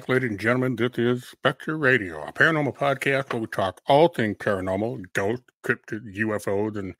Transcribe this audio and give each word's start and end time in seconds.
Back, 0.00 0.08
ladies 0.08 0.30
and 0.30 0.40
gentlemen. 0.40 0.76
This 0.76 0.92
is 0.96 1.26
Specter 1.26 1.76
Radio, 1.76 2.22
a 2.26 2.32
paranormal 2.32 2.74
podcast 2.74 3.34
where 3.34 3.42
we 3.42 3.46
talk 3.48 3.82
all 3.86 4.08
things 4.08 4.38
paranormal, 4.38 5.04
ghosts, 5.12 5.44
cryptid, 5.62 6.16
UFOs, 6.16 6.78
and 6.78 6.94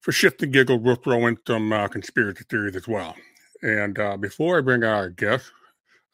for 0.00 0.12
shift 0.12 0.40
and 0.44 0.52
giggle, 0.52 0.78
we'll 0.78 0.94
throw 0.94 1.26
in 1.26 1.36
some 1.44 1.72
uh, 1.72 1.88
conspiracy 1.88 2.44
theories 2.48 2.76
as 2.76 2.86
well. 2.86 3.16
And 3.62 3.98
uh, 3.98 4.16
before 4.16 4.56
I 4.56 4.60
bring 4.60 4.84
out 4.84 4.94
our 4.94 5.08
guests, 5.10 5.50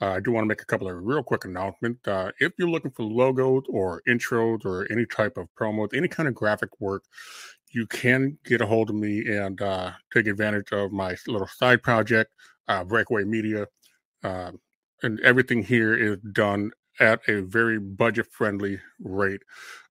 uh, 0.00 0.12
I 0.12 0.20
do 0.20 0.32
want 0.32 0.44
to 0.44 0.48
make 0.48 0.62
a 0.62 0.64
couple 0.64 0.88
of 0.88 1.04
real 1.04 1.22
quick 1.22 1.44
announcements. 1.44 2.08
Uh, 2.08 2.30
if 2.40 2.52
you're 2.56 2.70
looking 2.70 2.92
for 2.92 3.02
logos 3.02 3.64
or 3.68 4.00
intros 4.08 4.64
or 4.64 4.90
any 4.90 5.04
type 5.04 5.36
of 5.36 5.48
promos, 5.54 5.92
any 5.92 6.08
kind 6.08 6.30
of 6.30 6.34
graphic 6.34 6.70
work, 6.80 7.04
you 7.72 7.86
can 7.86 8.38
get 8.46 8.62
a 8.62 8.66
hold 8.66 8.88
of 8.88 8.96
me 8.96 9.26
and 9.36 9.60
uh, 9.60 9.90
take 10.14 10.28
advantage 10.28 10.72
of 10.72 10.92
my 10.92 11.14
little 11.26 11.46
side 11.46 11.82
project, 11.82 12.30
uh, 12.68 12.84
Breakaway 12.84 13.24
Media. 13.24 13.66
And 15.02 15.20
everything 15.20 15.62
here 15.62 15.94
is 15.94 16.18
done 16.32 16.70
at 17.00 17.20
a 17.28 17.42
very 17.42 17.78
budget 17.78 18.26
friendly 18.30 18.80
rate 19.00 19.42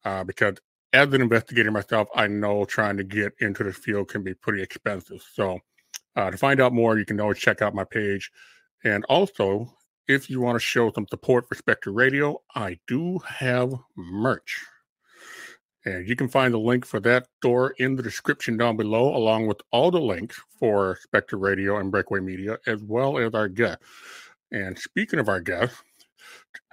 uh, 0.06 0.24
because 0.24 0.58
as 0.94 1.12
an 1.14 1.22
investigator 1.22 1.72
myself 1.72 2.08
i 2.16 2.28
know 2.28 2.66
trying 2.66 2.98
to 2.98 3.04
get 3.04 3.34
into 3.40 3.64
the 3.64 3.74
field 3.74 4.08
can 4.08 4.24
be 4.24 4.34
pretty 4.34 4.62
expensive. 4.62 5.22
So 5.34 5.60
uh, 6.16 6.32
to 6.32 6.38
find 6.38 6.62
out 6.62 6.74
more 6.74 6.98
you 6.98 7.06
can 7.06 7.20
always 7.20 7.40
check 7.40 7.62
out 7.62 7.76
my 7.76 7.84
page. 7.84 8.32
And 8.84 9.04
also 9.06 9.74
if 10.08 10.30
you 10.30 10.42
want 10.42 10.56
to 10.56 10.60
show 10.60 10.92
some 10.92 11.08
support 11.10 11.48
for 11.48 11.56
specter 11.56 11.92
radio 11.92 12.42
i 12.56 12.78
do 12.88 13.20
have 13.20 13.74
merch. 13.96 14.64
And 15.86 16.08
you 16.08 16.16
can 16.16 16.30
find 16.30 16.54
the 16.54 16.60
link 16.60 16.86
for 16.86 17.02
that 17.02 17.28
store 17.40 17.72
in 17.78 17.98
the 17.98 18.04
description 18.04 18.56
down 18.56 18.78
below 18.78 19.14
along 19.14 19.48
with 19.48 19.60
all 19.72 19.92
the 19.92 20.00
links 20.00 20.40
for 20.58 20.98
specter 21.02 21.36
radio 21.36 21.78
and 21.78 21.92
breakaway 21.92 22.22
media 22.22 22.58
as 22.66 22.82
well 22.82 23.18
as 23.18 23.34
our 23.34 23.50
guest 23.50 23.80
and 24.54 24.78
speaking 24.78 25.20
of 25.20 25.28
our 25.28 25.42
guest, 25.42 25.76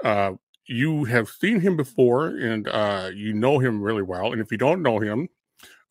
uh, 0.04 0.32
you 0.66 1.04
have 1.04 1.28
seen 1.28 1.60
him 1.60 1.76
before 1.76 2.28
and 2.28 2.68
uh, 2.68 3.10
you 3.12 3.32
know 3.32 3.58
him 3.58 3.82
really 3.82 4.02
well. 4.02 4.32
And 4.32 4.40
if 4.40 4.52
you 4.52 4.58
don't 4.58 4.82
know 4.82 5.00
him, 5.00 5.28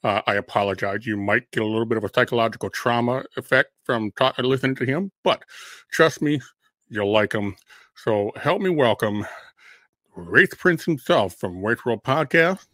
uh, 0.03 0.21
I 0.25 0.35
apologize. 0.35 1.05
You 1.05 1.17
might 1.17 1.51
get 1.51 1.63
a 1.63 1.65
little 1.65 1.85
bit 1.85 1.97
of 1.97 2.05
a 2.05 2.13
psychological 2.13 2.69
trauma 2.69 3.23
effect 3.35 3.71
from 3.83 4.11
ta- 4.11 4.33
listening 4.37 4.75
to 4.75 4.85
him, 4.85 5.11
but 5.23 5.43
trust 5.91 6.21
me, 6.21 6.39
you'll 6.87 7.11
like 7.11 7.33
him. 7.33 7.55
So 7.95 8.31
help 8.37 8.61
me 8.61 8.69
welcome 8.69 9.25
Wraith 10.15 10.57
Prince 10.57 10.85
himself 10.85 11.35
from 11.35 11.61
Wraith 11.61 11.83
World 11.85 12.03
Podcast, 12.03 12.67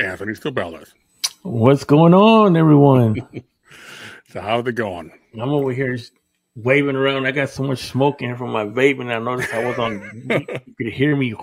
Anthony 0.00 0.32
Ceballos. 0.32 0.92
What's 1.42 1.84
going 1.84 2.14
on, 2.14 2.56
everyone? 2.56 3.14
so 4.30 4.40
how's 4.40 4.66
it 4.66 4.72
going? 4.72 5.12
I'm 5.34 5.50
over 5.50 5.72
here 5.72 5.96
waving 6.62 6.96
around. 6.96 7.26
I 7.26 7.32
got 7.32 7.50
so 7.50 7.62
much 7.62 7.84
smoke 7.84 8.22
in 8.22 8.36
from 8.36 8.50
my 8.50 8.64
vape, 8.64 9.00
and 9.00 9.12
I 9.12 9.18
noticed 9.18 9.52
I 9.54 9.64
was 9.64 9.78
on. 9.78 10.26
you 10.30 10.74
could 10.76 10.92
hear 10.92 11.16
me. 11.16 11.34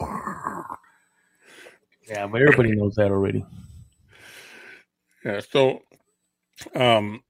Yeah, 2.08 2.28
but 2.28 2.42
everybody 2.42 2.76
knows 2.76 2.96
that 2.96 3.12
already. 3.12 3.46
Yeah. 5.24 5.40
So, 5.40 5.82
um, 6.76 7.24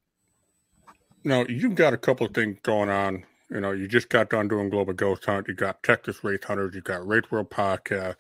now 1.24 1.45
you've 1.47 1.75
got 1.75 1.94
a 1.94 1.97
couple 1.97 2.28
of 2.28 2.34
things 2.34 2.57
going 2.63 2.90
on. 2.90 3.24
You 3.50 3.62
know, 3.62 3.72
you 3.72 3.88
just 3.88 4.09
got 4.09 4.29
done 4.29 4.47
doing 4.47 4.69
Global 4.69 4.94
Ghost 4.94 5.25
Hunt. 5.25 5.47
You 5.47 5.53
got 5.53 5.84
Texas 5.84 6.24
Wraith 6.24 6.44
Hunters. 6.44 6.74
You 6.74 6.81
got 6.81 7.07
Wraith 7.07 7.31
World 7.31 7.51
Podcast. 7.51 8.16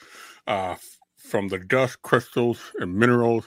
Uh, 0.47 0.75
from 1.17 1.47
the 1.47 1.57
dust, 1.57 2.01
crystals, 2.03 2.71
and 2.79 2.93
minerals. 2.95 3.45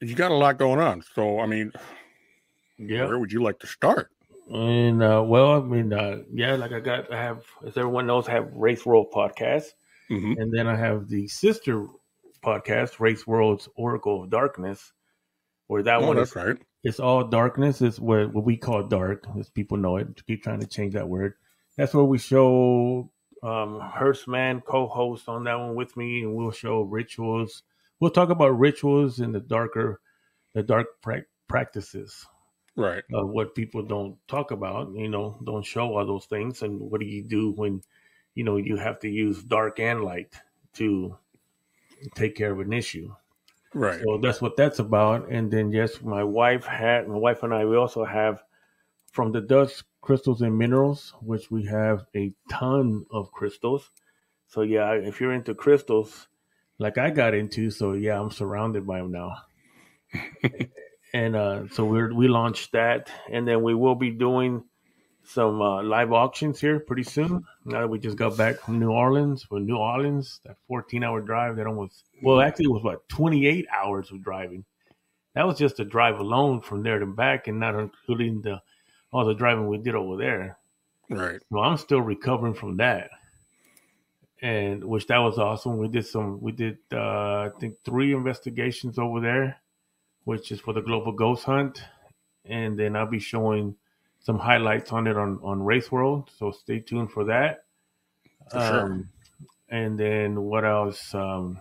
You 0.00 0.14
got 0.14 0.32
a 0.32 0.34
lot 0.34 0.58
going 0.58 0.80
on. 0.80 1.02
So, 1.14 1.38
I 1.38 1.46
mean, 1.46 1.72
yeah. 2.78 3.06
Where 3.06 3.18
would 3.18 3.32
you 3.32 3.42
like 3.42 3.58
to 3.60 3.66
start? 3.66 4.10
And 4.48 5.02
uh, 5.02 5.24
well, 5.26 5.52
I 5.52 5.60
mean, 5.60 5.92
uh, 5.92 6.18
yeah, 6.32 6.54
like 6.54 6.72
I 6.72 6.80
got, 6.80 7.12
I 7.12 7.20
have, 7.20 7.44
as 7.66 7.76
everyone 7.76 8.06
knows, 8.06 8.28
I 8.28 8.32
have 8.32 8.52
Wraith 8.52 8.86
World 8.86 9.08
podcast, 9.12 9.64
mm-hmm. 10.08 10.40
and 10.40 10.52
then 10.52 10.68
I 10.68 10.76
have 10.76 11.08
the 11.08 11.26
sister 11.26 11.86
podcast, 12.44 13.00
Wraith 13.00 13.26
World's 13.26 13.68
Oracle 13.74 14.22
of 14.22 14.30
Darkness, 14.30 14.92
where 15.66 15.82
that 15.82 16.00
oh, 16.00 16.06
one 16.06 16.16
that's 16.16 16.30
is 16.30 16.36
right. 16.36 16.56
It's 16.84 17.00
all 17.00 17.24
darkness. 17.24 17.82
Is 17.82 17.98
what 17.98 18.32
what 18.32 18.44
we 18.44 18.56
call 18.56 18.84
dark, 18.84 19.24
as 19.36 19.50
people 19.50 19.78
know 19.78 19.96
it. 19.96 20.24
Keep 20.28 20.44
trying 20.44 20.60
to 20.60 20.68
change 20.68 20.94
that 20.94 21.08
word. 21.08 21.34
That's 21.76 21.92
where 21.92 22.04
we 22.04 22.18
show 22.18 23.10
um 23.42 23.80
Hearstman 23.80 24.64
co-host 24.64 25.28
on 25.28 25.42
that 25.44 25.58
one 25.58 25.74
with 25.74 25.96
me, 25.96 26.22
and 26.22 26.36
we'll 26.36 26.52
show 26.52 26.82
rituals. 26.82 27.64
We'll 27.98 28.12
talk 28.12 28.30
about 28.30 28.58
rituals 28.58 29.18
and 29.18 29.34
the 29.34 29.40
darker, 29.40 30.00
the 30.54 30.62
dark 30.62 30.86
pra- 31.02 31.24
practices 31.48 32.24
right. 32.76 33.02
of 33.12 33.28
what 33.28 33.54
people 33.54 33.82
don't 33.82 34.16
talk 34.28 34.50
about 34.50 34.92
you 34.94 35.08
know 35.08 35.38
don't 35.44 35.64
show 35.64 35.96
all 35.96 36.06
those 36.06 36.26
things. 36.26 36.62
And 36.62 36.80
what 36.80 37.00
do 37.00 37.06
you 37.06 37.22
do 37.22 37.52
when 37.52 37.82
you 38.34 38.44
know 38.44 38.56
you 38.56 38.76
have 38.76 39.00
to 39.00 39.08
use 39.08 39.42
dark 39.42 39.80
and 39.80 40.04
light 40.04 40.34
to 40.74 41.16
take 42.14 42.36
care 42.36 42.52
of 42.52 42.60
an 42.60 42.72
issue? 42.72 43.14
Right. 43.74 44.00
So 44.02 44.18
that's 44.18 44.40
what 44.40 44.56
that's 44.56 44.78
about. 44.78 45.28
And 45.30 45.50
then 45.50 45.72
yes 45.72 46.00
my 46.02 46.24
wife 46.24 46.64
had 46.64 47.08
my 47.08 47.16
wife 47.16 47.42
and 47.42 47.52
i 47.52 47.64
we 47.64 47.76
also 47.76 48.04
have 48.04 48.42
from 49.12 49.32
the 49.32 49.40
dust 49.40 49.84
crystals 50.00 50.42
and 50.42 50.56
minerals 50.56 51.14
which 51.20 51.50
we 51.50 51.64
have 51.64 52.06
a 52.14 52.32
ton 52.50 53.06
of 53.10 53.32
crystals. 53.32 53.90
So 54.46 54.62
yeah 54.62 54.92
if 54.92 55.20
you're 55.20 55.32
into 55.32 55.54
crystals 55.54 56.28
like 56.78 56.98
i 56.98 57.10
got 57.10 57.34
into 57.34 57.70
so 57.70 57.92
yeah 57.92 58.20
i'm 58.20 58.30
surrounded 58.30 58.86
by 58.86 58.98
them 58.98 59.12
now 59.12 59.32
and 61.16 61.34
uh, 61.34 61.62
so 61.72 61.84
we 61.86 62.12
we 62.12 62.28
launched 62.28 62.72
that, 62.72 63.10
and 63.32 63.48
then 63.48 63.62
we 63.62 63.74
will 63.74 63.94
be 63.94 64.10
doing 64.10 64.64
some 65.24 65.62
uh, 65.62 65.82
live 65.82 66.12
auctions 66.12 66.60
here 66.60 66.78
pretty 66.78 67.04
soon. 67.04 67.44
Now 67.64 67.80
that 67.80 67.88
we 67.88 67.98
just 67.98 68.18
got 68.18 68.36
back 68.36 68.60
from 68.60 68.78
New 68.78 68.90
Orleans, 68.90 69.42
from 69.42 69.66
New 69.66 69.78
Orleans, 69.78 70.40
that 70.44 70.56
14 70.68 71.02
hour 71.02 71.22
drive 71.22 71.56
that 71.56 71.66
almost 71.66 72.04
well 72.22 72.40
actually 72.40 72.66
it 72.66 72.72
was 72.72 72.82
about 72.82 73.08
28 73.08 73.66
hours 73.74 74.10
of 74.10 74.22
driving. 74.22 74.64
That 75.34 75.46
was 75.46 75.58
just 75.58 75.80
a 75.80 75.84
drive 75.86 76.18
alone 76.18 76.60
from 76.60 76.82
there 76.82 76.98
to 76.98 77.06
back, 77.06 77.48
and 77.48 77.58
not 77.58 77.74
including 77.74 78.42
the 78.42 78.60
all 79.10 79.24
the 79.24 79.34
driving 79.34 79.68
we 79.68 79.78
did 79.78 79.94
over 79.94 80.18
there. 80.18 80.58
Right. 81.08 81.40
Well, 81.48 81.64
I'm 81.64 81.78
still 81.78 82.02
recovering 82.02 82.54
from 82.54 82.76
that, 82.76 83.08
and 84.42 84.84
which 84.84 85.06
that 85.06 85.18
was 85.18 85.38
awesome. 85.38 85.78
We 85.78 85.88
did 85.88 86.04
some. 86.04 86.42
We 86.42 86.52
did 86.52 86.76
uh, 86.92 87.48
I 87.48 87.50
think 87.58 87.76
three 87.86 88.12
investigations 88.12 88.98
over 88.98 89.20
there 89.20 89.56
which 90.26 90.50
is 90.50 90.60
for 90.60 90.74
the 90.74 90.82
Global 90.82 91.12
Ghost 91.12 91.44
Hunt, 91.44 91.80
and 92.44 92.76
then 92.76 92.96
I'll 92.96 93.06
be 93.06 93.20
showing 93.20 93.76
some 94.18 94.40
highlights 94.40 94.92
on 94.92 95.06
it 95.06 95.16
on 95.16 95.38
on 95.40 95.62
Wraith 95.62 95.92
World. 95.92 96.30
So 96.36 96.50
stay 96.50 96.80
tuned 96.80 97.12
for 97.12 97.24
that. 97.26 97.64
For 98.50 98.58
um, 98.58 98.64
sure. 98.66 99.08
And 99.68 99.98
then 99.98 100.42
what 100.42 100.64
else? 100.64 101.14
Um, 101.14 101.60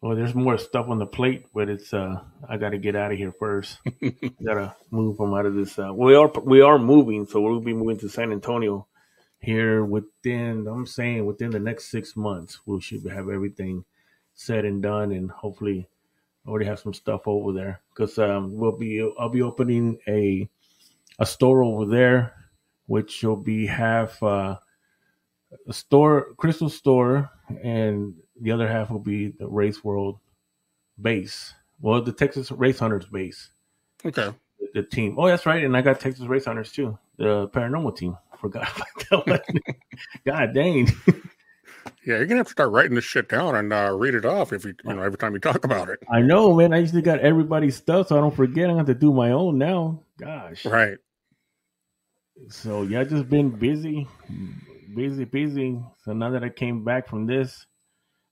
well, 0.00 0.16
there's 0.16 0.34
more 0.34 0.58
stuff 0.58 0.88
on 0.88 0.98
the 0.98 1.06
plate, 1.06 1.46
but 1.54 1.68
it's 1.68 1.94
uh, 1.94 2.20
I 2.48 2.56
got 2.56 2.70
to 2.70 2.78
get 2.78 2.96
out 2.96 3.12
of 3.12 3.18
here 3.18 3.32
first. 3.38 3.78
gotta 4.44 4.74
move 4.90 5.16
from 5.16 5.32
out 5.32 5.46
of 5.46 5.54
this. 5.54 5.78
Uh, 5.78 5.92
we 5.94 6.16
are 6.16 6.32
we 6.42 6.60
are 6.62 6.80
moving, 6.80 7.26
so 7.26 7.40
we'll 7.40 7.60
be 7.60 7.74
moving 7.74 7.98
to 7.98 8.08
San 8.08 8.32
Antonio 8.32 8.88
here 9.38 9.84
within. 9.84 10.66
I'm 10.66 10.86
saying 10.86 11.26
within 11.26 11.52
the 11.52 11.60
next 11.60 11.92
six 11.92 12.16
months, 12.16 12.58
we 12.66 12.80
should 12.80 13.04
have 13.04 13.28
everything 13.28 13.84
said 14.34 14.64
and 14.64 14.82
done, 14.82 15.12
and 15.12 15.30
hopefully 15.30 15.86
already 16.46 16.66
have 16.66 16.80
some 16.80 16.94
stuff 16.94 17.22
over 17.26 17.52
there 17.52 17.80
because 17.94 18.18
um, 18.18 18.56
we'll 18.56 18.76
be 18.76 19.06
I'll 19.18 19.28
be 19.28 19.42
opening 19.42 19.98
a 20.08 20.48
a 21.18 21.26
store 21.26 21.62
over 21.62 21.86
there, 21.86 22.34
which 22.86 23.22
will 23.22 23.36
be 23.36 23.66
half 23.66 24.22
uh, 24.22 24.56
a 25.68 25.72
store 25.72 26.34
crystal 26.36 26.68
store, 26.68 27.30
and 27.62 28.14
the 28.40 28.50
other 28.50 28.68
half 28.68 28.90
will 28.90 28.98
be 28.98 29.28
the 29.28 29.46
Wraith 29.46 29.84
World 29.84 30.18
base. 31.00 31.54
Well, 31.80 32.02
the 32.02 32.12
Texas 32.12 32.50
Wraith 32.50 32.78
Hunters 32.78 33.06
base. 33.06 33.50
Okay. 34.04 34.32
the 34.74 34.82
team. 34.82 35.16
Oh, 35.18 35.26
that's 35.26 35.46
right. 35.46 35.64
And 35.64 35.76
I 35.76 35.82
got 35.82 36.00
Texas 36.00 36.26
Wraith 36.26 36.46
Hunters 36.46 36.72
too, 36.72 36.98
the 37.16 37.48
paranormal 37.48 37.96
team. 37.96 38.16
Forgot 38.38 38.68
about 38.74 39.26
that 39.26 39.26
one. 39.26 39.74
God 40.24 40.54
dang. 40.54 40.88
Yeah, 42.04 42.16
you're 42.16 42.26
gonna 42.26 42.38
have 42.38 42.46
to 42.46 42.52
start 42.52 42.70
writing 42.70 42.94
this 42.94 43.04
shit 43.04 43.28
down 43.28 43.54
and 43.54 43.72
uh, 43.72 43.94
read 43.94 44.14
it 44.14 44.24
off 44.24 44.52
if 44.52 44.64
you, 44.64 44.74
you 44.84 44.94
know, 44.94 45.02
every 45.02 45.18
time 45.18 45.34
you 45.34 45.38
talk 45.40 45.64
about 45.64 45.88
it. 45.88 45.98
I 46.10 46.20
know, 46.20 46.54
man. 46.54 46.72
I 46.72 46.78
usually 46.78 47.02
got 47.02 47.20
everybody's 47.20 47.76
stuff, 47.76 48.08
so 48.08 48.16
I 48.16 48.20
don't 48.20 48.34
forget. 48.34 48.70
I 48.70 48.74
have 48.76 48.86
to 48.86 48.94
do 48.94 49.12
my 49.12 49.32
own 49.32 49.58
now. 49.58 50.02
Gosh. 50.18 50.64
Right. 50.64 50.98
So 52.48 52.82
yeah, 52.82 53.04
just 53.04 53.28
been 53.28 53.50
busy, 53.50 54.06
busy, 54.94 55.24
busy. 55.24 55.78
So 56.04 56.12
now 56.12 56.30
that 56.30 56.42
I 56.42 56.48
came 56.48 56.84
back 56.84 57.06
from 57.08 57.26
this, 57.26 57.66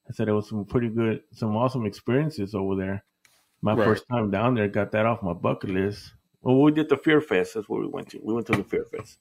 I 0.08 0.12
said 0.12 0.28
it 0.28 0.32
was 0.32 0.48
some 0.48 0.64
pretty 0.64 0.88
good, 0.88 1.22
some 1.32 1.54
awesome 1.56 1.84
experiences 1.84 2.54
over 2.54 2.74
there. 2.74 3.04
My 3.60 3.74
Right. 3.74 3.84
first 3.84 4.04
time 4.10 4.30
down 4.30 4.54
there, 4.54 4.68
got 4.68 4.92
that 4.92 5.04
off 5.04 5.22
my 5.22 5.34
bucket 5.34 5.70
list. 5.70 6.12
Well, 6.40 6.62
we 6.62 6.72
did 6.72 6.88
the 6.88 6.96
Fear 6.96 7.20
Fest. 7.20 7.54
That's 7.54 7.68
where 7.68 7.80
we 7.80 7.88
went 7.88 8.08
to. 8.10 8.20
We 8.22 8.32
went 8.32 8.46
to 8.46 8.52
the 8.52 8.64
Fear 8.64 8.84
Fest. 8.84 9.18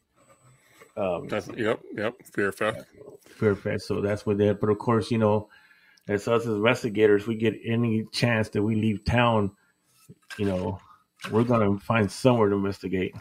Um, 0.98 1.28
That's 1.28 1.48
yep, 1.56 1.80
yep. 1.96 2.16
Fear 2.34 2.52
Fest. 2.52 2.86
Fear 3.30 3.56
Fest. 3.56 3.88
So 3.88 4.02
that's 4.02 4.26
what 4.26 4.38
they 4.40 4.48
had. 4.48 4.60
But 4.60 4.70
of 4.70 4.80
course, 4.80 5.12
you 5.12 5.20
know, 5.20 5.48
as 6.08 6.28
us 6.28 6.42
as 6.42 6.48
investigators, 6.48 7.28
we 7.28 7.36
get 7.36 7.54
any 7.64 8.06
chance 8.12 8.50
that 8.50 8.64
we 8.64 8.74
leave 8.76 9.06
town, 9.06 9.52
you 10.38 10.46
know, 10.46 10.80
we're 11.32 11.44
gonna 11.44 11.78
find 11.80 12.12
somewhere 12.12 12.50
to 12.50 12.56
investigate. 12.56 13.16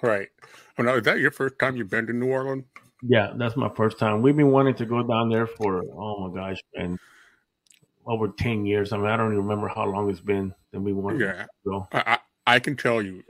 Right. 0.00 0.28
Well, 0.76 0.86
now 0.86 0.94
is 0.94 1.02
that 1.04 1.18
your 1.18 1.30
first 1.30 1.58
time 1.58 1.76
you've 1.76 1.90
been 1.90 2.06
to 2.06 2.12
New 2.12 2.30
Orleans? 2.30 2.64
Yeah, 3.02 3.32
that's 3.36 3.56
my 3.56 3.68
first 3.70 3.98
time. 3.98 4.22
We've 4.22 4.36
been 4.36 4.50
wanting 4.50 4.74
to 4.76 4.86
go 4.86 5.02
down 5.02 5.28
there 5.28 5.46
for 5.46 5.82
oh 5.94 6.28
my 6.28 6.34
gosh, 6.34 6.60
and 6.74 6.98
over 8.06 8.28
ten 8.28 8.64
years. 8.64 8.92
I 8.92 8.96
mean, 8.96 9.06
I 9.06 9.16
don't 9.16 9.32
even 9.32 9.44
remember 9.44 9.68
how 9.68 9.84
long 9.86 10.08
it's 10.08 10.20
been 10.20 10.54
that 10.70 10.80
we 10.80 10.92
wanted 10.92 11.20
Yeah. 11.20 11.42
to 11.42 11.48
go. 11.66 11.88
I, 11.92 12.18
I 12.46 12.54
I 12.54 12.58
can 12.58 12.76
tell 12.76 13.02
you, 13.02 13.22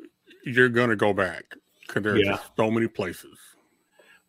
you're 0.45 0.69
gonna 0.69 0.97
go 0.97 1.13
back 1.13 1.45
because 1.87 2.03
there's 2.03 2.21
Yeah. 2.25 2.33
just 2.33 2.51
so 2.57 2.71
many 2.71 2.87
places. 2.87 3.39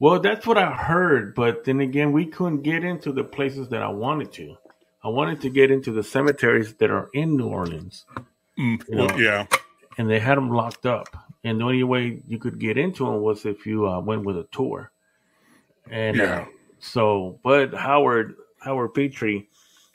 Well, 0.04 0.20
that's 0.20 0.46
what 0.46 0.58
I 0.58 0.70
heard, 0.70 1.34
but 1.34 1.64
then 1.64 1.80
again, 1.80 2.12
we 2.12 2.26
couldn't 2.26 2.64
get 2.64 2.84
into 2.84 3.14
the 3.14 3.24
places 3.24 3.70
that 3.70 3.82
I 3.82 3.88
wanted 3.88 4.34
to. 4.34 4.58
I 5.02 5.08
wanted 5.08 5.40
to 5.40 5.50
get 5.50 5.72
into 5.72 5.94
the 5.94 6.04
cemeteries 6.04 6.74
that 6.74 6.92
are 6.92 7.10
in 7.14 7.38
New 7.38 7.48
Orleans, 7.48 8.04
Mm, 8.60 8.84
You 8.90 8.98
well, 8.98 9.18
yeah, 9.18 9.48
and 9.98 10.10
they 10.10 10.20
had 10.20 10.38
them 10.38 10.50
locked 10.50 10.86
up. 10.86 11.08
And 11.46 11.62
the 11.62 11.64
only 11.64 11.84
way 11.86 12.22
you 12.28 12.38
could 12.38 12.60
get 12.60 12.78
into 12.78 13.06
them 13.06 13.22
was 13.22 13.46
if 13.46 13.66
you 13.66 13.88
uh, 13.88 14.02
went 14.02 14.26
with 14.26 14.36
a 14.38 14.44
tour. 14.52 14.92
And 15.90 16.20
uh, 16.20 16.24
Yeah. 16.24 16.46
so, 16.80 17.40
but 17.42 17.74
Howard 17.74 18.36
Howard 18.60 18.94
Petrie, 18.94 19.48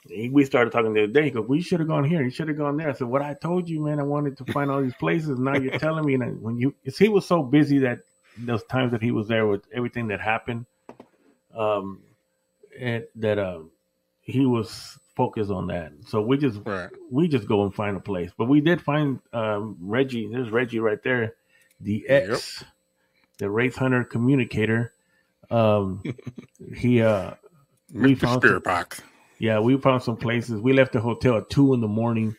he, 0.09 0.31
we 0.31 0.47
started 0.47 0.71
talking 0.73 0.95
the 0.95 1.05
other 1.05 1.13
day. 1.13 1.25
He 1.25 1.31
goes, 1.33 1.47
"We 1.47 1.61
should 1.61 1.81
have 1.81 1.89
gone 1.89 2.05
here. 2.05 2.23
You 2.23 2.31
should 2.31 2.49
have 2.49 2.57
gone 2.57 2.79
there." 2.79 2.89
I 2.89 2.95
said, 2.95 3.09
"What 3.09 3.21
I 3.21 3.35
told 3.35 3.69
you, 3.69 3.85
man. 3.85 4.01
I 4.01 4.05
wanted 4.05 4.39
to 4.39 4.47
find 4.47 4.71
all 4.71 4.81
these 4.81 4.95
places. 4.95 5.39
Now 5.39 5.57
you're 5.57 5.79
telling 5.79 6.07
me 6.07 6.17
that 6.17 6.41
when 6.41 6.57
you, 6.57 6.75
'cause 6.83 6.97
he 6.97 7.11
was 7.11 7.27
so 7.27 7.43
busy 7.43 7.79
that 7.81 7.99
those 8.47 8.65
times 8.65 8.93
that 8.93 9.03
he 9.03 9.11
was 9.13 9.29
there 9.29 9.47
with 9.47 9.63
everything 9.75 10.09
that 10.09 10.21
happened, 10.21 10.67
um, 11.57 12.03
and 12.79 13.05
that 13.17 13.39
um, 13.39 13.71
he 14.21 14.47
was 14.47 14.99
focused 15.17 15.51
on 15.51 15.67
that. 15.69 15.93
So 16.07 16.21
we 16.23 16.39
just 16.39 16.61
right. 16.65 16.91
we 17.11 17.29
just 17.29 17.49
go 17.49 17.65
and 17.65 17.75
find 17.75 17.97
a 17.97 18.01
place. 18.01 18.31
But 18.37 18.47
we 18.47 18.61
did 18.61 18.81
find 18.81 19.21
um, 19.33 19.77
Reggie. 19.81 20.29
There's 20.31 20.51
Reggie 20.51 20.81
right 20.81 21.03
there, 21.03 21.35
the 21.81 22.09
X, 22.09 22.65
the 23.39 23.51
Wraith 23.51 23.77
Hunter 23.77 24.05
communicator. 24.05 24.93
Um, 25.51 26.03
he, 26.77 27.03
uh, 27.03 27.33
We 27.93 28.17
Mr. 28.17 28.19
found 28.19 28.43
Spirit 28.43 28.65
Box. 28.65 29.03
yeah, 29.39 29.61
we 29.61 29.77
found 29.79 30.03
some 30.03 30.17
places. 30.17 30.61
We 30.61 30.73
left 30.73 30.93
the 30.93 31.01
hotel 31.01 31.39
at 31.39 31.51
two 31.51 31.75
in 31.75 31.81
the 31.81 31.89
morning, 31.89 32.37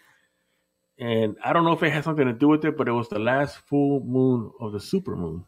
and 0.99 1.37
I 1.43 1.53
don't 1.53 1.65
know 1.65 1.73
if 1.73 1.83
it 1.83 1.91
had 1.91 2.03
something 2.05 2.27
to 2.27 2.33
do 2.33 2.47
with 2.49 2.65
it, 2.65 2.77
but 2.77 2.87
it 2.87 2.93
was 2.93 3.09
the 3.09 3.19
last 3.19 3.57
full 3.57 4.01
moon 4.01 4.51
of 4.59 4.73
the 4.73 4.79
super 4.79 5.15
moon. 5.15 5.45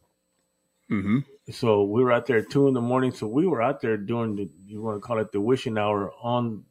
Mm-hmm. 0.92 1.20
So 1.52 1.84
we 1.84 2.04
were 2.04 2.12
out 2.12 2.26
there 2.26 2.38
at 2.38 2.50
two 2.50 2.68
in 2.68 2.74
the 2.74 2.82
morning. 2.82 3.12
So 3.12 3.26
we 3.28 3.48
were 3.48 3.62
out 3.62 3.82
there 3.82 3.98
doing 3.98 4.36
the 4.36 4.50
you 4.68 4.82
want 4.82 4.98
to 5.02 5.06
call 5.06 5.20
it 5.20 5.32
the 5.32 5.40
wishing 5.42 5.78
hour 5.78 6.12
on 6.22 6.64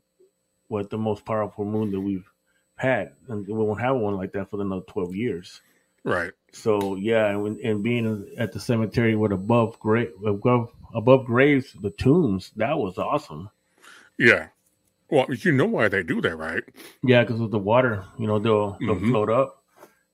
what 0.69 0.91
the 0.91 0.99
most 0.99 1.25
powerful 1.25 1.65
moon 1.65 1.91
that 1.91 2.01
we've 2.01 2.29
had, 2.77 3.13
and 3.29 3.47
we 3.47 3.53
won't 3.55 3.81
have 3.81 3.97
one 3.97 4.17
like 4.17 4.33
that 4.33 4.51
for 4.51 4.61
another 4.61 4.83
twelve 4.87 5.15
years. 5.15 5.61
Right. 6.05 6.33
So 6.53 6.97
yeah, 6.97 7.29
and, 7.29 7.59
and 7.61 7.83
being 7.83 8.31
at 8.39 8.53
the 8.53 8.61
cemetery 8.61 9.17
with 9.17 9.33
above 9.33 9.79
grave 9.81 10.13
above 10.27 10.71
above 10.95 11.25
graves 11.27 11.75
the 11.81 11.91
tombs 11.91 12.53
that 12.57 12.79
was 12.79 12.99
awesome. 12.99 13.51
Yeah. 14.19 14.49
Well, 15.11 15.27
you 15.31 15.51
know 15.53 15.67
why 15.67 15.89
they 15.89 16.03
do 16.03 16.21
that, 16.21 16.37
right? 16.37 16.63
Yeah, 17.03 17.23
because 17.25 17.41
of 17.41 17.51
the 17.51 17.59
water, 17.59 18.05
you 18.19 18.27
know, 18.27 18.39
they'll 18.39 18.77
they'll 18.81 18.97
Mhm. 18.97 19.11
float 19.11 19.29
up. 19.31 19.60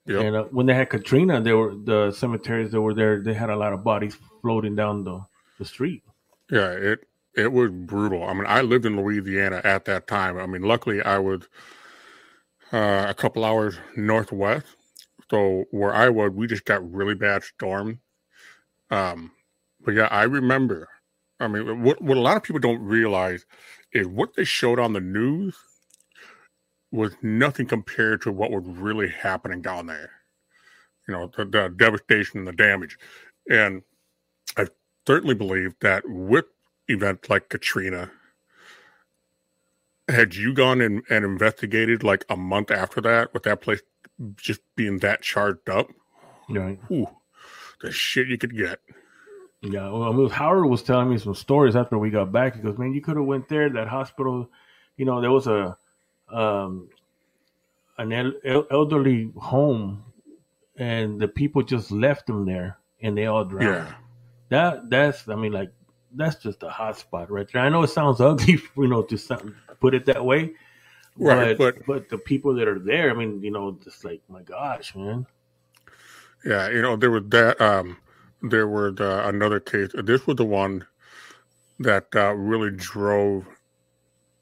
Yep. 0.06 0.22
And 0.22 0.36
uh, 0.36 0.44
when 0.44 0.66
they 0.66 0.74
had 0.74 0.88
Katrina, 0.90 1.40
there 1.40 1.56
were 1.56 1.74
the 1.74 2.12
cemeteries 2.12 2.70
that 2.70 2.80
were 2.80 2.94
there. 2.94 3.20
They 3.20 3.34
had 3.34 3.50
a 3.50 3.56
lot 3.56 3.72
of 3.72 3.82
bodies 3.82 4.16
floating 4.40 4.76
down 4.76 5.04
the 5.04 5.24
the 5.58 5.64
street. 5.64 6.02
Yeah, 6.50 6.70
it 6.70 7.08
it 7.34 7.52
was 7.52 7.70
brutal. 7.70 8.22
I 8.24 8.32
mean, 8.32 8.46
I 8.46 8.62
lived 8.62 8.86
in 8.86 8.96
Louisiana 8.96 9.60
at 9.64 9.84
that 9.86 10.06
time. 10.06 10.38
I 10.38 10.46
mean, 10.46 10.62
luckily 10.62 11.02
I 11.02 11.18
was 11.18 11.42
uh, 12.72 13.06
a 13.08 13.14
couple 13.14 13.44
hours 13.44 13.78
northwest, 13.96 14.66
so 15.30 15.64
where 15.70 15.94
I 15.94 16.08
was, 16.08 16.30
we 16.32 16.46
just 16.46 16.64
got 16.64 16.88
really 16.92 17.14
bad 17.14 17.42
storm. 17.42 18.00
Um, 18.90 19.32
but 19.84 19.94
yeah, 19.94 20.08
I 20.10 20.22
remember. 20.22 20.88
I 21.40 21.48
mean, 21.48 21.82
what 21.82 22.00
what 22.00 22.16
a 22.16 22.20
lot 22.20 22.36
of 22.36 22.44
people 22.44 22.60
don't 22.60 22.80
realize 22.80 23.44
is 23.92 24.06
what 24.06 24.34
they 24.34 24.44
showed 24.44 24.78
on 24.78 24.92
the 24.92 25.00
news 25.00 25.56
was 26.92 27.14
nothing 27.22 27.66
compared 27.66 28.22
to 28.22 28.32
what 28.32 28.50
was 28.50 28.64
really 28.66 29.08
happening 29.08 29.60
down 29.62 29.86
there. 29.86 30.10
You 31.08 31.14
know, 31.14 31.30
the, 31.36 31.44
the 31.44 31.74
devastation 31.76 32.38
and 32.40 32.48
the 32.48 32.52
damage, 32.52 32.98
and 33.50 33.82
I 34.56 34.66
certainly 35.06 35.34
believe 35.34 35.74
that 35.80 36.02
with 36.06 36.46
events 36.88 37.28
like 37.30 37.48
Katrina, 37.48 38.10
had 40.08 40.34
you 40.34 40.52
gone 40.54 40.80
and, 40.80 41.02
and 41.10 41.24
investigated 41.24 42.02
like 42.02 42.24
a 42.28 42.36
month 42.36 42.70
after 42.70 43.00
that, 43.02 43.32
with 43.34 43.42
that 43.44 43.60
place 43.60 43.82
just 44.36 44.60
being 44.76 44.98
that 44.98 45.22
charged 45.22 45.68
up, 45.68 45.88
Right. 46.48 46.78
ooh, 46.90 47.08
the 47.82 47.90
shit 47.90 48.28
you 48.28 48.38
could 48.38 48.56
get. 48.56 48.80
Yeah, 49.62 49.90
well, 49.90 50.04
I 50.04 50.12
mean, 50.12 50.28
Howard 50.30 50.66
was 50.66 50.82
telling 50.82 51.10
me 51.10 51.18
some 51.18 51.34
stories 51.34 51.74
after 51.74 51.98
we 51.98 52.10
got 52.10 52.30
back. 52.30 52.54
He 52.54 52.62
goes, 52.62 52.78
"Man, 52.78 52.94
you 52.94 53.00
could 53.00 53.16
have 53.16 53.26
went 53.26 53.48
there. 53.48 53.68
That 53.68 53.88
hospital, 53.88 54.48
you 54.96 55.04
know, 55.04 55.20
there 55.20 55.32
was 55.32 55.46
a 55.48 55.76
um, 56.30 56.88
an 57.98 58.12
el- 58.12 58.32
el- 58.44 58.66
elderly 58.70 59.30
home, 59.36 60.04
and 60.76 61.20
the 61.20 61.28
people 61.28 61.62
just 61.62 61.90
left 61.90 62.26
them 62.26 62.44
there, 62.46 62.78
and 63.02 63.16
they 63.16 63.26
all 63.26 63.44
drowned. 63.44 63.66
Yeah. 63.68 63.94
That 64.50 64.90
that's, 64.90 65.28
I 65.28 65.34
mean, 65.34 65.52
like 65.52 65.72
that's 66.14 66.36
just 66.42 66.62
a 66.62 66.70
hot 66.70 66.98
spot 66.98 67.30
right 67.30 67.46
there. 67.52 67.62
I 67.62 67.68
know 67.68 67.82
it 67.82 67.88
sounds 67.90 68.20
ugly, 68.22 68.60
you 68.76 68.88
know, 68.88 69.02
to 69.02 69.18
sound, 69.18 69.54
put 69.80 69.94
it 69.94 70.06
that 70.06 70.24
way, 70.24 70.54
Right, 71.18 71.56
but, 71.56 71.76
but- 71.76 71.86
but 71.86 72.08
the 72.10 72.18
people 72.18 72.54
that 72.56 72.68
are 72.68 72.78
there, 72.78 73.10
I 73.10 73.14
mean, 73.14 73.42
you 73.42 73.50
know, 73.50 73.78
just 73.82 74.04
like 74.04 74.20
my 74.28 74.42
gosh, 74.42 74.94
man. 74.94 75.26
Yeah, 76.44 76.68
you 76.70 76.82
know, 76.82 76.96
there 76.96 77.10
was 77.10 77.24
that. 77.28 77.60
Um, 77.60 77.96
there 78.42 78.68
were 78.68 78.92
the, 78.92 79.26
another 79.26 79.58
case. 79.58 79.90
This 80.04 80.26
was 80.26 80.36
the 80.36 80.44
one 80.44 80.86
that 81.80 82.06
uh, 82.14 82.34
really 82.34 82.70
drove 82.70 83.44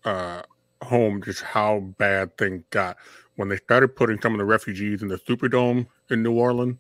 uh, 0.05 0.43
home 0.83 1.23
just 1.23 1.43
how 1.43 1.81
bad 1.99 2.37
things 2.37 2.63
got 2.71 2.97
when 3.37 3.49
they 3.49 3.57
started 3.57 3.97
putting 3.97 4.21
some 4.21 4.33
of 4.33 4.39
the 4.39 4.45
refugees 4.45 5.03
in 5.03 5.09
the 5.09 5.19
Superdome 5.19 5.87
in 6.11 6.23
New 6.23 6.33
Orleans. 6.33 6.77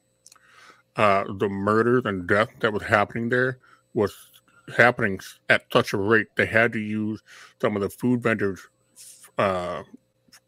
Uh, 0.96 1.24
the 1.38 1.48
murders 1.48 2.02
and 2.04 2.28
death 2.28 2.48
that 2.60 2.72
was 2.72 2.84
happening 2.84 3.28
there 3.28 3.58
was 3.94 4.14
happening 4.76 5.18
at 5.48 5.64
such 5.72 5.92
a 5.92 5.96
rate 5.96 6.28
they 6.36 6.46
had 6.46 6.72
to 6.72 6.78
use 6.78 7.20
some 7.60 7.74
of 7.74 7.82
the 7.82 7.90
food 7.90 8.22
vendors' 8.22 8.68
uh, 9.36 9.82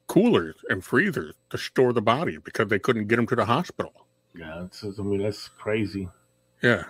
coolers 0.06 0.54
and 0.68 0.84
freezers 0.84 1.34
to 1.50 1.58
store 1.58 1.92
the 1.92 2.02
body 2.02 2.38
because 2.38 2.68
they 2.68 2.78
couldn't 2.78 3.08
get 3.08 3.16
them 3.16 3.26
to 3.26 3.34
the 3.34 3.44
hospital. 3.44 3.92
Yeah, 4.38 4.64
it's, 4.64 4.84
I 4.84 5.02
mean, 5.02 5.22
that's 5.22 5.48
crazy. 5.48 6.08
Yeah. 6.62 6.84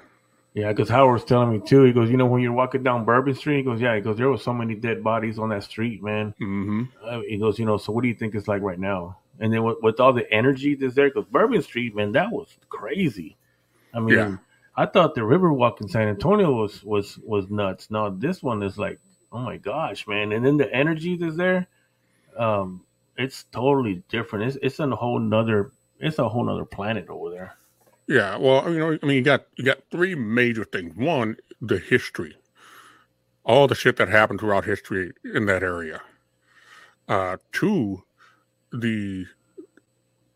Yeah, 0.56 0.68
because 0.72 0.88
Howard 0.88 1.12
was 1.12 1.24
telling 1.24 1.50
me 1.52 1.60
too. 1.60 1.82
He 1.82 1.92
goes, 1.92 2.10
you 2.10 2.16
know, 2.16 2.24
when 2.24 2.40
you're 2.40 2.50
walking 2.50 2.82
down 2.82 3.04
Bourbon 3.04 3.34
Street, 3.34 3.58
he 3.58 3.62
goes, 3.62 3.78
yeah, 3.78 3.94
he 3.94 4.00
goes, 4.00 4.16
there 4.16 4.30
was 4.30 4.42
so 4.42 4.54
many 4.54 4.74
dead 4.74 5.04
bodies 5.04 5.38
on 5.38 5.50
that 5.50 5.64
street, 5.64 6.02
man. 6.02 6.34
hmm 6.38 6.84
Uh, 7.04 7.20
he 7.28 7.36
goes, 7.36 7.58
you 7.58 7.66
know, 7.66 7.76
so 7.76 7.92
what 7.92 8.00
do 8.00 8.08
you 8.08 8.14
think 8.14 8.34
it's 8.34 8.48
like 8.48 8.62
right 8.62 8.78
now? 8.78 9.18
And 9.38 9.52
then 9.52 9.64
with, 9.64 9.76
with 9.82 10.00
all 10.00 10.14
the 10.14 10.28
energy 10.32 10.74
that's 10.74 10.94
there, 10.94 11.10
because 11.10 11.26
Bourbon 11.26 11.60
Street, 11.60 11.94
man, 11.94 12.12
that 12.12 12.32
was 12.32 12.56
crazy. 12.70 13.36
I 13.92 14.00
mean, 14.00 14.14
Yeah. 14.16 14.36
I 14.78 14.86
thought 14.86 15.14
the 15.14 15.20
Riverwalk 15.22 15.82
in 15.82 15.88
San 15.88 16.08
Antonio 16.08 16.52
was 16.52 16.82
was 16.84 17.18
was 17.18 17.50
nuts. 17.50 17.90
Now 17.90 18.08
this 18.10 18.42
one 18.42 18.62
is 18.62 18.78
like, 18.78 18.98
oh 19.32 19.40
my 19.40 19.58
gosh, 19.58 20.06
man! 20.06 20.32
And 20.32 20.44
then 20.44 20.56
the 20.58 20.72
energy 20.72 21.16
that's 21.16 21.36
there, 21.36 21.66
um, 22.36 22.84
it's 23.16 23.44
totally 23.52 24.02
different. 24.08 24.46
It's 24.46 24.58
it's 24.62 24.78
a 24.78 24.86
whole 24.94 25.18
nother, 25.18 25.72
it's 25.98 26.18
a 26.18 26.28
whole 26.28 26.44
nother 26.44 26.66
planet 26.66 27.08
over 27.08 27.30
there. 27.30 27.56
Yeah, 28.08 28.36
well, 28.36 28.72
you 28.72 28.78
know, 28.78 28.98
I 29.02 29.06
mean, 29.06 29.16
you 29.16 29.22
got 29.22 29.46
you 29.56 29.64
got 29.64 29.78
three 29.90 30.14
major 30.14 30.64
things. 30.64 30.94
One, 30.96 31.36
the 31.60 31.78
history, 31.78 32.36
all 33.44 33.66
the 33.66 33.74
shit 33.74 33.96
that 33.96 34.08
happened 34.08 34.40
throughout 34.40 34.64
history 34.64 35.12
in 35.34 35.46
that 35.46 35.62
area. 35.62 36.02
Uh, 37.08 37.36
two, 37.52 38.04
the 38.72 39.26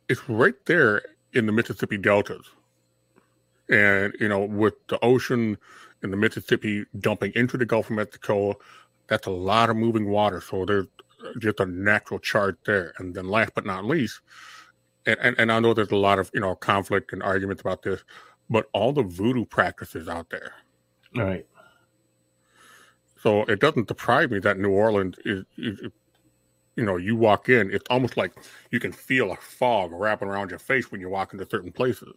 it's 0.09 0.29
right 0.29 0.55
there 0.67 1.03
in 1.33 1.47
the 1.47 1.53
Mississippi 1.53 1.97
deltas. 1.97 2.47
And, 3.71 4.15
you 4.21 4.29
know, 4.29 4.41
with 4.45 4.75
the 4.89 4.99
ocean 5.05 5.57
and 6.03 6.13
the 6.13 6.17
Mississippi 6.17 6.85
dumping 6.99 7.33
into 7.37 7.57
the 7.57 7.65
Gulf 7.65 7.91
of 7.91 7.97
Mexico, 7.97 8.59
that's 9.07 9.29
a 9.29 9.31
lot 9.31 9.71
of 9.71 9.77
moving 9.77 10.09
water. 10.09 10.41
So 10.41 10.65
there's 10.65 10.89
just 11.39 11.61
a 11.61 11.67
natural 11.67 12.19
chart 12.19 12.59
there. 12.67 12.93
And 12.99 13.15
then 13.15 13.29
last 13.29 13.53
but 13.55 13.65
not 13.65 13.85
least, 13.85 14.21
and, 15.07 15.19
and, 15.21 15.37
and 15.39 15.53
I 15.53 15.61
know 15.61 15.75
there's 15.75 15.91
a 15.91 15.97
lot 15.97 16.19
of, 16.19 16.31
you 16.35 16.41
know, 16.41 16.55
conflict 16.55 17.13
and 17.13 17.23
arguments 17.23 17.61
about 17.61 17.83
this, 17.83 18.03
but 18.49 18.67
all 18.73 18.93
the 18.93 19.03
voodoo 19.03 19.45
practices 19.45 20.09
out 20.09 20.31
there. 20.31 20.53
All 21.17 21.25
right. 21.25 21.47
So 23.23 23.43
it 23.45 23.61
doesn't 23.61 23.89
surprise 23.89 24.31
me 24.31 24.39
that 24.41 24.59
New 24.59 24.71
Orleans 24.71 25.17
is, 25.25 25.45
is, 25.59 25.81
you 26.77 26.85
know, 26.85 26.97
you 26.97 27.17
walk 27.17 27.49
in, 27.49 27.71
it's 27.71 27.85
almost 27.91 28.17
like 28.17 28.33
you 28.71 28.81
can 28.81 28.93
feel 28.93 29.33
a 29.33 29.37
fog 29.37 29.91
wrapping 29.93 30.29
around 30.29 30.51
your 30.51 30.59
face 30.59 30.91
when 30.91 31.01
you 31.01 31.11
walk 31.11 31.33
into 31.33 31.47
certain 31.49 31.73
places. 31.73 32.15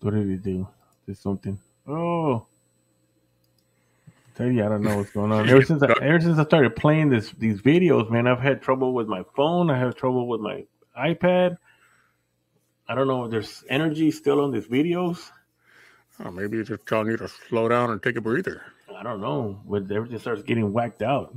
What 0.00 0.14
did 0.14 0.28
he 0.28 0.36
do? 0.36 0.68
Did 1.06 1.16
something? 1.16 1.58
Oh, 1.86 2.46
tell 4.38 4.50
you, 4.50 4.64
I 4.64 4.68
don't 4.68 4.82
know 4.82 4.96
what's 4.96 5.10
going 5.10 5.32
on. 5.32 5.48
Ever 5.50 5.62
since 5.62 5.82
I, 5.82 5.92
ever 6.00 6.20
since 6.20 6.38
I 6.38 6.44
started 6.44 6.76
playing 6.76 7.10
this 7.10 7.32
these 7.32 7.60
videos, 7.60 8.10
man, 8.10 8.26
I've 8.26 8.40
had 8.40 8.62
trouble 8.62 8.94
with 8.94 9.08
my 9.08 9.24
phone. 9.36 9.70
I 9.70 9.78
have 9.78 9.96
trouble 9.96 10.28
with 10.28 10.40
my 10.40 10.64
iPad. 10.96 11.58
I 12.88 12.94
don't 12.94 13.08
know 13.08 13.24
if 13.24 13.30
there's 13.30 13.64
energy 13.68 14.10
still 14.10 14.40
on 14.40 14.52
these 14.52 14.66
videos. 14.66 15.30
Oh, 16.24 16.30
maybe 16.30 16.58
it's 16.58 16.68
just 16.68 16.86
telling 16.86 17.08
you 17.08 17.16
to 17.18 17.28
slow 17.28 17.68
down 17.68 17.90
and 17.90 18.02
take 18.02 18.16
a 18.16 18.20
breather. 18.20 18.62
I 18.96 19.02
don't 19.02 19.20
know, 19.20 19.60
but 19.66 19.90
everything 19.90 20.18
starts 20.18 20.42
getting 20.42 20.72
whacked 20.72 21.02
out. 21.02 21.36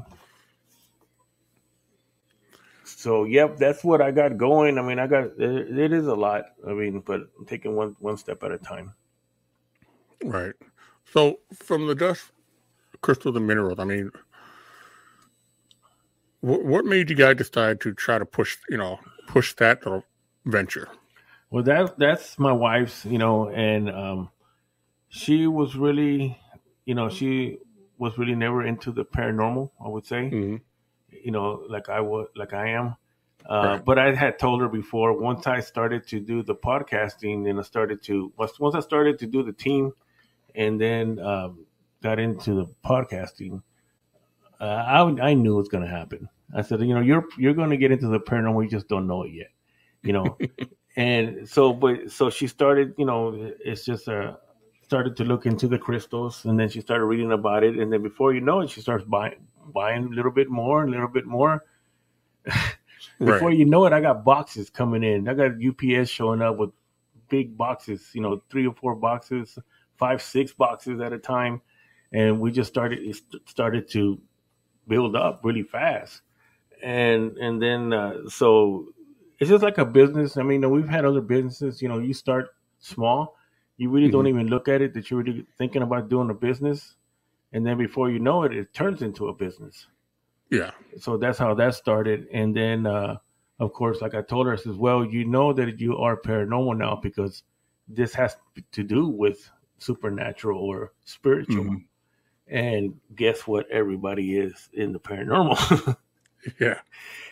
So, 2.83 3.25
yep, 3.25 3.57
that's 3.57 3.83
what 3.83 4.01
I 4.01 4.11
got 4.11 4.37
going. 4.37 4.77
I 4.77 4.81
mean, 4.81 4.99
I 4.99 5.07
got 5.07 5.23
it, 5.37 5.77
it 5.77 5.91
is 5.91 6.07
a 6.07 6.15
lot. 6.15 6.45
I 6.67 6.73
mean, 6.73 7.01
but 7.05 7.21
I'm 7.37 7.45
taking 7.45 7.75
one 7.75 7.95
one 7.99 8.17
step 8.17 8.43
at 8.43 8.51
a 8.51 8.57
time. 8.57 8.93
Right. 10.23 10.53
So, 11.11 11.39
from 11.53 11.87
the 11.87 11.95
dust, 11.95 12.31
crystals, 13.01 13.35
and 13.35 13.47
minerals. 13.47 13.79
I 13.79 13.85
mean, 13.85 14.11
what, 16.41 16.63
what 16.63 16.85
made 16.85 17.09
you 17.09 17.15
guys 17.15 17.37
decide 17.37 17.81
to 17.81 17.93
try 17.93 18.17
to 18.17 18.25
push, 18.25 18.57
you 18.69 18.77
know, 18.77 18.99
push 19.27 19.53
that 19.55 19.83
venture? 20.45 20.89
Well, 21.49 21.63
that 21.63 21.97
that's 21.97 22.39
my 22.39 22.53
wife's, 22.53 23.05
you 23.05 23.17
know, 23.17 23.49
and 23.49 23.89
um, 23.89 24.29
she 25.09 25.47
was 25.47 25.75
really, 25.75 26.39
you 26.85 26.95
know, 26.95 27.09
she 27.09 27.59
was 27.97 28.17
really 28.17 28.35
never 28.35 28.65
into 28.65 28.91
the 28.91 29.03
paranormal. 29.03 29.69
I 29.83 29.89
would 29.89 30.05
say, 30.05 30.29
mm-hmm. 30.31 30.55
you 31.09 31.31
know, 31.31 31.63
like 31.69 31.89
I 31.89 31.99
was, 31.99 32.27
like 32.35 32.53
I 32.53 32.69
am. 32.69 32.95
Uh, 33.49 33.55
right. 33.55 33.85
But 33.85 33.99
I 33.99 34.13
had 34.13 34.39
told 34.39 34.61
her 34.61 34.69
before. 34.69 35.17
Once 35.17 35.47
I 35.47 35.59
started 35.59 36.07
to 36.07 36.19
do 36.19 36.43
the 36.43 36.55
podcasting, 36.55 37.49
and 37.49 37.59
I 37.59 37.63
started 37.63 38.01
to 38.03 38.31
once 38.37 38.59
once 38.59 38.75
I 38.75 38.79
started 38.79 39.19
to 39.19 39.27
do 39.27 39.43
the 39.43 39.51
team, 39.51 39.93
and 40.55 40.79
then 40.79 41.19
um, 41.19 41.65
got 42.01 42.19
into 42.19 42.53
the 42.53 42.65
podcasting, 42.85 43.61
uh, 44.59 44.63
I 44.63 45.29
I 45.29 45.33
knew 45.33 45.55
it 45.55 45.57
was 45.57 45.69
going 45.69 45.83
to 45.83 45.89
happen. 45.89 46.27
I 46.55 46.61
said, 46.61 46.81
you 46.81 46.93
know, 46.93 47.01
you're 47.01 47.25
you're 47.37 47.53
going 47.53 47.69
to 47.69 47.77
get 47.77 47.91
into 47.91 48.07
the 48.07 48.19
paranormal. 48.19 48.63
You 48.63 48.69
just 48.69 48.87
don't 48.87 49.07
know 49.07 49.23
it 49.23 49.31
yet, 49.31 49.51
you 50.03 50.13
know. 50.13 50.37
and 50.95 51.47
so, 51.47 51.73
but 51.73 52.11
so 52.11 52.29
she 52.29 52.47
started. 52.47 52.93
You 52.97 53.05
know, 53.05 53.53
it's 53.63 53.85
just 53.85 54.07
a 54.07 54.37
started 54.83 55.15
to 55.15 55.23
look 55.23 55.45
into 55.45 55.67
the 55.67 55.79
crystals, 55.79 56.43
and 56.45 56.59
then 56.59 56.67
she 56.67 56.81
started 56.81 57.05
reading 57.05 57.31
about 57.31 57.63
it, 57.63 57.77
and 57.77 57.91
then 57.91 58.03
before 58.03 58.33
you 58.33 58.41
know 58.41 58.61
it, 58.61 58.69
she 58.69 58.81
starts 58.81 59.05
buying 59.05 59.35
buying 59.73 60.05
a 60.05 60.09
little 60.09 60.31
bit 60.31 60.49
more, 60.49 60.83
a 60.83 60.89
little 60.89 61.07
bit 61.07 61.25
more. 61.25 61.63
before 63.19 63.49
right. 63.49 63.57
you 63.57 63.65
know 63.65 63.85
it, 63.85 63.93
I 63.93 64.01
got 64.01 64.25
boxes 64.25 64.69
coming 64.69 65.03
in. 65.03 65.27
I 65.27 65.33
got 65.33 65.51
UPS 65.63 66.09
showing 66.09 66.41
up 66.41 66.57
with 66.57 66.71
big 67.29 67.57
boxes, 67.57 68.09
you 68.13 68.21
know, 68.21 68.43
three 68.49 68.67
or 68.67 68.73
four 68.73 68.95
boxes, 68.95 69.57
five, 69.95 70.21
six 70.21 70.51
boxes 70.51 70.99
at 70.99 71.13
a 71.13 71.17
time, 71.17 71.61
and 72.11 72.39
we 72.39 72.51
just 72.51 72.69
started 72.69 73.15
started 73.45 73.89
to 73.91 74.19
build 74.87 75.15
up 75.15 75.41
really 75.43 75.63
fast, 75.63 76.21
and 76.83 77.37
and 77.37 77.61
then 77.61 77.93
uh, 77.93 78.27
so 78.27 78.87
it's 79.39 79.49
just 79.49 79.63
like 79.63 79.77
a 79.77 79.85
business. 79.85 80.37
I 80.37 80.43
mean, 80.43 80.69
we've 80.69 80.89
had 80.89 81.05
other 81.05 81.21
businesses. 81.21 81.81
You 81.81 81.89
know, 81.89 81.99
you 81.99 82.13
start 82.13 82.49
small 82.79 83.35
you 83.81 83.89
really 83.89 84.09
mm-hmm. 84.09 84.11
don't 84.11 84.27
even 84.27 84.47
look 84.47 84.67
at 84.67 84.79
it 84.79 84.93
that 84.93 85.09
you're 85.09 85.23
really 85.23 85.43
thinking 85.57 85.81
about 85.81 86.07
doing 86.07 86.29
a 86.29 86.35
business, 86.35 86.97
and 87.51 87.65
then 87.65 87.79
before 87.79 88.11
you 88.11 88.19
know 88.19 88.43
it, 88.43 88.53
it 88.53 88.75
turns 88.75 89.01
into 89.01 89.27
a 89.27 89.33
business. 89.33 89.87
Yeah. 90.51 90.69
So 90.99 91.17
that's 91.17 91.39
how 91.39 91.55
that 91.55 91.73
started, 91.73 92.27
and 92.31 92.55
then 92.55 92.85
uh, 92.85 93.17
of 93.59 93.73
course, 93.73 93.99
like 93.99 94.13
I 94.13 94.21
told 94.21 94.45
her, 94.45 94.53
I 94.53 94.57
says, 94.57 94.75
"Well, 94.75 95.03
you 95.03 95.25
know 95.25 95.51
that 95.53 95.79
you 95.79 95.97
are 95.97 96.15
paranormal 96.15 96.77
now 96.77 96.99
because 97.01 97.41
this 97.87 98.13
has 98.13 98.37
to 98.71 98.83
do 98.83 99.07
with 99.07 99.49
supernatural 99.79 100.61
or 100.61 100.93
spiritual." 101.05 101.63
Mm-hmm. 101.63 101.90
And 102.51 102.99
guess 103.15 103.47
what? 103.47 103.69
Everybody 103.71 104.37
is 104.37 104.69
in 104.73 104.91
the 104.91 104.99
paranormal. 104.99 105.95
yeah. 106.59 106.81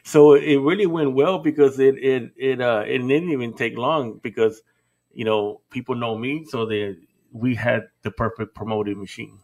So 0.04 0.34
it 0.34 0.56
really 0.56 0.88
went 0.88 1.14
well 1.14 1.40
because 1.40 1.78
it 1.80 1.98
it 1.98 2.32
it 2.38 2.62
uh 2.62 2.84
it 2.88 3.00
didn't 3.00 3.30
even 3.30 3.54
take 3.54 3.78
long 3.78 4.20
because 4.24 4.64
you 5.14 5.26
know, 5.26 5.62
people 5.70 5.96
know 5.96 6.18
me, 6.18 6.46
so 6.46 6.66
that 6.68 6.98
we 7.32 7.56
had 7.56 7.90
the 8.04 8.12
perfect 8.12 8.56
promoting 8.56 9.00
machine. 9.00 9.40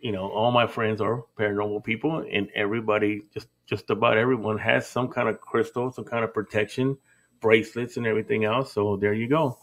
You 0.00 0.12
know, 0.12 0.28
all 0.30 0.50
my 0.50 0.66
friends 0.66 1.00
are 1.00 1.24
paranormal 1.38 1.84
people, 1.84 2.24
and 2.30 2.48
everybody, 2.54 3.22
just 3.32 3.48
just 3.66 3.90
about 3.90 4.18
everyone, 4.18 4.58
has 4.58 4.86
some 4.86 5.08
kind 5.08 5.28
of 5.28 5.40
crystal, 5.40 5.90
some 5.92 6.04
kind 6.04 6.24
of 6.24 6.34
protection, 6.34 6.96
bracelets, 7.40 7.96
and 7.96 8.06
everything 8.06 8.44
else. 8.44 8.72
So 8.72 8.96
there 8.96 9.12
you 9.12 9.28
go. 9.28 9.58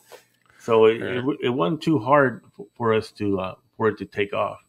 So 0.60 0.86
it, 0.86 1.00
yeah. 1.00 1.06
it, 1.20 1.38
it, 1.46 1.50
wasn't 1.50 1.82
too 1.82 2.00
hard 2.00 2.44
for 2.76 2.94
us 2.94 3.12
to 3.14 3.40
uh, 3.40 3.56
for 3.80 3.88
it 3.88 3.98
to 3.98 4.06
take 4.06 4.34
off. 4.34 4.60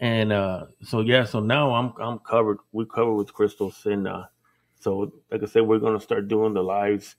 And 0.00 0.32
uh, 0.32 0.66
so 0.82 1.00
yeah, 1.00 1.24
so 1.24 1.40
now 1.40 1.74
I'm 1.74 1.94
I'm 1.98 2.18
covered. 2.18 2.58
We're 2.72 2.84
covered 2.84 3.14
with 3.14 3.32
crystals, 3.32 3.86
and 3.86 4.06
uh, 4.06 4.24
so 4.78 5.10
like 5.30 5.42
I 5.42 5.46
said, 5.46 5.62
we're 5.62 5.78
gonna 5.78 6.00
start 6.00 6.28
doing 6.28 6.52
the 6.52 6.62
lives 6.62 7.16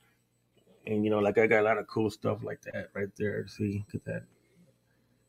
and 0.87 1.03
you 1.03 1.11
know, 1.11 1.19
like 1.19 1.37
I 1.37 1.47
got 1.47 1.59
a 1.59 1.63
lot 1.63 1.77
of 1.77 1.87
cool 1.87 2.09
stuff 2.09 2.43
like 2.43 2.61
that 2.61 2.89
right 2.93 3.09
there. 3.17 3.45
See, 3.47 3.83
look 3.85 3.95
at 3.95 4.05
that. 4.05 4.23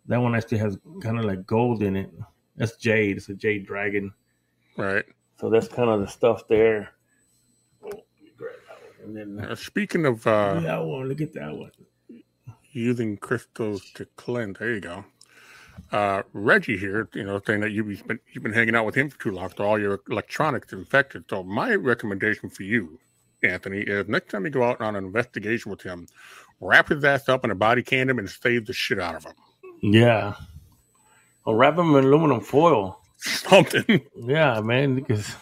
That 0.06 0.18
one 0.18 0.34
actually 0.34 0.58
has 0.58 0.78
kind 1.02 1.18
of 1.18 1.24
like 1.24 1.44
gold 1.46 1.82
in 1.82 1.96
it. 1.96 2.10
That's 2.56 2.76
jade. 2.76 3.16
It's 3.16 3.28
a 3.28 3.34
jade 3.34 3.66
dragon. 3.66 4.12
Right. 4.76 5.04
So 5.38 5.50
that's 5.50 5.68
kind 5.68 5.90
of 5.90 6.00
the 6.00 6.06
stuff 6.06 6.46
there. 6.48 6.90
and 9.04 9.16
then 9.16 9.40
uh, 9.40 9.54
speaking 9.54 10.06
of 10.06 10.26
uh, 10.26 10.60
that 10.60 10.84
one, 10.84 11.08
look 11.08 11.20
at 11.20 11.34
that 11.34 11.54
one. 11.54 11.72
Using 12.72 13.16
crystals 13.16 13.90
to 13.94 14.06
cleanse. 14.16 14.58
There 14.58 14.72
you 14.72 14.80
go. 14.80 15.04
Uh, 15.90 16.22
Reggie 16.34 16.76
here, 16.76 17.08
you 17.14 17.24
know, 17.24 17.40
saying 17.46 17.60
that 17.60 17.72
you've 17.72 18.06
been 18.06 18.20
you've 18.32 18.42
been 18.42 18.52
hanging 18.52 18.74
out 18.74 18.84
with 18.84 18.94
him 18.94 19.08
for 19.08 19.18
too 19.18 19.30
long, 19.30 19.50
so 19.56 19.64
all 19.64 19.78
your 19.78 20.00
electronics 20.10 20.72
are 20.72 20.78
infected. 20.78 21.24
So 21.30 21.42
my 21.42 21.74
recommendation 21.74 22.50
for 22.50 22.62
you 22.62 22.98
Anthony, 23.42 23.80
is 23.80 24.08
next 24.08 24.30
time 24.30 24.44
you 24.44 24.50
go 24.50 24.64
out 24.64 24.80
on 24.80 24.96
an 24.96 25.04
investigation 25.04 25.70
with 25.70 25.82
him, 25.82 26.06
wrap 26.60 26.88
his 26.88 27.04
ass 27.04 27.28
up 27.28 27.44
in 27.44 27.50
a 27.50 27.54
body 27.54 27.82
candle 27.82 28.18
and 28.18 28.28
save 28.28 28.66
the 28.66 28.72
shit 28.72 28.98
out 28.98 29.14
of 29.14 29.24
him. 29.24 29.34
Yeah. 29.80 30.34
Or 31.44 31.56
wrap 31.56 31.78
him 31.78 31.94
in 31.94 32.04
aluminum 32.04 32.40
foil. 32.40 33.00
Something. 33.18 34.02
Yeah, 34.16 34.60
man. 34.60 34.96
Because 34.96 35.34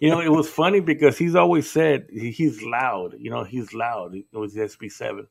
you 0.00 0.10
know, 0.10 0.20
it 0.20 0.30
was 0.30 0.48
funny 0.48 0.80
because 0.80 1.16
he's 1.16 1.34
always 1.34 1.70
said 1.70 2.06
he's 2.10 2.62
loud. 2.62 3.14
You 3.18 3.30
know, 3.30 3.44
he's 3.44 3.72
loud. 3.72 4.14
It 4.14 4.26
was 4.32 4.54
SB 4.54 4.90
seven, 4.90 5.28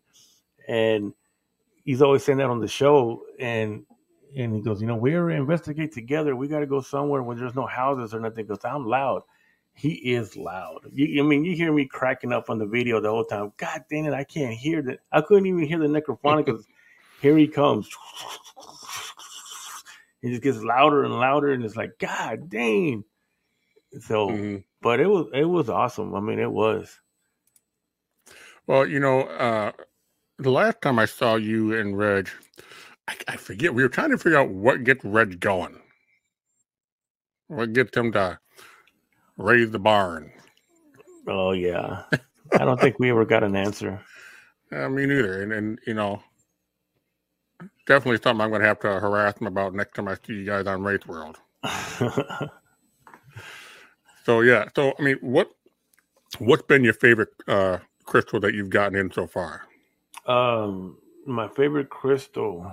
and 0.68 1.14
he's 1.84 2.02
always 2.02 2.24
saying 2.24 2.38
that 2.38 2.50
on 2.50 2.62
the 2.62 2.68
show. 2.68 3.24
And 3.40 3.86
and 4.36 4.56
he 4.56 4.62
goes, 4.62 4.82
you 4.82 4.88
know, 4.88 4.96
we're 4.96 5.30
investigate 5.32 5.94
together. 5.94 6.36
We 6.36 6.48
got 6.48 6.60
to 6.60 6.68
go 6.68 6.82
somewhere 6.82 7.24
where 7.24 7.36
there's 7.36 7.56
no 7.56 7.66
houses 7.66 8.14
or 8.14 8.20
nothing. 8.20 8.46
Because 8.46 8.64
I'm 8.64 8.86
loud 8.86 9.24
he 9.76 9.92
is 9.92 10.38
loud. 10.38 10.80
You, 10.94 11.22
I 11.24 11.28
mean, 11.28 11.44
you 11.44 11.54
hear 11.54 11.72
me 11.72 11.86
cracking 11.86 12.32
up 12.32 12.50
on 12.50 12.58
the 12.58 12.66
video 12.66 13.02
the 13.02 13.10
whole 13.10 13.26
time. 13.26 13.52
God 13.58 13.84
damn 13.90 14.06
it, 14.06 14.14
I 14.14 14.24
can't 14.24 14.56
hear 14.56 14.82
that. 14.84 15.00
I 15.12 15.22
couldn't 15.22 15.46
even 15.46 15.68
hear 15.68 15.78
the 15.78 15.88
necrophonic 15.88 16.46
because 16.46 16.66
here 17.22 17.38
he 17.38 17.48
comes. 17.48 17.90
It 20.22 20.30
just 20.30 20.42
gets 20.42 20.58
louder 20.58 21.04
and 21.04 21.14
louder, 21.14 21.52
and 21.52 21.64
it's 21.64 21.76
like, 21.76 22.00
God 22.00 22.50
dang. 22.50 23.04
So, 24.00 24.30
mm-hmm. 24.30 24.56
but 24.82 25.00
it 25.00 25.06
was 25.06 25.28
it 25.36 25.46
was 25.46 25.70
awesome. 25.70 26.16
I 26.16 26.20
mean, 26.20 26.40
it 26.40 26.52
was. 26.52 27.00
Well, 28.66 28.88
you 28.88 29.00
know, 29.00 29.22
uh, 29.22 29.72
the 30.40 30.50
last 30.50 30.82
time 30.82 30.98
I 30.98 31.06
saw 31.06 31.36
you 31.36 31.76
and 31.76 31.96
Reg, 31.96 32.28
I, 33.08 33.16
I 33.28 33.38
forget. 33.38 33.74
We 33.74 33.84
were 33.84 33.90
trying 33.90 34.12
to 34.12 34.18
figure 34.18 34.40
out 34.40 34.50
what 34.50 34.84
gets 34.84 35.04
Reg 35.04 35.40
going. 35.40 35.80
What 37.48 37.74
gets 37.74 37.96
him 37.96 38.12
to 38.14 38.40
raise 39.38 39.72
the 39.72 39.80
barn. 39.80 40.32
Oh 41.28 41.52
yeah, 41.52 42.04
I 42.54 42.66
don't 42.66 42.80
think 42.80 43.00
we 43.00 43.10
ever 43.10 43.26
got 43.26 43.44
an 43.44 43.56
answer. 43.56 44.02
Uh, 44.72 44.90
me 44.90 45.06
neither, 45.06 45.42
and 45.42 45.54
and 45.54 45.80
you 45.86 45.94
know, 45.94 46.22
definitely 47.86 48.20
something 48.24 48.42
I'm 48.42 48.50
going 48.50 48.62
to 48.62 48.68
have 48.68 48.80
to 48.82 49.00
harass 49.00 49.38
him 49.40 49.48
about 49.48 49.74
next 49.76 49.94
time 49.96 50.08
I 50.08 50.16
see 50.26 50.34
you 50.34 50.46
guys 50.46 50.66
on 50.68 50.84
Wraith 50.84 51.06
World. 51.08 51.38
so 54.26 54.42
yeah, 54.42 54.66
so 54.76 54.94
I 54.98 55.02
mean, 55.02 55.18
what 55.22 55.52
What's 56.40 56.64
been 56.64 56.84
your 56.84 56.94
favorite 56.94 57.30
uh, 57.48 57.78
crystal 58.06 58.40
that 58.42 58.54
you've 58.54 58.70
gotten 58.70 58.98
in 58.98 59.12
so 59.12 59.28
far? 59.28 59.62
Um, 60.26 60.98
my 61.26 61.48
favorite 61.48 61.90
crystal. 61.90 62.72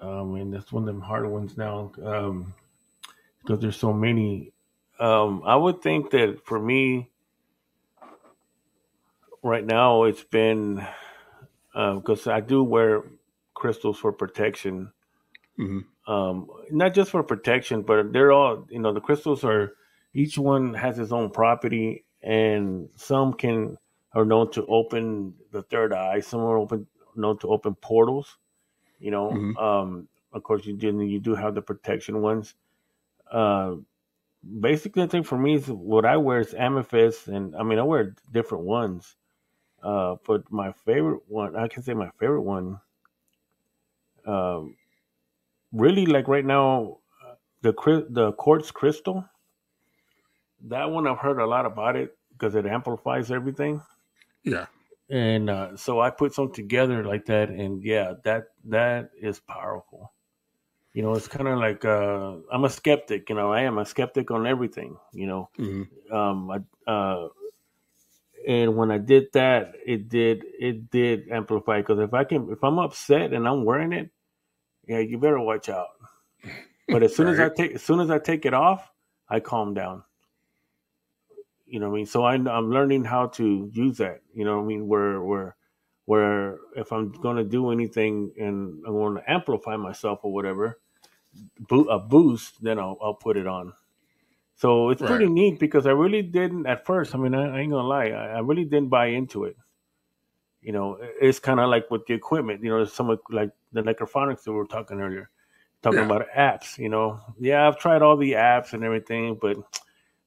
I 0.00 0.22
mean, 0.22 0.50
that's 0.50 0.72
one 0.72 0.82
of 0.82 0.86
them 0.86 1.00
hard 1.00 1.26
ones 1.28 1.56
now. 1.56 1.92
Um, 2.02 2.54
because 3.44 3.60
there's 3.60 3.76
so 3.76 3.92
many. 3.92 4.52
Um, 4.98 5.42
I 5.44 5.56
would 5.56 5.82
think 5.82 6.10
that 6.10 6.44
for 6.44 6.58
me, 6.58 7.10
right 9.42 9.64
now, 9.64 10.04
it's 10.04 10.24
been 10.24 10.86
because 11.72 12.26
uh, 12.26 12.32
I 12.32 12.40
do 12.40 12.62
wear 12.62 13.04
crystals 13.54 13.98
for 13.98 14.12
protection. 14.12 14.92
Mm-hmm. 15.58 16.12
Um, 16.12 16.48
not 16.70 16.94
just 16.94 17.10
for 17.10 17.22
protection, 17.22 17.82
but 17.82 18.12
they're 18.12 18.32
all 18.32 18.66
you 18.70 18.78
know. 18.78 18.92
The 18.92 19.00
crystals 19.00 19.44
are 19.44 19.72
each 20.12 20.38
one 20.38 20.74
has 20.74 20.98
its 20.98 21.12
own 21.12 21.30
property, 21.30 22.04
and 22.22 22.88
some 22.96 23.34
can 23.34 23.78
are 24.14 24.24
known 24.24 24.50
to 24.52 24.64
open 24.66 25.34
the 25.50 25.62
third 25.62 25.92
eye. 25.92 26.20
Some 26.20 26.40
are 26.40 26.56
open 26.56 26.86
known 27.16 27.38
to 27.38 27.48
open 27.48 27.74
portals. 27.74 28.36
You 28.98 29.10
know, 29.10 29.30
mm-hmm. 29.30 29.56
um, 29.56 30.08
of 30.32 30.42
course, 30.42 30.64
you 30.66 30.76
do 30.76 31.00
you 31.02 31.20
do 31.20 31.34
have 31.34 31.54
the 31.54 31.62
protection 31.62 32.22
ones. 32.22 32.54
Uh, 33.30 33.76
basically, 34.60 35.02
I 35.02 35.06
think 35.06 35.26
for 35.26 35.38
me, 35.38 35.54
is 35.54 35.68
what 35.68 36.04
I 36.04 36.16
wear 36.16 36.40
is 36.40 36.54
amethyst, 36.54 37.28
and 37.28 37.54
I 37.56 37.62
mean, 37.62 37.78
I 37.78 37.82
wear 37.82 38.14
different 38.32 38.64
ones. 38.64 39.16
Uh, 39.82 40.16
but 40.26 40.50
my 40.50 40.72
favorite 40.72 41.22
one, 41.28 41.56
I 41.56 41.68
can 41.68 41.82
say 41.82 41.92
my 41.92 42.08
favorite 42.18 42.40
one, 42.40 42.80
um, 44.24 44.76
really 45.72 46.06
like 46.06 46.26
right 46.26 46.44
now, 46.44 46.98
the 47.60 47.72
the 48.08 48.32
quartz 48.32 48.70
crystal. 48.70 49.24
That 50.66 50.90
one 50.90 51.06
I've 51.06 51.18
heard 51.18 51.38
a 51.38 51.46
lot 51.46 51.66
about 51.66 51.96
it 51.96 52.16
because 52.32 52.54
it 52.54 52.64
amplifies 52.64 53.30
everything. 53.30 53.82
Yeah. 54.44 54.66
And 55.10 55.50
uh, 55.50 55.76
so 55.76 56.00
I 56.00 56.10
put 56.10 56.32
something 56.32 56.54
together 56.54 57.04
like 57.04 57.26
that, 57.26 57.50
and 57.50 57.82
yeah, 57.82 58.14
that 58.24 58.44
that 58.64 59.10
is 59.20 59.38
powerful. 59.38 60.12
You 60.94 61.02
know, 61.02 61.12
it's 61.12 61.28
kind 61.28 61.46
of 61.46 61.58
like 61.58 61.84
uh, 61.84 62.36
I'm 62.50 62.64
a 62.64 62.70
skeptic. 62.70 63.28
You 63.28 63.34
know, 63.34 63.52
I 63.52 63.62
am 63.62 63.78
a 63.78 63.84
skeptic 63.84 64.30
on 64.30 64.46
everything. 64.46 64.96
You 65.12 65.26
know, 65.26 65.50
mm-hmm. 65.58 66.14
um, 66.14 66.50
I, 66.50 66.90
uh, 66.90 67.28
and 68.46 68.76
when 68.76 68.90
I 68.90 68.98
did 68.98 69.26
that, 69.34 69.72
it 69.84 70.08
did 70.08 70.44
it 70.58 70.90
did 70.90 71.28
amplify 71.28 71.80
because 71.80 71.98
if 71.98 72.14
I 72.14 72.24
can, 72.24 72.48
if 72.50 72.62
I'm 72.64 72.78
upset 72.78 73.32
and 73.32 73.46
I'm 73.46 73.64
wearing 73.64 73.92
it, 73.92 74.10
yeah, 74.86 75.00
you 75.00 75.18
better 75.18 75.40
watch 75.40 75.68
out. 75.68 75.88
But 76.88 77.02
as 77.02 77.14
soon 77.14 77.26
right. 77.26 77.34
as 77.34 77.40
I 77.40 77.48
take, 77.54 77.72
as 77.72 77.82
soon 77.82 78.00
as 78.00 78.10
I 78.10 78.18
take 78.18 78.46
it 78.46 78.54
off, 78.54 78.90
I 79.28 79.40
calm 79.40 79.74
down. 79.74 80.02
You 81.74 81.80
know 81.80 81.88
what 81.88 81.96
I 81.96 81.96
mean? 81.96 82.06
So 82.06 82.22
I, 82.22 82.34
I'm 82.34 82.70
learning 82.70 83.02
how 83.02 83.26
to 83.34 83.68
use 83.72 83.98
that. 83.98 84.20
You 84.32 84.44
know 84.44 84.58
what 84.58 84.62
I 84.62 84.66
mean? 84.66 84.86
Where 84.86 85.20
where 85.22 85.56
where 86.04 86.58
if 86.76 86.92
I'm 86.92 87.10
going 87.10 87.36
to 87.36 87.42
do 87.42 87.72
anything 87.72 88.30
and 88.38 88.80
I'm 88.86 88.92
going 88.92 89.16
to 89.16 89.28
amplify 89.28 89.74
myself 89.74 90.20
or 90.22 90.32
whatever, 90.32 90.78
a 91.90 91.98
boost, 91.98 92.62
then 92.62 92.78
I'll 92.78 92.96
I'll 93.02 93.14
put 93.14 93.36
it 93.36 93.48
on. 93.48 93.72
So 94.54 94.90
it's 94.90 95.02
pretty 95.02 95.26
neat 95.26 95.58
because 95.58 95.84
I 95.84 95.90
really 95.90 96.22
didn't 96.22 96.64
at 96.66 96.86
first. 96.86 97.12
I 97.12 97.18
mean, 97.18 97.34
I, 97.34 97.56
I 97.56 97.58
ain't 97.58 97.72
gonna 97.72 97.88
lie, 97.88 98.10
I, 98.10 98.36
I, 98.36 98.38
really 98.38 98.64
didn't 98.64 98.88
buy 98.88 99.06
into 99.06 99.42
it. 99.42 99.56
You 100.62 100.70
know, 100.70 100.98
it's 101.20 101.40
kind 101.40 101.58
of 101.58 101.68
like 101.70 101.90
with 101.90 102.06
the 102.06 102.14
equipment. 102.14 102.62
You 102.62 102.70
know, 102.70 102.84
some 102.84 103.18
like 103.30 103.50
the 103.72 103.82
necrophonics 103.82 104.44
that 104.44 104.52
we 104.52 104.58
were 104.58 104.66
talking 104.66 105.00
earlier, 105.00 105.28
talking 105.82 105.98
yeah. 105.98 106.04
about 106.04 106.28
apps. 106.36 106.78
You 106.78 106.88
know, 106.88 107.18
yeah, 107.40 107.66
I've 107.66 107.80
tried 107.80 108.00
all 108.00 108.16
the 108.16 108.34
apps 108.34 108.74
and 108.74 108.84
everything, 108.84 109.36
but 109.42 109.56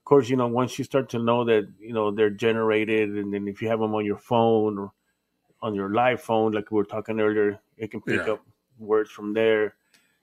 course, 0.08 0.30
you 0.30 0.38
know, 0.38 0.48
once 0.48 0.78
you 0.78 0.86
start 0.86 1.10
to 1.10 1.20
know 1.20 1.44
that 1.46 1.68
you 1.80 1.94
know 1.94 2.12
they're 2.12 2.30
generated, 2.30 3.10
and 3.10 3.34
then 3.34 3.48
if 3.48 3.62
you 3.62 3.68
have 3.68 3.80
them 3.80 3.94
on 3.94 4.06
your 4.06 4.18
phone 4.18 4.78
or 4.78 4.92
on 5.62 5.76
your 5.76 5.94
live 5.94 6.22
phone, 6.22 6.52
like 6.52 6.72
we 6.72 6.78
were 6.78 6.86
talking 6.86 7.20
earlier, 7.20 7.60
it 7.78 7.92
can 7.92 8.02
pick 8.02 8.26
yeah. 8.26 8.34
up 8.34 8.42
words 8.80 9.10
from 9.10 9.34
there. 9.34 9.76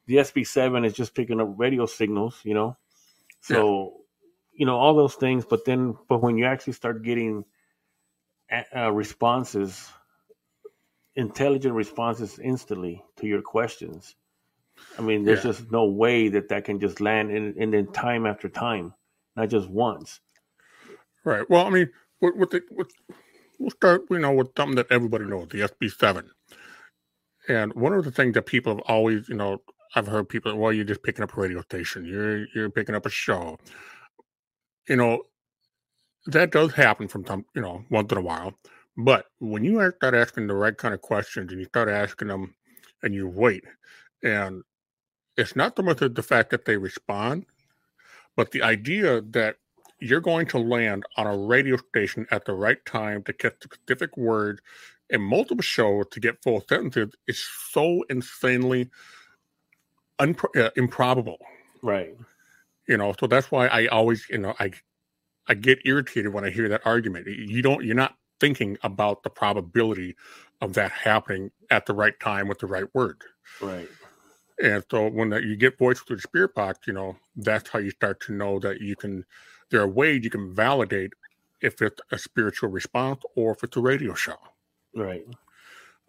The 0.07 0.17
SB7 0.17 0.87
is 0.87 0.93
just 0.93 1.15
picking 1.15 1.41
up 1.41 1.55
radio 1.57 1.87
signals. 1.87 2.41
You 2.45 2.55
know, 2.55 2.77
so 3.41 3.57
yeah. 3.57 4.61
you 4.61 4.67
know 4.67 4.77
all 4.77 4.95
those 4.95 5.15
things. 5.15 5.45
But 5.45 5.65
then, 5.65 5.97
but 6.09 6.23
when 6.23 6.39
you 6.39 6.47
actually 6.47 6.75
start 6.75 7.03
getting 7.03 7.45
uh, 8.75 8.93
responses 8.93 9.91
intelligent 11.17 11.75
responses 11.75 12.39
instantly 12.39 13.03
to 13.17 13.27
your 13.27 13.43
questions. 13.43 14.17
I 14.99 15.03
mean, 15.03 15.25
there's 15.25 15.45
yeah. 15.45 15.53
just 15.53 15.71
no 15.71 15.85
way 15.85 16.29
that 16.29 16.49
that 16.49 16.65
can 16.65 16.81
just 16.81 17.01
land 17.01 17.31
and, 17.31 17.57
and 17.57 17.73
then 17.73 17.93
time 17.93 18.27
after 18.27 18.49
time, 18.49 18.93
not 19.37 19.49
just 19.49 19.69
once. 19.69 20.21
Right. 21.25 21.49
Well, 21.49 21.67
I 21.67 21.71
mean, 21.71 21.91
with, 22.21 22.37
with 22.37 22.51
the 22.51 22.63
with, 22.71 22.91
we'll 23.59 23.71
start, 23.71 24.03
you 24.11 24.19
know, 24.19 24.33
with 24.33 24.51
something 24.57 24.77
that 24.77 24.91
everybody 24.91 25.25
knows, 25.25 25.49
the 25.49 25.61
SB7. 25.61 26.25
And 27.49 27.73
one 27.75 27.93
of 27.93 28.05
the 28.05 28.11
things 28.11 28.35
that 28.35 28.47
people 28.47 28.75
have 28.75 28.83
always, 28.87 29.29
you 29.29 29.37
know, 29.37 29.59
I've 29.95 30.07
heard 30.07 30.29
people, 30.29 30.57
well, 30.57 30.73
you're 30.73 30.85
just 30.85 31.03
picking 31.03 31.23
up 31.23 31.37
a 31.37 31.41
radio 31.41 31.63
station, 31.63 32.05
you're 32.05 32.47
you're 32.55 32.71
picking 32.71 32.95
up 32.95 33.07
a 33.07 33.11
show. 33.11 33.59
You 34.89 34.97
know, 34.97 35.23
that 36.27 36.53
does 36.53 36.73
happen 36.75 37.09
from 37.09 37.25
time, 37.25 37.45
you 37.55 37.63
know, 37.63 37.85
once 37.91 38.13
in 38.13 38.19
a 38.19 38.23
while. 38.23 38.55
But 38.97 39.27
when 39.39 39.65
you 39.65 39.75
start 39.97 40.15
asking 40.15 40.47
the 40.47 40.55
right 40.55 40.77
kind 40.77 40.95
of 40.95 41.01
questions 41.01 41.51
and 41.51 41.61
you 41.61 41.67
start 41.67 41.89
asking 41.89 42.29
them 42.29 42.55
and 43.03 43.15
you 43.15 43.29
wait, 43.29 43.65
and 44.23 44.63
it's 45.37 45.57
not 45.57 45.77
so 45.77 45.83
much 45.83 45.99
the 45.99 46.23
fact 46.23 46.51
that 46.51 46.65
they 46.65 46.77
respond, 46.77 47.47
but 48.37 48.51
the 48.53 48.63
idea 48.63 49.21
that 49.21 49.57
you're 50.01 50.21
going 50.21 50.47
to 50.47 50.59
land 50.59 51.05
on 51.17 51.27
a 51.27 51.37
radio 51.37 51.77
station 51.77 52.27
at 52.31 52.45
the 52.45 52.53
right 52.53 52.85
time 52.85 53.23
to 53.23 53.33
get 53.33 53.61
the 53.61 53.69
specific 53.73 54.17
word 54.17 54.61
in 55.11 55.21
multiple 55.23 55.63
shows 55.63 56.07
to 56.11 56.21
get 56.21 56.43
full 56.43 56.65
sentences 56.69 57.15
is 57.27 57.43
so 57.71 58.05
insanely 58.11 58.91
unpro- 60.19 60.57
uh, 60.57 60.71
improbable. 60.77 61.39
Right. 61.83 62.15
You 62.89 62.97
know, 62.97 63.15
so 63.19 63.27
that's 63.27 63.51
why 63.51 63.67
I 63.69 63.87
always, 63.87 64.27
you 64.29 64.39
know, 64.39 64.55
I 64.59 64.73
I 65.47 65.55
get 65.55 65.81
irritated 65.85 66.33
when 66.33 66.45
I 66.45 66.51
hear 66.51 66.69
that 66.69 66.83
argument. 66.85 67.27
You 67.27 67.63
don't, 67.63 67.85
you're 67.85 67.95
not 67.95 68.17
thinking 68.41 68.79
about 68.83 69.23
the 69.23 69.31
probability 69.31 70.17
of 70.61 70.75
that 70.75 70.91
happening 70.91 71.51
at 71.71 71.87
the 71.87 71.95
right 71.95 72.19
time 72.19 72.49
with 72.49 72.59
the 72.59 72.67
right 72.67 72.87
word. 72.95 73.23
Right. 73.61 73.89
And 74.63 74.85
so 74.91 75.09
when 75.09 75.31
the, 75.31 75.43
you 75.43 75.57
get 75.57 75.79
voice 75.79 76.01
through 76.01 76.17
the 76.17 76.23
spirit 76.23 76.55
box, 76.55 76.87
you 76.87 76.93
know, 76.93 77.17
that's 77.37 77.69
how 77.69 77.79
you 77.81 77.91
start 77.91 78.21
to 78.23 78.33
know 78.33 78.59
that 78.61 78.81
you 78.81 78.95
can, 78.95 79.25
there 79.71 79.81
are 79.81 79.89
ways 79.89 80.23
you 80.23 80.31
can 80.31 80.55
validate 80.55 81.13
if 81.61 81.83
it's 81.83 82.01
a 82.13 82.19
spiritual 82.19 82.71
response 82.71 83.21
or 83.37 83.53
if 83.53 83.65
it's 83.65 83.77
a 83.77 83.81
radio 83.81 84.15
show. 84.15 84.37
Right. 84.95 85.25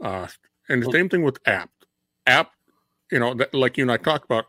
Uh, 0.01 0.27
and 0.69 0.81
the 0.81 0.87
well, 0.87 0.93
same 0.93 1.09
thing 1.09 1.23
with 1.23 1.39
app. 1.47 1.71
App, 2.27 2.51
you 3.11 3.19
know, 3.19 3.33
that, 3.33 3.53
like 3.53 3.77
you 3.77 3.83
and 3.83 3.91
I 3.91 3.97
talked 3.97 4.25
about, 4.25 4.45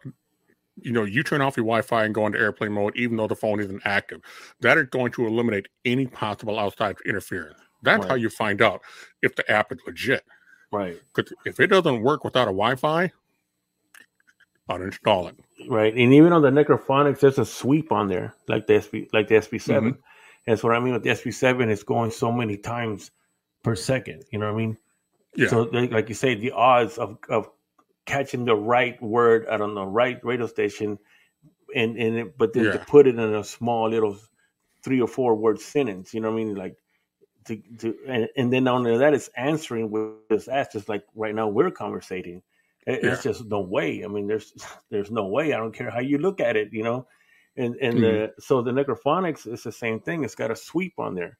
you 0.82 0.92
know, 0.92 1.04
you 1.04 1.22
turn 1.22 1.40
off 1.40 1.56
your 1.56 1.64
Wi-Fi 1.64 2.04
and 2.04 2.14
go 2.14 2.26
into 2.26 2.38
airplane 2.38 2.72
mode, 2.72 2.96
even 2.96 3.16
though 3.16 3.28
the 3.28 3.36
phone 3.36 3.60
isn't 3.60 3.80
active. 3.84 4.20
That 4.60 4.76
is 4.76 4.86
going 4.90 5.12
to 5.12 5.26
eliminate 5.26 5.68
any 5.86 6.06
possible 6.06 6.58
outside 6.58 6.96
interference. 7.06 7.58
That's 7.82 8.00
right. 8.00 8.08
how 8.10 8.14
you 8.16 8.28
find 8.28 8.60
out 8.60 8.82
if 9.22 9.36
the 9.36 9.50
app 9.50 9.72
is 9.72 9.78
legit. 9.86 10.24
Right. 10.72 11.00
Because 11.14 11.32
if 11.46 11.60
it 11.60 11.68
doesn't 11.68 12.02
work 12.02 12.24
without 12.24 12.48
a 12.48 12.52
Wi-Fi, 12.52 13.12
uninstall 14.70 15.28
it. 15.28 15.36
Right. 15.68 15.94
And 15.94 16.12
even 16.12 16.32
on 16.32 16.42
the 16.42 16.50
Necrophonics, 16.50 17.20
there's 17.20 17.38
a 17.38 17.46
sweep 17.46 17.92
on 17.92 18.08
there, 18.08 18.34
like 18.48 18.66
the 18.66 18.74
SB, 18.74 19.08
like 19.12 19.28
the 19.28 19.36
SB7. 19.36 19.68
Mm-hmm. 19.68 20.00
That's 20.46 20.62
what 20.62 20.74
I 20.74 20.80
mean 20.80 20.92
with 20.92 21.02
the 21.02 21.10
SB7. 21.10 21.68
It's 21.68 21.82
going 21.82 22.10
so 22.10 22.30
many 22.30 22.56
times 22.56 23.10
per 23.62 23.74
second. 23.74 24.24
You 24.30 24.38
know 24.38 24.46
what 24.46 24.54
I 24.54 24.64
mean? 24.66 24.78
Yeah. 25.34 25.48
So, 25.48 25.62
like 25.62 26.08
you 26.08 26.14
say, 26.14 26.34
the 26.34 26.52
odds 26.52 26.98
of 26.98 27.18
of 27.28 27.50
catching 28.06 28.44
the 28.44 28.54
right 28.54 29.00
word 29.02 29.46
out 29.48 29.60
on 29.60 29.74
the 29.74 29.84
right 29.84 30.24
radio 30.24 30.46
station, 30.46 30.98
and 31.74 31.96
and 31.98 32.16
it, 32.16 32.38
but 32.38 32.52
then 32.52 32.64
yeah. 32.64 32.72
to 32.72 32.78
put 32.78 33.06
it 33.06 33.18
in 33.18 33.34
a 33.34 33.44
small 33.44 33.90
little 33.90 34.16
three 34.82 35.00
or 35.00 35.08
four 35.08 35.34
word 35.34 35.60
sentence. 35.60 36.14
You 36.14 36.20
know 36.20 36.30
what 36.30 36.40
I 36.40 36.44
mean? 36.44 36.54
Like 36.54 36.76
to, 37.46 37.56
to 37.80 37.96
and, 38.06 38.28
and 38.36 38.52
then 38.52 38.68
only 38.68 38.96
that 38.96 39.14
is 39.14 39.30
answering 39.36 39.90
with 39.90 40.28
this 40.28 40.48
ask 40.48 40.72
just 40.72 40.88
like 40.88 41.04
right 41.14 41.34
now 41.34 41.48
we're 41.48 41.70
conversating. 41.70 42.42
It, 42.86 43.00
yeah. 43.02 43.12
It's 43.12 43.22
just 43.22 43.44
no 43.44 43.60
way. 43.60 44.04
I 44.04 44.08
mean, 44.08 44.26
there's 44.26 44.52
there's 44.90 45.10
no 45.10 45.26
way. 45.26 45.52
I 45.52 45.58
don't 45.58 45.74
care 45.74 45.90
how 45.90 46.00
you 46.00 46.18
look 46.18 46.40
at 46.40 46.56
it, 46.56 46.72
you 46.72 46.84
know. 46.84 47.06
And 47.56 47.76
and 47.76 47.94
mm-hmm. 47.94 48.02
the 48.02 48.32
so 48.38 48.62
the 48.62 48.70
necrophonics 48.70 49.50
is 49.50 49.62
the 49.62 49.72
same 49.72 50.00
thing. 50.00 50.24
It's 50.24 50.34
got 50.34 50.50
a 50.50 50.56
sweep 50.56 50.94
on 50.98 51.14
there, 51.14 51.38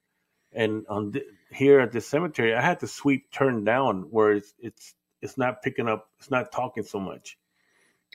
and 0.51 0.85
on 0.89 1.11
the, 1.11 1.23
here 1.51 1.79
at 1.79 1.91
the 1.91 2.01
cemetery, 2.01 2.53
I 2.55 2.61
had 2.61 2.79
the 2.79 2.87
sweep 2.87 3.31
turned 3.31 3.65
down 3.65 4.07
where 4.09 4.33
it's 4.33 4.53
it's 4.59 4.95
it's 5.21 5.37
not 5.37 5.61
picking 5.61 5.87
up, 5.87 6.09
it's 6.19 6.31
not 6.31 6.51
talking 6.51 6.83
so 6.83 6.99
much, 6.99 7.37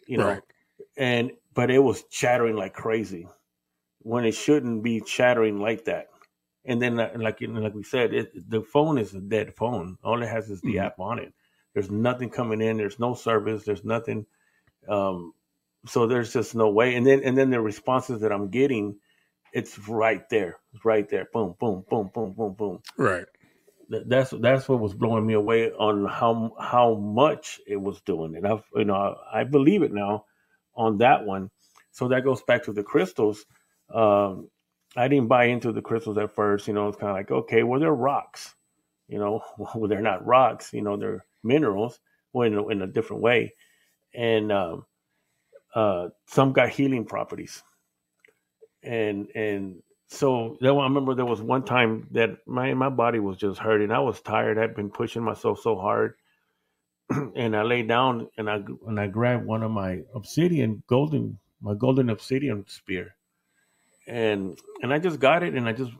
you 0.06 0.18
know. 0.18 0.26
Right. 0.26 0.42
And 0.96 1.32
but 1.54 1.70
it 1.70 1.78
was 1.78 2.04
chattering 2.04 2.56
like 2.56 2.74
crazy 2.74 3.28
when 4.00 4.24
it 4.24 4.34
shouldn't 4.34 4.82
be 4.82 5.00
chattering 5.00 5.60
like 5.60 5.84
that. 5.84 6.08
And 6.64 6.80
then, 6.80 6.98
uh, 6.98 7.10
like 7.16 7.38
like 7.40 7.74
we 7.74 7.82
said, 7.82 8.12
it, 8.14 8.50
the 8.50 8.62
phone 8.62 8.98
is 8.98 9.14
a 9.14 9.20
dead 9.20 9.54
phone. 9.54 9.98
All 10.04 10.22
it 10.22 10.28
has 10.28 10.50
is 10.50 10.60
the 10.60 10.74
mm-hmm. 10.74 10.86
app 10.86 11.00
on 11.00 11.18
it. 11.18 11.32
There's 11.74 11.90
nothing 11.90 12.30
coming 12.30 12.60
in. 12.60 12.76
There's 12.76 12.98
no 12.98 13.14
service. 13.14 13.64
There's 13.64 13.84
nothing. 13.84 14.26
Um, 14.88 15.32
so 15.86 16.06
there's 16.06 16.32
just 16.32 16.54
no 16.54 16.70
way. 16.70 16.94
And 16.94 17.06
then 17.06 17.22
and 17.24 17.36
then 17.36 17.50
the 17.50 17.60
responses 17.60 18.20
that 18.20 18.32
I'm 18.32 18.50
getting 18.50 18.96
it's 19.52 19.78
right 19.88 20.28
there, 20.30 20.58
it's 20.72 20.84
right 20.84 21.08
there. 21.08 21.28
Boom, 21.32 21.54
boom, 21.60 21.84
boom, 21.88 22.10
boom, 22.12 22.32
boom, 22.32 22.54
boom. 22.54 22.78
Right. 22.96 23.26
That's 23.88 24.30
that's 24.30 24.68
what 24.68 24.80
was 24.80 24.94
blowing 24.94 25.26
me 25.26 25.34
away 25.34 25.70
on 25.70 26.06
how 26.06 26.54
how 26.58 26.94
much 26.94 27.60
it 27.66 27.76
was 27.76 28.00
doing, 28.00 28.36
and 28.36 28.46
I 28.46 28.62
you 28.74 28.86
know 28.86 29.16
I 29.30 29.44
believe 29.44 29.82
it 29.82 29.92
now 29.92 30.24
on 30.74 30.98
that 30.98 31.26
one. 31.26 31.50
So 31.90 32.08
that 32.08 32.24
goes 32.24 32.42
back 32.42 32.64
to 32.64 32.72
the 32.72 32.82
crystals. 32.82 33.44
Um, 33.92 34.48
I 34.96 35.08
didn't 35.08 35.28
buy 35.28 35.46
into 35.46 35.72
the 35.72 35.82
crystals 35.82 36.16
at 36.16 36.34
first. 36.34 36.68
You 36.68 36.72
know, 36.72 36.88
it's 36.88 36.96
kind 36.96 37.10
of 37.10 37.16
like 37.16 37.30
okay, 37.30 37.64
well 37.64 37.80
they're 37.80 37.92
rocks. 37.92 38.54
You 39.08 39.18
know, 39.18 39.42
well 39.74 39.88
they're 39.88 40.00
not 40.00 40.26
rocks. 40.26 40.72
You 40.72 40.80
know, 40.80 40.96
they're 40.96 41.26
minerals, 41.42 41.98
well 42.32 42.46
in 42.46 42.54
a, 42.54 42.68
in 42.68 42.82
a 42.82 42.86
different 42.86 43.22
way, 43.22 43.54
and 44.14 44.52
um, 44.52 44.86
uh, 45.74 46.08
some 46.26 46.52
got 46.52 46.70
healing 46.70 47.04
properties 47.04 47.62
and 48.82 49.28
and 49.34 49.82
so 50.08 50.58
I 50.60 50.66
remember 50.66 51.14
there 51.14 51.24
was 51.24 51.40
one 51.40 51.64
time 51.64 52.08
that 52.10 52.46
my 52.46 52.74
my 52.74 52.88
body 52.88 53.18
was 53.18 53.36
just 53.36 53.58
hurting. 53.58 53.90
I 53.90 54.00
was 54.00 54.20
tired. 54.20 54.58
I'd 54.58 54.74
been 54.74 54.90
pushing 54.90 55.22
myself 55.22 55.60
so 55.60 55.76
hard, 55.76 56.14
and 57.10 57.56
I 57.56 57.62
lay 57.62 57.82
down 57.82 58.28
and 58.36 58.50
I 58.50 58.62
and 58.86 59.00
I 59.00 59.06
grabbed 59.06 59.46
one 59.46 59.62
of 59.62 59.70
my 59.70 60.00
obsidian 60.14 60.82
golden 60.86 61.38
my 61.60 61.74
golden 61.74 62.10
obsidian 62.10 62.66
spear, 62.68 63.14
and 64.06 64.58
and 64.82 64.92
I 64.92 64.98
just 64.98 65.20
got 65.20 65.42
it 65.42 65.54
and 65.54 65.68
I 65.68 65.72
just 65.72 65.92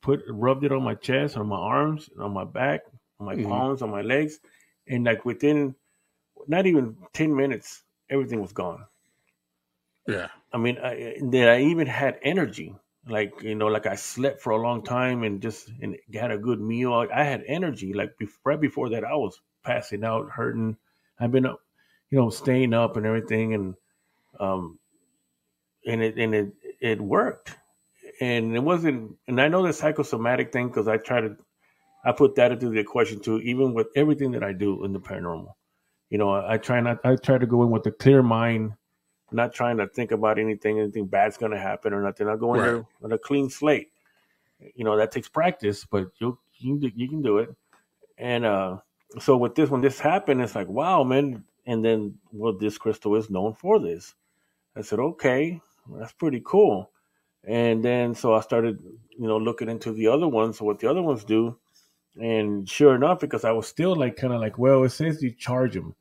put 0.00 0.22
rubbed 0.28 0.64
it 0.64 0.72
on 0.72 0.82
my 0.82 0.94
chest, 0.94 1.36
on 1.36 1.48
my 1.48 1.58
arms, 1.58 2.08
on 2.18 2.32
my 2.32 2.44
back, 2.44 2.82
on 3.18 3.26
my 3.26 3.34
mm-hmm. 3.34 3.48
palms, 3.48 3.82
on 3.82 3.90
my 3.90 4.02
legs, 4.02 4.38
and 4.88 5.04
like 5.04 5.24
within 5.24 5.74
not 6.46 6.66
even 6.66 6.96
ten 7.12 7.34
minutes, 7.34 7.82
everything 8.08 8.40
was 8.40 8.52
gone. 8.52 8.84
Yeah. 10.06 10.28
I 10.52 10.58
mean, 10.58 10.78
I, 10.78 11.16
that 11.30 11.48
I 11.48 11.60
even 11.62 11.86
had 11.86 12.18
energy. 12.22 12.74
Like 13.08 13.42
you 13.42 13.54
know, 13.54 13.68
like 13.68 13.86
I 13.86 13.94
slept 13.94 14.42
for 14.42 14.50
a 14.50 14.60
long 14.60 14.82
time 14.82 15.22
and 15.22 15.40
just 15.40 15.70
and 15.80 15.96
got 16.12 16.30
a 16.30 16.38
good 16.38 16.60
meal. 16.60 16.92
I 16.92 17.24
had 17.24 17.44
energy. 17.46 17.94
Like 17.94 18.14
right 18.44 18.60
before 18.60 18.90
that, 18.90 19.04
I 19.04 19.14
was 19.14 19.40
passing 19.64 20.04
out, 20.04 20.30
hurting. 20.30 20.76
I've 21.18 21.32
been, 21.32 21.44
you 21.44 22.18
know, 22.18 22.30
staying 22.30 22.74
up 22.74 22.96
and 22.96 23.06
everything, 23.06 23.54
and 23.54 23.74
um, 24.38 24.78
and 25.86 26.02
it 26.02 26.18
and 26.18 26.34
it 26.34 26.52
it 26.80 27.00
worked. 27.00 27.56
And 28.20 28.54
it 28.54 28.62
wasn't. 28.62 29.16
And 29.28 29.40
I 29.40 29.48
know 29.48 29.66
the 29.66 29.72
psychosomatic 29.72 30.52
thing 30.52 30.68
because 30.68 30.88
I 30.88 30.98
try 30.98 31.22
to, 31.22 31.36
I 32.04 32.12
put 32.12 32.34
that 32.36 32.52
into 32.52 32.70
the 32.70 32.78
equation 32.78 33.20
too. 33.20 33.40
Even 33.40 33.74
with 33.74 33.88
everything 33.94 34.30
that 34.32 34.42
I 34.42 34.52
do 34.52 34.84
in 34.84 34.92
the 34.92 35.00
paranormal, 35.00 35.52
you 36.08 36.18
know, 36.18 36.30
I, 36.30 36.54
I 36.54 36.58
try 36.58 36.80
not. 36.80 36.98
I 37.04 37.16
try 37.16 37.38
to 37.38 37.46
go 37.46 37.62
in 37.62 37.70
with 37.70 37.86
a 37.86 37.90
clear 37.90 38.22
mind 38.22 38.74
not 39.32 39.52
trying 39.54 39.76
to 39.76 39.86
think 39.86 40.10
about 40.10 40.38
anything, 40.38 40.78
anything 40.78 41.06
bad's 41.06 41.36
going 41.36 41.52
to 41.52 41.58
happen 41.58 41.92
or 41.92 42.02
nothing. 42.02 42.28
I 42.28 42.36
go 42.36 42.54
in 42.54 42.60
right. 42.60 42.66
there 42.66 42.86
with 43.00 43.12
a 43.12 43.18
clean 43.18 43.48
slate. 43.50 43.90
You 44.74 44.84
know 44.84 44.96
that 44.96 45.12
takes 45.12 45.28
practice, 45.28 45.86
but 45.90 46.08
you 46.18 46.38
you 46.58 46.72
can 46.72 46.80
do, 46.80 46.90
you 46.94 47.08
can 47.08 47.22
do 47.22 47.38
it. 47.38 47.54
And 48.18 48.44
uh, 48.44 48.78
so 49.18 49.36
with 49.36 49.54
this, 49.54 49.70
when 49.70 49.80
this 49.80 49.98
happened, 49.98 50.42
it's 50.42 50.54
like 50.54 50.68
wow, 50.68 51.02
man. 51.04 51.44
And 51.66 51.84
then 51.84 52.18
well, 52.32 52.52
this 52.52 52.78
crystal 52.78 53.16
is 53.16 53.30
known 53.30 53.54
for 53.54 53.78
this. 53.78 54.14
I 54.76 54.82
said, 54.82 54.98
okay, 54.98 55.60
that's 55.98 56.12
pretty 56.12 56.42
cool. 56.44 56.90
And 57.44 57.82
then 57.82 58.14
so 58.14 58.34
I 58.34 58.40
started, 58.40 58.80
you 59.18 59.26
know, 59.26 59.38
looking 59.38 59.68
into 59.68 59.92
the 59.92 60.08
other 60.08 60.28
ones, 60.28 60.58
so 60.58 60.64
what 60.64 60.78
the 60.78 60.90
other 60.90 61.02
ones 61.02 61.24
do. 61.24 61.58
And 62.16 62.68
sure 62.68 62.94
enough, 62.94 63.20
because 63.20 63.44
I 63.44 63.52
was 63.52 63.66
still 63.66 63.94
like 63.94 64.16
kind 64.16 64.32
of 64.32 64.40
like, 64.40 64.58
well, 64.58 64.84
it 64.84 64.90
says 64.90 65.22
you 65.22 65.30
charge 65.30 65.74
them 65.74 65.94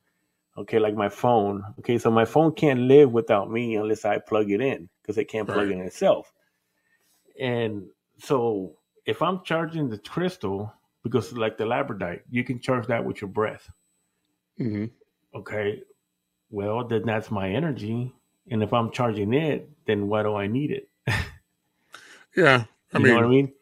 okay 0.60 0.78
like 0.78 0.96
my 0.96 1.10
phone 1.10 1.64
okay? 1.80 1.98
So 1.98 2.12
my 2.12 2.26
phone 2.26 2.54
can't 2.54 2.82
live 2.82 3.12
without 3.12 3.50
me 3.50 3.76
unless 3.76 4.06
i 4.06 4.20
plug 4.20 4.52
it 4.52 4.62
in 4.62 4.90
because 5.02 5.18
it 5.18 5.26
can't 5.26 5.48
plug 5.48 5.72
in 5.72 5.80
itself. 5.80 6.32
And 7.40 7.84
so 8.18 8.76
if 9.06 9.22
i'm 9.22 9.42
charging 9.44 9.90
the 9.90 9.98
crystal 9.98 10.72
because 11.04 11.32
like 11.34 11.58
the 11.58 11.64
labradorite 11.64 12.22
you 12.30 12.44
can 12.44 12.60
charge 12.60 12.88
that 12.88 13.04
with 13.04 13.22
your 13.22 13.30
breath. 13.30 13.70
Mm-hmm. 14.60 14.86
okay? 15.34 15.82
Well 16.52 16.86
then 16.86 17.04
that's 17.06 17.32
my 17.32 17.50
energy. 17.50 18.14
And 18.52 18.62
if 18.62 18.74
i'm 18.74 18.92
charging 18.92 19.34
it 19.34 19.70
then 19.86 20.08
why 20.08 20.24
do 20.24 20.36
i 20.36 20.48
need 20.48 20.72
it? 20.72 20.90
Yeah 22.36 22.66
I 22.94 22.98
you 22.98 23.04
mean, 23.04 23.14
know 23.14 23.20
what 23.22 23.26
i 23.26 23.30
mean 23.30 23.54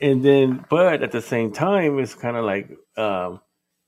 and 0.00 0.24
then 0.24 0.64
but 0.68 1.02
at 1.02 1.12
the 1.12 1.20
same 1.22 1.52
time 1.52 1.98
it's 1.98 2.14
kind 2.14 2.36
of 2.36 2.44
like 2.44 2.70
um 2.96 3.40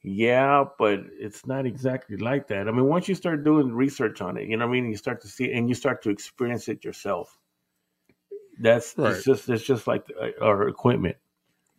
yeah, 0.04 0.64
but 0.78 1.00
it's 1.12 1.46
not 1.46 1.64
exactly 1.64 2.16
like 2.16 2.48
that. 2.48 2.66
I 2.66 2.72
mean, 2.72 2.86
once 2.86 3.08
you 3.08 3.14
start 3.14 3.44
doing 3.44 3.72
research 3.72 4.20
on 4.20 4.36
it, 4.36 4.48
you 4.48 4.56
know 4.56 4.66
what 4.66 4.76
I 4.76 4.80
mean, 4.80 4.90
you 4.90 4.96
start 4.96 5.20
to 5.22 5.28
see 5.28 5.52
and 5.52 5.68
you 5.68 5.76
start 5.76 6.02
to 6.02 6.10
experience 6.10 6.68
it 6.68 6.84
yourself. 6.84 7.38
That's 8.58 8.94
right. 8.96 9.12
it's 9.12 9.24
just 9.24 9.48
it's 9.48 9.62
just 9.62 9.86
like 9.86 10.04
uh, 10.20 10.44
our 10.44 10.68
equipment, 10.68 11.16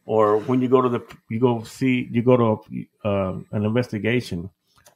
or 0.06 0.38
when 0.40 0.62
you 0.62 0.70
go 0.70 0.82
to 0.82 0.90
the 0.90 1.02
you 1.30 1.40
go 1.40 1.64
see 1.64 2.08
you 2.12 2.24
go 2.24 2.38
to 2.38 2.88
a, 3.04 3.08
um, 3.08 3.46
an 3.52 3.66
investigation. 3.66 4.50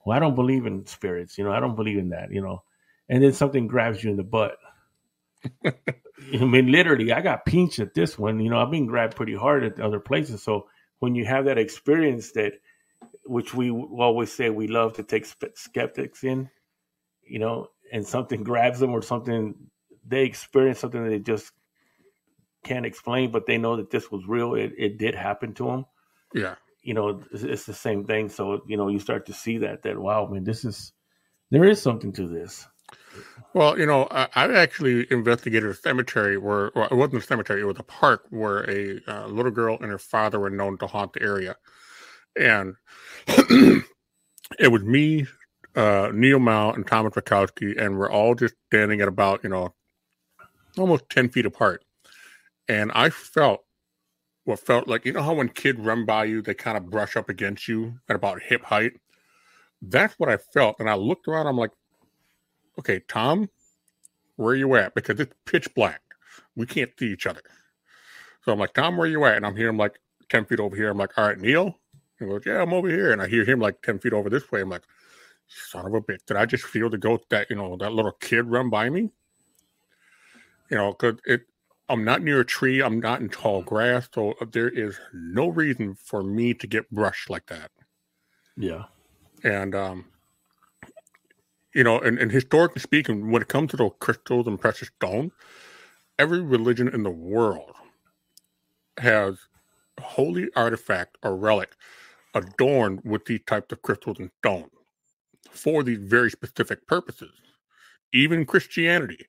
Well, 0.05 0.15
I 0.15 0.19
don't 0.19 0.35
believe 0.35 0.65
in 0.65 0.85
spirits. 0.85 1.37
You 1.37 1.43
know, 1.43 1.51
I 1.51 1.59
don't 1.59 1.75
believe 1.75 1.97
in 1.97 2.09
that. 2.09 2.31
You 2.31 2.41
know, 2.41 2.63
and 3.09 3.21
then 3.21 3.33
something 3.33 3.67
grabs 3.67 4.03
you 4.03 4.09
in 4.09 4.17
the 4.17 4.23
butt. 4.23 4.57
I 6.33 6.45
mean, 6.45 6.71
literally, 6.71 7.11
I 7.11 7.21
got 7.21 7.45
pinched 7.45 7.79
at 7.79 7.93
this 7.93 8.17
one. 8.17 8.39
You 8.39 8.49
know, 8.49 8.59
I've 8.59 8.71
been 8.71 8.87
grabbed 8.87 9.15
pretty 9.15 9.35
hard 9.35 9.63
at 9.63 9.79
other 9.79 9.99
places. 9.99 10.43
So 10.43 10.67
when 10.99 11.15
you 11.15 11.25
have 11.25 11.45
that 11.45 11.57
experience 11.57 12.31
that 12.31 12.53
which 13.23 13.53
we 13.53 13.69
always 13.69 14.31
say 14.31 14.49
we 14.49 14.67
love 14.67 14.93
to 14.93 15.03
take 15.03 15.27
skeptics 15.55 16.23
in, 16.23 16.49
you 17.23 17.39
know, 17.39 17.67
and 17.91 18.05
something 18.05 18.43
grabs 18.43 18.79
them 18.79 18.91
or 18.91 19.01
something 19.01 19.55
they 20.07 20.23
experience 20.23 20.79
something 20.79 21.03
that 21.03 21.09
they 21.09 21.19
just 21.19 21.51
can't 22.63 22.85
explain, 22.85 23.31
but 23.31 23.45
they 23.45 23.57
know 23.57 23.77
that 23.77 23.91
this 23.91 24.09
was 24.11 24.25
real. 24.27 24.55
It, 24.55 24.73
it 24.77 24.97
did 24.97 25.15
happen 25.15 25.53
to 25.55 25.65
them. 25.65 25.85
Yeah. 26.33 26.55
You 26.81 26.93
know, 26.93 27.21
it's, 27.31 27.43
it's 27.43 27.65
the 27.65 27.73
same 27.73 28.05
thing. 28.05 28.29
So, 28.29 28.61
you 28.67 28.77
know, 28.77 28.87
you 28.87 28.99
start 28.99 29.25
to 29.27 29.33
see 29.33 29.59
that, 29.59 29.83
that, 29.83 29.97
wow, 29.97 30.27
man, 30.27 30.43
this 30.43 30.63
is, 30.63 30.93
there 31.51 31.65
is 31.65 31.81
something 31.81 32.13
to 32.13 32.27
this. 32.27 32.67
Well, 33.53 33.79
you 33.79 33.85
know, 33.85 34.07
I, 34.11 34.27
I 34.35 34.53
actually 34.53 35.07
investigated 35.11 35.69
a 35.69 35.73
cemetery 35.73 36.37
where, 36.37 36.71
well, 36.75 36.87
it 36.91 36.95
wasn't 36.95 37.23
a 37.23 37.25
cemetery, 37.25 37.61
it 37.61 37.65
was 37.65 37.79
a 37.79 37.83
park 37.83 38.25
where 38.29 38.69
a 38.69 39.01
uh, 39.07 39.27
little 39.27 39.51
girl 39.51 39.77
and 39.81 39.89
her 39.89 39.97
father 39.97 40.39
were 40.39 40.49
known 40.49 40.77
to 40.79 40.87
haunt 40.87 41.13
the 41.13 41.21
area 41.21 41.55
and 42.37 42.75
it 43.27 44.71
was 44.71 44.83
me, 44.83 45.27
uh, 45.75 46.11
Neil 46.13 46.39
Mao, 46.39 46.71
and 46.71 46.87
Thomas 46.87 47.13
Rakowski, 47.13 47.79
and 47.81 47.97
we're 47.97 48.11
all 48.11 48.35
just 48.35 48.55
standing 48.67 49.01
at 49.01 49.07
about 49.07 49.43
you 49.43 49.49
know 49.49 49.73
almost 50.77 51.09
ten 51.09 51.29
feet 51.29 51.45
apart, 51.45 51.83
and 52.67 52.91
I 52.93 53.09
felt 53.09 53.63
what 54.45 54.59
felt 54.59 54.87
like 54.87 55.05
you 55.05 55.13
know 55.13 55.23
how 55.23 55.35
when 55.35 55.49
kids 55.49 55.79
run 55.79 56.05
by 56.05 56.25
you, 56.25 56.41
they 56.41 56.53
kind 56.53 56.77
of 56.77 56.89
brush 56.89 57.15
up 57.17 57.29
against 57.29 57.67
you 57.67 57.99
at 58.09 58.15
about 58.15 58.41
hip 58.43 58.63
height. 58.63 58.93
That's 59.81 60.15
what 60.19 60.29
I 60.29 60.37
felt, 60.37 60.77
and 60.79 60.89
I 60.89 60.95
looked 60.95 61.27
around. 61.27 61.47
I'm 61.47 61.57
like, 61.57 61.71
okay, 62.79 63.01
Tom, 63.07 63.49
where 64.35 64.53
are 64.53 64.57
you 64.57 64.75
at? 64.75 64.95
Because 64.95 65.19
it's 65.19 65.33
pitch 65.45 65.73
black. 65.75 66.01
We 66.55 66.65
can't 66.65 66.91
see 66.97 67.11
each 67.11 67.27
other. 67.27 67.41
So 68.43 68.51
I'm 68.51 68.59
like, 68.59 68.73
Tom, 68.73 68.97
where 68.97 69.07
are 69.07 69.11
you 69.11 69.25
at? 69.25 69.35
And 69.35 69.45
I'm 69.45 69.55
here. 69.55 69.69
I'm 69.69 69.77
like 69.77 69.99
10 70.29 70.45
feet 70.45 70.59
over 70.59 70.75
here. 70.75 70.89
I'm 70.89 70.97
like, 70.97 71.17
all 71.17 71.27
right, 71.27 71.39
Neil, 71.39 71.79
he 72.19 72.25
goes, 72.25 72.43
Yeah, 72.45 72.61
I'm 72.61 72.73
over 72.73 72.89
here. 72.89 73.11
And 73.11 73.21
I 73.21 73.27
hear 73.27 73.43
him 73.43 73.59
like 73.59 73.81
10 73.81 73.99
feet 73.99 74.13
over 74.13 74.29
this 74.29 74.51
way. 74.51 74.61
I'm 74.61 74.69
like, 74.69 74.83
Son 75.47 75.85
of 75.85 75.93
a 75.93 76.01
bitch. 76.01 76.25
Did 76.25 76.37
I 76.37 76.45
just 76.45 76.65
feel 76.65 76.89
the 76.89 76.97
ghost 76.97 77.25
that, 77.29 77.49
you 77.49 77.55
know, 77.55 77.77
that 77.77 77.93
little 77.93 78.11
kid 78.11 78.45
run 78.45 78.69
by 78.69 78.89
me? 78.89 79.11
You 80.69 80.77
know, 80.77 80.91
because 80.91 81.19
it, 81.25 81.41
I'm 81.87 82.03
not 82.03 82.21
near 82.21 82.41
a 82.41 82.45
tree. 82.45 82.81
I'm 82.81 82.99
not 82.99 83.21
in 83.21 83.29
tall 83.29 83.61
grass. 83.61 84.09
So 84.13 84.33
there 84.51 84.67
is 84.69 84.99
no 85.13 85.47
reason 85.47 85.95
for 85.95 86.21
me 86.21 86.53
to 86.55 86.67
get 86.67 86.91
brushed 86.91 87.29
like 87.29 87.45
that. 87.47 87.71
Yeah. 88.57 88.85
And, 89.43 89.73
um, 89.73 90.05
you 91.77 91.83
know, 91.83 91.99
and, 91.99 92.17
and 92.17 92.31
historically 92.31 92.81
speaking, 92.81 93.29
when 93.29 93.43
it 93.43 93.49
comes 93.49 93.69
to 93.69 93.77
those 93.77 93.91
crystals 93.99 94.47
and 94.47 94.59
precious 94.59 94.89
stones, 94.95 95.31
every 96.17 96.41
religion 96.41 96.87
in 96.87 97.03
the 97.03 97.11
world 97.11 97.75
has 98.97 99.37
a 99.99 100.01
holy 100.01 100.49
artifact 100.55 101.19
or 101.21 101.37
relic 101.37 101.75
adorned 102.33 103.01
with 103.05 103.25
these 103.25 103.41
types 103.45 103.71
of 103.71 103.83
crystals 103.83 104.17
and 104.17 104.31
stone 104.39 104.71
for 105.51 105.83
these 105.83 105.99
very 105.99 106.31
specific 106.31 106.87
purposes. 106.87 107.31
Even 108.11 108.43
Christianity, 108.43 109.27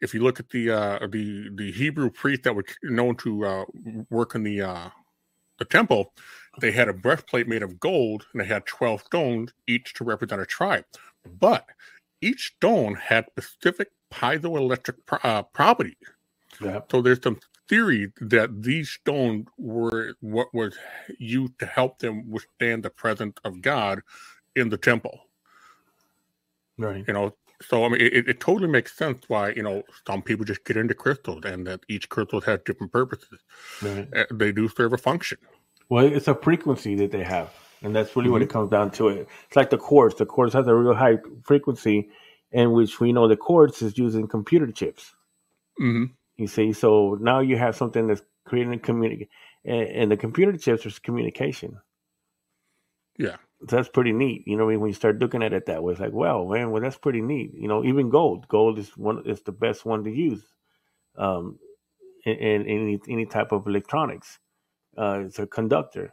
if 0.00 0.14
you 0.14 0.22
look 0.22 0.40
at 0.40 0.48
the 0.48 0.70
uh, 0.70 1.06
the 1.08 1.50
the 1.56 1.72
Hebrew 1.72 2.08
priest 2.08 2.44
that 2.44 2.56
was 2.56 2.64
known 2.84 3.16
to 3.16 3.44
uh, 3.44 3.64
work 4.08 4.34
in 4.34 4.44
the 4.44 4.62
uh, 4.62 4.88
the 5.58 5.66
temple, 5.66 6.14
they 6.60 6.72
had 6.72 6.88
a 6.88 6.92
breastplate 6.92 7.48
made 7.48 7.62
of 7.62 7.80
gold 7.80 8.26
and 8.32 8.40
they 8.40 8.46
had 8.46 8.66
twelve 8.66 9.02
stones, 9.02 9.52
each 9.66 9.94
to 9.94 10.04
represent 10.04 10.40
a 10.40 10.46
tribe. 10.46 10.84
But 11.38 11.66
each 12.20 12.52
stone 12.56 12.94
had 12.94 13.26
specific 13.26 13.90
piezoelectric 14.12 14.96
uh, 15.24 15.42
properties. 15.42 15.96
Yeah. 16.60 16.80
So 16.90 17.02
there's 17.02 17.22
some 17.22 17.38
theory 17.68 18.12
that 18.20 18.62
these 18.62 18.90
stones 18.90 19.46
were 19.56 20.14
what 20.20 20.52
was 20.52 20.76
used 21.18 21.58
to 21.58 21.66
help 21.66 21.98
them 21.98 22.30
withstand 22.30 22.82
the 22.82 22.90
presence 22.90 23.36
of 23.44 23.62
God 23.62 24.02
in 24.54 24.68
the 24.68 24.76
temple. 24.76 25.20
Right. 26.78 27.04
You 27.06 27.14
know, 27.14 27.34
so 27.60 27.84
I 27.84 27.88
mean, 27.88 28.00
it, 28.00 28.28
it 28.28 28.40
totally 28.40 28.68
makes 28.68 28.96
sense 28.96 29.24
why 29.28 29.50
you 29.50 29.62
know 29.62 29.82
some 30.06 30.22
people 30.22 30.44
just 30.44 30.64
get 30.64 30.76
into 30.76 30.94
crystals, 30.94 31.44
and 31.44 31.66
that 31.66 31.80
each 31.88 32.08
crystal 32.08 32.40
has 32.42 32.60
different 32.64 32.92
purposes. 32.92 33.40
Right. 33.80 34.08
Uh, 34.14 34.24
they 34.32 34.52
do 34.52 34.68
serve 34.68 34.92
a 34.92 34.98
function. 34.98 35.38
Well, 35.92 36.06
it's 36.06 36.26
a 36.26 36.34
frequency 36.34 36.94
that 36.94 37.10
they 37.10 37.22
have, 37.22 37.52
and 37.82 37.94
that's 37.94 38.16
really 38.16 38.28
mm-hmm. 38.28 38.32
what 38.32 38.40
it 38.40 38.48
comes 38.48 38.70
down 38.70 38.92
to. 38.92 39.08
It. 39.08 39.28
It's 39.46 39.56
like 39.56 39.68
the 39.68 39.76
quartz. 39.76 40.14
The 40.14 40.24
quartz 40.24 40.54
has 40.54 40.66
a 40.66 40.74
real 40.74 40.94
high 40.94 41.18
frequency, 41.44 42.08
in 42.50 42.72
which 42.72 42.98
we 42.98 43.12
know 43.12 43.28
the 43.28 43.36
quartz 43.36 43.82
is 43.82 43.98
using 43.98 44.26
computer 44.26 44.72
chips. 44.72 45.14
Mm-hmm. 45.78 46.04
You 46.38 46.46
see, 46.46 46.72
so 46.72 47.18
now 47.20 47.40
you 47.40 47.58
have 47.58 47.76
something 47.76 48.06
that's 48.06 48.22
creating 48.46 48.72
a 48.72 48.78
community, 48.78 49.28
and, 49.66 49.82
and 49.82 50.10
the 50.10 50.16
computer 50.16 50.56
chips 50.56 50.86
is 50.86 50.98
communication. 50.98 51.78
Yeah 53.18 53.36
So 53.68 53.76
that's 53.76 53.90
pretty 53.90 54.12
neat. 54.12 54.48
You 54.48 54.56
know, 54.56 54.64
when 54.64 54.86
you 54.86 54.94
start 54.94 55.18
looking 55.18 55.42
at 55.42 55.52
it 55.52 55.66
that 55.66 55.82
way, 55.82 55.92
it's 55.92 56.00
like, 56.00 56.14
wow, 56.14 56.48
man, 56.50 56.70
well, 56.70 56.80
that's 56.80 56.96
pretty 56.96 57.20
neat. 57.20 57.52
You 57.52 57.68
know, 57.68 57.84
even 57.84 58.08
gold, 58.08 58.48
gold 58.48 58.78
is 58.78 58.96
one 58.96 59.24
is 59.26 59.42
the 59.42 59.52
best 59.52 59.84
one 59.84 60.04
to 60.04 60.10
use, 60.10 60.42
um, 61.18 61.58
in, 62.24 62.32
in 62.32 62.66
any 62.66 62.98
any 63.10 63.26
type 63.26 63.52
of 63.52 63.66
electronics. 63.66 64.38
Uh, 64.96 65.22
it's 65.26 65.38
a 65.38 65.46
conductor. 65.46 66.12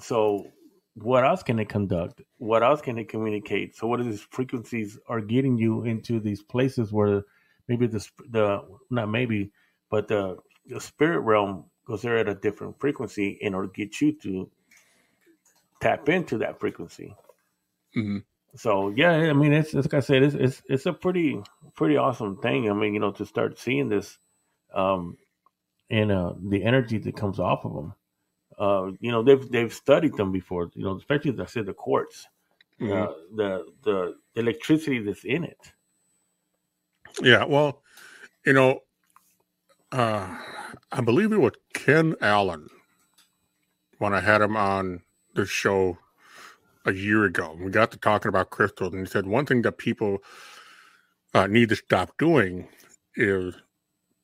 So, 0.00 0.46
what 0.94 1.24
else 1.24 1.42
can 1.42 1.58
it 1.58 1.68
conduct? 1.68 2.22
What 2.38 2.62
else 2.62 2.80
can 2.80 2.98
it 2.98 3.08
communicate? 3.08 3.76
So, 3.76 3.86
what 3.86 4.00
are 4.00 4.04
these 4.04 4.26
frequencies 4.30 4.98
are 5.08 5.20
getting 5.20 5.58
you 5.58 5.84
into 5.84 6.20
these 6.20 6.42
places 6.42 6.92
where 6.92 7.22
maybe 7.68 7.86
the 7.86 8.06
the 8.30 8.62
not 8.90 9.08
maybe, 9.08 9.52
but 9.90 10.08
the 10.08 10.36
the 10.66 10.80
spirit 10.80 11.20
realm 11.20 11.64
goes 11.86 12.02
there 12.02 12.18
at 12.18 12.28
a 12.28 12.34
different 12.34 12.78
frequency 12.80 13.38
in 13.40 13.54
order 13.54 13.68
to 13.68 13.74
get 13.74 14.00
you 14.00 14.12
to 14.22 14.50
tap 15.80 16.08
into 16.08 16.38
that 16.38 16.60
frequency. 16.60 17.14
Mm-hmm. 17.96 18.18
So 18.56 18.92
yeah, 18.96 19.12
I 19.12 19.32
mean, 19.32 19.52
it's, 19.52 19.74
it's 19.74 19.86
like 19.86 19.94
I 19.94 20.00
said, 20.00 20.22
it's, 20.22 20.34
it's 20.34 20.62
it's 20.68 20.86
a 20.86 20.92
pretty 20.92 21.40
pretty 21.74 21.96
awesome 21.96 22.38
thing. 22.38 22.70
I 22.70 22.74
mean, 22.74 22.94
you 22.94 23.00
know, 23.00 23.12
to 23.12 23.26
start 23.26 23.58
seeing 23.58 23.88
this, 23.88 24.18
um, 24.74 25.16
and 25.90 26.10
uh, 26.10 26.32
the 26.42 26.64
energy 26.64 26.98
that 26.98 27.16
comes 27.16 27.38
off 27.38 27.64
of 27.64 27.74
them. 27.74 27.94
Uh, 28.58 28.90
you 29.00 29.10
know, 29.12 29.22
they've 29.22 29.50
they've 29.50 29.72
studied 29.72 30.16
them 30.16 30.32
before. 30.32 30.70
You 30.74 30.84
know, 30.84 30.96
especially 30.96 31.32
as 31.32 31.40
I 31.40 31.46
said, 31.46 31.66
the 31.66 31.74
quartz, 31.74 32.26
mm-hmm. 32.80 32.92
uh, 32.92 33.12
the 33.34 33.66
the 33.84 34.16
electricity 34.34 34.98
that's 34.98 35.24
in 35.24 35.44
it. 35.44 35.72
Yeah, 37.22 37.44
well, 37.44 37.82
you 38.44 38.52
know, 38.52 38.80
uh, 39.92 40.36
I 40.92 41.00
believe 41.00 41.32
it 41.32 41.40
was 41.40 41.52
Ken 41.72 42.14
Allen 42.20 42.68
when 43.98 44.12
I 44.12 44.20
had 44.20 44.40
him 44.40 44.56
on 44.56 45.02
the 45.34 45.46
show 45.46 45.98
a 46.84 46.92
year 46.92 47.24
ago. 47.24 47.56
We 47.60 47.70
got 47.70 47.90
to 47.92 47.98
talking 47.98 48.28
about 48.28 48.50
crystals, 48.50 48.92
and 48.92 49.06
he 49.06 49.10
said 49.10 49.26
one 49.26 49.46
thing 49.46 49.62
that 49.62 49.78
people 49.78 50.18
uh, 51.34 51.46
need 51.46 51.68
to 51.68 51.76
stop 51.76 52.16
doing 52.18 52.68
is 53.16 53.54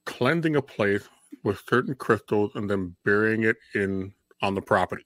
cleansing 0.06 0.56
a 0.56 0.62
place 0.62 1.08
with 1.42 1.62
certain 1.68 1.94
crystals 1.94 2.52
and 2.54 2.70
then 2.70 2.94
burying 3.04 3.42
it 3.42 3.56
in 3.74 4.12
on 4.44 4.54
the 4.54 4.62
property. 4.62 5.04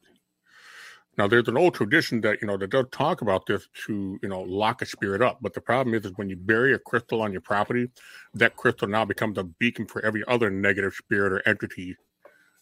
Now, 1.16 1.26
there's 1.26 1.48
an 1.48 1.56
old 1.56 1.74
tradition 1.74 2.20
that 2.20 2.40
you 2.40 2.46
know 2.46 2.56
that 2.56 2.70
does 2.70 2.86
talk 2.92 3.22
about 3.22 3.46
this 3.46 3.68
to 3.86 4.18
you 4.22 4.28
know 4.28 4.42
lock 4.42 4.82
a 4.82 4.86
spirit 4.86 5.20
up, 5.20 5.38
but 5.40 5.52
the 5.52 5.60
problem 5.60 5.94
is, 5.94 6.04
is 6.04 6.12
when 6.16 6.30
you 6.30 6.36
bury 6.36 6.74
a 6.74 6.78
crystal 6.78 7.22
on 7.22 7.32
your 7.32 7.40
property, 7.40 7.90
that 8.34 8.56
crystal 8.56 8.86
now 8.86 9.04
becomes 9.04 9.36
a 9.36 9.42
beacon 9.44 9.86
for 9.86 10.04
every 10.04 10.22
other 10.28 10.48
negative 10.48 10.94
spirit 10.94 11.32
or 11.32 11.42
entity. 11.46 11.96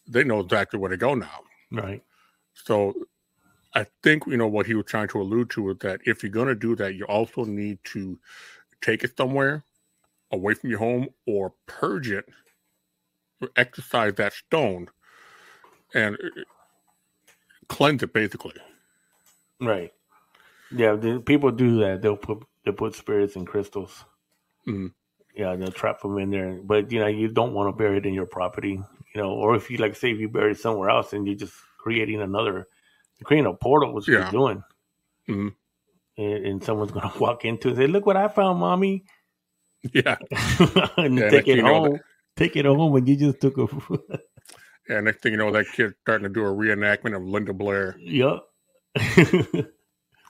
They 0.08 0.24
know 0.24 0.40
exactly 0.40 0.80
where 0.80 0.90
to 0.90 0.96
go 0.96 1.14
now. 1.14 1.40
Right. 1.70 2.02
So 2.54 2.94
I 3.74 3.86
think 4.02 4.26
you 4.26 4.38
know 4.38 4.46
what 4.48 4.66
he 4.66 4.74
was 4.74 4.86
trying 4.86 5.08
to 5.08 5.20
allude 5.20 5.50
to 5.50 5.70
is 5.70 5.78
that 5.80 6.00
if 6.06 6.22
you're 6.22 6.32
going 6.32 6.48
to 6.48 6.54
do 6.54 6.74
that, 6.76 6.94
you 6.94 7.04
also 7.04 7.44
need 7.44 7.78
to 7.92 8.18
take 8.80 9.04
it 9.04 9.18
somewhere 9.18 9.64
away 10.32 10.54
from 10.54 10.70
your 10.70 10.78
home 10.78 11.08
or 11.26 11.52
purge 11.66 12.10
it, 12.10 12.24
or 13.42 13.50
exercise 13.56 14.14
that 14.14 14.32
stone, 14.32 14.88
and 15.94 16.14
uh, 16.14 16.42
cleanse 17.68 18.02
it 18.02 18.12
basically. 18.12 18.54
Right. 19.60 19.92
Yeah, 20.70 20.96
the, 20.96 21.20
people 21.20 21.50
do 21.50 21.80
that. 21.80 22.02
They'll 22.02 22.16
put 22.16 22.44
they 22.64 22.72
put 22.72 22.94
spirits 22.94 23.36
in 23.36 23.46
crystals. 23.46 24.04
Mm-hmm. 24.66 24.88
Yeah, 25.34 25.54
they'll 25.56 25.68
trap 25.68 26.00
them 26.00 26.18
in 26.18 26.30
there. 26.30 26.58
But 26.62 26.90
you 26.90 26.98
know, 26.98 27.06
you 27.06 27.28
don't 27.28 27.54
want 27.54 27.68
to 27.68 27.76
bury 27.76 27.98
it 27.98 28.06
in 28.06 28.14
your 28.14 28.26
property. 28.26 28.82
You 29.14 29.22
know, 29.22 29.30
or 29.30 29.54
if 29.54 29.70
you 29.70 29.78
like, 29.78 29.96
say, 29.96 30.10
if 30.10 30.18
you 30.18 30.28
bury 30.28 30.52
it 30.52 30.58
somewhere 30.58 30.90
else, 30.90 31.12
and 31.12 31.26
you're 31.26 31.36
just 31.36 31.54
creating 31.78 32.20
another 32.20 32.66
creating 33.24 33.46
a 33.46 33.54
portal 33.54 33.92
was 33.92 34.08
yeah. 34.08 34.14
You're 34.14 34.30
doing. 34.30 34.62
Mm-hmm. 35.28 35.48
And, 36.18 36.46
and, 36.46 36.64
someone's 36.64 36.92
gonna 36.92 37.12
walk 37.20 37.44
into 37.44 37.68
it 37.68 37.72
and 37.72 37.78
say, 37.78 37.86
"Look 37.86 38.06
what 38.06 38.16
I 38.16 38.28
found, 38.28 38.60
mommy." 38.60 39.04
Yeah, 39.92 40.16
and 40.96 41.18
yeah, 41.18 41.30
take 41.30 41.48
it 41.48 41.60
home. 41.60 42.00
Take 42.36 42.56
it 42.56 42.64
home, 42.64 42.96
and 42.96 43.08
you 43.08 43.16
just 43.16 43.40
took 43.40 43.58
a. 43.58 43.66
yeah, 44.88 45.00
next 45.00 45.22
thing 45.22 45.32
you 45.32 45.38
know, 45.38 45.50
that 45.52 45.66
kid's 45.72 45.94
starting 46.02 46.24
to 46.24 46.32
do 46.32 46.44
a 46.44 46.50
reenactment 46.50 47.16
of 47.16 47.22
Linda 47.22 47.52
Blair. 47.52 47.96
Yep. 47.98 48.40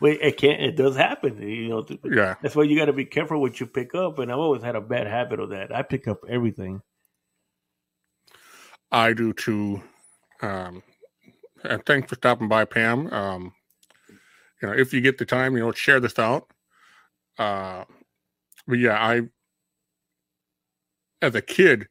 Wait, 0.01 0.21
it 0.21 0.37
can't. 0.37 0.61
It 0.61 0.77
does 0.77 0.97
happen. 0.97 1.41
You 1.41 1.69
know. 1.69 1.87
Yeah. 2.05 2.35
That's 2.43 2.55
why 2.55 2.65
you 2.65 2.77
got 2.77 2.87
to 2.87 2.93
be 2.93 3.05
careful 3.05 3.41
what 3.41 3.61
you 3.61 3.67
pick 3.67 3.95
up. 3.95 4.19
And 4.19 4.31
I've 4.31 4.39
always 4.39 4.63
had 4.63 4.77
a 4.77 4.81
bad 4.81 5.07
habit 5.07 5.41
of 5.41 5.51
that. 5.51 5.75
I 5.75 5.83
pick 5.83 6.07
up 6.07 6.21
everything. 6.29 6.83
I 8.91 9.13
do 9.13 9.33
too. 9.33 9.83
Um, 10.43 10.83
and 11.65 11.85
thanks 11.87 12.09
for 12.09 12.17
stopping 12.17 12.49
by, 12.49 12.65
Pam. 12.65 13.13
Um, 13.13 13.53
you 14.61 14.69
know, 14.69 14.75
if 14.75 14.93
you 14.93 15.01
get 15.01 15.19
the 15.19 15.25
time, 15.25 15.55
you 15.57 15.61
know, 15.61 15.73
share 15.73 16.01
this 16.01 16.19
out. 16.19 16.51
Uh, 17.39 17.85
but 18.67 18.79
yeah, 18.79 18.99
I, 18.99 19.23
as 21.23 21.35
a 21.35 21.43
kid, 21.43 21.89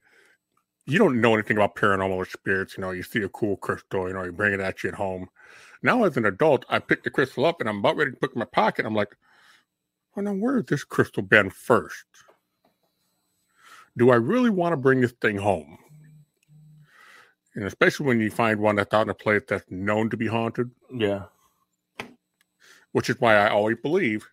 you 0.86 1.00
don't 1.00 1.20
know 1.20 1.34
anything 1.34 1.58
about 1.58 1.76
paranormal 1.76 2.16
or 2.16 2.26
spirits. 2.26 2.78
You 2.78 2.82
know, 2.82 2.92
you 2.92 3.04
see 3.04 3.22
a 3.22 3.30
cool 3.30 3.58
crystal, 3.58 4.08
you 4.08 4.14
know, 4.14 4.24
you 4.24 4.32
bring 4.32 4.54
it 4.54 4.60
at 4.60 4.84
you 4.84 4.90
at 4.90 4.96
home. 4.96 5.30
Now, 5.82 6.04
as 6.04 6.18
an 6.18 6.26
adult, 6.26 6.66
I 6.70 6.80
pick 6.80 7.04
the 7.04 7.10
crystal 7.10 7.46
up 7.46 7.60
and 7.60 7.70
I'm 7.70 7.80
about 7.80 7.98
ready 7.98 8.12
to 8.12 8.18
put 8.18 8.32
it 8.32 8.36
in 8.36 8.40
my 8.40 8.46
pocket. 8.46 8.86
I'm 8.86 8.96
like, 8.96 9.16
oh, 10.16 10.22
now 10.22 10.34
where 10.34 10.56
has 10.56 10.66
this 10.66 10.84
crystal 10.84 11.24
been 11.24 11.50
first? 11.50 12.06
Do 13.98 14.10
I 14.10 14.16
really 14.16 14.50
want 14.50 14.74
to 14.74 14.78
bring 14.78 15.02
this 15.02 15.14
thing 15.14 15.38
home? 15.38 15.78
and 17.56 17.64
especially 17.64 18.06
when 18.06 18.20
you 18.20 18.30
find 18.30 18.60
one 18.60 18.76
that's 18.76 18.94
out 18.94 19.04
in 19.04 19.10
a 19.10 19.14
place 19.14 19.42
that's 19.48 19.66
known 19.70 20.10
to 20.10 20.18
be 20.18 20.28
haunted. 20.28 20.70
Yeah. 20.94 21.24
Which 22.92 23.10
is 23.10 23.20
why 23.20 23.36
I 23.36 23.50
always 23.50 23.78
believe 23.82 24.28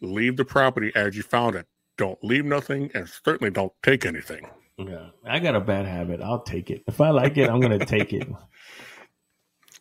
leave 0.00 0.36
the 0.36 0.44
property 0.44 0.92
as 0.94 1.16
you 1.16 1.22
found 1.22 1.56
it. 1.56 1.66
Don't 1.96 2.22
leave 2.22 2.44
nothing 2.44 2.90
and 2.94 3.08
certainly 3.08 3.50
don't 3.50 3.72
take 3.82 4.06
anything. 4.06 4.48
Yeah. 4.78 5.08
I 5.24 5.40
got 5.40 5.56
a 5.56 5.60
bad 5.60 5.86
habit. 5.86 6.20
I'll 6.22 6.42
take 6.42 6.70
it. 6.70 6.84
If 6.86 7.00
I 7.00 7.10
like 7.10 7.36
it, 7.36 7.50
I'm 7.50 7.60
going 7.60 7.78
to 7.78 7.86
take 7.86 8.12
it. 8.12 8.28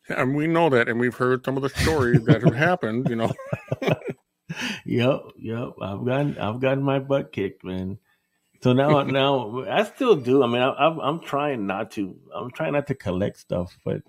And 0.10 0.38
we 0.38 0.48
know 0.48 0.70
that, 0.70 0.88
and 0.88 1.02
we've 1.02 1.16
heard 1.16 1.44
some 1.44 1.58
of 1.58 1.64
the 1.64 1.70
stories 1.70 2.24
that 2.28 2.42
have 2.42 2.56
happened, 2.56 3.10
you 3.10 3.18
know. 3.18 3.30
yep, 4.86 5.22
yep. 5.38 5.74
I've 5.82 6.06
gotten 6.06 6.38
I've 6.38 6.62
gotten 6.62 6.82
my 6.82 7.00
butt 7.00 7.34
kicked, 7.34 7.66
man. 7.66 7.98
So 8.62 8.74
now, 8.74 9.04
now 9.04 9.66
I 9.70 9.84
still 9.84 10.16
do. 10.16 10.44
I 10.44 10.48
mean, 10.48 10.62
I, 10.62 10.70
I'm, 10.70 11.00
I'm 11.00 11.20
trying 11.20 11.68
not 11.68 11.92
to. 11.92 12.16
I'm 12.34 12.52
trying 12.52 12.74
not 12.74 12.88
to 12.88 12.96
collect 12.96 13.38
stuff, 13.38 13.78
but 13.84 14.02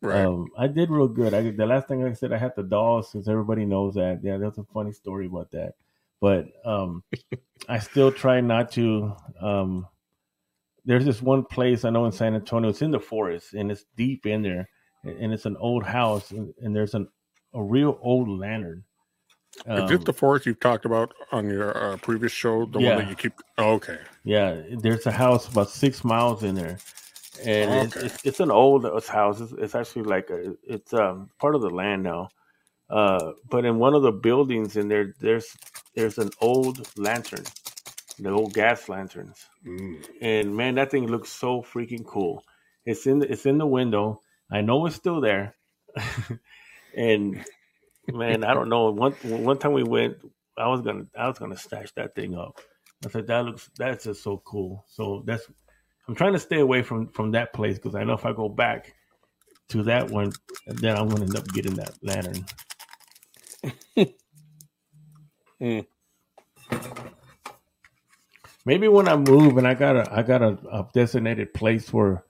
right. 0.00 0.24
um, 0.24 0.48
I 0.56 0.66
did 0.66 0.90
real 0.90 1.08
good. 1.08 1.34
I 1.34 1.50
the 1.50 1.66
last 1.66 1.88
thing 1.88 2.04
I 2.04 2.12
said, 2.14 2.32
I 2.32 2.38
had 2.38 2.56
the 2.56 2.62
dolls, 2.62 3.10
since 3.10 3.28
everybody 3.28 3.66
knows 3.66 3.94
that. 3.94 4.20
Yeah, 4.22 4.38
that's 4.38 4.58
a 4.58 4.64
funny 4.72 4.92
story 4.92 5.26
about 5.26 5.50
that. 5.50 5.74
But 6.20 6.46
um, 6.64 7.04
I 7.68 7.80
still 7.80 8.10
try 8.10 8.40
not 8.40 8.72
to. 8.72 9.14
Um, 9.40 9.88
there's 10.84 11.04
this 11.04 11.22
one 11.22 11.44
place 11.44 11.84
I 11.84 11.90
know 11.90 12.06
in 12.06 12.12
San 12.12 12.34
Antonio. 12.34 12.70
It's 12.70 12.82
in 12.82 12.90
the 12.90 13.00
forest, 13.00 13.54
and 13.54 13.70
it's 13.70 13.84
deep 13.96 14.26
in 14.26 14.42
there, 14.42 14.68
and 15.02 15.32
it's 15.32 15.46
an 15.46 15.56
old 15.58 15.84
house, 15.84 16.30
and, 16.30 16.52
and 16.60 16.74
there's 16.74 16.94
an 16.94 17.08
a 17.52 17.62
real 17.62 17.98
old 18.02 18.28
lantern 18.28 18.84
um, 19.66 19.84
Is 19.84 19.90
this 19.90 20.04
the 20.04 20.12
forest 20.12 20.46
you've 20.46 20.60
talked 20.60 20.84
about 20.84 21.14
on 21.32 21.48
your 21.48 21.76
uh, 21.76 21.96
previous 21.98 22.32
show? 22.32 22.66
The 22.66 22.80
yeah. 22.80 22.96
one 22.96 23.04
that 23.04 23.10
you 23.10 23.16
keep. 23.16 23.32
Oh, 23.58 23.74
okay. 23.74 23.98
Yeah, 24.24 24.60
there's 24.78 25.06
a 25.06 25.12
house 25.12 25.48
about 25.48 25.70
six 25.70 26.04
miles 26.04 26.42
in 26.42 26.54
there, 26.54 26.78
and 27.44 27.70
okay. 27.70 27.84
it's, 27.84 27.96
it's, 27.96 28.26
it's, 28.26 28.40
an 28.40 28.50
old 28.50 28.84
house. 29.06 29.40
It's, 29.40 29.52
it's, 29.52 29.74
actually 29.74 30.02
like 30.02 30.30
a, 30.30 30.54
it's 30.64 30.92
um, 30.92 31.30
part 31.38 31.54
of 31.54 31.60
the 31.60 31.70
land 31.70 32.02
now. 32.02 32.28
Uh, 32.90 33.32
but 33.48 33.64
in 33.64 33.78
one 33.78 33.94
of 33.94 34.02
the 34.02 34.12
buildings 34.12 34.76
in 34.76 34.88
there, 34.88 35.14
there's 35.20 35.46
there's 35.94 36.18
an 36.18 36.30
old 36.40 36.86
lantern, 36.98 37.44
the 38.18 38.30
old 38.30 38.54
gas 38.54 38.88
lanterns, 38.88 39.46
mm. 39.66 40.04
and 40.20 40.56
man, 40.56 40.76
that 40.76 40.90
thing 40.90 41.06
looks 41.06 41.30
so 41.30 41.62
freaking 41.62 42.04
cool. 42.04 42.42
It's 42.84 43.06
in 43.06 43.18
the, 43.20 43.30
it's 43.30 43.46
in 43.46 43.58
the 43.58 43.66
window. 43.66 44.20
I 44.50 44.60
know 44.60 44.86
it's 44.86 44.96
still 44.96 45.20
there, 45.20 45.56
and 46.96 47.44
man, 48.08 48.44
I 48.44 48.54
don't 48.54 48.68
know. 48.68 48.90
One 48.90 49.12
one 49.22 49.58
time 49.58 49.72
we 49.72 49.82
went, 49.82 50.16
I 50.56 50.68
was 50.68 50.82
gonna 50.82 51.06
I 51.18 51.28
was 51.28 51.38
gonna 51.38 51.56
stash 51.56 51.92
that 51.96 52.14
thing 52.14 52.36
up. 52.36 52.60
I 53.04 53.10
said 53.10 53.26
that 53.26 53.44
looks 53.44 53.70
that's 53.76 54.04
just 54.04 54.22
so 54.22 54.42
cool. 54.44 54.84
So 54.88 55.22
that's 55.26 55.46
I'm 56.08 56.14
trying 56.14 56.34
to 56.34 56.38
stay 56.38 56.60
away 56.60 56.82
from 56.82 57.08
from 57.08 57.32
that 57.32 57.52
place 57.52 57.76
because 57.76 57.94
I 57.94 58.04
know 58.04 58.14
if 58.14 58.24
I 58.24 58.32
go 58.32 58.48
back 58.48 58.94
to 59.70 59.82
that 59.84 60.10
one, 60.10 60.32
then 60.66 60.96
I'm 60.96 61.08
gonna 61.08 61.24
end 61.24 61.36
up 61.36 61.48
getting 61.48 61.74
that 61.74 61.94
lantern. 62.02 62.46
mm. 65.60 65.86
maybe 68.64 68.88
when 68.88 69.08
I 69.08 69.16
move 69.16 69.58
and 69.58 69.66
I 69.66 69.74
got 69.74 69.96
a 69.96 70.08
I 70.12 70.22
got 70.22 70.42
a, 70.42 70.58
a 70.70 70.88
designated 70.94 71.54
place 71.54 71.88
for 71.88 72.24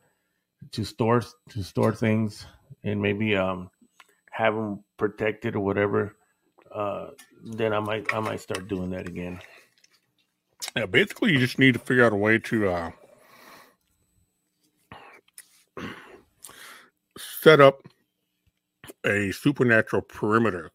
to 0.73 0.85
store 0.85 1.23
to 1.51 1.63
store 1.65 1.95
things 1.95 2.47
and 2.85 3.01
maybe 3.01 3.37
um 3.37 3.71
have 4.31 4.55
them 4.55 4.85
protected 4.99 5.57
or 5.57 5.61
whatever. 5.61 6.17
Uh, 6.75 7.09
then 7.45 7.73
I 7.73 7.81
might 7.81 8.13
I 8.15 8.21
might 8.21 8.41
start 8.41 8.69
doing 8.69 8.91
that 8.91 9.09
again. 9.09 9.41
Yeah, 10.77 10.87
basically, 10.87 11.33
you 11.33 11.39
just 11.39 11.59
need 11.59 11.75
to 11.75 11.81
figure 11.81 12.05
out 12.05 12.13
a 12.13 12.17
way 12.17 12.39
to 12.39 12.69
uh, 12.69 12.91
set 17.19 17.61
up 17.61 17.83
a 19.07 19.31
supernatural 19.33 20.03
perimeter, 20.03 20.71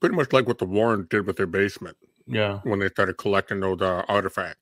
pretty 0.00 0.14
much 0.16 0.32
like 0.32 0.46
what 0.46 0.58
the 0.58 0.64
Warren 0.64 1.06
did 1.10 1.26
with 1.26 1.36
their 1.36 1.46
basement. 1.46 1.96
Yeah, 2.26 2.60
when 2.62 2.78
they 2.78 2.88
started 2.88 3.18
collecting 3.18 3.60
those 3.60 3.82
uh, 3.82 4.04
artifacts. 4.08 4.61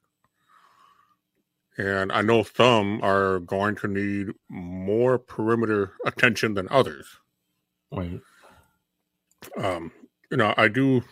And 1.79 2.13
I 2.13 2.23
know 2.23 2.43
some 2.43 3.01
are 3.03 3.39
going 3.39 3.77
to 3.77 3.89
need 3.89 4.29
more 4.49 5.19
perimeter 5.19 5.93
attention 6.05 6.55
than 6.55 6.69
others. 6.71 7.07
Right. 7.93 8.21
Um, 9.57 9.93
you 10.31 10.37
know, 10.37 10.53
I 10.57 10.69
do 10.69 11.03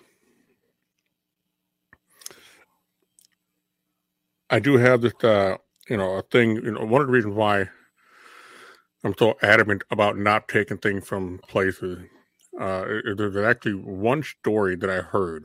I 4.50 4.58
do 4.58 4.76
have 4.76 5.02
this, 5.02 5.14
uh, 5.22 5.56
you 5.88 5.96
know, 5.96 6.16
a 6.16 6.22
thing. 6.22 6.56
You 6.56 6.72
know, 6.72 6.84
one 6.84 7.00
of 7.00 7.06
the 7.06 7.12
reasons 7.12 7.34
why 7.34 7.68
I'm 9.04 9.14
so 9.18 9.36
adamant 9.42 9.84
about 9.90 10.18
not 10.18 10.48
taking 10.48 10.78
things 10.78 11.06
from 11.06 11.38
places. 11.48 11.98
Uh, 12.58 12.84
there's 13.16 13.36
actually 13.36 13.74
one 13.74 14.22
story 14.22 14.74
that 14.76 14.90
I 14.90 15.00
heard, 15.00 15.44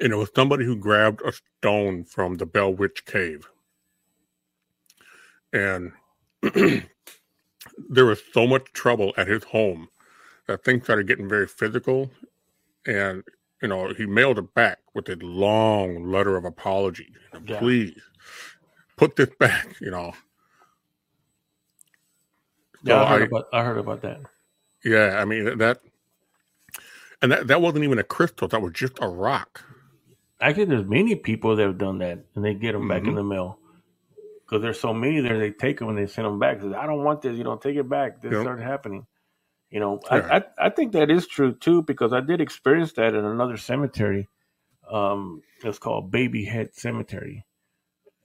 and 0.00 0.12
it 0.12 0.16
was 0.16 0.30
somebody 0.34 0.64
who 0.64 0.76
grabbed 0.76 1.22
a 1.22 1.32
stone 1.32 2.04
from 2.04 2.36
the 2.36 2.46
Bell 2.46 2.72
Witch 2.72 3.04
Cave, 3.06 3.48
and 5.52 5.92
there 7.88 8.06
was 8.06 8.22
so 8.32 8.46
much 8.46 8.72
trouble 8.72 9.12
at 9.16 9.28
his 9.28 9.44
home 9.44 9.88
that 10.46 10.64
things 10.64 10.84
started 10.84 11.06
getting 11.06 11.28
very 11.28 11.46
physical, 11.46 12.10
and 12.86 13.22
you 13.62 13.68
know, 13.68 13.92
he 13.94 14.06
mailed 14.06 14.38
it 14.38 14.54
back 14.54 14.78
with 14.94 15.08
a 15.08 15.16
long 15.16 16.10
letter 16.10 16.36
of 16.36 16.44
apology. 16.44 17.12
yeah. 17.46 17.58
Please 17.58 18.00
put 18.96 19.16
this 19.16 19.30
back, 19.38 19.76
you 19.80 19.90
know. 19.90 20.12
Yeah, 22.82 23.02
I 23.02 23.08
heard, 23.08 23.22
I, 23.22 23.24
about, 23.26 23.48
I 23.52 23.64
heard 23.64 23.78
about 23.78 24.02
that. 24.02 24.20
Yeah, 24.84 25.18
I 25.20 25.24
mean 25.24 25.58
that, 25.58 25.80
and 27.20 27.32
that 27.32 27.48
that 27.48 27.60
wasn't 27.60 27.84
even 27.84 27.98
a 27.98 28.04
crystal. 28.04 28.46
That 28.46 28.62
was 28.62 28.72
just 28.72 28.98
a 29.00 29.08
rock. 29.08 29.64
Actually, 30.40 30.66
there's 30.66 30.86
many 30.86 31.14
people 31.14 31.56
that 31.56 31.66
have 31.66 31.78
done 31.78 31.98
that, 31.98 32.24
and 32.34 32.44
they 32.44 32.54
get 32.54 32.72
them 32.72 32.82
mm-hmm. 32.82 32.88
back 32.88 33.00
in 33.00 33.06
mm-hmm. 33.08 33.16
the 33.16 33.24
mail 33.24 33.58
because 34.46 34.62
there's 34.62 34.80
so 34.80 34.94
many 34.94 35.20
there. 35.20 35.38
They 35.38 35.50
take 35.50 35.78
them 35.78 35.88
and 35.88 35.98
they 35.98 36.06
send 36.06 36.26
them 36.26 36.38
back. 36.38 36.60
Says, 36.60 36.72
I 36.72 36.86
don't 36.86 37.04
want 37.04 37.22
this. 37.22 37.36
You 37.36 37.44
know, 37.44 37.56
take 37.56 37.76
it 37.76 37.88
back. 37.88 38.20
This 38.20 38.32
yep. 38.32 38.42
started 38.42 38.62
happening. 38.62 39.06
You 39.70 39.80
know. 39.80 40.00
I, 40.10 40.20
I, 40.20 40.42
I 40.58 40.70
think 40.70 40.92
that 40.92 41.10
is 41.10 41.26
true 41.26 41.54
too 41.54 41.82
because 41.82 42.12
I 42.12 42.20
did 42.20 42.40
experience 42.40 42.92
that 42.94 43.14
in 43.14 43.24
another 43.24 43.56
cemetery. 43.56 44.28
Um, 44.90 45.42
it's 45.64 45.78
called 45.78 46.12
Baby 46.12 46.44
Head 46.44 46.74
Cemetery, 46.74 47.44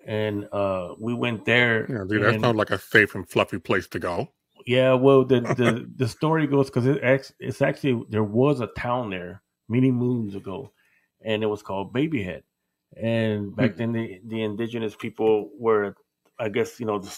and 0.06 0.48
uh, 0.52 0.94
we 1.00 1.14
went 1.16 1.46
there. 1.46 1.88
Yeah, 1.90 2.04
dude, 2.08 2.24
that 2.24 2.40
sounds 2.40 2.56
like 2.56 2.70
a 2.70 2.78
safe 2.78 3.16
and 3.16 3.28
fluffy 3.28 3.58
place 3.58 3.88
to 3.88 4.00
go. 4.00 4.30
Yeah, 4.68 4.94
well, 4.94 5.26
the 5.26 5.40
the, 5.58 5.90
the 5.96 6.08
story 6.08 6.46
goes 6.46 6.68
because 6.68 6.86
it, 6.86 7.34
it's 7.40 7.64
actually 7.64 8.04
there 8.10 8.24
was 8.24 8.60
a 8.60 8.68
town 8.68 9.10
there 9.10 9.42
many 9.70 9.90
moons 9.90 10.36
ago, 10.36 10.72
and 11.24 11.44
it 11.44 11.48
was 11.48 11.62
called 11.62 11.94
Baby 11.94 12.24
Head. 12.24 12.44
And 12.96 13.56
back 13.56 13.74
hmm. 13.74 13.78
then, 13.78 13.92
the 13.94 14.22
the 14.26 14.44
indigenous 14.44 14.96
people 14.96 15.50
were, 15.58 15.96
I 16.38 16.50
guess, 16.50 16.80
you 16.80 16.86
know, 16.86 17.00
the, 17.00 17.18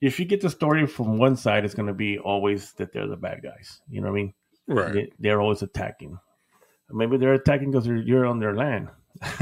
if 0.00 0.18
you 0.18 0.24
get 0.24 0.40
the 0.40 0.50
story 0.50 0.86
from 0.86 1.18
one 1.18 1.36
side, 1.36 1.64
it's 1.64 1.74
going 1.74 1.88
to 1.88 1.94
be 1.94 2.18
always 2.18 2.72
that 2.74 2.92
they're 2.92 3.08
the 3.08 3.16
bad 3.16 3.42
guys. 3.42 3.80
You 3.88 4.00
know 4.00 4.08
what 4.08 4.12
I 4.12 4.22
mean? 4.22 4.34
Right. 4.66 5.12
They, 5.18 5.30
are 5.30 5.40
always 5.40 5.62
attacking. 5.62 6.18
Maybe 6.90 7.18
they're 7.18 7.34
attacking 7.34 7.72
because 7.72 7.86
you're 7.86 8.26
on 8.26 8.38
their 8.38 8.54
land. 8.54 8.88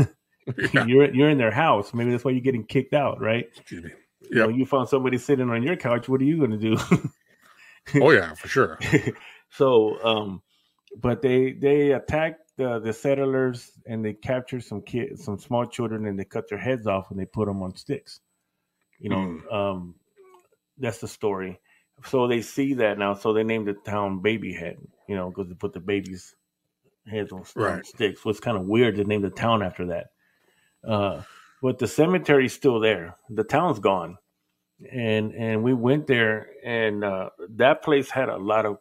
yeah. 0.73 0.87
You're 0.87 1.15
you're 1.15 1.31
in 1.31 1.39
their 1.39 1.51
house. 1.51 1.93
Maybe 1.93 2.11
that's 2.11 2.25
why 2.25 2.31
you're 2.31 2.41
getting 2.41 2.65
kicked 2.65 2.95
out, 2.95 3.21
right? 3.21 3.47
Yeah. 3.71 3.81
You, 4.31 4.39
know, 4.39 4.49
you 4.49 4.67
found 4.67 4.89
somebody 4.89 5.19
sitting 5.19 5.51
on 5.51 5.63
your 5.63 5.77
couch. 5.77 6.09
What 6.09 6.21
are 6.21 6.25
you 6.25 6.39
going 6.39 6.51
to 6.51 6.59
do? 6.59 6.77
oh 8.03 8.11
yeah, 8.11 8.35
for 8.35 8.49
sure. 8.49 8.79
so, 9.51 10.03
um, 10.05 10.43
but 10.97 11.23
they 11.23 11.53
they 11.53 11.93
attacked 11.93 12.53
the 12.57 12.79
the 12.79 12.93
settlers 12.93 13.73
and 13.87 14.05
they 14.05 14.15
captured 14.15 14.65
some 14.65 14.83
kids, 14.83 15.25
some 15.25 15.39
small 15.39 15.67
children, 15.67 16.07
and 16.07 16.19
they 16.19 16.25
cut 16.25 16.49
their 16.49 16.59
heads 16.59 16.87
off 16.87 17.11
and 17.11 17.19
they 17.19 17.27
put 17.27 17.47
them 17.47 17.63
on 17.63 17.77
sticks. 17.77 18.21
You 18.99 19.11
know, 19.11 19.17
mm. 19.17 19.55
um, 19.55 19.95
that's 20.79 20.99
the 20.99 21.09
story. 21.09 21.61
So 22.05 22.29
they 22.29 22.43
see 22.43 22.75
that 22.75 22.99
now, 22.99 23.15
so 23.15 23.33
they 23.33 23.43
named 23.43 23.67
the 23.67 23.75
town 23.75 24.21
Baby 24.21 24.53
Head, 24.53 24.79
you 25.09 25.17
know, 25.17 25.31
because 25.31 25.49
they 25.49 25.55
put 25.55 25.73
the 25.73 25.81
babies' 25.81 26.35
heads 27.09 27.33
on, 27.33 27.45
right. 27.57 27.85
sticks. 27.85 28.23
So 28.23 28.31
it's 28.31 28.41
kind 28.41 28.57
of 28.57 28.65
weird 28.65 28.97
to 28.97 29.05
name 29.05 29.23
the 29.23 29.31
town 29.31 29.63
after 29.63 29.87
that. 29.87 30.07
Uh, 30.87 31.23
but 31.61 31.79
the 31.79 31.89
cemetery's 31.89 32.53
still 32.53 32.79
there. 32.79 33.17
The 33.31 33.43
town's 33.43 33.81
gone, 33.81 34.19
and 34.93 35.33
and 35.35 35.65
we 35.65 35.75
went 35.75 36.07
there, 36.07 36.51
and 36.65 37.03
uh, 37.03 37.31
that 37.57 37.83
place 37.83 38.11
had 38.11 38.29
a 38.29 38.37
lot 38.37 38.65
of 38.65 38.79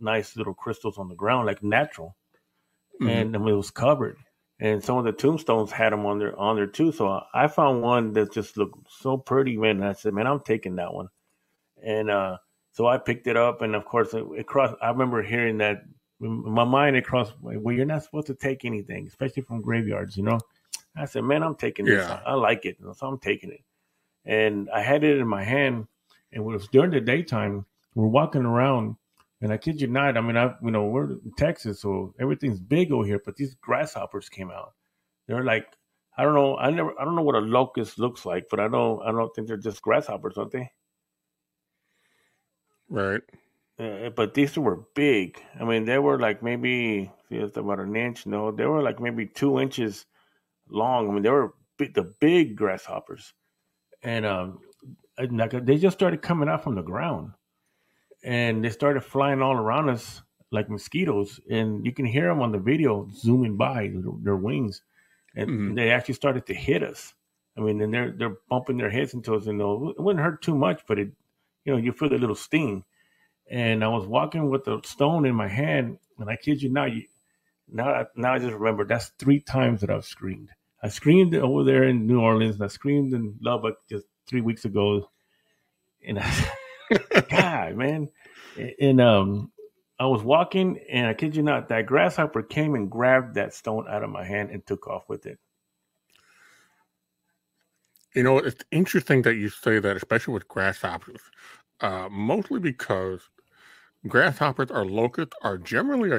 nice 0.00 0.36
little 0.36 0.54
crystals 0.54 0.98
on 0.98 1.08
the 1.08 1.14
ground, 1.14 1.46
like 1.46 1.62
natural, 1.62 2.16
mm-hmm. 3.00 3.08
and 3.08 3.34
it 3.34 3.40
was 3.40 3.70
covered. 3.70 4.16
And 4.60 4.82
some 4.82 4.98
of 4.98 5.04
the 5.04 5.12
tombstones 5.12 5.70
had 5.70 5.92
them 5.92 6.04
on 6.04 6.18
there 6.18 6.36
on 6.38 6.56
there 6.56 6.66
too. 6.66 6.90
So 6.90 7.22
I 7.32 7.46
found 7.46 7.82
one 7.82 8.12
that 8.14 8.32
just 8.32 8.56
looked 8.56 8.90
so 8.90 9.16
pretty, 9.16 9.56
man. 9.56 9.76
And 9.76 9.84
I 9.84 9.92
said, 9.92 10.14
man, 10.14 10.26
I'm 10.26 10.40
taking 10.40 10.76
that 10.76 10.92
one 10.92 11.08
and 11.82 12.10
uh, 12.10 12.38
so 12.72 12.86
I 12.86 12.98
picked 12.98 13.26
it 13.26 13.36
up, 13.36 13.62
and 13.62 13.74
of 13.74 13.84
course, 13.84 14.14
it, 14.14 14.24
it 14.36 14.46
crossed. 14.46 14.76
I 14.82 14.90
remember 14.90 15.22
hearing 15.22 15.58
that 15.58 15.82
in 16.20 16.50
my 16.50 16.64
mind. 16.64 16.96
It 16.96 17.04
crossed. 17.04 17.34
Well, 17.40 17.74
you're 17.74 17.86
not 17.86 18.02
supposed 18.02 18.26
to 18.28 18.34
take 18.34 18.64
anything, 18.64 19.06
especially 19.06 19.42
from 19.42 19.60
graveyards. 19.60 20.16
You 20.16 20.24
know. 20.24 20.38
I 20.96 21.04
said, 21.04 21.22
man, 21.22 21.44
I'm 21.44 21.54
taking 21.54 21.84
this. 21.84 22.04
Yeah. 22.06 22.20
I, 22.26 22.30
I 22.30 22.34
like 22.34 22.64
it, 22.64 22.78
so 22.96 23.06
I'm 23.06 23.18
taking 23.18 23.52
it. 23.52 23.62
And 24.24 24.68
I 24.70 24.82
had 24.82 25.04
it 25.04 25.18
in 25.18 25.28
my 25.28 25.44
hand, 25.44 25.86
and 26.32 26.42
it 26.42 26.44
was 26.44 26.66
during 26.68 26.90
the 26.90 27.00
daytime. 27.00 27.66
We're 27.94 28.08
walking 28.08 28.44
around, 28.44 28.96
and 29.40 29.52
I 29.52 29.56
kid 29.56 29.80
you 29.80 29.86
not. 29.86 30.16
I 30.16 30.20
mean, 30.20 30.36
I 30.36 30.54
you 30.62 30.70
know 30.70 30.86
we're 30.86 31.12
in 31.12 31.32
Texas, 31.36 31.80
so 31.80 32.14
everything's 32.20 32.60
big 32.60 32.92
over 32.92 33.06
here. 33.06 33.20
But 33.24 33.36
these 33.36 33.54
grasshoppers 33.54 34.28
came 34.28 34.50
out. 34.50 34.74
They're 35.26 35.44
like 35.44 35.66
I 36.18 36.24
don't 36.24 36.34
know. 36.34 36.56
I 36.56 36.70
never. 36.70 37.00
I 37.00 37.04
don't 37.04 37.14
know 37.14 37.22
what 37.22 37.36
a 37.36 37.40
locust 37.40 38.00
looks 38.00 38.26
like, 38.26 38.48
but 38.50 38.58
I 38.58 38.66
don't. 38.66 39.00
I 39.02 39.12
don't 39.12 39.32
think 39.34 39.46
they're 39.46 39.56
just 39.56 39.80
grasshoppers, 39.80 40.36
aren't 40.36 40.50
they? 40.50 40.72
Right. 42.88 43.22
Uh, 43.78 44.10
but 44.10 44.34
these 44.34 44.58
were 44.58 44.84
big. 44.96 45.40
I 45.60 45.64
mean, 45.64 45.84
they 45.84 46.00
were 46.00 46.18
like 46.18 46.42
maybe 46.42 47.12
it's 47.30 47.56
about 47.56 47.78
an 47.78 47.94
inch. 47.94 48.26
No, 48.26 48.50
they 48.50 48.66
were 48.66 48.82
like 48.82 48.98
maybe 48.98 49.26
two 49.26 49.60
inches 49.60 50.06
long. 50.68 51.08
I 51.08 51.12
mean, 51.12 51.22
they 51.22 51.30
were 51.30 51.54
big, 51.76 51.94
the 51.94 52.02
big 52.02 52.56
grasshoppers, 52.56 53.32
and 54.02 54.26
um, 54.26 54.58
like 55.30 55.52
they 55.64 55.76
just 55.76 55.96
started 55.96 56.20
coming 56.20 56.48
out 56.48 56.64
from 56.64 56.74
the 56.74 56.82
ground, 56.82 57.30
and 58.24 58.64
they 58.64 58.70
started 58.70 59.02
flying 59.02 59.42
all 59.42 59.54
around 59.54 59.88
us 59.88 60.22
like 60.50 60.70
mosquitoes, 60.70 61.40
and 61.50 61.84
you 61.84 61.92
can 61.92 62.06
hear 62.06 62.28
them 62.28 62.40
on 62.40 62.52
the 62.52 62.58
video 62.58 63.08
zooming 63.12 63.56
by 63.56 63.92
their 64.22 64.36
wings, 64.36 64.82
and 65.34 65.48
mm-hmm. 65.48 65.74
they 65.74 65.90
actually 65.90 66.14
started 66.14 66.46
to 66.46 66.54
hit 66.54 66.82
us. 66.82 67.14
I 67.56 67.60
mean, 67.60 67.80
and 67.80 67.92
they're 67.92 68.12
they're 68.12 68.36
bumping 68.48 68.78
their 68.78 68.90
heads 68.90 69.14
into 69.14 69.34
us, 69.34 69.46
and 69.46 69.60
it 69.60 70.00
wouldn't 70.00 70.24
hurt 70.24 70.42
too 70.42 70.54
much, 70.54 70.82
but 70.86 70.98
it 70.98 71.10
you 71.68 71.74
know, 71.74 71.78
you 71.78 71.92
feel 71.92 72.08
the 72.08 72.16
little 72.16 72.34
sting. 72.34 72.82
And 73.50 73.84
I 73.84 73.88
was 73.88 74.06
walking 74.06 74.48
with 74.48 74.66
a 74.68 74.80
stone 74.84 75.26
in 75.26 75.34
my 75.34 75.48
hand, 75.48 75.98
and 76.18 76.30
I 76.30 76.36
kid 76.36 76.62
you 76.62 76.70
not, 76.70 76.92
you, 76.92 77.04
now, 77.70 78.06
now 78.16 78.32
I 78.32 78.38
just 78.38 78.54
remember 78.54 78.86
that's 78.86 79.12
three 79.18 79.40
times 79.40 79.82
that 79.82 79.90
I've 79.90 80.06
screamed. 80.06 80.48
I 80.82 80.88
screamed 80.88 81.34
over 81.34 81.64
there 81.64 81.84
in 81.84 82.06
New 82.06 82.20
Orleans, 82.20 82.54
and 82.54 82.64
I 82.64 82.68
screamed 82.68 83.12
in 83.12 83.36
Lubbock 83.42 83.76
just 83.86 84.06
three 84.26 84.40
weeks 84.40 84.64
ago. 84.64 85.10
And 86.06 86.18
I, 86.18 86.50
God, 87.30 87.76
man, 87.76 88.08
and 88.80 89.00
um, 89.00 89.52
I 89.98 90.06
was 90.06 90.22
walking, 90.22 90.78
and 90.90 91.06
I 91.06 91.14
kid 91.14 91.36
you 91.36 91.42
not, 91.42 91.68
that 91.68 91.86
grasshopper 91.86 92.42
came 92.42 92.74
and 92.74 92.90
grabbed 92.90 93.34
that 93.34 93.54
stone 93.54 93.86
out 93.88 94.02
of 94.02 94.10
my 94.10 94.24
hand 94.24 94.50
and 94.50 94.64
took 94.66 94.86
off 94.86 95.08
with 95.08 95.26
it. 95.26 95.38
You 98.14 98.22
know, 98.22 98.38
it's 98.38 98.64
interesting 98.70 99.22
that 99.22 99.34
you 99.34 99.48
say 99.48 99.78
that, 99.78 99.96
especially 99.96 100.34
with 100.34 100.48
grasshoppers, 100.48 101.20
uh, 101.80 102.08
mostly 102.10 102.58
because 102.58 103.28
grasshoppers 104.06 104.70
or 104.70 104.84
locusts 104.84 105.36
are 105.42 105.58
generally 105.58 106.12
uh, 106.12 106.18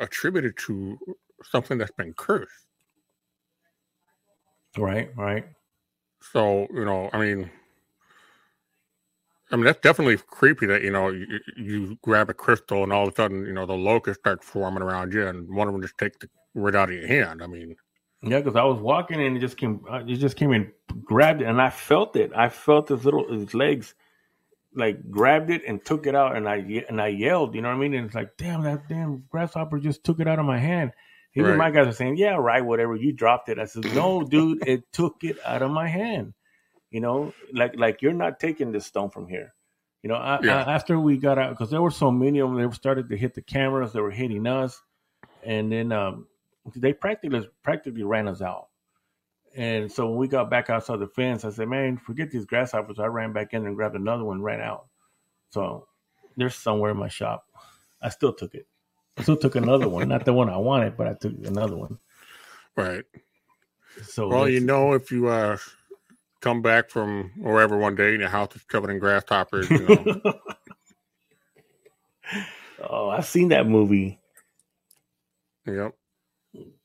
attributed 0.00 0.56
to 0.66 0.98
something 1.42 1.78
that's 1.78 1.92
been 1.92 2.14
cursed. 2.14 2.66
Right, 4.76 5.10
right. 5.16 5.46
So 6.32 6.66
you 6.72 6.84
know, 6.84 7.10
I 7.12 7.18
mean, 7.18 7.50
I 9.54 9.56
mean 9.56 9.66
that's 9.66 9.80
definitely 9.80 10.16
creepy 10.16 10.66
that 10.66 10.82
you 10.82 10.90
know 10.90 11.08
you, 11.08 11.26
you 11.56 11.98
grab 12.02 12.28
a 12.28 12.34
crystal 12.34 12.82
and 12.82 12.92
all 12.92 13.06
of 13.06 13.12
a 13.12 13.16
sudden 13.16 13.46
you 13.46 13.52
know 13.52 13.66
the 13.66 13.74
locusts 13.74 14.20
start 14.20 14.42
forming 14.42 14.82
around 14.82 15.12
you 15.12 15.26
and 15.26 15.48
one 15.48 15.68
of 15.68 15.74
them 15.74 15.80
just 15.80 15.96
takes 15.96 16.18
the 16.18 16.28
right 16.54 16.74
out 16.74 16.88
of 16.88 16.94
your 16.96 17.06
hand. 17.06 17.42
I 17.42 17.46
mean, 17.46 17.76
Yeah, 18.22 18.38
because 18.38 18.56
I 18.56 18.64
was 18.64 18.80
walking 18.80 19.20
and 19.20 19.36
it 19.36 19.40
just 19.40 19.56
came, 19.56 19.84
uh, 19.90 20.02
it 20.06 20.16
just 20.16 20.36
came 20.36 20.52
and 20.52 20.70
grabbed 21.04 21.42
it, 21.42 21.46
and 21.46 21.60
I 21.60 21.70
felt 21.70 22.16
it. 22.16 22.32
I 22.34 22.48
felt 22.48 22.88
his 22.88 23.04
little 23.04 23.32
his 23.32 23.54
legs, 23.54 23.94
like 24.74 25.10
grabbed 25.10 25.50
it 25.50 25.62
and 25.66 25.84
took 25.84 26.06
it 26.06 26.14
out, 26.14 26.36
and 26.36 26.48
I 26.48 26.56
and 26.88 27.00
I 27.00 27.08
yelled. 27.08 27.54
You 27.54 27.62
know 27.62 27.68
what 27.68 27.76
I 27.76 27.80
mean? 27.80 27.94
And 27.94 28.06
it's 28.06 28.14
like, 28.14 28.36
damn, 28.36 28.62
that 28.62 28.88
damn 28.88 29.24
grasshopper 29.30 29.78
just 29.78 30.04
took 30.04 30.20
it 30.20 30.28
out 30.28 30.38
of 30.38 30.46
my 30.46 30.58
hand. 30.58 30.92
Even 31.36 31.50
Right. 31.50 31.58
my 31.58 31.70
guys 31.70 31.88
are 31.88 31.92
saying, 31.92 32.16
yeah, 32.16 32.36
right, 32.36 32.64
whatever. 32.64 32.94
You 32.94 33.12
dropped 33.12 33.48
it. 33.48 33.58
I 33.58 33.64
said, 33.64 33.92
no, 33.92 34.22
dude, 34.22 34.68
it 34.68 34.92
took 34.92 35.24
it 35.24 35.36
out 35.44 35.62
of 35.62 35.70
my 35.72 35.88
hand. 35.88 36.32
You 36.94 37.00
know, 37.00 37.34
like 37.52 37.74
like 37.76 38.02
you're 38.02 38.12
not 38.12 38.38
taking 38.38 38.70
this 38.70 38.86
stone 38.86 39.10
from 39.10 39.26
here. 39.26 39.52
You 40.04 40.10
know, 40.10 40.14
I, 40.14 40.38
Yeah. 40.44 40.62
I, 40.62 40.74
after 40.74 41.00
we 41.00 41.16
got 41.16 41.38
out, 41.38 41.50
because 41.50 41.68
there 41.68 41.82
were 41.82 41.90
so 41.90 42.12
many 42.12 42.38
of 42.38 42.50
them, 42.50 42.62
they 42.62 42.72
started 42.72 43.08
to 43.08 43.16
hit 43.16 43.34
the 43.34 43.42
cameras. 43.42 43.92
They 43.92 44.00
were 44.00 44.12
hitting 44.12 44.46
us, 44.46 44.80
and 45.42 45.72
then 45.72 45.90
um, 45.90 46.28
they 46.76 46.92
practically 46.92 47.48
practically 47.64 48.04
ran 48.04 48.28
us 48.28 48.40
out. 48.40 48.68
And 49.56 49.90
so 49.90 50.06
when 50.06 50.18
we 50.18 50.28
got 50.28 50.50
back 50.50 50.70
outside 50.70 51.00
the 51.00 51.08
fence, 51.08 51.44
I 51.44 51.50
said, 51.50 51.66
"Man, 51.68 51.96
forget 51.96 52.30
these 52.30 52.44
grasshoppers." 52.44 53.00
I 53.00 53.06
ran 53.06 53.32
back 53.32 53.54
in 53.54 53.66
and 53.66 53.74
grabbed 53.74 53.96
another 53.96 54.22
one, 54.22 54.40
ran 54.40 54.60
out. 54.60 54.86
So 55.50 55.88
they're 56.36 56.48
somewhere 56.48 56.92
in 56.92 56.96
my 56.96 57.08
shop. 57.08 57.44
I 58.00 58.10
still 58.10 58.32
took 58.32 58.54
it. 58.54 58.68
I 59.16 59.22
still 59.24 59.36
took 59.36 59.56
another 59.56 59.88
one, 59.88 60.08
not 60.08 60.24
the 60.24 60.32
one 60.32 60.48
I 60.48 60.58
wanted, 60.58 60.96
but 60.96 61.08
I 61.08 61.14
took 61.14 61.32
another 61.44 61.76
one. 61.76 61.98
Right. 62.76 63.04
So 64.04 64.28
Well, 64.28 64.48
you 64.48 64.60
know, 64.60 64.92
if 64.92 65.10
you 65.10 65.26
uh, 65.26 65.56
come 66.44 66.60
back 66.60 66.90
from 66.90 67.32
wherever 67.38 67.78
one 67.78 67.94
day 67.94 68.10
and 68.10 68.20
your 68.20 68.28
house 68.28 68.54
is 68.54 68.62
covered 68.64 68.90
in 68.90 68.98
grasshoppers, 68.98 69.68
you 69.70 69.78
know, 69.78 70.20
oh, 72.90 73.08
I've 73.08 73.24
seen 73.24 73.48
that 73.48 73.66
movie. 73.66 74.20
yep. 75.66 75.94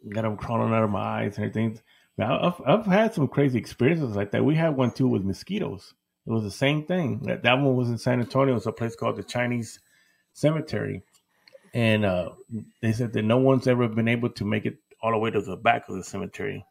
got 0.07 0.21
them 0.21 0.37
crawling 0.37 0.73
out 0.73 0.85
of 0.85 0.89
my 0.89 1.01
eyes 1.01 1.35
and 1.35 1.45
everything. 1.45 1.77
Now, 2.17 2.55
I've, 2.65 2.79
I've 2.79 2.85
had 2.85 3.13
some 3.13 3.27
crazy 3.27 3.59
experiences 3.59 4.15
like 4.15 4.31
that. 4.31 4.45
We 4.45 4.55
had 4.55 4.77
one 4.77 4.91
too 4.91 5.09
with 5.09 5.23
mosquitoes. 5.23 5.93
It 6.25 6.31
was 6.31 6.43
the 6.43 6.51
same 6.51 6.85
thing. 6.85 7.19
That, 7.23 7.43
that 7.43 7.55
one 7.55 7.75
was 7.75 7.89
in 7.89 7.97
San 7.97 8.21
Antonio. 8.21 8.55
It's 8.55 8.65
a 8.65 8.71
place 8.71 8.95
called 8.95 9.17
the 9.17 9.23
Chinese 9.23 9.79
Cemetery. 10.33 11.03
And 11.73 12.05
uh, 12.05 12.29
they 12.81 12.93
said 12.93 13.11
that 13.13 13.23
no 13.23 13.37
one's 13.37 13.67
ever 13.67 13.89
been 13.89 14.07
able 14.07 14.29
to 14.29 14.45
make 14.45 14.65
it 14.65 14.77
all 15.01 15.11
the 15.11 15.17
way 15.17 15.31
to 15.31 15.41
the 15.41 15.57
back 15.57 15.89
of 15.89 15.95
the 15.95 16.03
cemetery. 16.03 16.65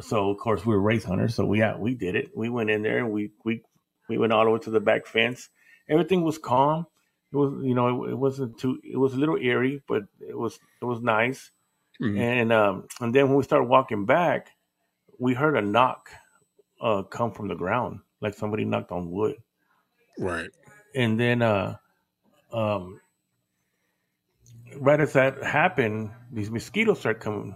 So, 0.00 0.30
of 0.30 0.38
course, 0.38 0.66
we 0.66 0.74
were 0.74 0.80
wraith 0.80 1.04
hunters. 1.04 1.34
So, 1.34 1.44
we, 1.46 1.60
yeah, 1.60 1.76
we 1.76 1.94
did 1.94 2.16
it. 2.16 2.30
We 2.36 2.48
went 2.48 2.70
in 2.70 2.82
there 2.82 2.98
and 2.98 3.12
we, 3.12 3.30
we, 3.44 3.62
we 4.08 4.18
went 4.18 4.32
all 4.32 4.44
the 4.44 4.50
way 4.50 4.58
to 4.60 4.70
the 4.70 4.80
back 4.80 5.06
fence. 5.06 5.48
Everything 5.88 6.22
was 6.22 6.38
calm. 6.38 6.86
It 7.32 7.36
was, 7.36 7.64
you 7.64 7.74
know, 7.74 8.04
it, 8.04 8.10
it 8.12 8.14
wasn't 8.14 8.58
too, 8.58 8.80
it 8.84 8.96
was 8.96 9.14
a 9.14 9.16
little 9.16 9.36
eerie, 9.36 9.82
but 9.86 10.04
it 10.20 10.36
was, 10.36 10.58
it 10.80 10.84
was 10.84 11.00
nice. 11.00 11.50
Mhm. 12.00 12.18
And 12.18 12.52
um, 12.52 12.88
and 13.00 13.14
then 13.14 13.28
when 13.28 13.36
we 13.36 13.44
started 13.44 13.68
walking 13.68 14.04
back, 14.04 14.50
we 15.18 15.34
heard 15.34 15.56
a 15.56 15.62
knock 15.62 16.10
uh, 16.80 17.02
come 17.02 17.30
from 17.30 17.48
the 17.48 17.54
ground, 17.54 18.00
like 18.20 18.34
somebody 18.34 18.64
knocked 18.64 18.90
on 18.90 19.10
wood. 19.10 19.36
Right. 20.18 20.50
And 20.94 21.18
then, 21.18 21.42
uh, 21.42 21.76
um, 22.52 23.00
right 24.76 25.00
as 25.00 25.12
that 25.14 25.42
happened, 25.42 26.10
these 26.32 26.50
mosquitoes 26.50 27.00
start 27.00 27.20
coming. 27.20 27.54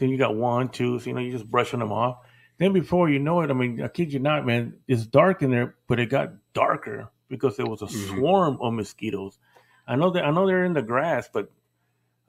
Then 0.00 0.08
you 0.08 0.16
got 0.16 0.34
one, 0.34 0.70
two, 0.70 0.98
so 0.98 1.06
you 1.06 1.12
know, 1.12 1.20
you're 1.20 1.36
just 1.38 1.50
brushing 1.50 1.78
them 1.78 1.92
off. 1.92 2.16
Then 2.56 2.72
before 2.72 3.10
you 3.10 3.18
know 3.18 3.42
it, 3.42 3.50
I 3.50 3.52
mean, 3.52 3.82
I 3.82 3.88
kid 3.88 4.12
you 4.12 4.18
not, 4.18 4.46
man, 4.46 4.78
it's 4.88 5.04
dark 5.04 5.42
in 5.42 5.50
there, 5.50 5.74
but 5.88 6.00
it 6.00 6.06
got 6.06 6.32
darker 6.54 7.10
because 7.28 7.58
there 7.58 7.66
was 7.66 7.82
a 7.82 7.86
Mhm. 7.86 8.16
swarm 8.16 8.58
of 8.62 8.72
mosquitoes. 8.72 9.38
I 9.86 9.96
know 9.96 10.08
that 10.10 10.24
I 10.24 10.30
know 10.30 10.46
they're 10.46 10.64
in 10.64 10.72
the 10.72 10.80
grass, 10.80 11.28
but 11.30 11.52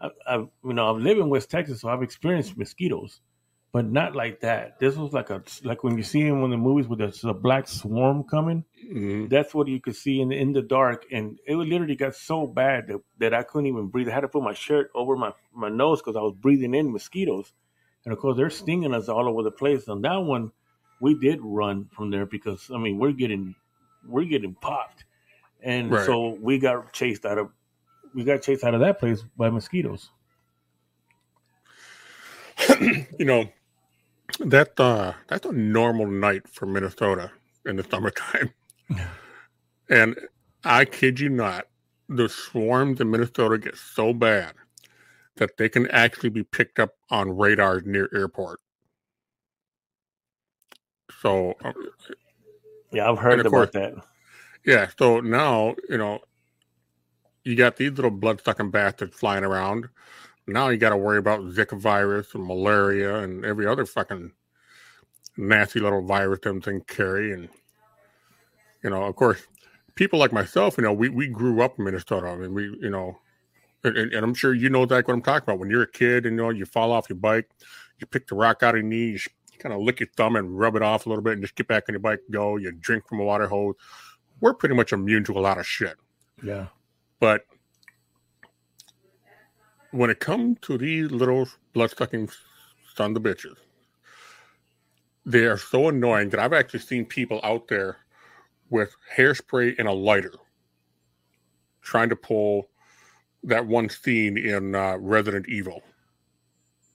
I, 0.01 0.09
I, 0.27 0.35
you 0.37 0.73
know, 0.73 0.87
I 0.87 0.91
live 0.91 1.17
in 1.17 1.29
West 1.29 1.49
Texas, 1.49 1.79
so 1.79 1.87
I've 1.87 2.03
experienced 2.03 2.57
mosquitoes, 2.57 3.21
but 3.71 3.85
not 3.89 4.15
like 4.15 4.41
that. 4.41 4.79
This 4.79 4.95
was 4.97 5.13
like 5.13 5.29
a 5.29 5.41
like 5.63 5.83
when 5.83 5.97
you 5.97 6.03
see 6.03 6.21
him 6.21 6.43
in 6.43 6.49
the 6.51 6.57
movies 6.57 6.87
where 6.87 6.97
there's 6.97 7.23
a 7.23 7.33
black 7.33 7.67
swarm 7.67 8.23
coming. 8.23 8.65
Mhm. 8.91 9.29
That's 9.29 9.53
what 9.53 9.67
you 9.67 9.79
could 9.79 9.95
see 9.95 10.19
in 10.19 10.31
in 10.31 10.51
the 10.53 10.61
dark, 10.61 11.05
and 11.11 11.39
it 11.45 11.55
literally 11.55 11.95
got 11.95 12.15
so 12.15 12.47
bad 12.47 12.87
that, 12.87 13.01
that 13.19 13.33
I 13.33 13.43
couldn't 13.43 13.67
even 13.67 13.87
breathe. 13.87 14.09
I 14.09 14.13
had 14.13 14.21
to 14.21 14.27
put 14.27 14.43
my 14.43 14.53
shirt 14.53 14.91
over 14.93 15.15
my 15.15 15.31
my 15.53 15.69
nose 15.69 16.01
because 16.01 16.17
I 16.17 16.21
was 16.21 16.33
breathing 16.33 16.73
in 16.73 16.91
mosquitoes, 16.91 17.53
and 18.03 18.11
of 18.13 18.19
course 18.19 18.35
they're 18.37 18.49
stinging 18.49 18.93
us 18.93 19.07
all 19.07 19.27
over 19.29 19.43
the 19.43 19.51
place. 19.51 19.87
On 19.87 20.01
that 20.01 20.17
one, 20.17 20.51
we 20.99 21.13
did 21.13 21.39
run 21.41 21.89
from 21.93 22.09
there 22.09 22.25
because 22.25 22.69
I 22.73 22.77
mean 22.77 22.97
we're 22.99 23.13
getting 23.13 23.55
we're 24.05 24.25
getting 24.25 24.55
popped, 24.55 25.05
and 25.61 25.91
Right. 25.91 26.05
so 26.05 26.37
we 26.41 26.59
got 26.59 26.91
chased 26.91 27.25
out 27.25 27.37
of 27.37 27.49
we 28.13 28.25
got 28.25 28.41
chased 28.41 28.65
out 28.65 28.73
of 28.73 28.81
that 28.81 28.99
place 28.99 29.23
by 29.37 29.49
mosquitoes. 29.49 30.09
you 33.19 33.25
know, 33.25 33.45
that 34.39 34.79
uh, 34.79 35.13
that's 35.27 35.45
a 35.45 35.51
normal 35.51 36.07
night 36.07 36.47
for 36.47 36.65
Minnesota 36.65 37.31
in 37.65 37.75
the 37.75 37.83
summertime. 37.83 38.53
and 39.89 40.15
I 40.63 40.85
kid 40.85 41.19
you 41.19 41.29
not, 41.29 41.67
the 42.09 42.29
swarms 42.29 42.99
in 42.99 43.09
Minnesota 43.09 43.57
get 43.57 43.77
so 43.77 44.13
bad 44.13 44.53
that 45.37 45.57
they 45.57 45.69
can 45.69 45.87
actually 45.89 46.29
be 46.29 46.43
picked 46.43 46.79
up 46.79 46.95
on 47.09 47.35
radars 47.37 47.83
near 47.85 48.09
airport. 48.13 48.59
So 51.21 51.55
uh, 51.63 51.73
Yeah, 52.91 53.09
I've 53.09 53.17
heard 53.17 53.45
about 53.45 53.71
that. 53.73 53.93
Yeah, 54.65 54.89
so 54.97 55.19
now, 55.19 55.75
you 55.89 55.97
know, 55.97 56.19
you 57.43 57.55
got 57.55 57.77
these 57.77 57.91
little 57.91 58.11
blood 58.11 58.41
sucking 58.43 58.69
bastards 58.69 59.15
flying 59.15 59.43
around. 59.43 59.89
Now 60.51 60.69
you 60.69 60.77
got 60.77 60.89
to 60.89 60.97
worry 60.97 61.17
about 61.17 61.41
Zika 61.41 61.79
virus 61.79 62.33
and 62.35 62.45
malaria 62.45 63.19
and 63.19 63.45
every 63.45 63.67
other 63.67 63.85
fucking 63.85 64.31
nasty 65.37 65.79
little 65.79 66.01
virus 66.01 66.39
them 66.41 66.61
things 66.61 66.83
carry. 66.87 67.33
And, 67.33 67.49
you 68.83 68.89
know, 68.89 69.03
of 69.03 69.15
course, 69.15 69.45
people 69.95 70.19
like 70.19 70.33
myself, 70.33 70.77
you 70.77 70.83
know, 70.83 70.93
we, 70.93 71.09
we 71.09 71.27
grew 71.27 71.61
up 71.61 71.77
in 71.77 71.85
Minnesota. 71.85 72.27
I 72.27 72.35
mean, 72.35 72.53
we, 72.53 72.63
you 72.79 72.89
know, 72.89 73.17
and, 73.83 73.97
and 73.97 74.23
I'm 74.23 74.33
sure 74.33 74.53
you 74.53 74.69
know 74.69 74.83
exactly 74.83 75.11
what 75.11 75.17
I'm 75.17 75.23
talking 75.23 75.43
about. 75.43 75.59
When 75.59 75.69
you're 75.69 75.83
a 75.83 75.91
kid 75.91 76.25
and, 76.25 76.35
you 76.35 76.43
know, 76.43 76.49
you 76.49 76.65
fall 76.65 76.91
off 76.91 77.09
your 77.09 77.17
bike, 77.17 77.49
you 77.99 78.07
pick 78.07 78.27
the 78.27 78.35
rock 78.35 78.63
out 78.63 78.75
of 78.75 78.81
your 78.81 78.87
knee, 78.87 79.11
you 79.11 79.19
kind 79.59 79.73
of 79.73 79.81
lick 79.81 79.99
your 79.99 80.09
thumb 80.17 80.35
and 80.35 80.57
rub 80.57 80.75
it 80.75 80.81
off 80.81 81.05
a 81.05 81.09
little 81.09 81.23
bit 81.23 81.33
and 81.33 81.41
just 81.41 81.55
get 81.55 81.67
back 81.67 81.85
on 81.89 81.93
your 81.93 81.99
bike, 81.99 82.19
go, 82.29 82.57
you 82.57 82.71
drink 82.71 83.07
from 83.07 83.19
a 83.19 83.23
water 83.23 83.47
hose 83.47 83.75
we're 84.41 84.55
pretty 84.55 84.75
much 84.75 84.91
immune 84.91 85.23
to 85.23 85.33
a 85.33 85.39
lot 85.39 85.57
of 85.57 85.65
shit. 85.65 85.95
Yeah. 86.43 86.67
But 87.19 87.45
when 89.91 90.09
it 90.09 90.19
comes 90.19 90.57
to 90.61 90.77
these 90.77 91.11
little 91.11 91.47
blood 91.73 91.91
sucking 91.95 92.29
sons 92.95 93.17
of 93.17 93.23
bitches, 93.23 93.55
they 95.25 95.45
are 95.45 95.57
so 95.57 95.89
annoying 95.89 96.29
that 96.29 96.39
I've 96.39 96.53
actually 96.53 96.79
seen 96.79 97.05
people 97.05 97.39
out 97.43 97.67
there 97.67 97.97
with 98.69 98.95
hairspray 99.15 99.75
and 99.77 99.87
a 99.87 99.93
lighter 99.93 100.33
trying 101.81 102.09
to 102.09 102.15
pull 102.15 102.69
that 103.43 103.65
one 103.67 103.89
scene 103.89 104.37
in 104.37 104.75
uh, 104.75 104.97
Resident 104.99 105.47
Evil 105.49 105.83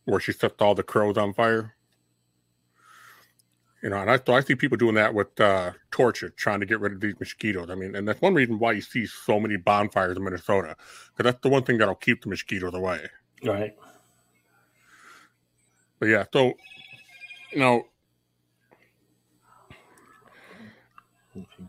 where 0.06 0.20
she 0.20 0.32
sets 0.32 0.60
all 0.60 0.74
the 0.74 0.82
crows 0.82 1.18
on 1.18 1.34
fire. 1.34 1.75
You 3.86 3.90
know, 3.90 3.98
and 3.98 4.10
I, 4.10 4.18
I 4.32 4.40
see 4.40 4.56
people 4.56 4.76
doing 4.76 4.96
that 4.96 5.14
with 5.14 5.38
uh, 5.38 5.70
torches, 5.92 6.32
trying 6.34 6.58
to 6.58 6.66
get 6.66 6.80
rid 6.80 6.92
of 6.92 7.00
these 7.00 7.14
mosquitoes. 7.20 7.70
I 7.70 7.76
mean, 7.76 7.94
and 7.94 8.08
that's 8.08 8.20
one 8.20 8.34
reason 8.34 8.58
why 8.58 8.72
you 8.72 8.80
see 8.80 9.06
so 9.06 9.38
many 9.38 9.56
bonfires 9.56 10.16
in 10.16 10.24
Minnesota, 10.24 10.74
because 11.16 11.30
that's 11.30 11.40
the 11.40 11.48
one 11.48 11.62
thing 11.62 11.78
that'll 11.78 11.94
keep 11.94 12.20
the 12.20 12.28
mosquitoes 12.28 12.74
away. 12.74 13.06
Right. 13.44 13.76
But 16.00 16.06
yeah, 16.06 16.24
so 16.32 16.54
you 17.52 17.60
know, 17.60 17.86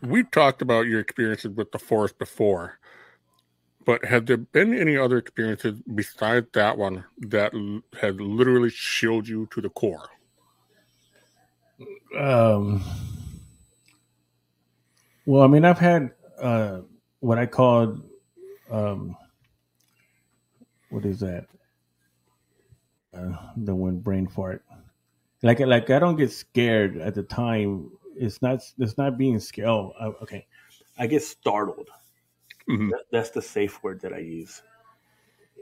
we've 0.01 0.31
talked 0.31 0.63
about 0.63 0.87
your 0.87 0.99
experiences 0.99 1.51
with 1.51 1.71
the 1.71 1.77
forest 1.77 2.17
before, 2.17 2.79
but 3.85 4.03
have 4.05 4.25
there 4.25 4.37
been 4.37 4.73
any 4.73 4.97
other 4.97 5.19
experiences 5.19 5.83
besides 5.93 6.47
that 6.53 6.79
one 6.79 7.03
that 7.19 7.53
l- 7.53 7.81
has 8.01 8.15
literally 8.15 8.71
chilled 8.71 9.27
you 9.27 9.47
to 9.51 9.61
the 9.61 9.69
core? 9.69 10.09
Um, 12.17 12.83
well, 15.25 15.43
I 15.43 15.47
mean, 15.47 15.65
I've 15.65 15.79
had 15.79 16.11
uh, 16.41 16.81
what 17.19 17.37
I 17.37 17.45
called 17.45 18.01
um, 18.71 19.15
what 20.89 21.05
is 21.05 21.19
that? 21.19 21.45
Uh, 23.13 23.33
the 23.57 23.73
one 23.73 23.99
brain 23.99 24.27
fart. 24.27 24.63
Like, 25.43 25.59
like 25.59 25.89
I 25.89 25.99
don't 25.99 26.17
get 26.17 26.31
scared 26.31 26.97
at 26.97 27.15
the 27.15 27.23
time. 27.23 27.91
It's 28.15 28.41
not. 28.41 28.61
It's 28.79 28.97
not 28.97 29.17
being 29.17 29.39
scared. 29.39 29.69
Oh, 29.69 29.93
I- 29.99 30.23
okay. 30.23 30.47
I 30.97 31.07
get 31.07 31.23
startled. 31.23 31.89
Mhm. 32.69 32.91
That, 32.91 33.03
that's 33.11 33.29
the 33.29 33.41
safe 33.41 33.81
word 33.83 34.01
that 34.01 34.13
I 34.13 34.19
use. 34.19 34.61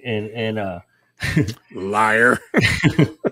And 0.05 0.29
and 0.31 0.59
uh, 0.59 0.79
Liar. 1.73 2.39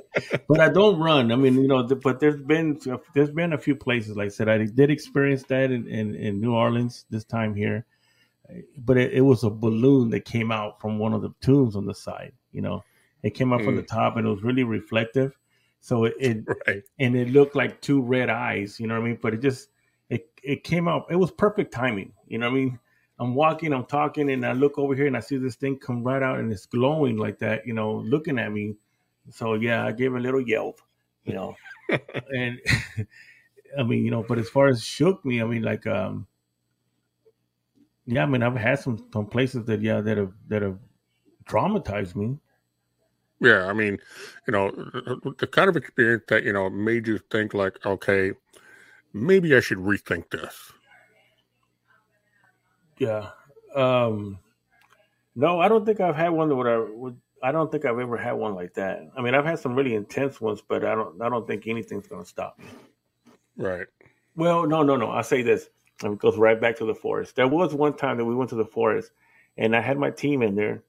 but 0.48 0.60
I 0.60 0.70
don't 0.70 1.00
run. 1.00 1.32
I 1.32 1.36
mean, 1.36 1.56
you 1.56 1.68
know, 1.68 1.84
but 1.84 2.20
there's 2.20 2.42
been 2.42 2.80
there's 3.14 3.32
been 3.32 3.54
a 3.54 3.58
few 3.58 3.76
places. 3.76 4.16
Like 4.16 4.28
I 4.28 4.30
said, 4.30 4.50
I 4.50 4.66
did 4.66 4.90
experience 4.90 5.44
that 5.44 5.72
in, 5.72 5.88
in, 5.88 6.16
in 6.16 6.42
New 6.42 6.54
Orleans 6.54 7.06
this 7.10 7.24
time 7.26 7.56
here, 7.56 7.86
but 8.78 8.98
it, 8.98 9.14
it 9.14 9.22
was 9.22 9.44
a 9.44 9.50
balloon 9.50 10.10
that 10.12 10.26
came 10.26 10.52
out 10.52 10.82
from 10.82 11.00
one 11.00 11.14
of 11.14 11.22
the 11.22 11.34
tombs 11.42 11.76
on 11.76 11.86
the 11.86 11.96
side. 11.96 12.34
You 12.52 12.62
know, 12.62 12.84
it 13.24 13.32
came 13.32 13.54
out 13.54 13.64
from 13.64 13.76
the 13.76 13.84
mm. 13.84 13.88
top 13.88 14.18
and 14.18 14.28
it 14.28 14.30
was 14.30 14.44
really 14.44 14.64
reflective. 14.64 15.38
So 15.82 16.06
it, 16.06 16.16
it 16.20 16.46
right. 16.68 16.84
and 17.00 17.16
it 17.16 17.30
looked 17.30 17.56
like 17.56 17.82
two 17.82 18.02
red 18.02 18.30
eyes, 18.30 18.80
you 18.80 18.88
know 18.88 18.96
what 18.96 19.06
I 19.06 19.10
mean? 19.10 19.20
But 19.22 19.34
it 19.34 19.42
just 19.42 19.70
it 20.10 20.30
it 20.44 20.64
came 20.64 20.88
out. 20.88 21.08
It 21.10 21.16
was 21.16 21.32
perfect 21.32 21.74
timing, 21.74 22.14
you 22.28 22.38
know 22.38 22.50
what 22.50 22.58
I 22.58 22.60
mean? 22.60 22.80
I'm 23.20 23.36
walking, 23.36 23.74
I'm 23.74 23.86
talking, 23.86 24.32
and 24.32 24.46
I 24.46 24.54
look 24.54 24.78
over 24.78 24.96
here 24.96 25.08
and 25.08 25.16
I 25.16 25.20
see 25.20 25.38
this 25.38 25.56
thing 25.56 25.78
come 25.78 26.04
right 26.04 26.22
out 26.24 26.40
and 26.40 26.52
it's 26.52 26.66
glowing 26.66 27.18
like 27.18 27.40
that, 27.40 27.66
you 27.66 27.74
know, 27.74 28.04
looking 28.06 28.40
at 28.40 28.52
me. 28.52 28.76
So 29.30 29.56
yeah, 29.56 29.86
I 29.86 29.92
gave 29.92 30.14
a 30.16 30.20
little 30.20 30.42
yelp, 30.42 30.82
you 31.24 31.34
know, 31.34 31.56
and 31.90 32.60
I 33.80 33.84
mean, 33.84 34.06
you 34.06 34.12
know, 34.12 34.24
but 34.24 34.40
as 34.40 34.50
far 34.50 34.68
as 34.68 34.84
shook 34.84 35.24
me, 35.26 35.42
I 35.42 35.46
mean, 35.46 35.64
like, 35.64 35.88
um, 35.88 36.28
yeah, 38.06 38.24
I 38.24 38.26
mean, 38.26 38.44
I've 38.44 38.56
had 38.56 38.80
some 38.80 39.08
some 39.14 39.28
places 39.28 39.66
that 39.66 39.82
yeah 39.82 40.02
that 40.02 40.18
have 40.18 40.34
that 40.48 40.62
have 40.62 40.80
traumatized 41.46 42.16
me. 42.16 42.40
Yeah, 43.40 43.66
I 43.68 43.74
mean, 43.74 44.00
you 44.48 44.52
know, 44.54 44.72
the 45.38 45.48
kind 45.52 45.70
of 45.70 45.76
experience 45.76 46.24
that 46.30 46.44
you 46.44 46.54
know 46.54 46.70
made 46.70 47.08
you 47.08 47.18
think 47.30 47.54
like, 47.54 47.86
okay, 47.86 48.32
maybe 49.14 49.56
I 49.56 49.62
should 49.62 49.80
rethink 49.80 50.30
this. 50.32 50.74
Yeah. 52.98 53.32
Um 53.76 54.40
No, 55.36 55.60
I 55.62 55.70
don't 55.70 55.86
think 55.86 56.02
I've 56.02 56.16
had 56.18 56.30
one 56.32 56.50
that 56.50 56.56
I 56.68 56.80
would. 56.80 57.20
I 57.44 57.52
don't 57.52 57.70
think 57.70 57.84
I've 57.84 58.00
ever 58.00 58.16
had 58.16 58.32
one 58.32 58.56
like 58.56 58.74
that. 58.76 59.06
I 59.18 59.22
mean, 59.22 59.36
I've 59.36 59.44
had 59.44 59.60
some 59.60 59.76
really 59.76 59.96
intense 59.96 60.40
ones, 60.40 60.64
but 60.66 60.86
I 60.86 60.96
don't. 60.96 61.22
I 61.22 61.28
don't 61.28 61.46
think 61.46 61.68
anything's 61.68 62.08
going 62.08 62.24
to 62.24 62.28
stop 62.28 62.58
me. 62.58 62.66
Right. 63.58 63.86
Well, 64.38 64.66
no, 64.66 64.82
no, 64.82 64.96
no. 64.96 65.12
I'll 65.12 65.24
say 65.24 65.42
this. 65.42 65.70
And 66.02 66.14
it 66.14 66.20
goes 66.20 66.38
right 66.38 66.60
back 66.60 66.78
to 66.78 66.86
the 66.86 66.96
forest. 66.96 67.36
There 67.36 67.48
was 67.48 67.74
one 67.74 67.96
time 67.96 68.18
that 68.18 68.26
we 68.26 68.34
went 68.34 68.50
to 68.52 68.56
the 68.56 68.66
forest, 68.66 69.12
and 69.58 69.76
I 69.76 69.82
had 69.82 69.98
my 69.98 70.10
team 70.10 70.42
in 70.42 70.56
there, 70.56 70.84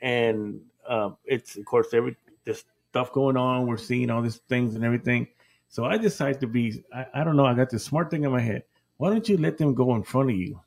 and 0.00 0.60
uh, 0.88 1.10
it's 1.26 1.56
of 1.56 1.66
course 1.66 1.88
every 1.92 2.16
this 2.44 2.64
stuff 2.88 3.12
going 3.12 3.36
on. 3.36 3.66
We're 3.66 3.76
seeing 3.76 4.10
all 4.10 4.22
these 4.22 4.40
things 4.48 4.74
and 4.74 4.84
everything. 4.84 5.28
So 5.68 5.84
I 5.84 5.98
decided 5.98 6.40
to 6.40 6.46
be. 6.46 6.82
I, 6.94 7.06
I 7.12 7.24
don't 7.24 7.36
know. 7.36 7.44
I 7.44 7.52
got 7.52 7.68
this 7.68 7.84
smart 7.84 8.10
thing 8.10 8.24
in 8.24 8.32
my 8.32 8.40
head. 8.40 8.64
Why 8.96 9.10
don't 9.10 9.28
you 9.28 9.36
let 9.36 9.58
them 9.58 9.74
go 9.74 9.94
in 9.94 10.02
front 10.02 10.30
of 10.30 10.36
you, 10.36 10.58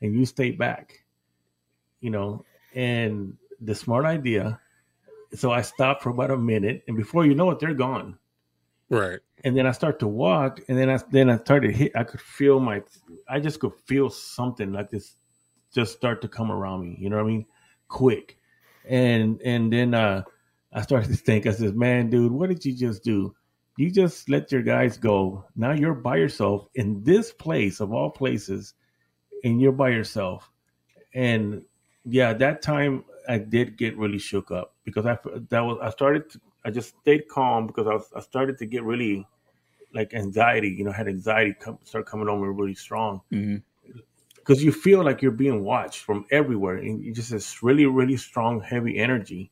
and 0.00 0.14
you 0.14 0.24
stay 0.24 0.52
back? 0.52 1.04
You 2.00 2.10
know, 2.10 2.44
and 2.74 3.36
the 3.64 3.74
smart 3.74 4.04
idea. 4.04 4.60
So 5.34 5.50
I 5.50 5.62
stopped 5.62 6.02
for 6.02 6.10
about 6.10 6.30
a 6.30 6.36
minute, 6.36 6.84
and 6.86 6.96
before 6.96 7.26
you 7.26 7.34
know 7.34 7.50
it, 7.50 7.58
they're 7.58 7.74
gone. 7.74 8.18
Right. 8.88 9.20
And 9.42 9.56
then 9.56 9.66
I 9.66 9.72
start 9.72 9.98
to 10.00 10.06
walk, 10.06 10.60
and 10.68 10.78
then 10.78 10.90
I 10.90 10.98
then 11.10 11.30
I 11.30 11.38
started 11.38 11.74
hit. 11.74 11.92
I 11.96 12.04
could 12.04 12.20
feel 12.20 12.60
my, 12.60 12.82
I 13.28 13.40
just 13.40 13.60
could 13.60 13.72
feel 13.86 14.10
something 14.10 14.72
like 14.72 14.90
this, 14.90 15.16
just 15.74 15.96
start 15.96 16.22
to 16.22 16.28
come 16.28 16.50
around 16.50 16.82
me. 16.82 16.96
You 16.98 17.10
know 17.10 17.16
what 17.16 17.24
I 17.24 17.28
mean? 17.28 17.46
Quick, 17.88 18.38
and 18.88 19.40
and 19.42 19.72
then 19.72 19.94
uh, 19.94 20.22
I 20.72 20.82
started 20.82 21.10
to 21.10 21.16
think. 21.16 21.46
I 21.46 21.52
said, 21.52 21.76
"Man, 21.76 22.10
dude, 22.10 22.32
what 22.32 22.48
did 22.48 22.64
you 22.64 22.74
just 22.74 23.02
do? 23.02 23.34
You 23.76 23.90
just 23.90 24.28
let 24.28 24.52
your 24.52 24.62
guys 24.62 24.96
go. 24.96 25.44
Now 25.56 25.72
you're 25.72 25.94
by 25.94 26.16
yourself 26.16 26.68
in 26.74 27.02
this 27.02 27.32
place 27.32 27.80
of 27.80 27.92
all 27.92 28.10
places, 28.10 28.74
and 29.42 29.60
you're 29.60 29.72
by 29.72 29.90
yourself." 29.90 30.50
And 31.12 31.62
yeah, 32.04 32.32
that 32.34 32.62
time 32.62 33.04
I 33.28 33.38
did 33.38 33.76
get 33.76 33.96
really 33.96 34.18
shook 34.18 34.50
up 34.50 34.74
because 34.84 35.06
I 35.06 35.18
that 35.50 35.60
was 35.60 35.78
I 35.82 35.90
started 35.90 36.30
to, 36.30 36.40
I 36.64 36.70
just 36.70 36.94
stayed 37.00 37.28
calm 37.28 37.66
because 37.66 37.86
I 37.86 37.94
was 37.94 38.10
I 38.14 38.20
started 38.20 38.58
to 38.58 38.66
get 38.66 38.84
really 38.84 39.26
like 39.92 40.14
anxiety. 40.14 40.68
You 40.68 40.84
know, 40.84 40.92
had 40.92 41.08
anxiety 41.08 41.54
come, 41.58 41.78
start 41.84 42.06
coming 42.06 42.28
on 42.28 42.40
me 42.40 42.48
really 42.48 42.74
strong 42.74 43.20
because 43.30 44.58
mm-hmm. 44.58 44.64
you 44.64 44.72
feel 44.72 45.04
like 45.04 45.22
you're 45.22 45.30
being 45.30 45.64
watched 45.64 46.00
from 46.00 46.26
everywhere, 46.30 46.76
and 46.76 47.02
you 47.02 47.12
just 47.12 47.30
this 47.30 47.62
really 47.62 47.86
really 47.86 48.16
strong 48.16 48.60
heavy 48.60 48.98
energy. 48.98 49.50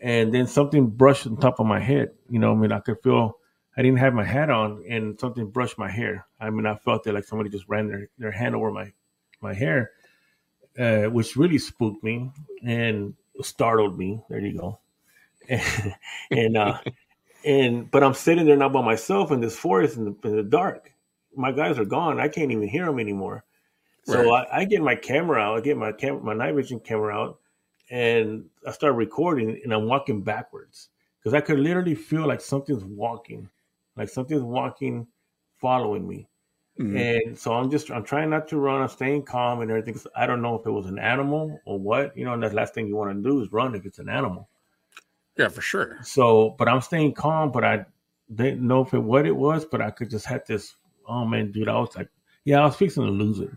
And 0.00 0.32
then 0.32 0.46
something 0.46 0.88
brushed 0.88 1.26
on 1.26 1.38
top 1.38 1.58
of 1.58 1.66
my 1.66 1.80
head. 1.80 2.10
You 2.28 2.38
know, 2.38 2.52
I 2.52 2.54
mean, 2.54 2.70
I 2.72 2.80
could 2.80 3.02
feel 3.02 3.38
I 3.76 3.82
didn't 3.82 3.98
have 3.98 4.14
my 4.14 4.24
hat 4.24 4.50
on, 4.50 4.84
and 4.88 5.18
something 5.18 5.50
brushed 5.50 5.78
my 5.78 5.90
hair. 5.90 6.26
I 6.40 6.50
mean, 6.50 6.66
I 6.66 6.76
felt 6.76 7.06
it 7.06 7.12
like 7.12 7.24
somebody 7.24 7.50
just 7.50 7.68
ran 7.68 7.88
their, 7.88 8.08
their 8.18 8.32
hand 8.32 8.54
over 8.54 8.70
my 8.70 8.92
my 9.40 9.54
hair 9.54 9.90
uh, 10.78 11.04
which 11.04 11.36
really 11.36 11.58
spooked 11.58 12.02
me 12.02 12.30
and 12.64 13.14
startled 13.42 13.98
me. 13.98 14.22
There 14.28 14.40
you 14.40 14.58
go. 14.58 14.78
And, 15.48 15.94
and 16.30 16.56
uh, 16.56 16.78
and 17.44 17.90
but 17.90 18.02
I'm 18.02 18.14
sitting 18.14 18.44
there 18.44 18.56
now 18.56 18.68
by 18.68 18.82
myself 18.82 19.30
in 19.30 19.40
this 19.40 19.56
forest 19.56 19.96
in 19.96 20.04
the, 20.04 20.28
in 20.28 20.36
the 20.36 20.42
dark. 20.42 20.92
My 21.34 21.52
guys 21.52 21.78
are 21.78 21.84
gone. 21.84 22.18
I 22.18 22.28
can't 22.28 22.50
even 22.50 22.68
hear 22.68 22.86
them 22.86 22.98
anymore. 22.98 23.44
So 24.04 24.30
right. 24.30 24.46
I, 24.52 24.60
I, 24.60 24.64
get 24.64 24.80
my 24.82 24.94
camera 24.94 25.40
out. 25.40 25.58
I 25.58 25.60
get 25.60 25.76
my 25.76 25.92
cam- 25.92 26.24
my 26.24 26.32
night 26.32 26.54
vision 26.54 26.80
camera 26.80 27.14
out, 27.14 27.40
and 27.90 28.44
I 28.66 28.72
start 28.72 28.94
recording. 28.94 29.60
And 29.62 29.72
I'm 29.72 29.86
walking 29.86 30.22
backwards 30.22 30.88
because 31.18 31.34
I 31.34 31.40
could 31.40 31.58
literally 31.58 31.94
feel 31.94 32.26
like 32.26 32.40
something's 32.40 32.84
walking, 32.84 33.48
like 33.96 34.08
something's 34.08 34.42
walking, 34.42 35.06
following 35.60 36.06
me. 36.06 36.28
Mm-hmm. 36.78 36.96
And 36.96 37.38
so 37.38 37.54
I'm 37.54 37.70
just 37.70 37.90
I'm 37.90 38.04
trying 38.04 38.28
not 38.28 38.48
to 38.48 38.58
run. 38.58 38.82
I'm 38.82 38.88
staying 38.88 39.22
calm 39.22 39.62
and 39.62 39.70
everything. 39.70 39.98
I 40.14 40.26
don't 40.26 40.42
know 40.42 40.56
if 40.56 40.66
it 40.66 40.70
was 40.70 40.86
an 40.86 40.98
animal 40.98 41.58
or 41.64 41.78
what. 41.78 42.16
You 42.16 42.26
know, 42.26 42.34
and 42.34 42.42
the 42.42 42.50
last 42.50 42.74
thing 42.74 42.86
you 42.86 42.96
want 42.96 43.16
to 43.16 43.22
do 43.28 43.40
is 43.40 43.50
run 43.50 43.74
if 43.74 43.86
it's 43.86 43.98
an 43.98 44.10
animal. 44.10 44.48
Yeah, 45.38 45.48
for 45.48 45.62
sure. 45.62 45.98
So, 46.02 46.54
but 46.58 46.68
I'm 46.68 46.82
staying 46.82 47.14
calm. 47.14 47.50
But 47.50 47.64
I 47.64 47.86
didn't 48.34 48.66
know 48.66 48.82
if 48.82 48.92
it 48.92 48.98
what 48.98 49.26
it 49.26 49.34
was. 49.36 49.64
But 49.64 49.80
I 49.80 49.90
could 49.90 50.10
just 50.10 50.26
have 50.26 50.44
this. 50.46 50.76
Oh 51.08 51.24
man, 51.24 51.50
dude, 51.50 51.68
I 51.68 51.78
was 51.78 51.96
like, 51.96 52.10
yeah, 52.44 52.60
I 52.60 52.66
was 52.66 52.76
fixing 52.76 53.04
to 53.04 53.10
lose 53.10 53.40
it. 53.40 53.50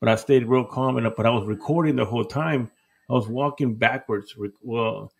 But 0.00 0.08
I 0.08 0.14
stayed 0.14 0.46
real 0.46 0.64
calm 0.64 0.96
enough. 0.96 1.14
But 1.16 1.26
I 1.26 1.30
was 1.30 1.46
recording 1.46 1.96
the 1.96 2.06
whole 2.06 2.24
time. 2.24 2.70
I 3.10 3.12
was 3.12 3.28
walking 3.28 3.74
backwards. 3.74 4.34
Well, 4.62 5.12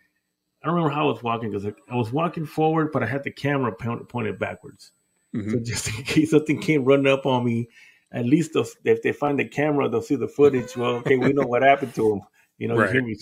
I 0.63 0.67
don't 0.67 0.77
remember 0.77 0.95
how 0.95 1.09
I 1.09 1.13
was 1.13 1.23
walking 1.23 1.51
because 1.51 1.67
I 1.67 1.97
was 1.97 2.13
walking 2.13 2.47
forward, 2.47 2.93
but 2.93 3.03
I 3.03 3.07
had 3.07 3.25
the 3.25 3.31
camera 3.31 3.73
pointed 3.73 4.39
backwards. 4.39 4.93
Mm-hmm. 5.35 5.51
So 5.51 5.59
just 5.61 5.89
in 5.99 6.05
case 6.05 6.31
something 6.31 6.61
came 6.61 6.85
running 6.85 7.13
up 7.13 7.27
on 7.27 7.45
me, 7.45 7.69
at 8.13 8.27
least 8.27 8.57
if 8.85 9.03
they 9.03 9.13
find 9.13 9.39
the 9.39 9.47
camera, 9.47 9.89
they'll 9.89 10.03
see 10.03 10.17
the 10.17 10.29
footage. 10.29 10.77
Well, 10.77 10.97
okay, 10.97 11.17
we 11.17 11.33
know 11.33 11.47
what 11.47 11.63
happened 11.63 11.95
to 11.95 12.15
him. 12.15 12.23
You 12.59 12.69
know, 12.69 12.77
right. 12.77 12.89
you 12.89 13.01
hear 13.01 13.03
me, 13.03 13.17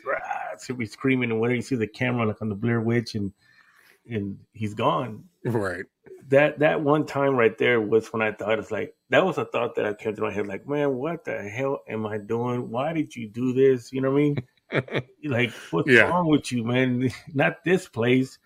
hear 0.66 0.76
me 0.76 0.86
screaming, 0.86 1.30
and 1.30 1.40
whenever 1.40 1.56
you 1.56 1.62
see 1.62 1.76
the 1.76 1.86
camera, 1.86 2.26
like 2.26 2.42
on 2.42 2.48
the 2.48 2.54
Blair 2.54 2.80
Witch, 2.80 3.14
and 3.14 3.32
and 4.08 4.38
he's 4.52 4.74
gone. 4.74 5.24
Right. 5.44 5.84
That 6.28 6.58
that 6.58 6.80
one 6.80 7.06
time 7.06 7.36
right 7.36 7.56
there 7.56 7.80
was 7.80 8.12
when 8.12 8.22
I 8.22 8.32
thought 8.32 8.58
it's 8.58 8.70
like 8.70 8.94
that 9.10 9.24
was 9.24 9.38
a 9.38 9.44
thought 9.44 9.76
that 9.76 9.86
I 9.86 9.94
came 9.94 10.14
to 10.14 10.22
my 10.22 10.32
head, 10.32 10.46
like, 10.46 10.68
man, 10.68 10.94
what 10.94 11.24
the 11.24 11.42
hell 11.42 11.80
am 11.88 12.06
I 12.06 12.18
doing? 12.18 12.70
Why 12.70 12.92
did 12.92 13.14
you 13.14 13.28
do 13.28 13.52
this? 13.52 13.92
You 13.92 14.00
know 14.00 14.10
what 14.10 14.18
I 14.18 14.22
mean? 14.22 15.02
like, 15.24 15.52
what's 15.70 15.88
yeah. 15.88 16.02
wrong 16.02 16.28
with 16.28 16.52
you, 16.52 16.64
man? 16.64 17.10
Not 17.34 17.64
this 17.64 17.88
place 17.88 18.38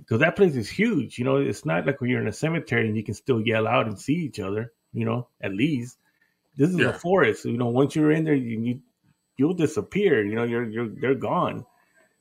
because 0.00 0.20
that 0.20 0.36
place 0.36 0.56
is 0.56 0.68
huge. 0.68 1.18
You 1.18 1.24
know, 1.24 1.36
it's 1.36 1.64
not 1.64 1.86
like 1.86 2.00
when 2.00 2.10
you're 2.10 2.20
in 2.20 2.28
a 2.28 2.32
cemetery 2.32 2.86
and 2.86 2.96
you 2.96 3.04
can 3.04 3.14
still 3.14 3.40
yell 3.40 3.66
out 3.66 3.86
and 3.86 3.98
see 3.98 4.14
each 4.14 4.40
other. 4.40 4.72
You 4.92 5.04
know, 5.04 5.28
at 5.40 5.54
least 5.54 5.98
this 6.56 6.70
is 6.70 6.78
yeah. 6.78 6.88
a 6.88 6.92
forest. 6.92 7.44
You 7.44 7.56
know, 7.56 7.68
once 7.68 7.94
you're 7.94 8.10
in 8.10 8.24
there, 8.24 8.34
you, 8.34 8.60
you 8.60 8.80
you'll 9.36 9.54
disappear. 9.54 10.24
You 10.24 10.34
know, 10.34 10.44
you're 10.44 10.68
you're 10.68 10.88
they're 10.88 11.14
gone. 11.14 11.64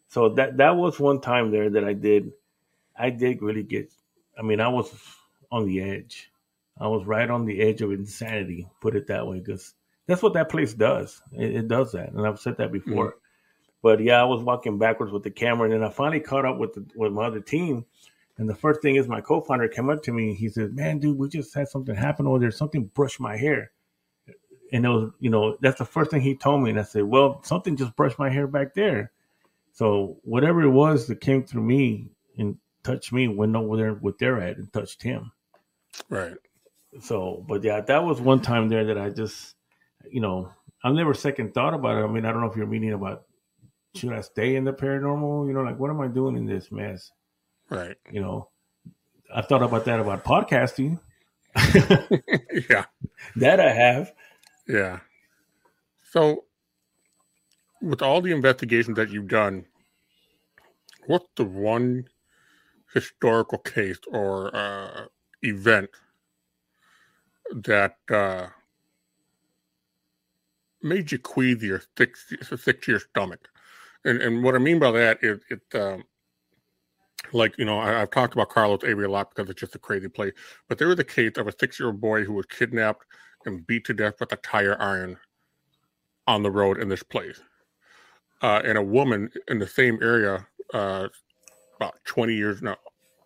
So 0.07 0.29
that 0.35 0.57
that 0.57 0.75
was 0.75 0.99
one 0.99 1.21
time 1.21 1.51
there 1.51 1.69
that 1.69 1.83
I 1.83 1.93
did. 1.93 2.31
I 2.97 3.09
did 3.09 3.41
really 3.41 3.63
get. 3.63 3.91
I 4.37 4.41
mean, 4.41 4.61
I 4.61 4.69
was 4.69 4.91
on 5.51 5.65
the 5.65 5.81
edge. 5.81 6.31
I 6.79 6.87
was 6.87 7.05
right 7.05 7.29
on 7.29 7.45
the 7.45 7.61
edge 7.61 7.81
of 7.81 7.91
insanity. 7.91 8.67
Put 8.81 8.95
it 8.95 9.07
that 9.07 9.27
way, 9.27 9.39
because 9.39 9.73
that's 10.07 10.21
what 10.21 10.33
that 10.33 10.49
place 10.49 10.73
does. 10.73 11.21
It, 11.33 11.55
it, 11.55 11.67
does 11.67 11.91
that, 11.91 12.11
and 12.11 12.25
I've 12.25 12.39
said 12.39 12.57
that 12.57 12.71
before. 12.71 13.09
Mm-hmm. 13.09 13.17
But 13.81 14.01
yeah, 14.01 14.21
I 14.21 14.25
was 14.25 14.43
walking 14.43 14.77
backwards 14.77 15.11
with 15.11 15.23
the 15.23 15.31
camera, 15.31 15.65
and 15.65 15.73
then 15.73 15.83
I 15.83 15.91
finally 15.91 16.19
caught 16.19 16.45
up 16.45 16.57
with 16.57 16.73
the, 16.73 16.85
with 16.95 17.13
my 17.13 17.25
other 17.25 17.39
team. 17.39 17.85
And 18.37 18.49
the 18.49 18.55
first 18.55 18.81
thing 18.81 18.95
is, 18.95 19.07
my 19.07 19.21
co-founder 19.21 19.67
came 19.67 19.89
up 19.89 20.03
to 20.03 20.13
me. 20.13 20.33
He 20.33 20.49
said, 20.49 20.75
"Man, 20.75 20.99
dude, 20.99 21.17
we 21.17 21.29
just 21.29 21.53
had 21.53 21.67
something 21.67 21.95
happen 21.95 22.27
over 22.27 22.39
there. 22.39 22.51
Something 22.51 22.85
brushed 22.85 23.19
my 23.19 23.37
hair." 23.37 23.71
And 24.71 24.85
it 24.85 24.89
was, 24.89 25.11
you 25.19 25.29
know, 25.29 25.57
that's 25.61 25.79
the 25.79 25.85
first 25.85 26.11
thing 26.11 26.21
he 26.21 26.35
told 26.35 26.63
me. 26.63 26.69
And 26.69 26.79
I 26.79 26.83
said, 26.83 27.03
"Well, 27.03 27.41
something 27.43 27.75
just 27.75 27.95
brushed 27.95 28.19
my 28.19 28.29
hair 28.29 28.47
back 28.47 28.73
there." 28.73 29.11
So 29.71 30.17
whatever 30.23 30.61
it 30.61 30.69
was 30.69 31.07
that 31.07 31.21
came 31.21 31.43
through 31.43 31.63
me 31.63 32.09
and 32.37 32.57
touched 32.83 33.13
me 33.13 33.27
went 33.27 33.55
over 33.55 33.77
there 33.77 33.93
with 33.93 34.17
their 34.17 34.39
head 34.39 34.57
and 34.57 34.71
touched 34.73 35.03
him. 35.03 35.31
Right. 36.09 36.35
So, 37.01 37.45
but 37.47 37.63
yeah, 37.63 37.81
that 37.81 38.03
was 38.03 38.19
one 38.19 38.41
time 38.41 38.67
there 38.69 38.85
that 38.85 38.97
I 38.97 39.09
just, 39.09 39.55
you 40.09 40.21
know, 40.21 40.51
I've 40.83 40.95
never 40.95 41.13
second 41.13 41.53
thought 41.53 41.73
about 41.73 41.97
it. 41.97 42.05
I 42.05 42.07
mean, 42.07 42.25
I 42.25 42.31
don't 42.31 42.41
know 42.41 42.49
if 42.49 42.57
you're 42.57 42.65
meaning 42.65 42.93
about 42.93 43.25
should 43.95 44.13
I 44.13 44.21
stay 44.21 44.55
in 44.55 44.63
the 44.63 44.73
paranormal? 44.73 45.47
You 45.47 45.53
know, 45.53 45.61
like 45.61 45.79
what 45.79 45.89
am 45.89 46.01
I 46.01 46.07
doing 46.07 46.37
in 46.37 46.45
this 46.45 46.71
mess? 46.71 47.11
Right. 47.69 47.97
You 48.11 48.21
know, 48.21 48.49
I 49.33 49.41
thought 49.41 49.63
about 49.63 49.85
that 49.85 49.99
about 49.99 50.23
podcasting. 50.23 50.99
yeah. 52.69 52.85
That 53.35 53.59
I 53.59 53.71
have. 53.71 54.13
Yeah. 54.67 54.99
So 56.11 56.45
with 57.81 58.01
all 58.01 58.21
the 58.21 58.31
investigations 58.31 58.95
that 58.97 59.09
you've 59.09 59.27
done, 59.27 59.65
what's 61.07 61.27
the 61.35 61.45
one 61.45 62.05
historical 62.93 63.59
case 63.59 63.99
or 64.11 64.55
uh, 64.55 65.05
event 65.41 65.89
that 67.51 67.97
uh, 68.09 68.47
made 70.81 71.11
you 71.11 71.19
queasy 71.19 71.71
or 71.71 71.81
sick, 71.97 72.15
sick 72.15 72.81
to 72.83 72.91
your 72.91 72.99
stomach? 72.99 73.49
And 74.05 74.21
and 74.21 74.43
what 74.43 74.55
I 74.55 74.59
mean 74.59 74.79
by 74.79 74.91
that 74.91 75.19
is 75.21 75.39
it 75.49 75.61
um, 75.75 76.03
like 77.33 77.57
you 77.57 77.65
know 77.65 77.79
I, 77.79 77.89
have 77.91 78.11
talked 78.11 78.33
about 78.33 78.49
Carlos 78.49 78.83
Avery 78.83 79.05
a 79.05 79.09
lot 79.09 79.33
because 79.33 79.49
it's 79.49 79.59
just 79.59 79.75
a 79.75 79.79
crazy 79.79 80.07
place. 80.07 80.33
But 80.67 80.77
there 80.77 80.87
was 80.87 80.99
a 80.99 81.03
case 81.03 81.33
of 81.37 81.47
a 81.47 81.53
six-year-old 81.57 81.99
boy 81.99 82.23
who 82.23 82.33
was 82.33 82.45
kidnapped 82.45 83.05
and 83.45 83.65
beat 83.67 83.85
to 83.85 83.93
death 83.93 84.15
with 84.19 84.31
a 84.31 84.37
tire 84.37 84.81
iron 84.81 85.17
on 86.27 86.43
the 86.43 86.51
road 86.51 86.79
in 86.79 86.87
this 86.87 87.03
place, 87.03 87.41
uh, 88.41 88.61
and 88.63 88.77
a 88.77 88.83
woman 88.83 89.29
in 89.47 89.59
the 89.59 89.67
same 89.67 89.99
area, 90.01 90.45
uh, 90.73 91.07
about 91.75 91.95
twenty 92.05 92.35
years 92.35 92.61
now, 92.61 92.77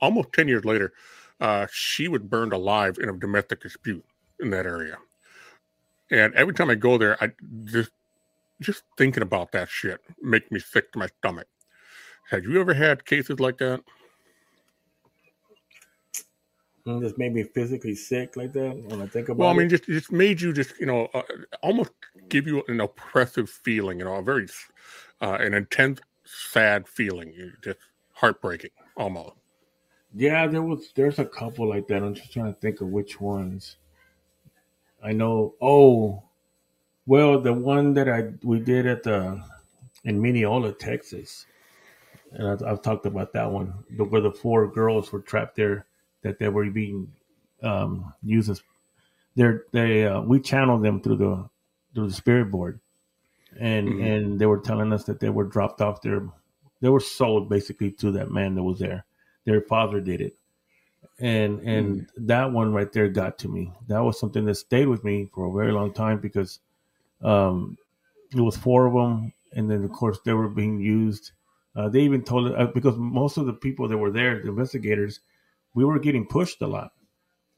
almost 0.02 0.34
ten 0.34 0.48
years 0.48 0.66
later, 0.66 0.94
uh, 1.40 1.68
she 1.72 2.08
was 2.08 2.22
burned 2.22 2.54
alive 2.54 2.98
in 3.00 3.10
a 3.10 3.14
domestic 3.14 3.62
dispute 3.62 4.04
in 4.40 4.50
that 4.50 4.66
area. 4.66 4.98
And 6.10 6.34
every 6.36 6.54
time 6.54 6.70
I 6.70 6.76
go 6.76 6.98
there, 6.98 7.22
I 7.24 7.32
just 7.66 7.92
just 8.64 8.84
thinking 8.98 9.24
about 9.24 9.52
that 9.52 9.70
shit 9.70 10.02
make 10.22 10.52
me 10.52 10.60
sick 10.60 10.92
to 10.94 11.00
my 11.00 11.08
stomach. 11.20 11.48
Have 12.30 12.46
you 12.46 12.60
ever 12.60 12.74
had 12.74 13.06
cases 13.06 13.40
like 13.40 13.58
that? 13.60 13.84
And 16.86 17.02
just 17.02 17.18
made 17.18 17.34
me 17.34 17.44
physically 17.44 17.96
sick 17.96 18.36
like 18.36 18.52
that 18.54 18.76
when 18.88 19.02
I 19.02 19.08
think 19.08 19.30
about. 19.30 19.38
Well, 19.38 19.50
I 19.50 19.54
mean, 19.54 19.68
it. 19.68 19.70
just 19.70 19.86
just 19.86 20.12
made 20.12 20.42
you 20.42 20.52
just 20.52 20.78
you 20.80 20.86
know 20.86 21.08
uh, 21.14 21.22
almost 21.62 21.92
give 22.28 22.46
you 22.46 22.62
an 22.68 22.82
oppressive 22.82 23.50
feeling, 23.50 24.00
you 24.00 24.06
know, 24.06 24.16
a 24.16 24.22
very 24.22 24.48
uh, 25.22 25.38
an 25.40 25.54
intense, 25.54 26.02
sad 26.26 26.88
feeling, 26.88 27.34
just 27.64 27.80
heartbreaking 28.14 28.72
almost. 28.98 29.36
Yeah, 30.14 30.46
there 30.48 30.62
was 30.62 30.92
there's 30.94 31.20
a 31.20 31.26
couple 31.26 31.70
like 31.70 31.88
that. 31.88 32.04
I'm 32.04 32.16
just 32.16 32.34
trying 32.34 32.54
to 32.54 32.60
think 32.60 32.82
of 32.82 32.88
which 32.90 33.22
ones. 33.22 33.78
I 35.02 35.14
know. 35.14 35.56
Oh, 35.62 36.24
well, 37.06 37.40
the 37.40 37.54
one 37.54 37.94
that 37.94 38.10
I 38.10 38.32
we 38.44 38.60
did 38.60 38.86
at 38.86 39.04
the 39.04 39.42
in 40.04 40.22
Mineola, 40.22 40.74
Texas 40.74 41.46
and 42.34 42.48
I've, 42.48 42.64
I've, 42.64 42.82
talked 42.82 43.06
about 43.06 43.34
that 43.34 43.52
one, 43.52 43.74
where 43.98 44.22
the 44.22 44.32
four 44.32 44.68
girls 44.68 45.12
were 45.12 45.22
trapped 45.22 45.56
there, 45.56 45.86
that 46.24 46.40
they 46.40 46.50
were 46.50 46.70
being 46.70 47.12
um, 47.62 48.14
used 48.24 48.50
as 48.50 48.62
they're, 49.36 49.64
they 49.72 50.06
uh, 50.06 50.22
we 50.22 50.40
channeled 50.40 50.84
them 50.84 51.02
through 51.02 51.18
the 51.18 51.50
through 51.94 52.08
the 52.08 52.14
spirit 52.14 52.52
board, 52.52 52.80
and 53.60 53.88
mm-hmm. 53.88 54.04
and 54.04 54.40
they 54.40 54.46
were 54.46 54.60
telling 54.60 54.92
us 54.94 55.04
that 55.06 55.20
they 55.20 55.30
were 55.30 55.44
dropped 55.44 55.82
off 55.82 56.02
there, 56.02 56.28
they 56.82 56.90
were 56.90 57.00
sold 57.00 57.50
basically 57.50 57.92
to 57.92 58.12
that 58.12 58.32
man 58.32 58.56
that 58.56 58.64
was 58.64 58.80
there. 58.80 59.06
Their 59.46 59.62
father 59.62 60.00
did 60.00 60.22
it, 60.22 60.36
and 61.20 61.60
and 61.62 62.02
mm-hmm. 62.02 62.26
that 62.28 62.52
one 62.52 62.74
right 62.74 62.92
there 62.92 63.10
got 63.10 63.38
to 63.40 63.48
me. 63.48 63.72
That 63.88 64.04
was 64.04 64.20
something 64.20 64.46
that 64.46 64.56
stayed 64.56 64.88
with 64.88 65.04
me 65.04 65.30
for 65.34 65.48
a 65.48 65.54
very 65.54 65.72
long 65.72 65.94
time 65.94 66.20
because 66.20 66.60
um, 67.24 67.78
it 68.36 68.42
was 68.42 68.58
four 68.58 68.88
of 68.88 68.94
them, 68.94 69.34
and 69.54 69.70
then 69.70 69.84
of 69.84 69.92
course 69.92 70.20
they 70.26 70.34
were 70.34 70.50
being 70.50 70.80
used 70.80 71.32
uh, 71.76 71.90
they 71.90 72.02
even 72.02 72.24
told 72.24 72.48
it 72.48 72.56
uh, 72.56 72.68
because 72.68 72.98
most 72.98 73.38
of 73.38 73.46
the 73.46 73.54
people 73.54 73.88
that 73.88 73.98
were 73.98 74.12
there, 74.12 74.40
the 74.42 74.50
investigators, 74.50 75.22
we 75.74 75.84
were 75.84 75.98
getting 75.98 76.26
pushed 76.26 76.62
a 76.62 76.68
lot, 76.68 76.92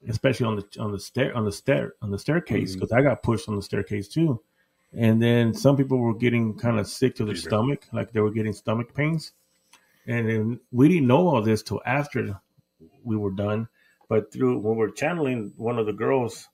especially 0.07 0.45
on 0.45 0.55
the 0.55 0.79
on 0.79 0.91
the 0.91 0.99
stair 0.99 1.35
on 1.35 1.43
the 1.43 1.51
stair 1.51 1.93
on 2.01 2.11
the 2.11 2.19
staircase 2.19 2.75
because 2.75 2.89
mm-hmm. 2.89 2.99
I 2.99 3.09
got 3.09 3.23
pushed 3.23 3.49
on 3.49 3.55
the 3.55 3.61
staircase 3.61 4.07
too. 4.07 4.41
And 4.97 5.21
then 5.21 5.53
some 5.53 5.75
people 5.75 5.97
were 5.97 6.15
getting 6.15 6.57
kind 6.57 6.79
of 6.79 6.87
sick 6.87 7.15
to 7.15 7.25
their 7.25 7.35
stomach, 7.35 7.85
like 7.91 8.13
they 8.13 8.21
were 8.21 8.31
getting 8.31 8.53
stomach 8.53 8.93
pains. 8.93 9.33
And 10.07 10.29
then 10.29 10.59
we 10.71 10.87
didn't 10.87 11.07
know 11.07 11.27
all 11.27 11.41
this 11.41 11.63
till 11.63 11.81
after 11.85 12.39
we 13.03 13.17
were 13.17 13.31
done. 13.31 13.67
But 14.07 14.31
through 14.31 14.59
when 14.59 14.77
we 14.77 14.85
are 14.85 14.91
channeling, 14.91 15.51
one 15.57 15.77
of 15.79 15.87
the 15.87 15.91
girls 15.91 16.47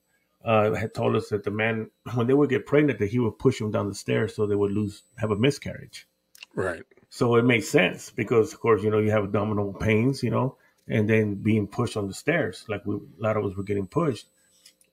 uh, 0.43 0.73
had 0.73 0.93
told 0.93 1.15
us 1.15 1.29
that 1.29 1.43
the 1.43 1.51
man, 1.51 1.89
when 2.13 2.27
they 2.27 2.33
would 2.33 2.49
get 2.49 2.65
pregnant, 2.65 2.99
that 2.99 3.09
he 3.09 3.19
would 3.19 3.37
push 3.39 3.59
them 3.59 3.71
down 3.71 3.89
the 3.89 3.95
stairs 3.95 4.35
so 4.35 4.45
they 4.45 4.55
would 4.55 4.71
lose, 4.71 5.03
have 5.17 5.31
a 5.31 5.35
miscarriage. 5.35 6.07
Right. 6.55 6.83
So 7.09 7.35
it 7.35 7.45
made 7.45 7.61
sense 7.61 8.09
because, 8.09 8.53
of 8.53 8.59
course, 8.59 8.83
you 8.83 8.89
know, 8.89 8.99
you 8.99 9.11
have 9.11 9.25
abdominal 9.25 9.73
pains, 9.73 10.23
you 10.23 10.29
know, 10.29 10.55
and 10.87 11.09
then 11.09 11.35
being 11.35 11.67
pushed 11.67 11.97
on 11.97 12.07
the 12.07 12.13
stairs, 12.13 12.65
like 12.67 12.85
we, 12.85 12.95
a 12.95 12.99
lot 13.17 13.37
of 13.37 13.45
us 13.45 13.55
were 13.55 13.63
getting 13.63 13.87
pushed. 13.87 14.27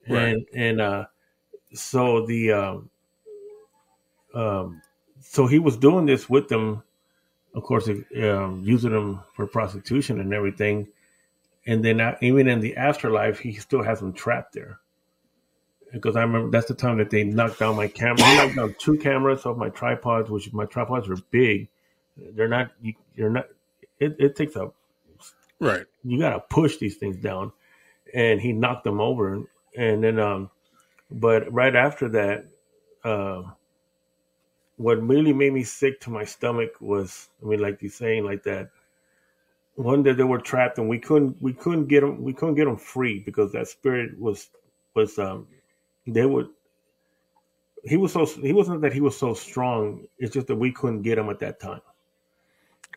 Right. 0.07 0.29
And, 0.29 0.45
and, 0.53 0.81
uh, 0.81 1.05
so 1.73 2.25
the, 2.25 2.51
um, 2.51 2.89
um, 4.33 4.81
so 5.21 5.47
he 5.47 5.59
was 5.59 5.77
doing 5.77 6.05
this 6.05 6.29
with 6.29 6.47
them, 6.47 6.83
of 7.53 7.63
course, 7.63 7.87
um, 7.87 8.61
using 8.65 8.91
them 8.91 9.21
for 9.33 9.47
prostitution 9.47 10.19
and 10.19 10.33
everything. 10.33 10.87
And 11.65 11.83
then 11.83 12.01
uh, 12.01 12.17
even 12.21 12.47
in 12.47 12.59
the 12.59 12.77
afterlife, 12.77 13.39
he 13.39 13.53
still 13.53 13.83
has 13.83 13.99
them 13.99 14.13
trapped 14.13 14.53
there. 14.53 14.79
Because 15.91 16.15
I 16.15 16.21
remember 16.21 16.51
that's 16.51 16.67
the 16.67 16.75
time 16.75 16.97
that 16.99 17.09
they 17.09 17.23
knocked 17.23 17.59
down 17.59 17.75
my 17.75 17.87
camera. 17.87 18.23
He 18.23 18.35
knocked 18.35 18.55
down 18.55 18.75
two 18.77 18.97
cameras 18.97 19.45
off 19.45 19.57
my 19.57 19.69
tripods, 19.69 20.29
which 20.29 20.53
my 20.53 20.65
tripods 20.65 21.07
were 21.07 21.17
big 21.31 21.67
they're 22.33 22.47
not. 22.47 22.71
You, 22.81 22.93
you're 23.15 23.29
not. 23.29 23.47
It, 23.99 24.15
it 24.19 24.35
takes 24.35 24.55
a 24.55 24.71
right. 25.59 25.85
You 26.03 26.19
got 26.19 26.31
to 26.31 26.39
push 26.39 26.77
these 26.77 26.95
things 26.95 27.17
down, 27.17 27.51
and 28.13 28.41
he 28.41 28.51
knocked 28.51 28.83
them 28.83 28.99
over, 28.99 29.43
and 29.75 30.03
then 30.03 30.19
um, 30.19 30.49
but 31.11 31.51
right 31.51 31.75
after 31.75 32.09
that, 32.09 32.45
uh, 33.03 33.43
what 34.77 35.01
really 35.01 35.33
made 35.33 35.53
me 35.53 35.63
sick 35.63 35.99
to 36.01 36.09
my 36.09 36.25
stomach 36.25 36.79
was, 36.79 37.29
I 37.43 37.47
mean, 37.47 37.59
like 37.59 37.81
you 37.81 37.89
saying, 37.89 38.25
like 38.25 38.43
that. 38.43 38.69
One 39.75 40.03
that 40.03 40.17
they 40.17 40.25
were 40.25 40.39
trapped, 40.39 40.77
and 40.77 40.89
we 40.89 40.99
couldn't, 40.99 41.41
we 41.41 41.53
couldn't 41.53 41.85
get 41.85 42.01
them, 42.01 42.21
we 42.21 42.33
couldn't 42.33 42.55
get 42.55 42.65
them 42.65 42.75
free 42.75 43.19
because 43.19 43.53
that 43.53 43.69
spirit 43.69 44.19
was, 44.19 44.49
was, 44.93 45.17
um, 45.17 45.47
they 46.13 46.25
would 46.25 46.49
he 47.83 47.97
was 47.97 48.13
so 48.13 48.25
he 48.25 48.53
wasn't 48.53 48.81
that 48.81 48.93
he 48.93 49.01
was 49.01 49.17
so 49.17 49.33
strong. 49.33 50.05
It's 50.17 50.33
just 50.33 50.47
that 50.47 50.55
we 50.55 50.71
couldn't 50.71 51.01
get 51.01 51.17
him 51.17 51.29
at 51.29 51.39
that 51.39 51.59
time. 51.59 51.81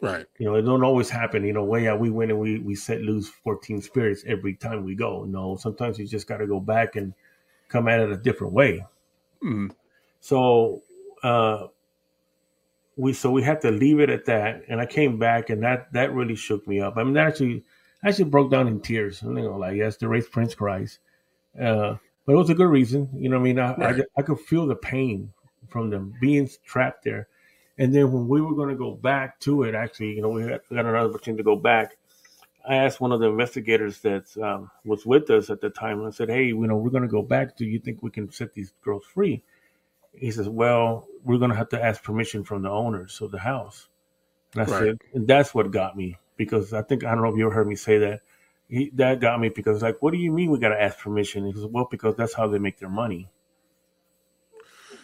Right. 0.01 0.27
You 0.39 0.47
know, 0.47 0.57
it 0.57 0.63
don't 0.63 0.83
always 0.83 1.09
happen. 1.09 1.45
You 1.45 1.53
know, 1.53 1.65
way 1.65 1.87
out 1.87 2.01
we 2.01 2.11
went 2.11 2.31
and 2.31 2.41
we 2.41 2.59
we 2.59 2.75
set 2.75 3.01
loose 3.03 3.29
14 3.29 3.81
spirits 3.81 4.25
every 4.27 4.55
time 4.55 4.85
we 4.85 4.95
go. 4.95 5.25
No, 5.25 5.57
sometimes 5.57 5.99
you 5.99 6.07
just 6.07 6.27
got 6.27 6.39
to 6.39 6.47
go 6.47 6.59
back 6.59 6.97
and 6.97 7.15
come 7.69 7.89
at 7.89 8.01
it 8.01 8.11
a 8.11 8.17
different 8.17 8.53
way. 8.53 8.85
Mm-hmm. 9.43 9.69
So 10.21 10.83
uh, 11.23 11.69
we 12.97 13.13
so 13.13 13.31
we 13.31 13.43
had 13.43 13.61
to 13.61 13.71
leave 13.71 14.01
it 14.01 14.11
at 14.11 14.25
that. 14.27 14.63
And 14.69 14.81
I 14.81 14.87
came 14.87 15.19
back, 15.19 15.51
and 15.51 15.63
that 15.63 15.93
that 15.93 16.13
really 16.13 16.37
shook 16.37 16.67
me 16.67 16.81
up. 16.81 16.97
I 16.97 17.05
mean, 17.05 17.15
that 17.15 17.29
actually 17.29 17.63
actually 18.05 18.25
broke 18.25 18.51
down 18.51 18.67
in 18.67 18.81
tears. 18.81 19.23
You 19.23 19.33
know, 19.33 19.57
like 19.57 19.77
yes, 19.77 19.97
the 19.97 20.09
race 20.09 20.29
Prince 20.29 20.55
Christ. 20.55 20.99
Uh, 21.61 21.97
but 22.27 22.33
it 22.33 22.37
was 22.37 22.51
a 22.51 22.55
good 22.55 22.69
reason. 22.69 23.09
You 23.15 23.29
know, 23.29 23.37
I 23.37 23.41
mean, 23.41 23.59
I, 23.59 23.75
right. 23.75 24.01
I 24.01 24.21
I 24.21 24.23
could 24.23 24.41
feel 24.41 24.67
the 24.67 24.77
pain 24.77 25.33
from 25.69 25.91
them 25.91 26.15
being 26.21 26.49
trapped 26.65 27.05
there 27.05 27.29
and 27.79 27.95
then 27.95 28.13
when 28.13 28.29
we 28.29 28.41
were 28.41 28.55
going 28.55 28.69
to 28.69 28.77
go 28.77 28.93
back 28.93 29.41
to 29.41 29.65
it, 29.65 29.75
actually, 29.75 30.15
you 30.15 30.23
know, 30.23 30.29
we 30.29 30.43
got, 30.43 30.61
got 30.69 30.85
another 30.85 31.09
opportunity 31.09 31.43
to 31.43 31.45
go 31.45 31.57
back. 31.57 31.97
I 32.69 32.77
asked 32.77 33.01
one 33.01 33.13
of 33.13 33.21
the 33.21 33.27
investigators 33.27 33.99
that 34.01 34.37
um, 34.41 34.71
was 34.85 35.05
with 35.05 35.31
us 35.31 35.51
at 35.51 35.61
the 35.61 35.71
time, 35.71 35.99
and 35.99 36.07
I 36.07 36.11
said, 36.11 36.29
"Hey, 36.29 36.45
you 36.45 36.67
know, 36.67 36.77
we're 36.77 36.91
going 36.91 37.03
to 37.03 37.09
go 37.09 37.23
back. 37.23 37.57
Do 37.57 37.65
you 37.65 37.81
think 37.81 38.03
we 38.03 38.11
can 38.11 38.31
set 38.31 38.55
these 38.55 38.73
girls 38.85 39.05
free?" 39.05 39.43
He 40.13 40.31
says, 40.31 40.49
"Well, 40.49 41.09
we're 41.25 41.39
going 41.39 41.51
to 41.51 41.57
have 41.57 41.71
to 41.71 41.83
ask 41.83 42.05
permission 42.05 42.45
from 42.45 42.63
the 42.63 42.71
owners 42.71 43.21
of 43.21 43.33
the 43.33 43.41
house." 43.41 43.89
And 44.55 44.63
I 44.63 44.67
right. 44.67 44.79
said, 44.79 44.99
and 45.15 45.27
"That's 45.27 45.53
what 45.53 45.73
got 45.73 45.97
me 45.97 46.19
because 46.37 46.73
I 46.73 46.83
think 46.83 47.05
I 47.05 47.15
don't 47.15 47.25
know 47.25 47.31
if 47.31 47.37
you 47.37 47.47
ever 47.47 47.55
heard 47.55 47.67
me 47.67 47.75
say 47.75 47.99
that. 47.99 48.21
He, 48.73 48.91
that 48.95 49.21
got 49.21 49.39
me 49.39 49.51
because 49.51 49.83
like, 49.83 50.01
what 50.01 50.13
do 50.13 50.19
you 50.19 50.33
mean 50.33 50.51
we 50.51 50.59
got 50.59 50.71
to 50.71 50.83
ask 50.83 50.99
permission?" 50.99 51.47
He 51.47 51.53
says, 51.53 51.67
"Well, 51.67 51.87
because 51.91 52.17
that's 52.17 52.35
how 52.35 52.49
they 52.49 52.59
make 52.59 52.79
their 52.79 52.89
money." 52.89 53.29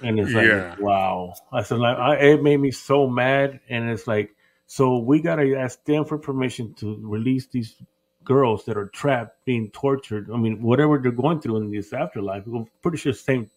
and 0.03 0.19
it's 0.19 0.33
like 0.33 0.47
yeah. 0.47 0.77
wow 0.79 1.35
i 1.53 1.63
said 1.63 1.79
like 1.79 1.97
I, 1.97 2.17
it 2.17 2.43
made 2.43 2.59
me 2.59 2.71
so 2.71 3.09
mad 3.09 3.61
and 3.69 3.91
it's 3.91 4.07
like 4.07 4.35
so 4.67 4.99
we 4.99 5.21
gotta 5.21 5.57
ask 5.57 5.83
them 5.85 6.05
for 6.05 6.19
permission 6.19 6.75
to 6.75 6.99
release 7.03 7.47
these 7.47 7.77
girls 8.25 8.65
that 8.67 8.77
are 8.77 8.89
trapped 8.89 9.45
being 9.45 9.71
tortured 9.71 10.31
i 10.33 10.37
mean 10.37 10.63
whatever 10.63 10.99
they're 10.99 11.13
going 11.13 11.41
through 11.41 11.57
in 11.57 11.71
this 11.71 11.93
afterlife 11.93 12.45
i'm 12.47 12.67
pretty 12.83 12.99
sure 12.99 13.13
same 13.13 13.51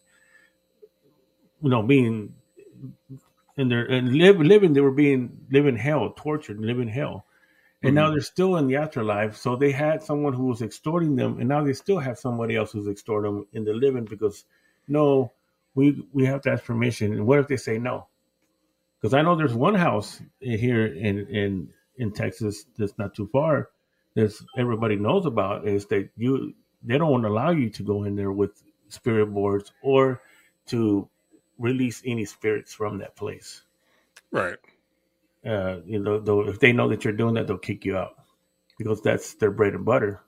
you 1.62 1.70
know 1.70 1.84
being 1.84 2.34
in 3.58 3.68
their 3.68 3.86
and 3.86 4.14
live, 4.14 4.40
living 4.40 4.74
they 4.74 4.82
were 4.82 4.92
being 4.92 5.46
living 5.52 5.76
hell 5.76 6.14
tortured 6.16 6.60
living 6.60 6.88
hell 6.88 7.26
and 7.84 7.90
mm-hmm. 7.90 7.96
now 7.96 8.12
they're 8.12 8.22
still 8.22 8.58
in 8.58 8.68
the 8.68 8.76
afterlife 8.76 9.36
so 9.36 9.56
they 9.56 9.72
had 9.72 10.02
someone 10.04 10.34
who 10.34 10.46
was 10.46 10.62
extorting 10.62 11.16
them 11.16 11.40
and 11.40 11.50
now 11.50 11.64
they 11.64 11.74
still 11.74 12.00
have 12.00 12.18
somebody 12.18 12.56
else 12.56 12.72
who's 12.72 12.88
extorting 12.88 13.34
them 13.34 13.48
in 13.54 13.64
the 13.64 13.74
living 13.74 14.06
because 14.06 14.46
no 14.88 15.32
we 15.76 16.06
we 16.14 16.26
have 16.26 16.42
to 16.42 16.52
ask 16.52 16.64
permission. 16.64 17.14
And 17.14 17.26
what 17.26 17.40
if 17.40 17.48
they 17.48 17.58
say 17.58 17.78
no? 17.78 18.08
Because 19.00 19.14
I 19.14 19.22
know 19.22 19.36
there's 19.36 19.54
one 19.54 19.76
house 19.76 20.22
here 20.40 20.86
in 20.86 21.28
in 21.28 21.70
in 21.98 22.12
Texas 22.12 22.66
that's 22.78 22.98
not 22.98 23.16
too 23.16 23.28
far 23.32 23.70
that 24.16 24.34
everybody 24.58 24.96
knows 24.98 25.26
about 25.26 25.68
is 25.68 25.86
that 25.88 26.10
you 26.18 26.54
they 26.84 26.98
don't 26.98 27.26
allow 27.26 27.52
you 27.52 27.70
to 27.70 27.84
go 27.84 28.04
in 28.04 28.16
there 28.16 28.32
with 28.32 28.62
spirit 28.90 29.28
boards 29.28 29.72
or 29.82 30.22
to 30.68 31.08
release 31.58 32.02
any 32.06 32.26
spirits 32.26 32.74
from 32.74 32.98
that 32.98 33.16
place. 33.16 33.62
Right. 34.32 34.58
Uh, 35.46 35.78
you 35.86 36.00
know, 36.00 36.20
though 36.20 36.48
if 36.48 36.60
they 36.60 36.72
know 36.72 36.88
that 36.90 37.04
you're 37.04 37.14
doing 37.14 37.34
that, 37.36 37.48
they'll 37.48 37.58
kick 37.58 37.84
you 37.86 37.98
out 37.98 38.16
because 38.78 39.02
that's 39.02 39.34
their 39.36 39.52
bread 39.52 39.74
and 39.74 39.86
butter. 39.86 40.22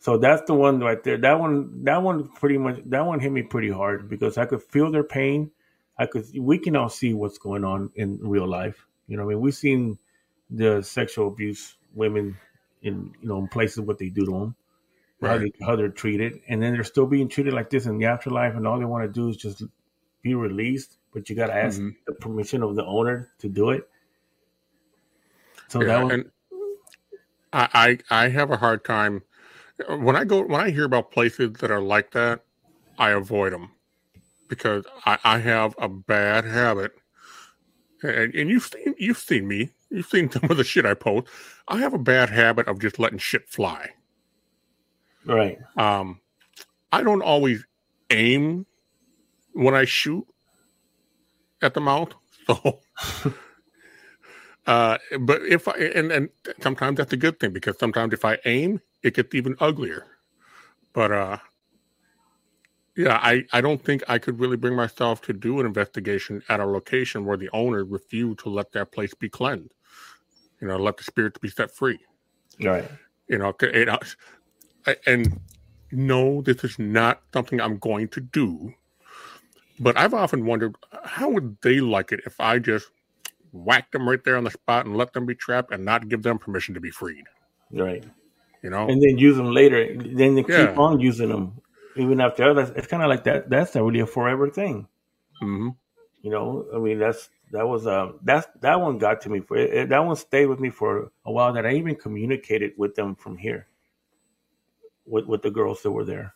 So 0.00 0.16
that's 0.18 0.42
the 0.42 0.54
one 0.54 0.80
right 0.80 1.02
there. 1.02 1.18
That 1.18 1.40
one, 1.40 1.84
that 1.84 2.02
one 2.02 2.28
pretty 2.28 2.58
much, 2.58 2.80
that 2.86 3.04
one 3.04 3.20
hit 3.20 3.32
me 3.32 3.42
pretty 3.42 3.70
hard 3.70 4.08
because 4.08 4.38
I 4.38 4.46
could 4.46 4.62
feel 4.62 4.90
their 4.90 5.02
pain. 5.04 5.50
I 5.98 6.06
could, 6.06 6.26
we 6.38 6.58
can 6.58 6.76
all 6.76 6.88
see 6.88 7.14
what's 7.14 7.38
going 7.38 7.64
on 7.64 7.90
in 7.96 8.18
real 8.22 8.46
life. 8.46 8.86
You 9.08 9.16
know, 9.16 9.24
I 9.24 9.26
mean, 9.26 9.40
we've 9.40 9.54
seen 9.54 9.98
the 10.50 10.82
sexual 10.82 11.28
abuse 11.28 11.76
women 11.94 12.36
in 12.82 13.12
you 13.20 13.28
know 13.28 13.38
in 13.38 13.48
places 13.48 13.80
what 13.80 13.98
they 13.98 14.08
do 14.08 14.24
to 14.26 14.30
them, 14.30 14.56
how, 15.20 15.38
they, 15.38 15.52
how 15.66 15.74
they're 15.74 15.88
treated, 15.88 16.40
and 16.48 16.62
then 16.62 16.74
they're 16.74 16.84
still 16.84 17.06
being 17.06 17.28
treated 17.28 17.52
like 17.54 17.70
this 17.70 17.86
in 17.86 17.98
the 17.98 18.04
afterlife, 18.06 18.54
and 18.54 18.66
all 18.66 18.78
they 18.78 18.84
want 18.84 19.04
to 19.04 19.12
do 19.12 19.28
is 19.28 19.36
just 19.36 19.64
be 20.22 20.34
released. 20.34 20.98
But 21.12 21.28
you 21.28 21.34
got 21.34 21.48
to 21.48 21.54
ask 21.56 21.80
Mhm. 21.80 21.96
the 22.06 22.12
permission 22.12 22.62
of 22.62 22.76
the 22.76 22.84
owner 22.84 23.30
to 23.38 23.48
do 23.48 23.70
it. 23.70 23.88
So 25.68 25.80
Yeah, 25.80 25.86
that 25.86 26.04
was 26.04 26.12
and 26.12 26.30
I, 27.52 27.98
I 28.10 28.24
I 28.24 28.28
have 28.28 28.50
a 28.50 28.56
hard 28.56 28.84
time 28.84 29.22
when 29.88 30.16
I 30.16 30.24
go 30.24 30.42
when 30.42 30.60
I 30.60 30.70
hear 30.70 30.84
about 30.84 31.10
places 31.12 31.54
that 31.60 31.70
are 31.70 31.80
like 31.80 32.12
that. 32.12 32.44
I 32.98 33.10
avoid 33.10 33.52
them 33.52 33.70
because 34.48 34.84
I, 35.06 35.18
I 35.24 35.38
have 35.38 35.74
a 35.78 35.88
bad 35.88 36.44
habit, 36.44 36.92
and, 38.02 38.34
and 38.34 38.50
you've 38.50 38.64
seen 38.64 38.94
you've 38.98 39.18
seen 39.18 39.46
me. 39.46 39.70
You've 39.90 40.06
seen 40.06 40.30
some 40.32 40.50
of 40.50 40.56
the 40.56 40.64
shit 40.64 40.86
I 40.86 40.94
post. 40.94 41.28
I 41.68 41.78
have 41.78 41.94
a 41.94 41.98
bad 41.98 42.30
habit 42.30 42.66
of 42.68 42.80
just 42.80 42.98
letting 42.98 43.18
shit 43.18 43.48
fly. 43.48 43.90
right. 45.26 45.58
Um, 45.76 46.20
I 46.92 47.02
don't 47.02 47.22
always 47.22 47.64
aim 48.10 48.66
when 49.52 49.74
I 49.74 49.84
shoot 49.84 50.26
at 51.62 51.74
the 51.74 51.80
mouth. 51.80 52.12
So, 52.48 52.80
uh, 54.68 54.98
but 55.20 55.42
if 55.44 55.68
I 55.68 55.72
and 55.74 56.12
and 56.12 56.30
sometimes 56.62 56.98
that's 56.98 57.14
a 57.14 57.18
good 57.18 57.40
thing 57.40 57.52
because 57.52 57.78
sometimes 57.78 58.14
if 58.14 58.24
I 58.26 58.38
aim, 58.46 58.82
it 59.02 59.16
gets 59.16 59.34
even 59.34 59.56
uglier. 59.60 60.06
But 60.94 61.12
uh, 61.12 61.38
yeah, 62.96 63.20
I 63.22 63.44
I 63.52 63.62
don't 63.62 63.84
think 63.84 64.04
I 64.08 64.18
could 64.18 64.40
really 64.40 64.58
bring 64.58 64.76
myself 64.76 65.22
to 65.22 65.34
do 65.34 65.60
an 65.60 65.66
investigation 65.66 66.42
at 66.50 66.60
a 66.60 66.66
location 66.66 67.26
where 67.26 67.38
the 67.38 67.50
owner 67.52 67.84
refused 67.84 68.40
to 68.40 68.50
let 68.50 68.72
that 68.72 68.92
place 68.92 69.14
be 69.14 69.30
cleansed. 69.30 69.72
You 70.62 70.68
know, 70.68 70.78
let 70.78 70.98
the 70.98 71.04
spirits 71.04 71.38
be 71.40 71.50
set 71.50 71.72
free 71.72 72.00
Right. 72.60 72.90
you 73.28 73.38
know, 73.38 73.54
it, 73.60 73.88
uh, 73.88 73.98
and 75.06 75.40
no, 75.92 76.42
this 76.42 76.64
is 76.64 76.78
not 76.78 77.22
something 77.32 77.60
I'm 77.60 77.78
going 77.78 78.08
to 78.10 78.20
do. 78.20 78.74
But 79.80 79.96
I've 79.98 80.14
often 80.14 80.46
wondered 80.46 80.76
how 81.04 81.30
would 81.30 81.58
they 81.62 81.80
like 81.80 82.12
it 82.12 82.20
if 82.26 82.40
I 82.40 82.58
just 82.58 82.88
whacked 83.52 83.92
them 83.92 84.08
right 84.08 84.22
there 84.24 84.36
on 84.36 84.44
the 84.44 84.50
spot 84.50 84.86
and 84.86 84.96
let 84.96 85.12
them 85.12 85.26
be 85.26 85.34
trapped 85.34 85.72
and 85.72 85.84
not 85.84 86.08
give 86.08 86.22
them 86.22 86.38
permission 86.38 86.74
to 86.74 86.80
be 86.80 86.90
freed. 86.90 87.24
Right. 87.72 88.04
You 88.62 88.70
know, 88.70 88.88
And 88.88 89.00
then 89.02 89.18
use 89.18 89.36
them 89.36 89.52
later. 89.52 89.86
Then 89.96 90.34
they 90.34 90.42
keep 90.42 90.76
on 90.78 91.00
using 91.00 91.28
them 91.28 91.60
even 91.96 92.20
after 92.20 92.54
that. 92.54 92.76
It's 92.76 92.86
kind 92.88 93.02
of 93.02 93.08
like 93.08 93.24
that. 93.24 93.48
That's 93.48 93.74
not 93.74 93.84
really 93.84 94.00
a 94.00 94.06
forever 94.06 94.50
thing. 94.50 94.88
hmm 95.40 95.70
You 96.22 96.30
know, 96.30 96.66
I 96.74 96.78
mean, 96.78 96.98
that's 96.98 97.30
that 97.52 97.66
was 97.66 97.86
um 97.86 98.18
that's 98.22 98.46
that 98.60 98.80
one 98.80 98.98
got 98.98 99.20
to 99.22 99.30
me 99.30 99.40
for 99.40 99.56
it- 99.56 99.88
that 99.88 100.04
one 100.04 100.16
stayed 100.16 100.46
with 100.46 100.60
me 100.60 100.70
for 100.70 101.12
a 101.24 101.32
while. 101.32 101.52
That 101.52 101.66
I 101.66 101.72
even 101.74 101.94
communicated 101.94 102.72
with 102.76 102.94
them 102.96 103.14
from 103.14 103.36
here, 103.38 103.68
with 105.06 105.26
with 105.26 105.42
the 105.42 105.50
girls 105.50 105.82
that 105.82 105.92
were 105.92 106.04
there, 106.04 106.34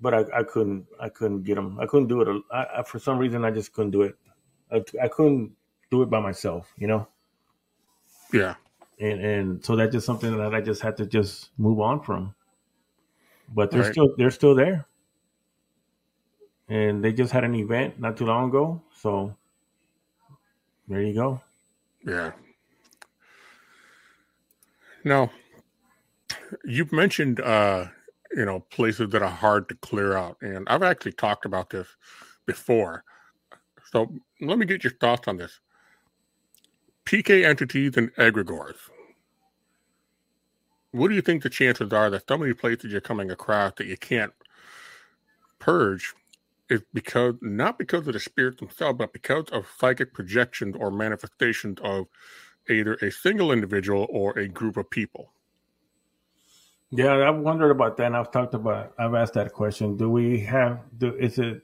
but 0.00 0.12
I, 0.12 0.40
I 0.40 0.42
couldn't 0.42 0.86
I 0.98 1.08
couldn't 1.08 1.44
get 1.44 1.54
them. 1.54 1.78
I 1.80 1.86
couldn't 1.86 2.08
do 2.08 2.20
it. 2.22 2.42
I, 2.52 2.66
I, 2.78 2.82
for 2.82 2.98
some 2.98 3.18
reason, 3.18 3.44
I 3.44 3.50
just 3.52 3.72
couldn't 3.72 3.92
do 3.92 4.02
it. 4.02 4.16
I, 4.72 4.82
I 5.02 5.08
couldn't 5.08 5.52
do 5.90 6.02
it 6.02 6.10
by 6.10 6.20
myself. 6.20 6.72
You 6.78 6.86
know, 6.88 7.08
yeah, 8.32 8.54
and 9.00 9.20
and 9.20 9.64
so 9.64 9.76
that's 9.76 9.92
just 9.92 10.06
something 10.06 10.36
that 10.36 10.54
I 10.54 10.60
just 10.60 10.82
had 10.82 10.96
to 10.98 11.06
just 11.06 11.50
move 11.58 11.80
on 11.80 12.00
from. 12.02 12.34
But 13.48 13.72
they're 13.72 13.82
Right. 13.82 13.92
still 13.92 14.14
they're 14.16 14.30
still 14.30 14.54
there, 14.54 14.86
and 16.68 17.02
they 17.04 17.12
just 17.12 17.32
had 17.32 17.44
an 17.44 17.54
event 17.54 17.98
not 18.00 18.16
too 18.16 18.26
long 18.26 18.48
ago. 18.48 18.82
So 18.96 19.36
there 20.88 21.02
you 21.02 21.14
go. 21.14 21.40
yeah. 22.06 22.32
Now, 25.04 25.30
you've 26.64 26.92
mentioned, 26.92 27.40
uh, 27.40 27.86
you 28.32 28.44
know, 28.44 28.60
places 28.60 29.10
that 29.10 29.22
are 29.22 29.30
hard 29.30 29.68
to 29.68 29.74
clear 29.76 30.16
out, 30.16 30.36
and 30.42 30.68
I've 30.68 30.82
actually 30.82 31.12
talked 31.12 31.44
about 31.44 31.70
this 31.70 31.88
before. 32.46 33.04
So 33.92 34.12
let 34.40 34.58
me 34.58 34.66
get 34.66 34.84
your 34.84 34.92
thoughts 35.00 35.28
on 35.28 35.36
this. 35.38 35.60
PK 37.10 37.44
entities 37.44 37.96
and 37.96 38.14
egregores. 38.14 38.76
What 40.92 41.08
do 41.08 41.14
you 41.16 41.22
think 41.22 41.42
the 41.42 41.50
chances 41.50 41.92
are 41.92 42.08
that 42.08 42.30
of 42.30 42.40
these 42.40 42.54
places 42.54 42.92
you're 42.92 43.00
coming 43.00 43.32
across 43.32 43.72
that 43.78 43.88
you 43.88 43.96
can't 43.96 44.32
purge 45.58 46.14
is 46.68 46.82
because 46.94 47.34
not 47.42 47.78
because 47.80 48.06
of 48.06 48.12
the 48.12 48.20
spirits 48.20 48.60
themselves, 48.60 48.98
but 48.98 49.12
because 49.12 49.46
of 49.50 49.66
psychic 49.76 50.14
projections 50.14 50.76
or 50.78 50.92
manifestations 50.92 51.78
of 51.82 52.06
either 52.68 52.94
a 52.94 53.10
single 53.10 53.50
individual 53.50 54.06
or 54.08 54.38
a 54.38 54.46
group 54.46 54.76
of 54.76 54.88
people? 54.88 55.32
Yeah, 56.90 57.28
I've 57.28 57.40
wondered 57.40 57.72
about 57.72 57.96
that, 57.96 58.06
and 58.06 58.16
I've 58.16 58.30
talked 58.30 58.54
about. 58.54 58.94
I've 59.00 59.14
asked 59.14 59.34
that 59.34 59.52
question. 59.52 59.96
Do 59.96 60.08
we 60.08 60.38
have? 60.42 60.82
Do 60.98 61.16
is 61.16 61.40
it 61.40 61.62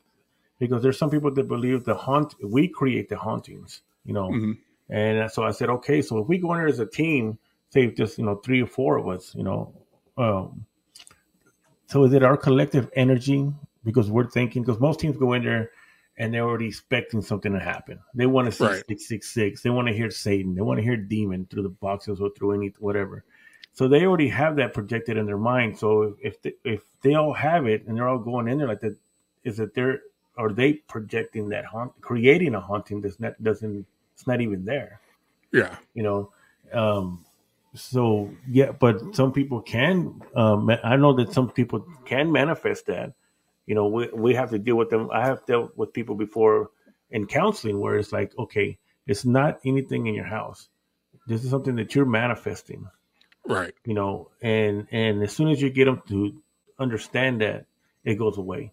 because 0.59 0.83
there's 0.83 0.99
some 0.99 1.11
people 1.11 1.31
that 1.31 1.47
believe 1.47 1.85
the 1.85 1.95
haunt 1.95 2.35
we 2.43 2.67
create 2.67 3.09
the 3.09 3.17
hauntings, 3.17 3.83
you 4.05 4.13
know? 4.13 4.31
Mhm. 4.31 4.59
And 4.89 5.30
so 5.30 5.43
I 5.43 5.51
said, 5.51 5.68
okay, 5.70 6.01
so 6.03 6.18
if 6.18 6.28
we 6.28 6.39
go 6.39 6.53
in 6.53 6.59
there 6.59 6.68
as 6.68 6.78
a 6.78 6.87
team, 6.87 7.39
say 7.70 7.89
just 7.91 8.18
you 8.18 8.24
know 8.24 8.37
three 8.37 8.62
or 8.62 8.66
four 8.66 8.97
of 8.99 9.09
us, 9.09 9.34
you 9.34 9.43
know, 9.43 9.74
um, 10.16 10.64
so 11.87 12.05
is 12.05 12.12
it 12.12 12.22
our 12.22 12.37
collective 12.37 12.91
energy 12.95 13.53
because 13.84 14.11
we're 14.11 14.30
thinking? 14.30 14.62
Because 14.62 14.80
most 14.80 15.01
teams 15.01 15.16
go 15.16 15.32
in 15.32 15.45
there 15.45 15.70
and 16.18 16.32
they're 16.32 16.43
already 16.45 16.66
expecting 16.66 17.20
something 17.22 17.53
to 17.53 17.61
happen. 17.61 17.99
They 18.14 18.26
want 18.26 18.47
to 18.47 18.53
see 18.53 18.64
Right. 18.64 18.84
six 18.89 19.09
six 19.09 19.30
six. 19.32 19.62
They 19.62 19.70
want 19.70 19.89
to 19.89 19.95
hear 19.95 20.11
Satan. 20.11 20.55
They 20.55 20.62
want 20.62 20.78
to 20.78 20.82
hear 20.84 20.97
demon 20.97 21.47
through 21.51 21.62
the 21.64 21.68
boxes 21.68 22.20
or 22.20 22.30
through 22.30 22.53
any 22.53 22.72
whatever. 22.78 23.24
So 23.72 23.89
they 23.89 24.07
already 24.07 24.28
have 24.28 24.57
that 24.57 24.72
projected 24.72 25.18
in 25.18 25.26
their 25.26 25.37
mind. 25.37 25.78
So 25.78 26.16
if 26.22 26.41
they, 26.41 26.55
if 26.64 26.80
they 27.03 27.14
all 27.14 27.34
have 27.34 27.66
it 27.66 27.87
and 27.87 27.97
they're 27.97 28.09
all 28.09 28.18
going 28.18 28.49
in 28.49 28.59
there 28.59 28.68
like 28.68 28.80
that, 28.80 28.97
is 29.45 29.59
that 29.59 29.74
they're 29.74 30.01
are 30.39 30.53
they 30.53 30.74
projecting 30.74 31.49
that 31.51 31.64
haunt, 31.64 31.93
creating 32.01 32.55
a 32.55 32.61
haunting 32.61 33.01
that's 33.01 33.20
not 33.20 33.41
doesn't 33.43 33.87
it's 34.17 34.27
not 34.27 34.41
even 34.41 34.64
there, 34.64 35.01
Yeah. 35.53 35.77
you 35.95 36.03
know? 36.03 36.33
Um, 36.73 37.25
so 37.75 38.31
yeah, 38.49 38.73
but 38.73 39.14
some 39.14 39.31
people 39.33 39.61
can. 39.61 40.23
Um, 40.35 40.71
I 40.83 40.97
know 40.97 41.12
that 41.12 41.33
some 41.35 41.51
people 41.51 41.87
can 42.07 42.33
manifest 42.33 42.87
that. 42.87 43.12
You 43.67 43.75
know, 43.75 43.89
we 43.89 44.09
we 44.14 44.35
have 44.35 44.49
to 44.51 44.59
deal 44.59 44.77
with 44.77 44.89
them. 44.89 45.11
I 45.12 45.27
have 45.27 45.45
dealt 45.45 45.77
with 45.77 45.93
people 45.93 46.14
before 46.14 46.71
in 47.11 47.27
counseling 47.27 47.79
where 47.79 47.97
it's 47.97 48.12
like, 48.12 48.33
okay, 48.39 48.79
it's 49.07 49.27
not 49.27 49.61
anything 49.67 50.07
in 50.07 50.14
your 50.14 50.25
house. 50.25 50.71
This 51.27 51.45
is 51.45 51.51
something 51.51 51.77
that 51.77 51.95
you're 51.95 52.07
manifesting 52.07 52.89
Right. 53.45 53.75
you 53.85 53.95
know 53.95 54.31
and 54.43 54.87
and 54.91 55.23
as 55.23 55.33
soon 55.33 55.49
as 55.51 55.61
you 55.62 55.71
get 55.71 55.85
them 55.85 56.03
to 56.09 56.35
understand 56.81 57.41
that 57.43 57.67
it 58.05 58.17
goes 58.17 58.39
away 58.39 58.73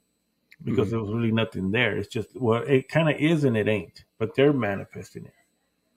because 0.63 0.89
there 0.91 0.99
was 0.99 1.11
really 1.11 1.31
nothing 1.31 1.71
there 1.71 1.97
it's 1.97 2.07
just 2.07 2.29
well 2.35 2.63
it 2.63 2.87
kind 2.87 3.09
of 3.09 3.15
is 3.19 3.43
and 3.43 3.57
it 3.57 3.67
ain't 3.67 4.05
but 4.17 4.35
they're 4.35 4.53
manifesting 4.53 5.25
it 5.25 5.33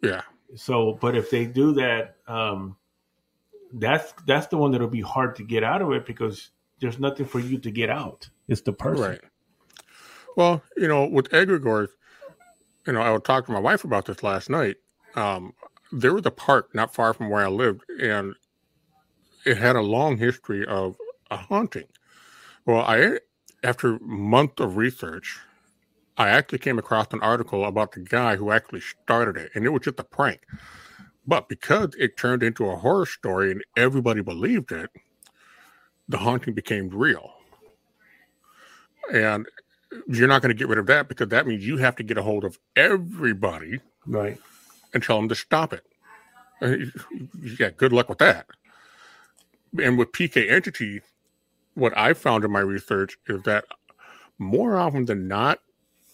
Yeah. 0.03 0.23
so 0.55 0.99
but 1.01 1.15
if 1.17 1.31
they 1.31 1.45
do 1.47 1.73
that 1.75 2.17
um 2.27 2.77
that's 3.75 4.13
that's 4.27 4.47
the 4.49 4.57
one 4.57 4.73
that'll 4.73 4.89
be 4.89 5.01
hard 5.01 5.37
to 5.37 5.45
get 5.45 5.63
out 5.63 5.83
of 5.83 5.93
it 5.93 6.07
because 6.07 6.51
there's 6.81 6.99
nothing 6.99 7.27
for 7.27 7.39
you 7.41 7.59
to 7.59 7.71
get 7.71 7.91
out 7.91 8.29
it's 8.49 8.61
the 8.63 8.73
person 8.73 9.03
Right. 9.11 9.21
Well, 10.37 10.63
you 10.77 10.87
know, 10.87 11.07
with 11.07 11.31
egregores, 11.31 11.89
you 12.87 12.93
know, 12.93 13.01
I 13.01 13.11
was 13.11 13.23
talking 13.25 13.47
to 13.47 13.53
my 13.53 13.59
wife 13.59 13.85
about 13.85 14.05
this 14.05 14.23
last 14.23 14.51
night. 14.51 14.77
Um, 15.15 15.55
there 15.91 16.13
was 16.13 16.27
a 16.27 16.31
park 16.31 16.75
not 16.75 16.95
far 16.95 17.15
from 17.15 17.31
where 17.31 17.43
I 17.43 17.49
lived, 17.49 17.83
and 18.01 18.35
it 19.47 19.57
had 19.57 19.77
a 19.77 19.81
long 19.81 20.19
history 20.19 20.65
of 20.67 20.97
a 21.31 21.39
haunting. 21.39 21.87
Well, 22.67 22.81
I, 22.81 23.21
after 23.67 23.99
months 23.99 24.61
of 24.61 24.77
research, 24.77 25.41
I 26.17 26.29
actually 26.29 26.61
came 26.61 26.79
across 26.79 27.09
an 27.13 27.21
article 27.21 27.65
about 27.65 27.93
the 27.93 28.01
guy 28.01 28.37
who 28.37 28.53
actually 28.53 28.81
started 28.81 29.37
it, 29.37 29.51
and 29.55 29.65
it 29.65 29.71
was 29.71 29.83
just 29.83 29.99
a 29.99 30.05
prank. 30.05 30.41
But 31.27 31.49
because 31.49 31.91
it 31.99 32.17
turned 32.17 32.45
into 32.45 32.67
a 32.71 32.77
horror 32.77 33.07
story 33.07 33.51
and 33.51 33.65
everybody 33.77 34.23
believed 34.23 34.71
it, 34.71 34.89
the 36.09 36.19
haunting 36.19 36.55
became 36.55 36.89
real. 36.89 37.33
And 39.13 39.47
you're 40.07 40.29
not 40.29 40.43
going 40.43 40.55
to 40.55 40.59
get 40.59 40.69
rid 40.69 40.79
of 40.79 40.87
that 40.87 41.09
because 41.09 41.29
that 41.29 41.47
means 41.47 41.67
you 41.67 41.77
have 41.79 41.97
to 41.97 42.05
get 42.05 42.19
a 42.19 42.23
hold 42.23 42.45
of 42.45 42.59
everybody 42.77 43.81
right 44.07 44.39
and 44.95 45.03
tell 45.03 45.17
them 45.17 45.29
to 45.29 45.35
stop 45.35 45.73
it. 45.73 45.85
Uh, 46.63 46.77
Yeah, 47.59 47.71
good 47.71 47.93
luck 47.93 48.09
with 48.09 48.19
that. 48.19 48.47
And 49.83 49.99
with 49.99 50.13
PK 50.13 50.51
entity, 50.51 51.01
what 51.77 51.97
I 51.97 52.15
found 52.15 52.45
in 52.45 52.51
my 52.51 52.61
research 52.61 53.17
is 53.29 53.43
that 53.43 53.65
more 54.39 54.77
often 54.77 55.05
than 55.05 55.29
not, 55.29 55.61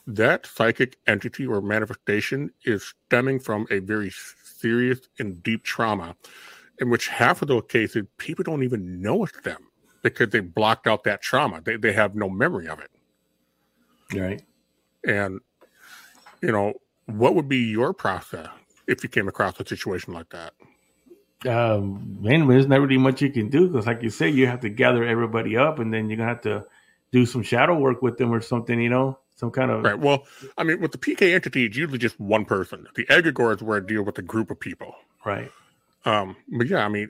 that 0.07 0.47
psychic 0.47 0.97
entity 1.07 1.47
or 1.47 1.61
manifestation 1.63 2.51
is 2.65 2.93
stemming 3.07 3.39
from 3.39 3.67
a 3.71 3.79
very 3.79 4.13
serious 4.45 5.01
and 5.19 5.43
deep 5.43 5.63
trauma, 5.63 6.17
in 6.81 6.91
which 6.91 7.09
half 7.09 7.43
of 7.43 7.49
those 7.49 7.63
cases 7.69 8.05
people 8.19 8.43
don't 8.43 8.65
even 8.65 9.01
know 9.01 9.25
it's 9.25 9.41
them 9.43 9.69
because 10.03 10.31
they 10.31 10.41
blocked 10.41 10.89
out 10.89 11.05
that 11.05 11.23
trauma. 11.23 11.61
They 11.63 11.77
they 11.77 11.93
have 11.93 12.17
no 12.17 12.29
memory 12.29 12.69
of 12.69 12.81
it. 12.81 12.91
right 14.15 14.43
And, 15.07 15.41
you 16.43 16.51
know, 16.51 16.75
what 17.07 17.35
would 17.37 17.49
be 17.49 17.59
your 17.59 17.93
process 17.93 18.49
if 18.89 19.05
you 19.05 19.09
came 19.09 19.29
across 19.29 19.61
a 19.61 19.67
situation 19.67 20.13
like 20.13 20.31
that? 20.31 20.55
Um, 21.47 22.19
man, 22.21 22.47
there's 22.47 22.67
not 22.67 22.81
really 22.81 22.99
much 22.99 23.21
you 23.21 23.31
can 23.31 23.49
do 23.49 23.69
because, 23.69 23.87
like 23.87 24.03
you 24.03 24.11
say, 24.11 24.29
you 24.29 24.47
have 24.47 24.61
to 24.61 24.69
gather 24.69 25.05
everybody 25.05 25.57
up, 25.57 25.79
and 25.79 25.93
then 25.93 26.09
you're 26.09 26.17
gonna 26.17 26.29
have 26.29 26.43
to 26.43 26.65
do 27.11 27.27
some 27.27 27.43
shadow 27.43 27.79
work 27.79 28.03
with 28.03 28.19
them 28.19 28.33
or 28.33 28.41
something. 28.41 28.81
You 28.81 28.91
know, 28.91 29.19
some 29.37 29.51
kind 29.51 29.71
of 29.71 29.83
right. 29.83 29.99
Well, 29.99 30.25
I 30.57 30.65
mean, 30.65 30.81
with 30.81 30.93
the 30.93 30.99
PK 30.99 31.35
entity, 31.35 31.65
it's 31.65 31.77
usually 31.77 31.99
just 31.99 32.19
one 32.21 32.45
person. 32.45 32.87
The 32.95 33.07
egregore 33.07 33.55
is 33.57 33.63
where 33.63 33.79
I 33.79 33.81
deal 33.81 34.03
with 34.03 34.19
a 34.19 34.23
group 34.23 34.51
of 34.51 34.61
people. 34.61 34.95
Right. 35.25 35.51
Um, 36.05 36.37
but 36.49 36.67
yeah, 36.67 36.85
I 36.85 36.89
mean, 36.89 37.09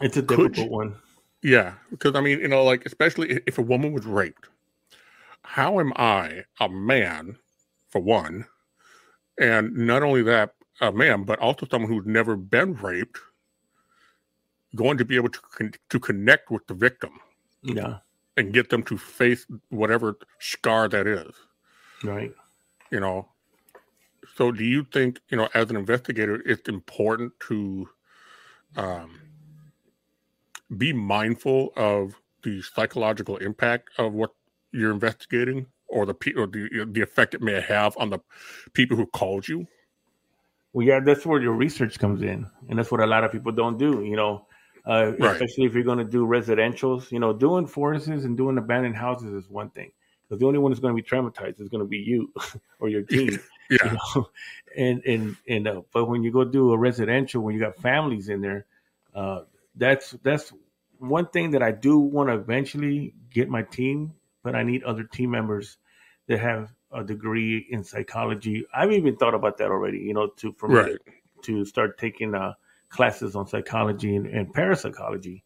it's 0.00 0.16
a 0.16 0.22
difficult 0.22 0.56
you, 0.56 0.66
one. 0.66 0.96
Yeah, 1.42 1.74
because 1.90 2.14
I 2.14 2.20
mean, 2.20 2.40
you 2.40 2.48
know, 2.48 2.64
like 2.64 2.84
especially 2.86 3.40
if 3.46 3.58
a 3.58 3.62
woman 3.62 3.92
was 3.92 4.04
raped, 4.04 4.48
how 5.42 5.80
am 5.80 5.92
I 5.96 6.44
a 6.60 6.68
man, 6.68 7.36
for 7.88 8.00
one, 8.00 8.46
and 9.38 9.74
not 9.76 10.02
only 10.02 10.22
that, 10.22 10.54
a 10.80 10.90
man, 10.92 11.24
but 11.24 11.38
also 11.38 11.66
someone 11.70 11.90
who's 11.90 12.06
never 12.06 12.36
been 12.36 12.74
raped, 12.74 13.18
going 14.74 14.96
to 14.98 15.04
be 15.04 15.16
able 15.16 15.28
to 15.28 15.40
con- 15.40 15.74
to 15.90 16.00
connect 16.00 16.50
with 16.50 16.66
the 16.66 16.74
victim, 16.74 17.20
yeah, 17.62 17.98
and 18.36 18.52
get 18.52 18.70
them 18.70 18.82
to 18.84 18.96
face 18.96 19.46
whatever 19.68 20.18
scar 20.38 20.88
that 20.88 21.06
is, 21.06 21.32
right? 22.02 22.32
You 22.90 23.00
know, 23.00 23.28
so 24.36 24.52
do 24.52 24.64
you 24.64 24.84
think 24.92 25.20
you 25.28 25.36
know, 25.36 25.48
as 25.54 25.70
an 25.70 25.76
investigator, 25.76 26.42
it's 26.46 26.68
important 26.68 27.32
to 27.48 27.88
um, 28.76 29.20
be 30.76 30.92
mindful 30.92 31.72
of 31.76 32.14
the 32.42 32.62
psychological 32.62 33.36
impact 33.36 33.90
of 33.98 34.12
what 34.14 34.30
you're 34.72 34.92
investigating 34.92 35.66
or 35.90 36.06
the 36.06 36.14
or 36.36 36.46
the 36.46 36.86
the 36.90 37.02
effect 37.02 37.34
it 37.34 37.42
may 37.42 37.60
have 37.60 37.96
on 37.98 38.10
the 38.10 38.20
people 38.72 38.96
who 38.96 39.06
called 39.06 39.48
you? 39.48 39.66
Well, 40.72 40.86
yeah, 40.86 41.00
that's 41.00 41.26
where 41.26 41.40
your 41.40 41.54
research 41.54 41.98
comes 41.98 42.22
in, 42.22 42.46
and 42.68 42.78
that's 42.78 42.90
what 42.90 43.00
a 43.00 43.06
lot 43.06 43.24
of 43.24 43.32
people 43.32 43.52
don't 43.52 43.78
do. 43.78 44.04
You 44.04 44.16
know, 44.16 44.46
uh, 44.86 45.12
right. 45.18 45.32
especially 45.32 45.64
if 45.64 45.74
you're 45.74 45.84
going 45.84 45.98
to 45.98 46.04
do 46.04 46.26
residentials. 46.26 47.10
You 47.10 47.18
know, 47.18 47.32
doing 47.32 47.66
forests 47.66 48.08
and 48.08 48.36
doing 48.36 48.56
abandoned 48.56 48.96
houses 48.96 49.32
is 49.32 49.50
one 49.50 49.70
thing, 49.70 49.90
because 50.28 50.40
the 50.40 50.46
only 50.46 50.58
one 50.58 50.70
that's 50.70 50.80
going 50.80 50.96
to 50.96 51.02
be 51.02 51.08
traumatized 51.08 51.60
is 51.60 51.68
going 51.68 51.82
to 51.82 51.88
be 51.88 51.98
you 51.98 52.32
or 52.78 52.88
your 52.88 53.02
team. 53.02 53.38
yeah. 53.70 53.78
You 53.84 53.90
know? 53.92 54.28
And 54.76 55.02
and 55.04 55.36
and 55.48 55.66
uh, 55.66 55.82
but 55.92 56.04
when 56.04 56.22
you 56.22 56.30
go 56.30 56.44
do 56.44 56.70
a 56.70 56.78
residential, 56.78 57.42
when 57.42 57.56
you 57.56 57.60
got 57.60 57.74
families 57.78 58.28
in 58.28 58.40
there, 58.40 58.66
uh, 59.16 59.40
that's 59.74 60.12
that's 60.22 60.52
one 61.00 61.26
thing 61.26 61.50
that 61.52 61.62
I 61.62 61.72
do 61.72 61.98
want 61.98 62.28
to 62.28 62.36
eventually 62.36 63.14
get 63.32 63.48
my 63.48 63.62
team, 63.62 64.12
but 64.42 64.54
I 64.54 64.62
need 64.62 64.82
other 64.84 65.04
team 65.04 65.30
members 65.30 65.78
that 66.28 66.40
have 66.40 66.72
a 66.92 67.04
degree 67.04 67.66
in 67.70 67.84
psychology. 67.84 68.64
I've 68.74 68.92
even 68.92 69.16
thought 69.16 69.34
about 69.34 69.58
that 69.58 69.70
already, 69.70 69.98
you 69.98 70.14
know, 70.14 70.28
to 70.38 70.52
for 70.52 70.68
right. 70.68 70.96
to 71.42 71.64
start 71.64 71.98
taking 71.98 72.34
uh, 72.34 72.54
classes 72.88 73.36
on 73.36 73.46
psychology 73.46 74.16
and, 74.16 74.26
and 74.26 74.52
parapsychology, 74.52 75.44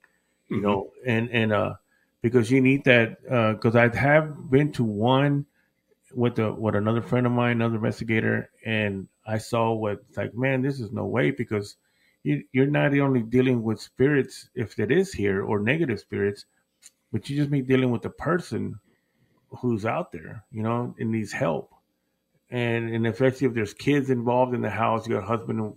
you 0.48 0.56
mm-hmm. 0.56 0.66
know, 0.66 0.90
and 1.06 1.30
and 1.30 1.52
uh, 1.52 1.74
because 2.22 2.50
you 2.50 2.60
need 2.60 2.84
that 2.84 3.20
because 3.54 3.76
uh, 3.76 3.80
I 3.80 3.96
have 3.96 4.50
been 4.50 4.72
to 4.72 4.84
one 4.84 5.46
with 6.14 6.36
the 6.36 6.52
with 6.52 6.74
another 6.74 7.02
friend 7.02 7.26
of 7.26 7.32
mine, 7.32 7.56
another 7.56 7.76
investigator, 7.76 8.50
and 8.64 9.08
I 9.26 9.38
saw 9.38 9.72
what 9.72 10.00
like, 10.16 10.34
man, 10.34 10.62
this 10.62 10.80
is 10.80 10.92
no 10.92 11.06
way 11.06 11.30
because 11.30 11.76
you, 12.22 12.42
you're 12.52 12.66
not 12.66 12.96
only 12.98 13.22
dealing 13.22 13.62
with 13.62 13.80
spirits 13.80 14.48
if 14.54 14.78
it 14.78 14.90
is 14.90 15.12
here 15.12 15.44
or 15.44 15.60
negative 15.60 16.00
spirits, 16.00 16.46
but 17.12 17.28
you 17.28 17.36
just 17.36 17.50
be 17.50 17.62
dealing 17.62 17.90
with 17.90 18.02
the 18.02 18.10
person 18.10 18.78
who's 19.60 19.84
out 19.84 20.12
there, 20.12 20.44
you 20.50 20.62
know, 20.62 20.94
and 20.98 21.10
needs 21.10 21.32
help. 21.32 21.72
And 22.50 22.90
and 22.94 23.06
especially 23.06 23.46
if 23.48 23.54
there's 23.54 23.74
kids 23.74 24.10
involved 24.10 24.54
in 24.54 24.62
the 24.62 24.70
house, 24.70 25.06
you 25.06 25.14
got 25.14 25.24
a 25.24 25.26
husband, 25.26 25.74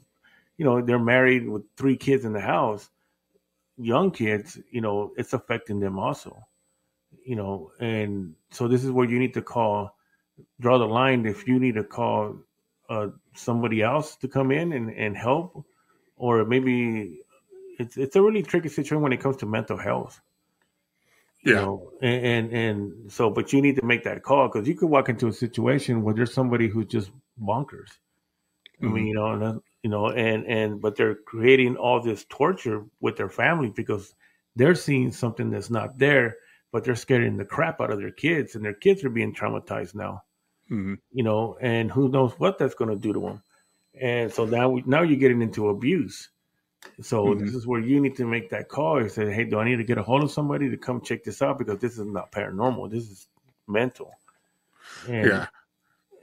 you 0.57 0.65
know, 0.65 0.82
they're 0.82 0.99
married 0.99 1.47
with 1.47 1.63
three 1.75 1.97
kids 1.97 2.25
in 2.25 2.34
the 2.34 2.41
house, 2.41 2.89
young 3.78 4.11
kids, 4.11 4.59
you 4.71 4.82
know, 4.82 5.13
it's 5.17 5.34
affecting 5.34 5.80
them 5.80 5.97
also. 5.97 6.43
You 7.23 7.36
know, 7.36 7.71
and 7.80 8.36
so 8.51 8.67
this 8.67 8.84
is 8.84 8.91
where 8.91 9.09
you 9.09 9.19
need 9.19 9.34
to 9.34 9.41
call, 9.41 9.95
draw 10.59 10.78
the 10.78 10.86
line. 10.86 11.25
If 11.25 11.47
you 11.47 11.59
need 11.59 11.75
to 11.75 11.84
call 11.84 12.38
uh, 12.89 13.07
somebody 13.36 13.82
else 13.82 14.15
to 14.17 14.28
come 14.28 14.51
in 14.51 14.73
and, 14.73 14.89
and 14.91 15.15
help, 15.15 15.65
or 16.15 16.45
maybe 16.45 17.19
it's 17.80 17.97
it's 17.97 18.15
a 18.15 18.21
really 18.21 18.43
tricky 18.43 18.69
situation 18.69 19.01
when 19.01 19.13
it 19.13 19.19
comes 19.19 19.38
to 19.38 19.45
mental 19.45 19.78
health. 19.78 20.21
You 21.48 21.54
yeah. 21.54 21.62
know, 21.62 21.91
and, 22.02 22.26
and, 22.26 22.54
and 22.54 23.12
so, 23.12 23.30
but 23.30 23.54
you 23.54 23.62
need 23.62 23.78
to 23.78 23.86
make 23.86 24.04
that 24.04 24.24
call 24.24 24.48
because 24.48 24.68
you 24.68 24.76
could 24.76 24.89
walk 24.89 25.08
into 25.08 25.28
a 25.28 25.34
situation 25.34 26.04
where 26.04 26.14
there's 26.14 26.34
somebody 26.34 26.68
who's 26.68 26.88
just 26.88 27.12
bonkers. 27.41 27.89
Mm-hmm. 28.82 28.88
I 28.88 28.91
mean, 28.91 28.95
mm-hmm. 28.95 29.08
you 29.08 29.14
know, 29.14 29.32
and, 29.32 29.62
you 29.84 29.89
know, 29.89 30.08
and 30.08 30.45
and 30.45 30.82
but 30.82 30.95
they're 30.95 31.16
creating 31.16 31.78
all 31.78 32.02
this 32.02 32.26
torture 32.30 32.86
with 33.00 33.16
their 33.16 33.30
family 33.30 33.72
because 33.76 34.14
they're 34.56 34.76
seeing 34.76 35.12
something 35.12 35.50
that's 35.50 35.70
not 35.70 35.98
there, 35.98 36.36
but 36.72 36.84
they're 36.84 36.95
scaring 36.95 37.38
the 37.38 37.45
crap 37.45 37.80
out 37.80 37.91
of 37.91 38.00
their 38.00 38.12
kids, 38.12 38.56
and 38.56 38.66
their 38.66 38.74
kids 38.74 39.04
are 39.04 39.10
being 39.10 39.34
traumatized 39.34 39.95
now. 39.95 40.24
Mm-hmm. 40.70 40.95
You 41.14 41.24
know, 41.24 41.58
and 41.62 41.89
who 41.89 42.10
knows 42.10 42.34
what 42.38 42.58
that's 42.58 42.76
going 42.76 42.89
to 42.89 42.98
do 42.98 43.14
to 43.14 43.20
them 43.20 43.43
and 44.02 44.32
so 44.32 44.45
now 44.45 44.70
we, 44.70 44.84
now 44.86 45.02
you're 45.02 45.18
getting 45.18 45.41
into 45.41 45.70
abuse. 45.70 46.30
So 47.01 47.25
mm-hmm. 47.25 47.45
this 47.45 47.53
is 47.53 47.67
where 47.67 47.80
you 47.80 47.99
need 47.99 48.15
to 48.17 48.25
make 48.25 48.49
that 48.49 48.69
call 48.69 48.97
and 48.97 49.11
say, 49.11 49.32
"Hey, 49.32 49.45
do 49.45 49.59
I 49.59 49.65
need 49.65 49.78
to 49.78 49.84
get 49.84 49.97
a 49.97 50.03
hold 50.03 50.23
of 50.23 50.32
somebody 50.32 50.69
to 50.69 50.78
come 50.78 51.01
check 51.01 51.23
this 51.23 51.41
out 51.41 51.57
because 51.57 51.80
this 51.80 51.97
is 51.97 52.05
not 52.05 52.32
paranormal. 52.32 52.89
This 52.89 53.09
is 53.09 53.28
mental." 53.67 54.11
And, 55.07 55.28
yeah. 55.28 55.47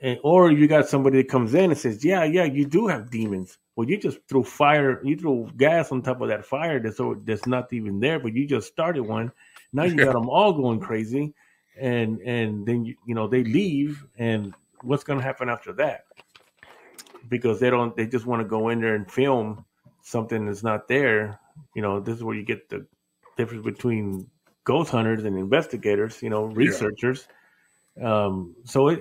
And, 0.02 0.18
or 0.22 0.50
you 0.50 0.66
got 0.66 0.88
somebody 0.88 1.18
that 1.18 1.28
comes 1.28 1.54
in 1.54 1.70
and 1.70 1.78
says, 1.78 2.04
"Yeah, 2.04 2.24
yeah, 2.24 2.44
you 2.44 2.66
do 2.66 2.86
have 2.86 3.10
demons." 3.10 3.58
Well, 3.76 3.88
you 3.88 3.96
just 3.96 4.18
threw 4.28 4.44
fire, 4.44 5.04
you 5.04 5.16
threw 5.16 5.50
gas 5.56 5.90
on 5.90 6.02
top 6.02 6.20
of 6.20 6.28
that 6.28 6.44
fire 6.44 6.78
that's 6.78 7.00
that's 7.24 7.46
not 7.46 7.72
even 7.72 7.98
there, 7.98 8.20
but 8.20 8.32
you 8.34 8.46
just 8.46 8.68
started 8.68 9.02
one. 9.02 9.32
Now 9.72 9.84
you 9.84 9.96
got 9.96 10.12
them 10.12 10.28
all 10.28 10.52
going 10.52 10.80
crazy, 10.80 11.34
and 11.78 12.20
and 12.20 12.64
then 12.66 12.84
you, 12.84 12.94
you 13.06 13.14
know 13.14 13.26
they 13.26 13.42
leave, 13.42 14.04
and 14.18 14.54
what's 14.82 15.04
going 15.04 15.18
to 15.18 15.24
happen 15.24 15.48
after 15.48 15.72
that? 15.74 16.04
because 17.28 17.60
they 17.60 17.70
don't 17.70 17.96
they 17.96 18.06
just 18.06 18.26
want 18.26 18.40
to 18.40 18.48
go 18.48 18.68
in 18.68 18.80
there 18.80 18.94
and 18.94 19.10
film 19.10 19.64
something 20.04 20.46
that's 20.46 20.62
not 20.62 20.86
there. 20.86 21.40
You 21.74 21.82
know, 21.82 21.98
this 21.98 22.16
is 22.16 22.22
where 22.22 22.36
you 22.36 22.44
get 22.44 22.68
the 22.68 22.86
difference 23.36 23.64
between 23.64 24.28
ghost 24.62 24.90
hunters 24.90 25.24
and 25.24 25.36
investigators, 25.36 26.22
you 26.22 26.30
know, 26.30 26.44
researchers. 26.44 27.26
Yeah. 27.96 28.26
Um, 28.26 28.54
so 28.64 28.88
it, 28.88 29.00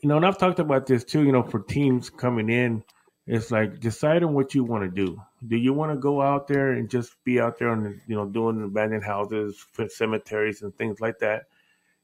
you 0.00 0.08
know, 0.08 0.16
and 0.16 0.26
I've 0.26 0.38
talked 0.38 0.58
about 0.58 0.86
this 0.86 1.04
too, 1.04 1.22
you 1.24 1.32
know, 1.32 1.42
for 1.42 1.60
teams 1.60 2.10
coming 2.10 2.48
in, 2.48 2.82
it's 3.26 3.50
like 3.50 3.80
deciding 3.80 4.32
what 4.32 4.54
you 4.54 4.64
want 4.64 4.82
to 4.82 4.90
do. 4.90 5.20
Do 5.46 5.56
you 5.56 5.72
want 5.72 5.92
to 5.92 5.96
go 5.96 6.20
out 6.22 6.48
there 6.48 6.72
and 6.72 6.90
just 6.90 7.22
be 7.22 7.38
out 7.38 7.58
there 7.58 7.72
and, 7.72 8.00
you 8.06 8.16
know, 8.16 8.24
doing 8.24 8.62
abandoned 8.64 9.04
houses, 9.04 9.64
cemeteries 9.88 10.62
and 10.62 10.74
things 10.74 11.00
like 11.00 11.18
that? 11.18 11.44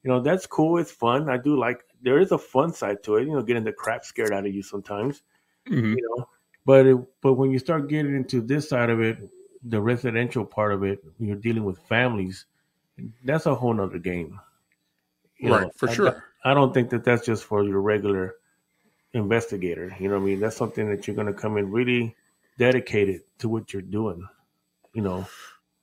You 0.03 0.11
know, 0.11 0.21
that's 0.21 0.47
cool. 0.47 0.79
It's 0.79 0.93
fun. 0.93 1.29
I 1.29 1.37
do 1.37 1.59
like, 1.59 1.81
there 2.03 2.21
is 2.21 2.33
a 2.33 2.39
fun 2.39 2.73
side 2.73 3.03
to 3.05 3.17
it, 3.17 3.27
you 3.27 3.33
know, 3.33 3.43
getting 3.43 3.65
the 3.65 3.73
crap 3.73 4.05
scared 4.05 4.33
out 4.33 4.47
of 4.47 4.55
you 4.55 4.63
sometimes 4.63 5.23
mm-hmm. 5.69 5.95
you 5.95 6.17
know. 6.17 6.29
But 6.67 6.87
it, 6.87 6.99
but 7.23 7.35
when 7.35 7.53
you 7.53 7.61
start 7.61 7.89
getting 7.89 8.15
into 8.15 8.43
this 8.43 8.69
side 8.69 8.91
of 8.91 9.01
it, 9.01 9.19
the 9.63 9.81
residential 9.81 10.45
part 10.45 10.73
of 10.73 10.83
it, 10.83 10.99
you're 11.19 11.37
dealing 11.37 11.65
with 11.65 11.79
families. 11.89 12.45
That's 13.25 13.47
a 13.47 13.55
whole 13.55 13.73
nother 13.73 13.99
game, 13.99 14.39
you 15.39 15.53
right? 15.53 15.63
Know, 15.63 15.71
for 15.77 15.89
I, 15.89 15.95
sure. 15.95 16.25
I 16.45 16.55
don't 16.55 16.75
think 16.75 16.91
that 16.91 17.05
that's 17.05 17.25
just 17.25 17.45
for 17.45 17.65
your 17.65 17.81
regular 17.81 18.35
investigator. 19.13 19.95
You 20.01 20.09
know 20.09 20.17
what 20.17 20.23
I 20.23 20.27
mean? 20.27 20.41
That's 20.41 20.57
something 20.57 20.91
that 20.91 21.07
you're 21.07 21.17
going 21.17 21.29
to 21.29 21.33
come 21.33 21.57
in 21.57 21.71
really 21.71 22.17
dedicated 22.59 23.23
to 23.39 23.49
what 23.49 23.73
you're 23.73 23.83
doing. 23.83 24.27
You 24.93 25.03
know. 25.03 25.27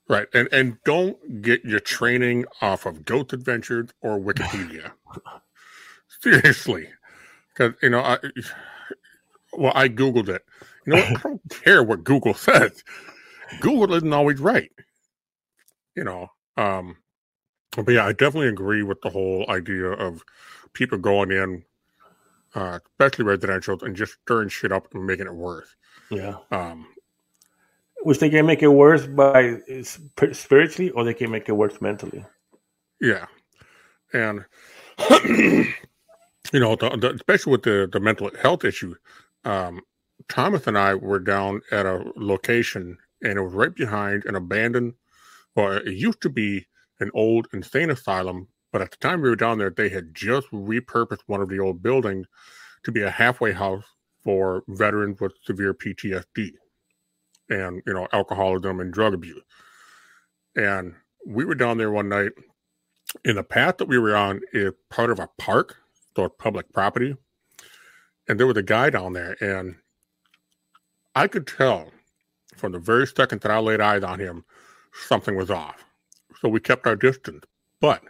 Right, 0.10 0.28
and 0.34 0.50
and 0.52 0.78
don't 0.84 1.42
get 1.42 1.64
your 1.64 1.80
training 1.80 2.44
off 2.62 2.86
of 2.86 3.06
Ghost 3.06 3.32
Adventures 3.32 3.90
or 4.02 4.20
Wikipedia. 4.20 4.92
Seriously, 6.22 6.90
because 7.54 7.74
you 7.82 7.90
know 7.90 8.02
I 8.02 8.18
well, 9.54 9.72
I 9.76 9.88
Googled 9.88 10.30
it. 10.30 10.44
You 10.86 10.94
know 10.94 11.02
what? 11.02 11.18
I 11.18 11.22
don't 11.22 11.50
care 11.64 11.84
what 11.84 12.04
Google 12.04 12.34
says. 12.34 12.84
Google 13.60 13.94
isn't 13.94 14.14
always 14.14 14.40
right. 14.40 14.72
You 15.96 16.04
know, 16.04 16.28
um, 16.58 16.98
but 17.76 17.92
yeah, 17.92 18.06
I 18.06 18.14
definitely 18.14 18.48
agree 18.48 18.82
with 18.82 19.02
the 19.02 19.10
whole 19.10 19.46
idea 19.48 19.92
of 19.92 20.24
people 20.74 20.98
going 20.98 21.32
in, 21.32 21.64
uh, 22.56 22.80
especially 23.00 23.26
residential, 23.26 23.78
and 23.84 23.96
just 23.96 24.18
stirring 24.24 24.50
shit 24.50 24.72
up 24.72 24.88
and 24.94 25.06
making 25.06 25.28
it 25.28 25.36
worse. 25.36 25.76
Yeah. 26.10 26.38
Um, 26.50 26.88
which 28.04 28.20
they 28.20 28.30
can 28.30 28.46
make 28.46 28.62
it 28.62 28.68
worse 28.68 29.08
by 29.08 29.60
spiritually, 30.32 30.92
or 30.92 31.04
they 31.04 31.14
can 31.14 31.32
make 31.32 31.48
it 31.48 31.54
worse 31.54 31.80
mentally. 31.82 32.24
Yeah, 33.00 33.26
and 34.14 34.46
you 35.10 35.66
know, 36.54 36.76
the, 36.76 36.90
the, 37.00 37.14
especially 37.16 37.52
with 37.52 37.64
the 37.64 37.90
the 37.92 38.00
mental 38.00 38.30
health 38.42 38.66
issue, 38.66 38.96
um, 39.46 39.82
Thomas 40.30 40.68
and 40.68 40.78
I 40.78 40.96
were 40.96 41.20
down 41.20 41.62
at 41.72 41.86
a 41.86 42.12
location, 42.16 42.98
and 43.22 43.38
it 43.38 43.42
was 43.42 43.54
right 43.54 43.74
behind 43.74 44.26
an 44.26 44.36
abandoned. 44.36 44.94
Well, 45.56 45.74
it 45.74 45.94
used 45.94 46.22
to 46.22 46.30
be 46.30 46.68
an 47.00 47.12
old 47.14 47.48
insane 47.54 47.90
asylum, 47.90 48.48
but 48.72 48.82
at 48.82 48.92
the 48.92 48.98
time 48.98 49.22
we 49.22 49.30
were 49.30 49.36
down 49.36 49.58
there, 49.58 49.70
they 49.70 49.90
had 49.90 50.16
just 50.16 50.50
repurposed 50.52 51.24
one 51.28 51.42
of 51.42 51.50
the 51.50 51.60
old 51.60 51.84
buildings 51.84 52.28
to 52.84 52.92
be 52.92 53.02
a 53.02 53.10
halfway 53.10 53.54
house 53.54 53.86
for 54.24 54.64
veterans 54.68 55.20
with 55.20 55.34
severe 55.44 55.74
PTSD 55.74 56.52
and 57.50 57.82
you 57.86 57.94
know 57.94 58.08
alcoholism 58.14 58.80
and 58.80 58.94
drug 58.94 59.14
abuse. 59.14 59.44
And 60.56 60.96
we 61.26 61.46
were 61.46 61.56
down 61.56 61.78
there 61.78 61.92
one 61.92 62.10
night. 62.10 62.32
In 63.26 63.36
the 63.36 63.44
path 63.44 63.78
that 63.78 63.88
we 63.88 63.98
were 64.00 64.16
on 64.16 64.42
is 64.54 64.74
part 64.90 65.12
of 65.12 65.20
a 65.20 65.30
park, 65.38 65.78
so 66.16 66.26
it's 66.26 66.36
public 66.40 66.72
property. 66.74 67.16
And 68.28 68.40
there 68.40 68.48
was 68.48 68.58
a 68.58 68.64
guy 68.64 68.90
down 68.90 69.14
there, 69.14 69.36
and 69.42 69.76
I 71.16 71.28
could 71.28 71.48
tell 71.48 71.92
from 72.56 72.72
the 72.72 72.80
very 72.80 73.08
second 73.08 73.42
that 73.42 73.52
I 73.52 73.60
laid 73.60 73.82
eyes 73.82 74.04
on 74.04 74.20
him, 74.20 74.46
something 74.94 75.36
was 75.36 75.52
off. 75.52 75.84
So 76.40 76.50
we 76.50 76.60
kept 76.60 76.88
our 76.88 76.96
distance. 76.96 77.46
But 77.80 78.02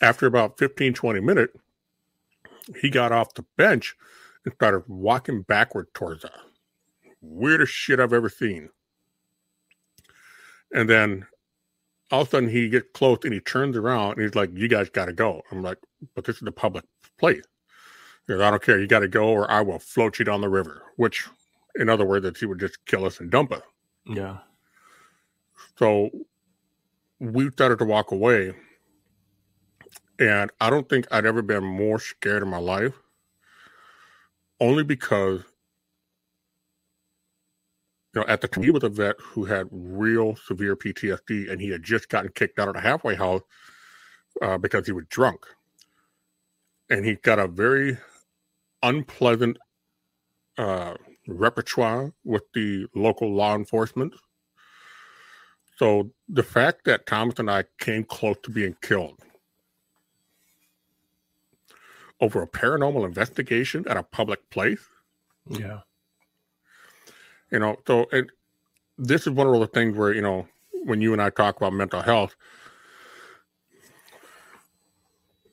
after 0.00 0.26
about 0.26 0.58
15, 0.58 0.94
20 0.94 1.20
minutes, 1.20 1.56
he 2.80 2.90
got 2.90 3.12
off 3.12 3.34
the 3.34 3.44
bench 3.56 3.96
and 4.44 4.54
started 4.54 4.84
walking 4.88 5.42
backward 5.42 5.92
towards 5.94 6.24
us. 6.24 6.38
Weirdest 7.20 7.72
shit 7.72 8.00
I've 8.00 8.12
ever 8.12 8.28
seen. 8.28 8.68
And 10.72 10.88
then 10.88 11.26
all 12.10 12.22
of 12.22 12.28
a 12.28 12.30
sudden 12.30 12.48
he 12.48 12.68
gets 12.68 12.88
close 12.94 13.18
and 13.24 13.32
he 13.32 13.40
turns 13.40 13.76
around 13.76 14.12
and 14.12 14.22
he's 14.22 14.34
like, 14.34 14.50
You 14.52 14.68
guys 14.68 14.90
got 14.90 15.06
to 15.06 15.12
go. 15.12 15.42
I'm 15.50 15.62
like, 15.62 15.78
But 16.14 16.24
this 16.24 16.36
is 16.36 16.46
a 16.46 16.52
public 16.52 16.84
place. 17.18 17.44
Goes, 18.28 18.42
I 18.42 18.50
don't 18.50 18.62
care. 18.62 18.78
You 18.78 18.86
got 18.86 19.00
to 19.00 19.08
go 19.08 19.28
or 19.28 19.50
I 19.50 19.62
will 19.62 19.78
float 19.78 20.18
you 20.18 20.24
down 20.26 20.42
the 20.42 20.50
river, 20.50 20.82
which, 20.96 21.26
in 21.76 21.88
other 21.88 22.04
words, 22.04 22.24
that 22.24 22.36
he 22.36 22.46
would 22.46 22.60
just 22.60 22.84
kill 22.86 23.04
us 23.04 23.20
and 23.20 23.30
dump 23.30 23.52
us. 23.52 23.62
Yeah. 24.06 24.38
So 25.76 26.10
we 27.20 27.50
started 27.50 27.78
to 27.78 27.84
walk 27.84 28.10
away. 28.10 28.54
And 30.18 30.50
I 30.60 30.70
don't 30.70 30.88
think 30.88 31.06
I'd 31.10 31.26
ever 31.26 31.42
been 31.42 31.64
more 31.64 32.00
scared 32.00 32.42
in 32.42 32.48
my 32.48 32.58
life, 32.58 32.94
only 34.60 34.82
because, 34.82 35.42
you 38.12 38.20
know, 38.20 38.26
at 38.26 38.40
the 38.40 38.48
time 38.48 38.64
he 38.64 38.70
was 38.70 38.82
a 38.82 38.88
vet 38.88 39.14
who 39.20 39.44
had 39.44 39.68
real 39.70 40.34
severe 40.34 40.74
PTSD 40.74 41.50
and 41.50 41.60
he 41.60 41.70
had 41.70 41.84
just 41.84 42.08
gotten 42.08 42.32
kicked 42.32 42.58
out 42.58 42.66
of 42.66 42.74
the 42.74 42.80
halfway 42.80 43.14
house 43.14 43.42
uh, 44.42 44.58
because 44.58 44.86
he 44.86 44.92
was 44.92 45.04
drunk. 45.08 45.46
And 46.90 47.04
he 47.04 47.14
got 47.14 47.38
a 47.38 47.46
very 47.46 47.98
unpleasant 48.82 49.58
uh, 50.56 50.94
repertoire 51.28 52.12
with 52.24 52.42
the 52.54 52.86
local 52.94 53.32
law 53.32 53.54
enforcement. 53.54 54.14
So 55.76 56.10
the 56.28 56.42
fact 56.42 56.84
that 56.86 57.06
Thomas 57.06 57.38
and 57.38 57.50
I 57.50 57.64
came 57.78 58.02
close 58.02 58.36
to 58.42 58.50
being 58.50 58.76
killed 58.82 59.20
over 62.20 62.42
a 62.42 62.48
paranormal 62.48 63.04
investigation 63.06 63.86
at 63.86 63.96
a 63.96 64.02
public 64.02 64.50
place, 64.50 64.80
Yeah. 65.48 65.80
you 67.52 67.60
know, 67.60 67.76
so 67.86 68.06
it, 68.10 68.26
this 68.96 69.26
is 69.26 69.32
one 69.32 69.46
of 69.46 69.52
those 69.52 69.68
things 69.68 69.96
where, 69.96 70.12
you 70.12 70.22
know, 70.22 70.48
when 70.84 71.00
you 71.00 71.12
and 71.12 71.22
I 71.22 71.30
talk 71.30 71.56
about 71.56 71.72
mental 71.72 72.02
health, 72.02 72.34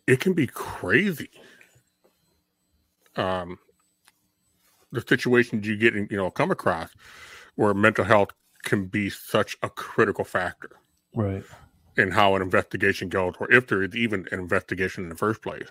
it 0.07 0.19
can 0.19 0.33
be 0.33 0.47
crazy. 0.47 1.29
Um, 3.15 3.59
the 4.95 5.05
situations 5.07 5.67
you 5.67 5.77
get 5.77 5.95
in, 5.95 6.07
you 6.11 6.17
know, 6.17 6.31
come 6.31 6.51
across 6.51 6.91
where 7.55 7.73
mental 7.75 8.05
health 8.05 8.31
can 8.63 8.87
be 8.87 9.09
such 9.09 9.57
a 9.63 9.69
critical 9.69 10.25
factor 10.25 10.71
Right. 11.15 11.43
in 11.97 12.11
how 12.11 12.35
an 12.35 12.41
investigation 12.41 13.09
goes, 13.09 13.35
or 13.39 13.51
if 13.51 13.67
there 13.67 13.83
is 13.83 13.95
even 13.95 14.27
an 14.31 14.39
investigation 14.39 15.03
in 15.03 15.09
the 15.09 15.15
first 15.15 15.41
place. 15.41 15.69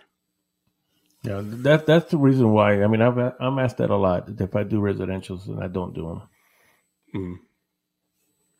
Yeah. 1.25 1.41
That 1.45 1.87
that's 1.87 2.11
the 2.11 2.19
reason 2.19 2.53
why. 2.53 2.83
I 2.83 2.87
mean, 2.89 3.03
I've 3.03 3.19
I'm 3.41 3.59
asked 3.59 3.79
that 3.79 3.91
a 3.91 3.97
lot. 3.97 4.29
If 4.41 4.57
I 4.57 4.65
do 4.65 4.81
residentials 4.81 5.47
and 5.49 5.63
I 5.63 5.69
don't 5.69 5.95
do 5.95 6.09
them, 6.09 6.23
Mm. 7.15 7.37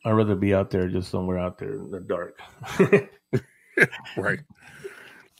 I'd 0.05 0.11
rather 0.13 0.35
be 0.35 0.53
out 0.53 0.71
there, 0.71 0.87
just 0.89 1.11
somewhere 1.11 1.39
out 1.39 1.57
there 1.59 1.73
in 1.73 1.91
the 1.91 1.99
dark. 2.01 2.39
Right. 4.17 4.39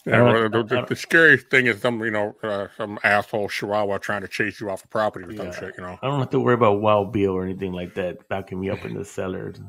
Yeah, 0.06 0.22
well, 0.22 0.49
the, 0.49 0.64
the, 0.64 0.86
the 0.89 0.95
scariest 0.95 1.49
thing 1.49 1.66
is 1.66 1.82
some, 1.82 1.99
you 2.03 2.12
know, 2.12 2.36
uh, 2.43 2.68
some 2.78 2.99
asshole 3.03 3.49
chihuahua 3.49 3.97
trying 3.97 4.22
to 4.22 4.28
chase 4.28 4.62
you 4.62 4.70
off 4.70 4.84
a 4.84 4.88
property 4.88 5.26
or 5.26 5.36
some 5.36 5.51
shit, 5.51 5.74
you 5.78 5.84
know. 5.84 5.97
I 5.99 6.08
don't 6.08 6.20
have 6.20 6.30
to 6.30 6.39
worry 6.39 6.53
about 6.53 6.80
Wild 6.80 7.12
Bill 7.12 7.32
or 7.32 7.43
anything 7.43 7.74
like 7.74 7.95
that 7.95 8.30
backing 8.30 8.60
me 8.60 8.70
up 8.70 8.86
in 8.86 8.93
the 8.93 9.06
cellar. 9.06 9.53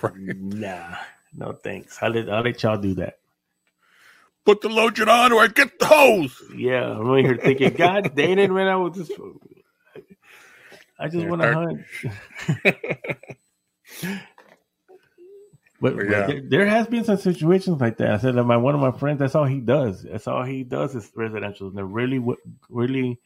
Right. 0.00 0.14
Nah, 0.16 0.94
no 1.36 1.52
thanks. 1.52 1.98
I'll 2.00 2.10
let, 2.10 2.30
I'll 2.30 2.42
let 2.42 2.62
y'all 2.62 2.78
do 2.78 2.94
that. 2.94 3.18
Put 4.46 4.62
the 4.62 4.70
lotion 4.70 5.10
on 5.10 5.32
or 5.32 5.42
I 5.42 5.48
get 5.48 5.78
the 5.78 5.84
hose. 5.84 6.42
Yeah, 6.56 6.92
I'm 6.92 7.06
over 7.06 7.18
here 7.18 7.36
thinking, 7.36 7.72
God 7.76 8.16
dang 8.16 8.38
it, 8.38 8.50
man! 8.50 8.68
I 8.68 8.76
was 8.76 8.96
just, 8.96 9.12
I 10.98 11.08
just 11.08 11.26
want 11.26 11.42
to 11.42 11.52
hunt. 11.52 11.80
but, 15.80 15.94
Yeah. 15.96 16.26
there, 16.26 16.40
there 16.42 16.66
has 16.66 16.86
been 16.86 17.04
some 17.04 17.18
situations 17.18 17.80
like 17.80 17.98
that. 17.98 18.10
I 18.10 18.18
said 18.18 18.34
that 18.36 18.44
my 18.44 18.56
one 18.56 18.74
of 18.74 18.80
my 18.80 18.92
friends, 18.92 19.18
that's 19.18 19.34
all 19.34 19.44
he 19.44 19.60
does. 19.60 20.02
That's 20.02 20.26
all 20.26 20.44
he 20.44 20.64
does 20.64 20.94
is 20.94 21.10
residential, 21.14 21.68
and 21.68 21.76
they're 21.76 21.84
really, 21.84 22.24
really, 22.68 23.20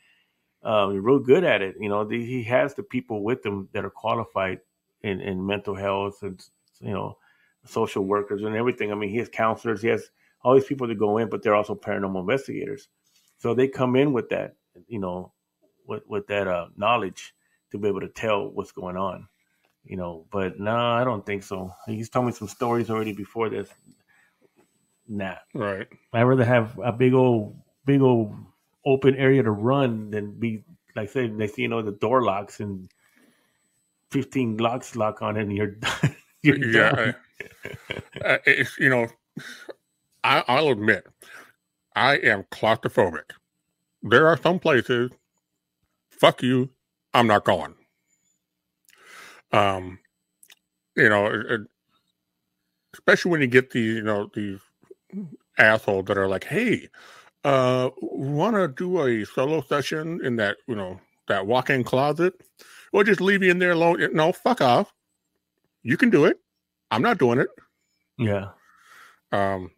um, 0.62 0.96
real 1.02 1.18
good 1.20 1.44
at 1.44 1.62
it. 1.62 1.76
You 1.80 1.88
know, 1.88 2.04
the, 2.04 2.24
he 2.24 2.42
has 2.44 2.74
the 2.74 2.82
people 2.82 3.22
with 3.22 3.44
him 3.44 3.68
that 3.72 3.84
are 3.84 3.90
qualified 3.90 4.60
in, 5.02 5.20
in 5.20 5.46
mental 5.46 5.74
health 5.74 6.22
and 6.22 6.42
you 6.80 6.92
know, 6.92 7.16
social 7.64 8.04
workers 8.04 8.42
and 8.42 8.56
everything. 8.56 8.90
I 8.90 8.94
mean, 8.94 9.10
he 9.10 9.18
has 9.18 9.28
counselors. 9.28 9.82
He 9.82 9.88
has 9.88 10.10
all 10.42 10.54
these 10.54 10.64
people 10.66 10.88
that 10.88 10.98
go 10.98 11.18
in, 11.18 11.28
but 11.28 11.42
they're 11.42 11.54
also 11.54 11.74
paranormal 11.74 12.20
investigators. 12.20 12.88
So 13.38 13.54
they 13.54 13.68
come 13.68 13.96
in 13.96 14.12
with 14.12 14.30
that, 14.30 14.56
you 14.88 14.98
know, 14.98 15.32
with 15.86 16.02
with 16.06 16.26
that 16.28 16.46
uh, 16.48 16.68
knowledge 16.76 17.34
to 17.70 17.78
be 17.78 17.88
able 17.88 18.00
to 18.00 18.08
tell 18.08 18.48
what's 18.48 18.72
going 18.72 18.96
on, 18.96 19.28
you 19.84 19.96
know. 19.96 20.26
But 20.30 20.58
no, 20.60 20.74
I 20.76 21.04
don't 21.04 21.24
think 21.24 21.42
so. 21.42 21.72
He's 21.86 22.08
told 22.08 22.26
me 22.26 22.32
some 22.32 22.48
stories 22.48 22.90
already 22.90 23.12
before 23.12 23.48
this. 23.48 23.68
Nah, 25.08 25.36
Right. 25.54 25.88
I'd 26.12 26.22
rather 26.22 26.44
have 26.44 26.78
a 26.78 26.92
big 26.92 27.14
old, 27.14 27.56
big 27.84 28.00
old 28.00 28.34
open 28.86 29.14
area 29.16 29.42
to 29.42 29.50
run 29.50 30.10
than 30.10 30.38
be 30.38 30.64
like 30.96 31.10
say 31.10 31.28
next 31.28 31.54
thing 31.54 31.64
you 31.64 31.68
know 31.68 31.82
the 31.82 31.92
door 31.92 32.22
locks 32.24 32.60
and 32.60 32.88
fifteen 34.10 34.56
locks 34.56 34.96
lock 34.96 35.22
on 35.22 35.36
it 35.36 35.42
and 35.42 35.56
you're 35.56 35.76
you're 36.42 36.58
yeah. 36.58 36.90
done. 36.92 36.98
I- 36.98 37.14
uh, 38.24 38.38
it's, 38.46 38.78
you 38.78 38.90
know, 38.90 39.06
I, 40.22 40.44
I'll 40.48 40.68
admit, 40.68 41.06
I 41.96 42.16
am 42.18 42.44
claustrophobic. 42.50 43.30
There 44.02 44.26
are 44.26 44.36
some 44.36 44.58
places, 44.58 45.10
fuck 46.10 46.42
you, 46.42 46.70
I'm 47.14 47.26
not 47.26 47.44
going. 47.44 47.74
Um, 49.52 49.98
you 50.96 51.08
know, 51.08 51.58
especially 52.94 53.30
when 53.30 53.40
you 53.40 53.46
get 53.46 53.70
these, 53.70 53.96
you 53.96 54.02
know, 54.02 54.30
these 54.34 54.58
assholes 55.58 56.06
that 56.06 56.18
are 56.18 56.28
like, 56.28 56.44
hey, 56.44 56.88
uh, 57.44 57.90
want 58.00 58.56
to 58.56 58.68
do 58.68 59.00
a 59.06 59.24
solo 59.24 59.62
session 59.62 60.20
in 60.24 60.36
that, 60.36 60.56
you 60.66 60.74
know, 60.74 61.00
that 61.28 61.46
walk-in 61.46 61.84
closet? 61.84 62.34
We'll 62.92 63.04
just 63.04 63.20
leave 63.20 63.42
you 63.42 63.50
in 63.50 63.58
there 63.58 63.72
alone. 63.72 64.08
No, 64.12 64.32
fuck 64.32 64.60
off. 64.60 64.92
You 65.82 65.96
can 65.96 66.10
do 66.10 66.24
it. 66.26 66.38
I'm 66.90 67.02
not 67.02 67.18
doing 67.18 67.38
it. 67.38 67.48
yeah. 68.18 68.48
Um, 69.32 69.70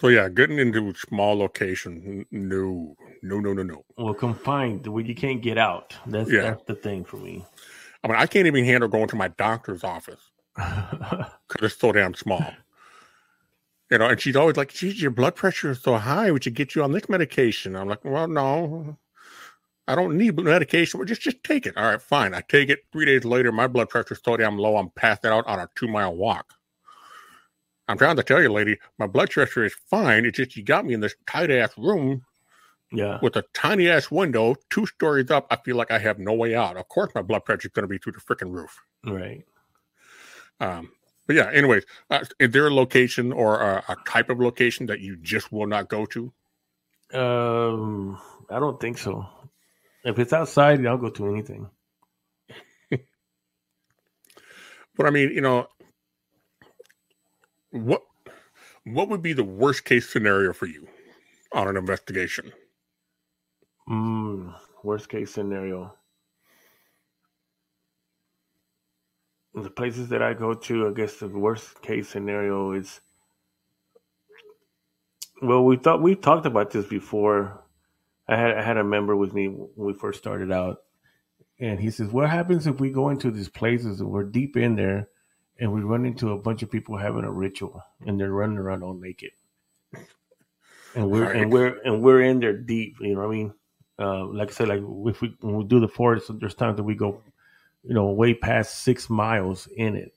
so 0.00 0.08
yeah, 0.08 0.30
getting 0.30 0.58
into 0.58 0.94
small 0.94 1.36
locations, 1.38 2.02
n- 2.06 2.26
no, 2.30 2.96
no, 3.22 3.38
no, 3.38 3.52
no, 3.52 3.62
no. 3.62 3.84
Well, 3.98 4.14
confined 4.14 4.86
where 4.86 5.04
you 5.04 5.14
can't 5.14 5.42
get 5.42 5.58
out. 5.58 5.94
That's 6.06 6.32
Yeah. 6.32 6.42
that's 6.42 6.62
the 6.64 6.74
thing 6.74 7.04
for 7.04 7.18
me. 7.18 7.44
I 8.02 8.08
mean, 8.08 8.16
I 8.16 8.26
can't 8.26 8.46
even 8.46 8.64
handle 8.64 8.88
going 8.88 9.08
to 9.08 9.16
my 9.16 9.28
doctor's 9.28 9.84
office 9.84 10.30
because 10.56 11.28
it's 11.62 11.76
so 11.76 11.92
damn 11.92 12.14
small. 12.14 12.44
You 13.90 13.98
know, 13.98 14.06
and 14.06 14.20
she's 14.20 14.36
always 14.36 14.56
like, 14.56 14.72
"Geez, 14.72 15.02
your 15.02 15.10
blood 15.10 15.34
pressure 15.34 15.72
is 15.72 15.80
so 15.80 15.96
high. 15.96 16.30
We 16.30 16.40
should 16.40 16.54
get 16.54 16.74
you 16.74 16.82
on 16.82 16.92
this 16.92 17.08
medication." 17.08 17.74
I'm 17.74 17.88
like, 17.88 18.04
"Well, 18.04 18.28
no, 18.28 18.96
I 19.88 19.96
don't 19.96 20.16
need 20.16 20.38
medication. 20.38 20.98
Well, 20.98 21.06
just 21.06 21.22
just 21.22 21.42
take 21.42 21.66
it. 21.66 21.76
All 21.76 21.84
right, 21.84 22.00
fine. 22.00 22.32
I 22.32 22.42
take 22.48 22.68
it. 22.68 22.84
Three 22.92 23.06
days 23.06 23.24
later, 23.24 23.50
my 23.50 23.66
blood 23.66 23.88
pressure 23.88 24.14
is 24.14 24.20
so 24.24 24.36
damn 24.36 24.56
low. 24.56 24.76
I'm 24.76 24.90
passed 24.90 25.24
out 25.24 25.44
on 25.48 25.58
a 25.58 25.68
two 25.74 25.88
mile 25.88 26.14
walk. 26.14 26.54
I'm 27.88 27.98
trying 27.98 28.14
to 28.14 28.22
tell 28.22 28.40
you, 28.40 28.52
lady, 28.52 28.78
my 28.98 29.08
blood 29.08 29.30
pressure 29.30 29.64
is 29.64 29.74
fine. 29.90 30.24
It's 30.24 30.36
just 30.36 30.56
you 30.56 30.62
got 30.62 30.86
me 30.86 30.94
in 30.94 31.00
this 31.00 31.16
tight 31.26 31.50
ass 31.50 31.72
room 31.76 32.24
yeah. 32.92 33.18
with 33.22 33.36
a 33.36 33.44
tiny 33.54 33.88
ass 33.88 34.10
window, 34.10 34.56
two 34.70 34.86
stories 34.86 35.30
up. 35.30 35.46
I 35.50 35.56
feel 35.56 35.76
like 35.76 35.90
I 35.90 35.98
have 35.98 36.18
no 36.18 36.32
way 36.32 36.54
out. 36.54 36.76
Of 36.76 36.88
course, 36.88 37.12
my 37.14 37.22
blood 37.22 37.44
pressure 37.44 37.68
is 37.68 37.72
going 37.72 37.84
to 37.84 37.88
be 37.88 37.98
through 37.98 38.12
the 38.12 38.20
freaking 38.20 38.52
roof. 38.52 38.78
Right. 39.04 39.44
Um, 40.60 40.90
but 41.26 41.36
yeah, 41.36 41.50
anyways, 41.52 41.84
uh, 42.10 42.24
is 42.38 42.50
there 42.50 42.66
a 42.66 42.74
location 42.74 43.32
or 43.32 43.60
a, 43.60 43.84
a 43.88 43.96
type 44.06 44.30
of 44.30 44.40
location 44.40 44.86
that 44.86 45.00
you 45.00 45.16
just 45.16 45.52
will 45.52 45.66
not 45.66 45.88
go 45.88 46.06
to? 46.06 46.32
Um, 47.12 48.18
I 48.50 48.58
don't 48.58 48.80
think 48.80 48.98
so. 48.98 49.26
If 50.04 50.18
it's 50.18 50.32
outside, 50.32 50.84
I'll 50.86 50.98
go 50.98 51.10
to 51.10 51.28
anything. 51.28 51.68
But 54.96 55.06
I 55.06 55.10
mean, 55.10 55.30
you 55.32 55.40
know, 55.40 55.66
what 57.70 58.02
what 58.84 59.08
would 59.08 59.22
be 59.22 59.32
the 59.32 59.44
worst 59.44 59.84
case 59.84 60.08
scenario 60.08 60.52
for 60.52 60.66
you 60.66 60.86
on 61.52 61.68
an 61.68 61.76
investigation? 61.78 62.52
Mm, 63.90 64.54
worst 64.84 65.08
case 65.10 65.32
scenario. 65.32 65.94
The 69.54 69.70
places 69.70 70.08
that 70.10 70.22
I 70.22 70.34
go 70.34 70.54
to, 70.54 70.88
I 70.88 70.92
guess 70.92 71.16
the 71.18 71.28
worst 71.28 71.82
case 71.82 72.08
scenario 72.08 72.72
is. 72.72 73.00
Well, 75.42 75.64
we 75.64 75.76
thought 75.76 76.02
we 76.02 76.16
talked 76.16 76.46
about 76.46 76.70
this 76.72 76.86
before. 76.86 77.62
I 78.28 78.36
had 78.36 78.58
I 78.58 78.62
had 78.62 78.76
a 78.78 78.84
member 78.84 79.16
with 79.16 79.34
me 79.34 79.48
when 79.48 79.70
we 79.76 79.94
first 79.94 80.18
started 80.18 80.52
out, 80.52 80.78
and 81.60 81.80
he 81.80 81.90
says, 81.90 82.10
"What 82.12 82.30
happens 82.30 82.66
if 82.66 82.80
we 82.80 82.90
go 82.90 83.10
into 83.10 83.30
these 83.30 83.48
places 83.50 84.00
and 84.00 84.10
we're 84.10 84.24
deep 84.24 84.56
in 84.56 84.76
there, 84.76 85.08
and 85.60 85.72
we 85.72 85.82
run 85.82 86.06
into 86.06 86.32
a 86.32 86.38
bunch 86.38 86.62
of 86.62 86.70
people 86.70 86.96
having 86.98 87.24
a 87.24 87.32
ritual, 87.32 87.82
and 88.06 88.20
they're 88.20 88.32
running 88.32 88.58
around 88.58 88.82
all 88.84 88.94
naked, 88.94 89.32
and 90.94 91.10
we're 91.10 91.26
Right. 91.26 91.32
and 91.32 91.52
we're 91.52 91.80
and 91.84 92.02
we're 92.02 92.22
in 92.22 92.40
there 92.40 92.56
deep. 92.58 92.96
You 93.00 93.14
know 93.14 93.20
what 93.20 93.28
I 93.28 93.32
mean? 93.36 93.54
Uh, 94.00 94.24
like 94.26 94.48
I 94.48 94.52
said, 94.52 94.68
like 94.68 94.82
if 95.06 95.20
we 95.20 95.36
when 95.40 95.56
we 95.58 95.64
do 95.64 95.80
the 95.80 95.88
forest, 95.88 96.30
there's 96.40 96.54
times 96.54 96.78
that 96.78 96.84
we 96.84 96.94
go, 96.94 97.20
you 97.84 97.94
know, 97.94 98.06
way 98.06 98.34
past 98.34 98.82
six 98.82 99.10
miles 99.10 99.68
in 99.76 99.96
it. 99.96 100.14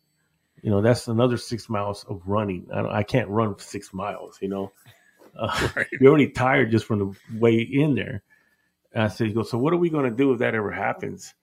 You 0.62 0.72
know, 0.72 0.82
that's 0.82 1.10
another 1.10 1.38
six 1.38 1.70
miles 1.70 2.06
of 2.06 2.22
running. 2.26 2.68
I, 2.74 2.82
don't, 2.82 2.92
I 2.92 3.04
can't 3.04 3.30
run 3.30 3.60
six 3.60 3.94
miles. 3.94 4.38
You 4.42 4.48
know, 4.50 4.72
uh, 5.40 5.70
Right. 5.76 5.88
you're 6.00 6.10
already 6.12 6.30
tired 6.30 6.72
just 6.72 6.86
from 6.86 7.00
the 7.00 7.16
way 7.38 7.58
in 7.60 7.96
there. 7.96 8.24
And 8.94 9.04
I 9.04 9.08
said, 9.10 9.28
he 9.28 9.34
goes, 9.34 9.50
so 9.50 9.58
what 9.58 9.74
are 9.74 9.78
we 9.78 9.90
going 9.90 10.10
to 10.10 10.16
do 10.16 10.32
if 10.34 10.40
that 10.40 10.56
ever 10.56 10.72
happens? 10.72 11.34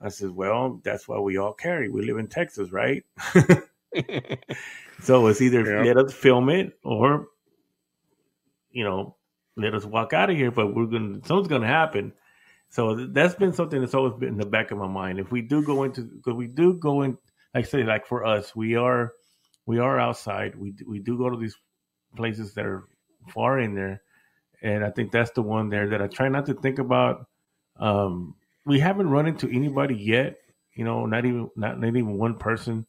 I 0.00 0.08
said, 0.08 0.30
well, 0.30 0.80
that's 0.82 1.06
why 1.08 1.18
we 1.18 1.36
all 1.36 1.52
carry. 1.52 1.90
We 1.90 2.02
live 2.02 2.18
in 2.18 2.28
Texas, 2.28 2.72
right? 2.72 3.04
So 5.02 5.26
it's 5.28 5.40
either 5.40 5.64
Yeah. 5.64 5.84
let 5.84 5.96
us 5.96 6.12
film 6.12 6.50
it 6.50 6.78
or, 6.84 7.28
you 8.70 8.84
know, 8.84 9.16
let 9.60 9.74
us 9.74 9.84
walk 9.84 10.12
out 10.12 10.30
of 10.30 10.36
here. 10.36 10.50
But 10.50 10.74
we're 10.74 10.86
going 10.86 11.20
to, 11.20 11.28
something's 11.28 11.48
going 11.48 11.62
to 11.62 11.68
happen. 11.68 12.12
So 12.70 13.06
that's 13.06 13.34
been 13.34 13.52
something 13.52 13.80
that's 13.80 13.94
always 13.94 14.14
been 14.14 14.30
in 14.30 14.38
the 14.38 14.46
back 14.46 14.70
of 14.70 14.78
my 14.78 14.86
mind. 14.86 15.18
If 15.18 15.32
we 15.32 15.42
do 15.42 15.62
go 15.62 15.82
into, 15.82 16.02
because 16.02 16.34
we 16.34 16.46
do 16.46 16.74
go 16.74 17.02
in, 17.02 17.18
like 17.54 17.64
I 17.64 17.68
say, 17.68 17.82
like 17.82 18.06
for 18.06 18.24
us, 18.24 18.54
we 18.54 18.76
are, 18.76 19.12
we 19.66 19.78
are 19.78 19.98
outside. 19.98 20.54
We 20.56 20.74
we 20.86 21.00
do 21.00 21.18
go 21.18 21.30
to 21.30 21.36
these 21.36 21.56
places 22.16 22.54
that 22.54 22.66
are 22.66 22.84
far 23.28 23.58
in 23.58 23.74
there, 23.74 24.02
and 24.62 24.84
I 24.84 24.90
think 24.90 25.12
that's 25.12 25.32
the 25.32 25.42
one 25.42 25.68
there 25.68 25.90
that 25.90 26.02
I 26.02 26.06
try 26.06 26.28
not 26.28 26.46
to 26.46 26.54
think 26.54 26.78
about. 26.78 27.26
Um, 27.76 28.34
we 28.64 28.78
haven't 28.80 29.10
run 29.10 29.26
into 29.26 29.48
anybody 29.48 29.96
yet, 29.96 30.38
you 30.74 30.84
know, 30.84 31.06
not 31.06 31.24
even 31.24 31.50
not 31.56 31.80
not 31.80 31.88
even 31.88 32.18
one 32.18 32.36
person. 32.36 32.86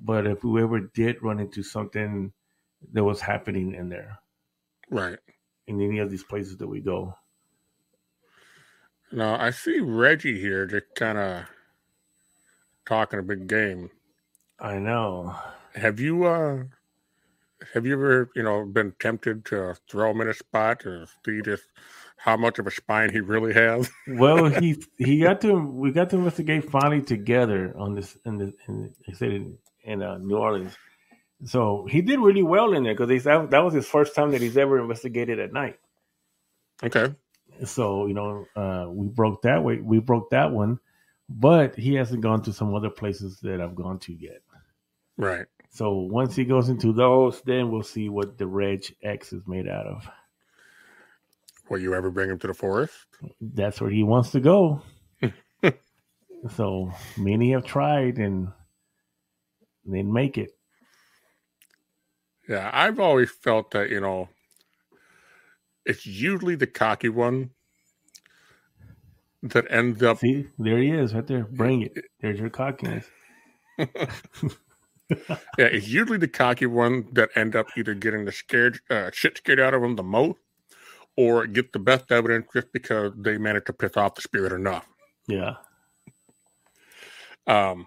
But 0.00 0.26
if 0.26 0.44
we 0.44 0.62
ever 0.62 0.80
did 0.80 1.22
run 1.22 1.40
into 1.40 1.62
something 1.62 2.32
that 2.92 3.04
was 3.04 3.20
happening 3.20 3.74
in 3.74 3.88
there, 3.88 4.18
right. 4.90 5.18
In 5.66 5.80
any 5.80 5.98
of 5.98 6.10
these 6.10 6.24
places 6.24 6.56
that 6.58 6.68
we 6.68 6.80
go, 6.80 7.14
Now 9.12 9.36
I 9.40 9.50
see 9.50 9.80
Reggie 9.80 10.40
here 10.40 10.66
just 10.66 10.86
kind 10.96 11.18
of 11.18 11.44
talking 12.86 13.18
a 13.20 13.22
big 13.22 13.46
game. 13.48 13.90
I 14.60 14.78
know. 14.78 15.36
Have 15.74 16.00
you 16.00 16.24
uh 16.24 16.64
have 17.74 17.86
you 17.86 17.94
ever, 17.94 18.30
you 18.36 18.42
know, 18.42 18.64
been 18.66 18.94
tempted 19.00 19.44
to 19.46 19.76
throw 19.90 20.10
him 20.10 20.20
in 20.22 20.28
a 20.28 20.34
spot 20.34 20.80
to 20.80 21.06
see 21.24 21.42
just 21.42 21.64
how 22.18 22.36
much 22.36 22.58
of 22.58 22.66
a 22.66 22.70
spine 22.70 23.10
he 23.12 23.20
really 23.20 23.54
has? 23.54 23.90
Well, 24.06 24.46
he 24.46 24.82
he 24.98 25.20
got 25.20 25.40
to 25.42 25.54
we 25.54 25.92
got 25.92 26.10
to 26.10 26.16
investigate 26.16 26.70
finally 26.70 27.02
together 27.02 27.74
on 27.78 27.94
this 27.94 28.16
in 28.26 28.38
the 28.38 28.52
in, 28.68 28.94
they 29.06 29.14
said 29.14 29.32
in, 29.32 29.58
in 29.84 30.02
uh, 30.02 30.18
New 30.18 30.36
Orleans. 30.36 30.76
So 31.44 31.86
he 31.90 32.00
did 32.00 32.20
really 32.20 32.42
well 32.42 32.72
in 32.72 32.84
there 32.84 32.94
because 32.94 33.24
that, 33.24 33.50
that 33.50 33.64
was 33.64 33.74
his 33.74 33.86
first 33.86 34.14
time 34.14 34.30
that 34.30 34.40
he's 34.40 34.56
ever 34.56 34.78
investigated 34.78 35.38
at 35.38 35.52
night. 35.52 35.78
Okay. 36.82 37.14
So 37.64 38.06
you 38.06 38.14
know, 38.14 38.46
uh, 38.56 38.86
we 38.88 39.08
broke 39.08 39.42
that 39.42 39.62
way. 39.62 39.78
We 39.78 40.00
broke 40.00 40.30
that 40.30 40.50
one, 40.50 40.78
but 41.28 41.76
he 41.76 41.94
hasn't 41.94 42.22
gone 42.22 42.42
to 42.42 42.52
some 42.52 42.74
other 42.74 42.90
places 42.90 43.38
that 43.40 43.60
I've 43.60 43.74
gone 43.74 43.98
to 44.00 44.12
yet. 44.12 44.40
Right. 45.16 45.46
So 45.70 45.92
once 45.92 46.34
he 46.34 46.44
goes 46.44 46.68
into 46.68 46.92
those, 46.92 47.40
then 47.42 47.70
we'll 47.70 47.82
see 47.82 48.08
what 48.08 48.38
the 48.38 48.46
Reg 48.46 48.84
X 49.02 49.32
is 49.32 49.46
made 49.46 49.68
out 49.68 49.86
of. 49.86 50.08
Will 51.68 51.78
you 51.78 51.94
ever 51.94 52.10
bring 52.10 52.30
him 52.30 52.38
to 52.40 52.46
the 52.46 52.54
forest? 52.54 52.94
That's 53.40 53.80
where 53.80 53.90
he 53.90 54.02
wants 54.02 54.30
to 54.32 54.40
go. 54.40 54.82
so 56.54 56.92
many 57.16 57.52
have 57.52 57.64
tried 57.64 58.18
and 58.18 58.48
didn't 59.84 60.12
make 60.12 60.38
it. 60.38 60.50
Yeah, 62.48 62.70
I've 62.72 63.00
always 63.00 63.30
felt 63.30 63.70
that, 63.72 63.90
you 63.90 64.00
know, 64.00 64.28
it's 65.86 66.06
usually 66.06 66.56
the 66.56 66.66
cocky 66.66 67.08
one 67.08 67.50
that 69.42 69.66
ends 69.70 70.02
up 70.02 70.18
See, 70.18 70.46
there 70.58 70.78
he 70.78 70.90
is, 70.90 71.14
right 71.14 71.26
there. 71.26 71.44
Bring 71.44 71.82
it. 71.82 72.04
There's 72.20 72.38
your 72.38 72.50
cockiness. 72.50 73.06
Yeah, 75.58 75.66
it's 75.66 75.88
usually 75.88 76.18
the 76.18 76.28
cocky 76.28 76.66
one 76.66 77.06
that 77.12 77.30
end 77.36 77.54
up 77.54 77.66
either 77.76 77.94
getting 77.94 78.24
the 78.24 78.32
scared 78.32 78.80
uh, 78.90 79.10
shit 79.12 79.36
scared 79.36 79.60
out 79.60 79.74
of 79.74 79.82
them 79.82 79.96
the 79.96 80.02
most, 80.02 80.38
or 81.16 81.46
get 81.46 81.72
the 81.72 81.78
best 81.78 82.10
evidence 82.10 82.46
just 82.52 82.72
because 82.72 83.12
they 83.16 83.38
managed 83.38 83.66
to 83.66 83.72
piss 83.72 83.96
off 83.96 84.14
the 84.14 84.22
spirit 84.22 84.52
enough. 84.52 84.88
Yeah. 85.28 85.56
Um, 87.46 87.86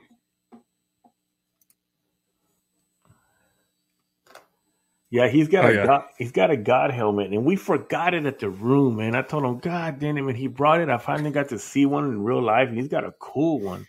Yeah, 5.09 5.29
he's 5.29 5.47
got 5.47 5.65
Oh, 5.65 5.69
a 5.69 5.73
yeah. 5.73 5.85
god, 5.85 6.05
he's 6.17 6.33
got 6.33 6.51
a 6.51 6.57
god 6.57 6.91
helmet, 6.91 7.31
and 7.31 7.45
we 7.45 7.55
forgot 7.55 8.13
it 8.13 8.25
at 8.25 8.39
the 8.39 8.49
room, 8.49 8.97
man. 8.97 9.15
I 9.15 9.21
told 9.21 9.45
him, 9.45 9.59
God 9.59 9.99
damn 9.99 10.17
it, 10.17 10.23
when 10.23 10.35
he 10.35 10.47
brought 10.47 10.81
it, 10.81 10.89
I 10.89 10.97
finally 10.97 11.31
got 11.31 11.49
to 11.49 11.59
see 11.59 11.85
one 11.85 12.05
in 12.05 12.23
real 12.23 12.41
life, 12.43 12.69
and 12.69 12.77
he's 12.77 12.89
got 12.89 13.05
a 13.05 13.13
cool 13.19 13.61
one. 13.61 13.87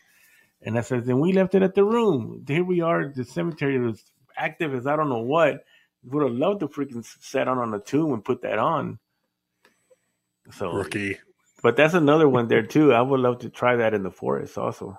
And 0.62 0.78
I 0.78 0.82
said, 0.82 1.06
then 1.06 1.20
we 1.20 1.32
left 1.32 1.54
it 1.54 1.62
at 1.62 1.74
the 1.74 1.84
room. 1.84 2.44
Here 2.48 2.64
we 2.64 2.80
are, 2.82 3.08
the 3.08 3.24
cemetery 3.24 3.78
was 3.80 4.04
active 4.36 4.74
as 4.74 4.86
I 4.86 4.96
don't 4.96 5.08
know 5.08 5.22
what. 5.22 5.64
Would 6.04 6.22
have 6.24 6.32
loved 6.36 6.60
to 6.60 6.68
freaking 6.68 7.04
sat 7.20 7.48
on 7.48 7.58
on 7.58 7.74
a 7.74 7.80
tomb 7.80 8.12
and 8.12 8.24
put 8.24 8.42
that 8.42 8.58
on. 8.58 8.98
So, 10.52 10.72
rookie, 10.72 11.18
but 11.62 11.76
that's 11.76 11.94
another 11.94 12.28
one 12.28 12.48
there 12.48 12.62
too. 12.62 12.92
I 12.92 13.02
would 13.02 13.20
love 13.20 13.40
to 13.40 13.50
try 13.50 13.76
that 13.76 13.94
in 13.94 14.02
the 14.04 14.10
forest 14.10 14.58
also. 14.58 14.98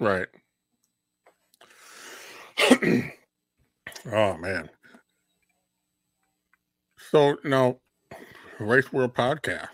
right? 0.00 0.26
oh 4.12 4.36
man. 4.38 4.70
So 7.10 7.38
now, 7.42 7.78
Wraith 8.60 8.92
World 8.92 9.14
Podcast. 9.14 9.66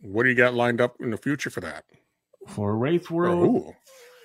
What 0.00 0.22
do 0.22 0.30
you 0.30 0.34
got 0.34 0.54
lined 0.54 0.80
up 0.80 0.96
in 0.98 1.10
the 1.10 1.18
future 1.18 1.50
for 1.50 1.60
that? 1.60 1.84
For 2.48 2.74
Wraith 2.74 3.10
World, 3.10 3.74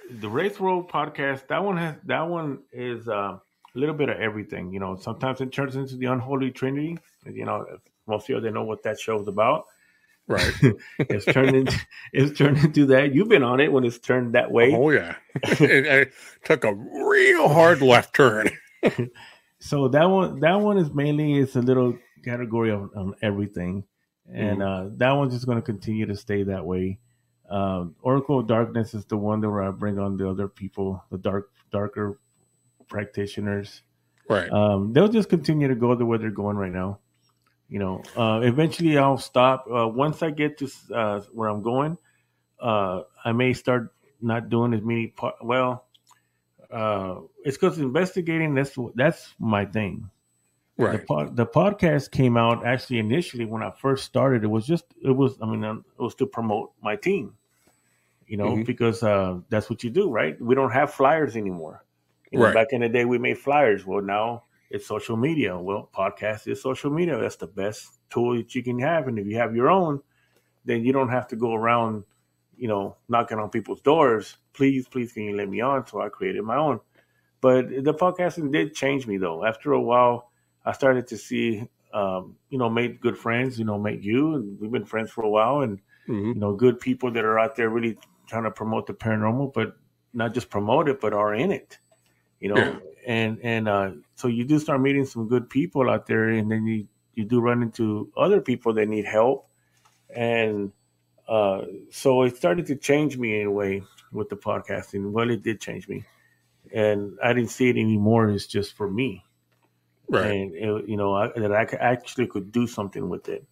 the 0.09 0.29
Wraith 0.29 0.61
World 0.61 0.89
podcast, 0.89 1.47
that 1.47 1.61
one 1.61 1.75
has 1.75 1.95
that 2.05 2.21
one 2.21 2.59
is 2.71 3.09
uh, 3.09 3.11
a 3.11 3.41
little 3.73 3.95
bit 3.95 4.07
of 4.07 4.19
everything. 4.19 4.71
You 4.71 4.79
know, 4.79 4.95
sometimes 4.95 5.41
it 5.41 5.51
turns 5.51 5.75
into 5.75 5.97
the 5.97 6.05
unholy 6.05 6.51
trinity. 6.51 6.97
You 7.25 7.43
know, 7.43 7.65
most 8.07 8.23
of 8.23 8.29
you 8.29 8.39
they 8.39 8.51
know 8.51 8.63
what 8.63 8.83
that 8.83 8.99
show's 8.99 9.27
about. 9.27 9.65
Right. 10.27 10.53
It's 10.99 11.25
turned 11.25 11.57
into 11.57 11.77
it's 12.13 12.37
turned 12.37 12.59
into 12.59 12.85
that. 12.85 13.13
You've 13.13 13.27
been 13.27 13.43
on 13.43 13.59
it 13.59 13.69
when 13.69 13.83
it's 13.83 13.99
turned 13.99 14.33
that 14.35 14.49
way. 14.49 14.73
Oh 14.73 14.91
yeah, 14.91 15.15
it, 15.43 15.85
it 15.85 16.13
took 16.45 16.63
a 16.63 16.73
real 16.73 17.49
hard 17.49 17.81
left 17.81 18.15
turn. 18.15 18.49
So 19.61 19.87
that 19.89 20.05
one 20.05 20.39
that 20.39 20.55
one 20.55 20.79
is 20.79 20.91
mainly 20.91 21.35
it's 21.35 21.55
a 21.55 21.61
little 21.61 21.95
category 22.25 22.71
of, 22.71 22.89
of 22.95 23.13
everything, 23.21 23.83
and 24.33 24.61
uh, 24.63 24.87
that 24.97 25.11
one's 25.11 25.33
just 25.33 25.45
going 25.45 25.59
to 25.59 25.61
continue 25.61 26.07
to 26.07 26.15
stay 26.15 26.43
that 26.43 26.65
way. 26.65 26.99
Um, 27.47 27.95
Oracle 28.01 28.39
of 28.39 28.47
Darkness 28.47 28.95
is 28.95 29.05
the 29.05 29.17
one 29.17 29.39
that 29.41 29.49
where 29.49 29.61
I 29.61 29.69
bring 29.69 29.99
on 29.99 30.17
the 30.17 30.27
other 30.27 30.47
people, 30.47 31.03
the 31.11 31.19
dark 31.19 31.51
darker 31.71 32.19
practitioners. 32.87 33.83
Right. 34.27 34.49
um, 34.51 34.93
they'll 34.93 35.09
just 35.09 35.29
continue 35.29 35.67
to 35.67 35.75
go 35.75 35.93
the 35.93 36.05
way 36.05 36.17
they're 36.17 36.31
going 36.31 36.55
right 36.57 36.71
now. 36.71 36.99
You 37.67 37.79
know, 37.79 38.03
uh, 38.17 38.41
eventually 38.43 38.97
I'll 38.97 39.17
stop. 39.17 39.65
Uh, 39.71 39.87
once 39.87 40.23
I 40.23 40.31
get 40.31 40.57
to 40.57 40.69
uh, 40.93 41.21
where 41.33 41.49
I'm 41.49 41.61
going, 41.61 41.97
uh, 42.59 43.01
I 43.23 43.31
may 43.31 43.53
start 43.53 43.93
not 44.21 44.49
doing 44.49 44.73
as 44.73 44.81
many. 44.81 45.07
Po- 45.07 45.35
well, 45.41 45.85
uh, 46.71 47.15
it's 47.43 47.57
because 47.57 47.79
investigating 47.79 48.53
that's 48.55 48.77
that's 48.95 49.33
my 49.39 49.65
thing. 49.65 50.09
The, 50.77 50.85
right. 50.85 51.05
pod, 51.05 51.35
the 51.35 51.45
podcast 51.45 52.11
came 52.11 52.37
out 52.37 52.65
actually 52.65 52.99
initially 52.99 53.45
when 53.45 53.61
I 53.61 53.71
first 53.71 54.05
started. 54.05 54.43
It 54.43 54.47
was 54.47 54.65
just 54.65 54.85
it 55.03 55.11
was 55.11 55.37
I 55.41 55.45
mean 55.45 55.63
it 55.63 56.01
was 56.01 56.15
to 56.15 56.25
promote 56.25 56.71
my 56.81 56.95
team, 56.95 57.35
you 58.25 58.37
know, 58.37 58.55
Mhm. 58.55 58.65
because 58.65 59.03
uh, 59.03 59.39
that's 59.49 59.69
what 59.69 59.83
you 59.83 59.89
do, 59.89 60.09
right? 60.09 60.39
We 60.41 60.55
don't 60.55 60.71
have 60.71 60.93
flyers 60.93 61.35
anymore. 61.35 61.83
You 62.31 62.39
know, 62.39 62.45
Right. 62.45 62.53
Back 62.53 62.67
in 62.71 62.81
the 62.81 62.89
day, 62.89 63.05
we 63.05 63.17
made 63.17 63.37
flyers. 63.37 63.85
Well, 63.85 64.01
now 64.01 64.43
it's 64.69 64.87
social 64.87 65.17
media. 65.17 65.59
Well, 65.59 65.89
podcast 65.93 66.47
is 66.47 66.61
social 66.61 66.89
media. 66.89 67.17
That's 67.19 67.35
the 67.35 67.47
best 67.47 67.99
tool 68.09 68.37
that 68.37 68.55
you 68.55 68.63
can 68.63 68.79
have, 68.79 69.07
and 69.07 69.19
if 69.19 69.27
you 69.27 69.35
have 69.37 69.53
your 69.55 69.69
own, 69.69 70.01
then 70.65 70.83
you 70.85 70.93
don't 70.93 71.09
have 71.09 71.27
to 71.27 71.35
go 71.35 71.53
around, 71.53 72.05
you 72.55 72.67
know, 72.69 72.95
knocking 73.09 73.37
on 73.37 73.49
people's 73.49 73.81
doors. 73.81 74.37
Please, 74.53 74.87
please, 74.87 75.13
can 75.13 75.23
you 75.23 75.35
let 75.35 75.49
me 75.49 75.61
on? 75.61 75.85
So 75.87 76.01
I 76.01 76.09
created 76.09 76.43
my 76.43 76.57
own. 76.57 76.79
But 77.41 77.69
the 77.69 77.93
podcasting 77.93 78.51
did 78.51 78.75
change 78.75 79.07
me 79.07 79.17
though. 79.17 79.45
After 79.45 79.73
a 79.73 79.81
while, 79.81 80.31
I 80.65 80.73
started 80.73 81.07
to 81.07 81.17
see 81.17 81.67
um, 81.93 82.37
you 82.49 82.57
know, 82.57 82.69
made 82.69 83.01
good 83.01 83.17
friends. 83.17 83.59
You 83.59 83.65
know, 83.65 83.77
made 83.79 84.03
you, 84.03 84.35
and 84.35 84.59
we've 84.59 84.71
been 84.71 84.85
friends 84.85 85.11
for 85.11 85.23
a 85.23 85.29
while, 85.29 85.61
and 85.61 85.79
hmm 86.05 86.31
you 86.33 86.39
know, 86.39 86.53
good 86.53 86.79
people 86.79 87.11
that 87.11 87.25
are 87.25 87.39
out 87.39 87.55
there 87.55 87.69
really 87.69 87.97
trying 88.27 88.43
to 88.43 88.51
promote 88.51 88.87
the 88.87 88.93
paranormal, 88.93 89.53
but 89.53 89.75
not 90.13 90.33
just 90.33 90.49
promote 90.49 90.87
it, 90.87 91.01
but 91.01 91.13
are 91.13 91.33
in 91.33 91.51
it. 91.51 91.77
You 92.39 92.49
know, 92.49 92.63
Yeah. 92.63 92.79
and 93.07 93.39
and 93.43 93.67
uh, 93.67 93.91
so 94.15 94.27
you 94.27 94.45
do 94.45 94.59
start 94.59 94.81
meeting 94.81 95.05
some 95.05 95.27
good 95.27 95.49
people 95.49 95.89
out 95.89 96.05
there, 96.07 96.29
and 96.29 96.49
then 96.51 96.65
you 96.65 96.87
you 97.15 97.25
do 97.25 97.41
run 97.41 97.61
into 97.61 98.11
other 98.15 98.41
people 98.41 98.73
that 98.73 98.87
need 98.87 99.05
help, 99.05 99.49
and 100.15 100.71
uh, 101.27 101.61
so 101.91 102.23
it 102.23 102.37
started 102.37 102.65
to 102.67 102.75
change 102.75 103.17
me 103.17 103.41
in 103.41 103.47
a 103.47 103.51
way 103.51 103.83
with 104.11 104.29
the 104.29 104.35
podcasting. 104.35 105.11
Well, 105.11 105.29
it 105.29 105.43
did 105.43 105.61
change 105.61 105.87
me, 105.87 106.03
and 106.73 107.17
I 107.23 107.33
didn't 107.33 107.51
see 107.51 107.69
it 107.69 107.77
anymore 107.77 108.29
as 108.29 108.45
just 108.47 108.73
for 108.73 108.89
me 108.89 109.23
Right. 110.09 110.29
and 110.31 110.53
it, 110.53 110.89
you 110.89 110.97
know 110.97 111.13
I, 111.13 111.27
that 111.39 111.53
I 111.53 111.63
actually 111.79 112.27
could 112.27 112.51
do 112.51 112.67
something 112.67 113.09
with 113.09 113.29
it. 113.29 113.45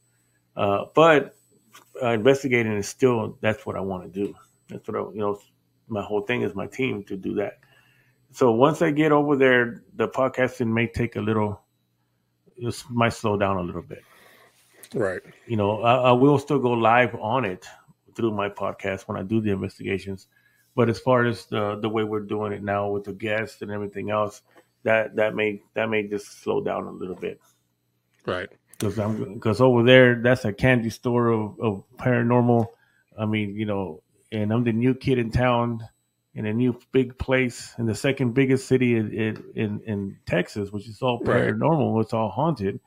Uh, 0.58 0.86
but 0.94 1.36
uh, 2.04 2.10
investigating 2.10 2.74
is 2.74 2.88
still 2.90 3.38
that's 3.42 3.66
what 3.66 3.78
I 3.78 3.80
want 3.80 4.04
to 4.04 4.10
do. 4.26 4.36
That's 4.70 4.88
what 4.88 4.98
I, 4.98 5.00
you 5.14 5.20
know. 5.20 5.40
My 5.88 6.04
whole 6.04 6.22
thing 6.22 6.44
is 6.44 6.54
my 6.54 6.68
team 6.68 7.04
to 7.06 7.18
do 7.18 7.34
that. 7.36 7.60
So 8.32 8.52
once 8.52 8.82
I 8.82 8.92
get 8.92 9.12
over 9.12 9.36
there, 9.36 9.84
the 9.96 10.08
podcasting 10.08 10.68
may 10.68 10.86
take 10.86 11.16
a 11.16 11.20
little, 11.20 11.62
it 12.58 12.84
might 12.92 13.14
slow 13.14 13.38
down 13.38 13.58
a 13.58 13.62
little 13.62 13.82
bit. 13.82 14.04
Right. 14.94 15.22
You 15.48 15.58
know, 15.58 15.82
I, 15.82 16.10
I 16.10 16.12
will 16.12 16.38
still 16.38 16.60
go 16.60 16.72
live 16.72 17.16
on 17.16 17.44
it 17.44 17.66
through 18.16 18.34
my 18.34 18.50
podcast 18.50 19.08
when 19.08 19.18
I 19.18 19.24
do 19.24 19.42
the 19.42 19.50
investigations. 19.50 20.28
But 20.80 20.88
as 20.88 20.98
far 20.98 21.26
as 21.26 21.46
the 21.48 21.76
the 21.76 21.90
way 21.90 22.06
we're 22.06 22.22
doing 22.36 22.54
it 22.54 22.64
now 22.64 22.88
with 22.90 23.04
the 23.04 23.12
guests 23.12 23.62
and 23.62 23.70
everything 23.70 24.12
else, 24.12 24.44
that 24.84 25.14
that 25.18 25.36
may 25.36 25.62
that 25.74 25.90
may 25.90 26.08
just 26.08 26.42
slow 26.42 26.62
down 26.64 26.86
a 26.86 26.92
little 26.92 27.18
bit 27.18 27.42
Right. 28.26 28.48
because 28.78 28.98
I'm 28.98 29.34
because 29.34 29.60
over 29.60 29.84
there 29.84 30.22
that's 30.24 30.46
a 30.46 30.54
candy 30.54 30.90
store 30.90 31.28
of, 31.32 31.60
of 31.60 31.84
paranormal. 31.98 32.68
I 33.20 33.26
mean, 33.26 33.58
you 33.58 33.66
know, 33.66 34.04
and 34.32 34.54
I'm 34.54 34.64
the 34.64 34.72
new 34.72 34.96
kid 34.96 35.18
in 35.18 35.32
town 35.32 35.86
in 36.34 36.46
a 36.46 36.54
new 36.54 36.80
big 36.94 37.18
place 37.18 37.74
in 37.78 37.86
the 37.86 37.94
second 37.96 38.32
biggest 38.34 38.66
city 38.66 38.96
in 38.96 39.44
in, 39.56 39.82
in, 39.86 40.18
Texas, 40.26 40.72
which 40.72 40.88
is 40.88 41.02
all 41.02 41.20
paranormal. 41.20 42.02
It's 42.02 42.14
all 42.14 42.30
haunted, 42.30 42.80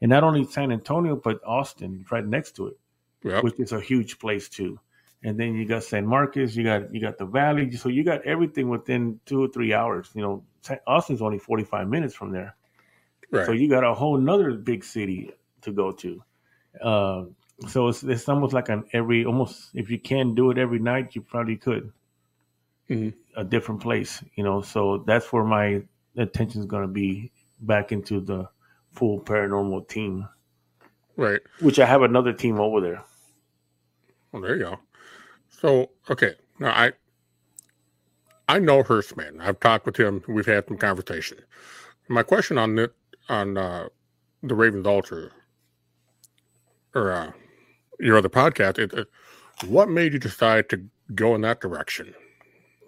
and 0.00 0.10
not 0.10 0.22
only 0.22 0.44
San 0.44 0.70
Antonio 0.70 1.16
but 1.16 1.40
Austin, 1.44 2.04
right 2.12 2.24
next 2.24 2.52
to 2.58 2.68
it, 2.68 2.78
Yep. 3.24 3.42
which 3.42 3.58
is 3.58 3.72
a 3.72 3.80
huge 3.80 4.20
place 4.20 4.48
too. 4.48 4.78
And 5.24 5.38
then 5.38 5.54
you 5.54 5.66
got 5.66 5.84
San 5.84 6.06
Marcos, 6.06 6.56
you 6.56 6.64
got 6.64 6.92
you 6.92 7.00
got 7.00 7.16
the 7.16 7.26
Valley, 7.26 7.70
so 7.72 7.88
you 7.88 8.02
got 8.02 8.24
everything 8.26 8.68
within 8.68 9.20
two 9.24 9.42
or 9.44 9.48
three 9.48 9.72
hours. 9.72 10.10
You 10.14 10.22
know, 10.22 10.44
Austin's 10.86 11.22
only 11.22 11.38
45 11.38 11.88
minutes 11.88 12.14
from 12.14 12.32
there. 12.32 12.56
Right. 13.30 13.46
So 13.46 13.52
you 13.52 13.68
got 13.68 13.84
a 13.84 13.94
whole 13.94 14.18
nother 14.18 14.52
big 14.52 14.84
city 14.84 15.32
to 15.62 15.72
go 15.72 15.92
to. 15.92 16.22
Uh, 16.82 17.24
so 17.68 17.88
it's, 17.88 18.02
it's 18.02 18.28
almost 18.28 18.52
like 18.52 18.68
an 18.68 18.84
every 18.92 19.24
almost 19.24 19.70
if 19.74 19.90
you 19.90 19.98
can 19.98 20.34
do 20.34 20.50
it 20.50 20.58
every 20.58 20.80
night, 20.80 21.14
you 21.14 21.22
probably 21.22 21.56
could. 21.56 21.92
Mhm. 22.90 23.14
A 23.36 23.44
different 23.44 23.80
place, 23.80 24.22
you 24.34 24.42
know. 24.42 24.60
So 24.60 25.04
that's 25.06 25.32
where 25.32 25.44
my 25.44 25.82
attention 26.16 26.60
is 26.60 26.66
going 26.66 26.82
to 26.82 26.92
be 26.92 27.30
back 27.60 27.92
into 27.92 28.20
the 28.20 28.48
full 28.90 29.20
paranormal 29.20 29.88
team, 29.88 30.28
right. 31.16 31.40
which 31.60 31.78
I 31.78 31.86
have 31.86 32.02
another 32.02 32.32
team 32.32 32.58
over 32.60 32.80
there. 32.80 33.02
Well, 34.32 34.42
there 34.42 34.56
you 34.56 34.62
go. 34.62 34.78
So, 35.62 35.90
okay. 36.10 36.34
Now, 36.58 36.72
I 36.72 36.92
I 38.48 38.58
know 38.58 38.82
Hurstman. 38.82 39.40
I've 39.40 39.60
talked 39.60 39.86
with 39.86 39.96
him. 39.96 40.22
We've 40.28 40.44
had 40.44 40.66
some 40.68 40.76
conversation. 40.76 41.38
My 42.08 42.24
question 42.24 42.58
on 42.58 42.78
it 42.78 42.92
on 43.28 43.56
uh, 43.56 43.88
the 44.42 44.54
Ravens 44.54 44.86
Altar 44.86 45.30
or 46.94 47.12
uh, 47.12 47.32
your 48.00 48.18
other 48.18 48.28
podcast 48.28 48.78
is, 48.78 48.92
uh, 48.92 49.04
what 49.68 49.88
made 49.88 50.12
you 50.12 50.18
decide 50.18 50.68
to 50.70 50.84
go 51.14 51.34
in 51.34 51.40
that 51.42 51.60
direction? 51.60 52.12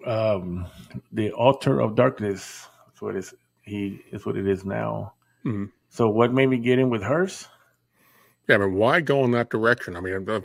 Um, 0.05 0.67
the 1.13 1.31
altar 1.31 1.79
of 1.79 1.95
darkness. 1.95 2.67
That's 2.85 3.01
what 3.01 3.15
is 3.15 3.33
he 3.63 4.01
is 4.11 4.25
what 4.25 4.37
it 4.37 4.47
is 4.47 4.65
now. 4.65 5.13
Mhm. 5.45 5.71
So 5.89 6.09
what 6.09 6.33
made 6.33 6.47
me 6.47 6.57
get 6.57 6.77
in 6.77 6.89
with 6.89 7.01
Hearst? 7.01 7.47
Yeah, 8.47 8.55
I 8.55 8.57
mean, 8.59 8.73
why 8.75 9.01
go 9.01 9.23
in 9.23 9.31
that 9.31 9.49
direction? 9.49 9.95
I 9.95 10.01
mean, 10.01 10.29
uh, 10.29 10.41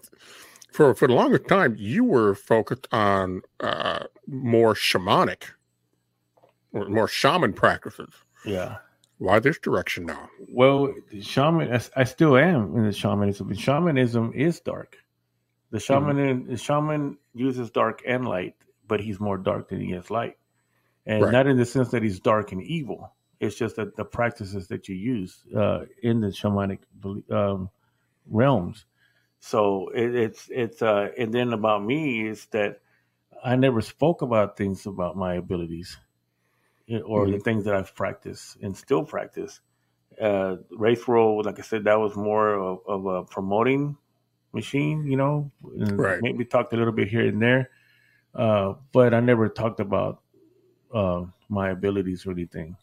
for 0.73 0.95
for 0.95 1.09
the 1.09 1.15
longest 1.15 1.49
time, 1.49 1.77
you 1.79 2.05
were 2.05 2.35
focused 2.35 2.89
on 2.93 3.43
uh, 3.61 4.05
more 4.27 4.75
shamanic, 4.75 5.45
or 6.73 6.89
more 6.89 7.09
shaman 7.09 7.53
practices. 7.53 8.13
Yeah. 8.45 8.79
Why 9.19 9.39
this 9.39 9.59
direction 9.59 10.07
now? 10.07 10.31
Well, 10.51 10.95
the 11.11 11.21
shaman, 11.21 11.73
I, 11.73 11.81
I 11.95 12.05
still 12.05 12.39
am 12.39 12.75
in 12.77 12.85
the 12.87 12.93
shamanism. 12.93 13.53
Shamanism 13.55 14.33
is 14.35 14.61
dark. 14.61 14.97
The 15.73 15.79
shaman, 15.79 16.47
the 16.47 16.57
shaman 16.57 17.19
uses 17.35 17.71
dark 17.71 18.03
and 18.07 18.27
light, 18.27 18.57
but 18.89 18.99
he's 18.99 19.21
more 19.21 19.37
dark 19.37 19.69
than 19.69 19.81
he 19.81 19.93
is 19.93 20.11
light, 20.11 20.39
and 21.07 21.23
Right. 21.23 21.33
not 21.33 21.47
in 21.47 21.59
the 21.59 21.67
sense 21.67 21.91
that 21.91 22.03
he's 22.03 22.19
dark 22.19 22.53
and 22.53 22.63
evil. 22.63 23.13
It's 23.41 23.57
just 23.57 23.77
that 23.77 23.95
the 23.97 24.05
practices 24.05 24.69
that 24.69 24.89
you 24.89 24.95
use 24.97 25.45
uh, 25.57 25.85
in 26.03 26.21
the 26.21 26.29
shamanic 26.29 26.81
um, 27.31 27.71
realms. 28.27 28.87
So 29.41 29.89
it, 29.89 30.15
it's 30.15 30.49
it's 30.51 30.83
uh, 30.83 31.09
and 31.19 31.33
then 31.33 31.53
about 31.53 31.85
me 31.85 32.29
is 32.29 32.47
that 32.53 32.81
I 33.43 33.57
never 33.57 33.81
spoke 33.81 34.23
about 34.23 34.57
things 34.57 34.87
about 34.87 35.17
my 35.17 35.35
abilities 35.35 35.97
eh, 36.89 36.99
or 36.99 37.29
the 37.29 37.39
things 37.39 37.65
that 37.65 37.75
I've 37.75 37.95
practiced 37.95 38.59
and 38.63 38.77
still 38.77 39.05
practice 39.05 39.61
uh, 40.21 40.57
wraith 40.71 41.07
world, 41.09 41.47
like 41.47 41.59
I 41.59 41.63
said, 41.63 41.85
that 41.85 41.99
was 41.99 42.17
more 42.17 42.55
of, 42.55 42.79
of 42.87 43.07
a 43.07 43.25
promoting 43.25 43.97
machine, 44.53 45.07
you 45.07 45.17
know. 45.17 45.51
Right. 45.63 46.21
Maybe 46.23 46.45
talked 46.45 46.73
a 46.73 46.77
little 46.77 46.93
bit 46.93 47.09
here 47.09 47.27
and 47.27 47.41
there, 47.41 47.71
uh, 48.35 48.75
but 48.93 49.15
I 49.15 49.21
never 49.21 49.49
talked 49.49 49.81
about 49.81 50.21
uh, 50.93 51.25
my 51.49 51.71
abilities 51.71 52.27
or 52.27 52.33
anything 52.33 52.77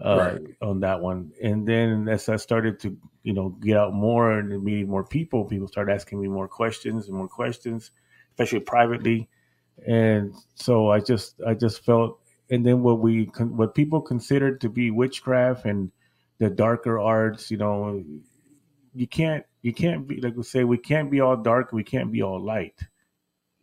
uh, 0.00 0.16
Right. 0.16 0.42
on 0.62 0.80
that 0.80 1.00
one. 1.00 1.32
And 1.42 1.66
then 1.66 2.08
as 2.08 2.28
I 2.28 2.36
started 2.36 2.78
to, 2.80 2.96
you 3.22 3.32
know, 3.32 3.50
get 3.50 3.76
out 3.76 3.92
more 3.94 4.32
and 4.38 4.62
meet 4.62 4.86
more 4.86 5.04
people, 5.04 5.44
people 5.44 5.68
started 5.68 5.92
asking 5.92 6.20
me 6.20 6.28
more 6.28 6.48
questions 6.48 7.08
and 7.08 7.16
more 7.16 7.28
questions, 7.28 7.90
especially 8.30 8.60
privately. 8.60 9.28
And 9.86 10.34
so 10.54 10.90
I 10.90 11.00
just, 11.00 11.40
I 11.46 11.54
just 11.54 11.84
felt, 11.84 12.20
and 12.50 12.64
then 12.64 12.82
what 12.82 13.00
we, 13.00 13.24
what 13.24 13.74
people 13.74 14.00
considered 14.00 14.60
to 14.62 14.68
be 14.68 14.90
witchcraft 14.90 15.64
and 15.64 15.90
the 16.38 16.48
darker 16.48 16.98
arts, 16.98 17.50
you 17.50 17.56
know, 17.56 18.02
you 18.94 19.06
can't, 19.06 19.44
you 19.62 19.72
can't 19.72 20.06
be 20.06 20.20
like 20.20 20.36
we 20.36 20.42
say, 20.44 20.64
we 20.64 20.78
can't 20.78 21.10
be 21.10 21.20
all 21.20 21.36
dark, 21.36 21.72
we 21.72 21.84
can't 21.84 22.10
be 22.12 22.22
all 22.22 22.40
light. 22.40 22.78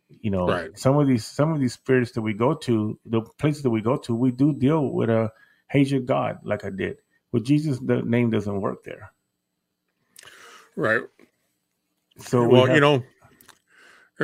You 0.08 0.30
know, 0.30 0.46
Right. 0.46 0.78
some 0.78 0.98
of 0.98 1.08
these, 1.08 1.26
some 1.26 1.52
of 1.52 1.60
these 1.60 1.72
spirits 1.72 2.12
that 2.12 2.22
we 2.22 2.32
go 2.32 2.54
to, 2.54 2.98
the 3.06 3.22
places 3.22 3.62
that 3.62 3.70
we 3.70 3.80
go 3.80 3.96
to, 3.96 4.14
we 4.14 4.30
do 4.30 4.52
deal 4.52 4.92
with 4.92 5.10
a 5.10 5.32
Haitian 5.68 6.06
God, 6.06 6.38
like 6.44 6.64
I 6.64 6.70
did. 6.70 6.98
But 7.32 7.44
Jesus, 7.44 7.78
the 7.78 8.02
name 8.02 8.30
doesn't 8.30 8.60
work 8.60 8.84
there. 8.84 9.12
Right. 10.76 11.02
So 12.18 12.42
we 12.42 12.48
well, 12.48 12.66
have- 12.66 12.74
you 12.74 12.80
know, 12.80 13.02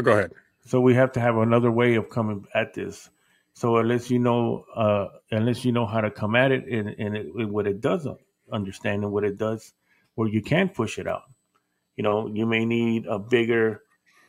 go 0.02 0.12
ahead. 0.12 0.32
So 0.64 0.81
we 0.81 0.94
have 0.94 1.12
to 1.12 1.20
have 1.20 1.36
another 1.36 1.70
way 1.73 1.97
of 1.97 2.09
coming 2.09 2.44
at 2.55 2.73
this. 2.74 3.10
So 3.55 3.77
unless 3.77 4.10
you 4.10 4.19
know, 4.19 4.64
uh, 4.74 5.09
unless 5.31 5.64
you 5.64 5.73
know 5.73 5.86
how 5.86 6.01
to 6.01 6.10
come 6.10 6.36
at 6.36 6.52
it 6.52 6.66
and, 6.69 6.89
and 6.98 7.16
it, 7.16 7.48
what 7.51 7.66
it 7.66 7.81
does 7.81 8.06
understand 8.51 9.02
and 9.02 9.12
what 9.12 9.24
it 9.24 9.36
does, 9.39 9.74
where 10.14 10.28
you 10.28 10.40
can 10.40 10.69
push 10.69 10.98
it 10.98 11.06
out. 11.06 11.24
You 11.97 12.05
know, 12.05 12.28
you 12.28 12.47
may 12.47 12.64
need 12.64 13.06
a 13.06 13.19
bigger, 13.19 13.82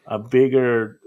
a 0.07 0.19
bigger, 0.19 0.99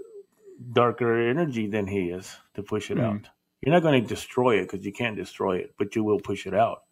darker 0.73 1.27
energy 1.29 1.67
than 1.67 1.85
he 1.85 2.09
is 2.09 2.35
to 2.55 2.63
push 2.63 2.89
it 2.89 2.97
Mhm. 2.97 3.03
out. 3.03 3.29
You're 3.61 3.73
not 3.73 3.83
going 3.83 4.01
to 4.01 4.07
destroy 4.07 4.59
it 4.59 4.63
because 4.69 4.85
you 4.85 4.91
can't 4.93 5.15
destroy 5.15 5.57
it, 5.57 5.73
but 5.77 5.95
you 5.95 6.03
will 6.03 6.19
push 6.19 6.45
it 6.45 6.53
out. 6.53 6.83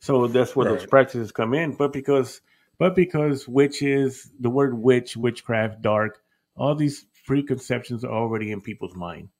So 0.00 0.26
that's 0.28 0.54
where 0.54 0.68
those 0.68 0.86
practices 0.86 1.32
come 1.32 1.52
in. 1.54 1.72
But 1.72 1.92
because, 1.92 2.40
but 2.78 2.94
because 2.94 3.48
witches, 3.48 4.30
the 4.38 4.50
word 4.50 4.74
witch, 4.74 5.16
witchcraft, 5.16 5.82
dark, 5.82 6.20
all 6.54 6.74
these 6.74 7.06
preconceptions 7.26 8.04
are 8.04 8.12
already 8.12 8.52
in 8.52 8.60
people's 8.60 8.94
mind 8.94 9.30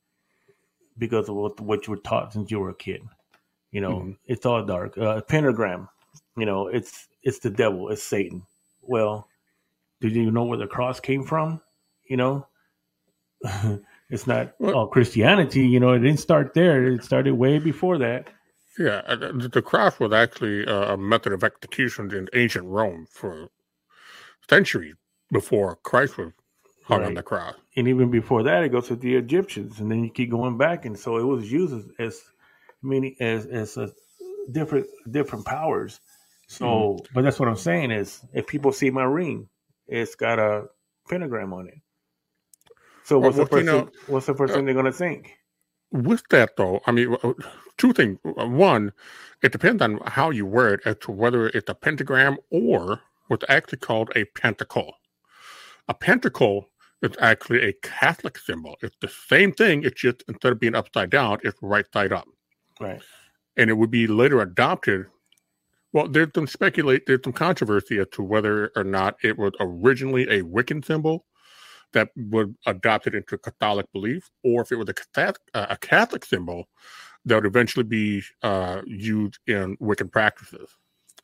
because 0.98 1.28
of 1.28 1.36
what, 1.36 1.60
what 1.60 1.86
you 1.86 1.92
were 1.92 1.98
taught 2.00 2.32
since 2.32 2.50
you 2.50 2.58
were 2.58 2.70
a 2.70 2.74
kid. 2.74 3.02
You 3.70 3.80
know, 3.80 4.00
Mhm. 4.00 4.16
it's 4.26 4.46
all 4.46 4.64
dark. 4.64 4.96
Uh, 4.96 5.20
pentagram, 5.20 5.88
you 6.36 6.46
know, 6.46 6.68
it's 6.68 7.08
it's 7.22 7.40
the 7.40 7.50
devil, 7.50 7.90
it's 7.90 8.02
Satan. 8.02 8.42
Well, 8.80 9.28
did 10.00 10.12
you 10.12 10.30
know 10.30 10.44
where 10.44 10.58
the 10.58 10.66
cross 10.66 11.00
came 11.00 11.24
from? 11.24 11.60
You 12.08 12.16
know, 12.16 12.46
it's 14.10 14.26
not 14.26 14.54
Well- 14.58 14.74
all 14.74 14.86
Christianity. 14.88 15.66
You 15.66 15.80
know, 15.80 15.92
it 15.92 16.00
didn't 16.00 16.20
start 16.20 16.54
there. 16.54 16.84
It 16.86 17.02
started 17.04 17.34
way 17.34 17.58
before 17.58 17.98
that. 17.98 18.28
Yeah, 18.78 19.00
uh, 19.06 19.16
the 19.32 19.62
cross 19.62 19.98
was 19.98 20.12
actually 20.12 20.66
uh, 20.66 20.94
a 20.94 20.96
method 20.98 21.32
of 21.32 21.42
execution 21.42 22.12
in 22.14 22.28
ancient 22.34 22.66
Rome 22.66 23.06
for 23.10 23.48
centuries 24.50 24.94
before 25.32 25.76
Christ 25.76 26.18
was 26.18 26.32
hung 26.84 27.02
on 27.04 27.14
the 27.14 27.22
cross. 27.22 27.54
and 27.76 27.88
even 27.88 28.10
before 28.10 28.42
that, 28.44 28.62
it 28.64 28.68
goes 28.70 28.88
to 28.88 28.96
the 28.96 29.16
Egyptians, 29.16 29.80
and 29.80 29.90
then 29.90 30.04
you 30.04 30.10
keep 30.10 30.30
going 30.30 30.56
back, 30.58 30.84
and 30.84 30.96
so 30.98 31.16
it 31.16 31.22
was 31.24 31.50
used 31.50 31.72
as, 31.74 31.84
as 31.98 32.22
many 32.82 33.16
as 33.18 33.46
as 33.46 33.76
a 33.78 33.90
different 34.52 34.86
different 35.10 35.44
powers, 35.46 36.00
So, 36.48 36.64
mm-hmm. 36.66 37.14
but 37.14 37.22
that's 37.22 37.40
what 37.40 37.48
I'm 37.48 37.56
saying 37.56 37.90
is 37.90 38.20
if 38.34 38.46
people 38.46 38.72
see 38.72 38.90
my 38.90 39.04
ring, 39.04 39.48
it's 39.88 40.14
got 40.14 40.38
a 40.38 40.66
pentagram 41.08 41.52
on 41.52 41.66
it. 41.68 41.78
So 43.06 43.20
what's 43.20 43.36
well, 43.36 43.44
the 43.44 43.50
person? 43.50 43.66
You 43.66 43.72
know, 43.72 43.90
what's 44.08 44.26
the 44.26 44.34
first 44.34 44.52
uh, 44.52 44.56
thing 44.56 44.64
they're 44.64 44.74
going 44.74 44.86
to 44.86 44.92
think? 44.92 45.36
With 45.92 46.24
that 46.30 46.56
though, 46.56 46.80
I 46.86 46.90
mean, 46.90 47.16
two 47.78 47.92
things. 47.92 48.18
One, 48.24 48.92
it 49.44 49.52
depends 49.52 49.80
on 49.80 50.00
how 50.06 50.30
you 50.30 50.44
wear 50.44 50.74
it 50.74 50.80
as 50.84 50.96
to 51.02 51.12
whether 51.12 51.46
it's 51.46 51.70
a 51.70 51.74
pentagram 51.74 52.36
or 52.50 53.00
what's 53.28 53.44
actually 53.48 53.78
called 53.78 54.10
a 54.16 54.24
pentacle. 54.24 54.94
A 55.88 55.94
pentacle 55.94 56.68
is 57.00 57.12
actually 57.20 57.62
a 57.62 57.72
Catholic 57.74 58.38
symbol. 58.38 58.74
It's 58.82 58.96
the 59.00 59.08
same 59.08 59.52
thing. 59.52 59.84
It's 59.84 60.00
just 60.00 60.24
instead 60.26 60.50
of 60.50 60.58
being 60.58 60.74
upside 60.74 61.10
down, 61.10 61.38
it's 61.44 61.58
right 61.62 61.86
side 61.92 62.12
up. 62.12 62.26
Right. 62.80 63.00
And 63.56 63.70
it 63.70 63.74
would 63.74 63.92
be 63.92 64.08
later 64.08 64.40
adopted. 64.40 65.06
Well, 65.92 66.08
there's 66.08 66.30
some 66.34 66.48
speculate. 66.48 67.06
There's 67.06 67.22
some 67.22 67.32
controversy 67.32 68.00
as 68.00 68.08
to 68.14 68.24
whether 68.24 68.72
or 68.74 68.82
not 68.82 69.14
it 69.22 69.38
was 69.38 69.52
originally 69.60 70.24
a 70.24 70.42
Wiccan 70.42 70.84
symbol 70.84 71.24
that 71.96 72.10
was 72.14 72.48
adopted 72.66 73.14
into 73.14 73.38
Catholic 73.38 73.90
belief, 73.90 74.28
or 74.44 74.60
if 74.60 74.70
it 74.70 74.76
was 74.76 74.88
a 74.90 74.94
Catholic, 74.94 75.40
uh, 75.54 75.66
a 75.70 75.78
Catholic 75.78 76.26
symbol 76.26 76.68
that 77.24 77.36
would 77.36 77.46
eventually 77.46 77.84
be 77.84 78.22
uh, 78.42 78.82
used 78.86 79.38
in 79.46 79.78
Wiccan 79.78 80.12
practices. 80.12 80.68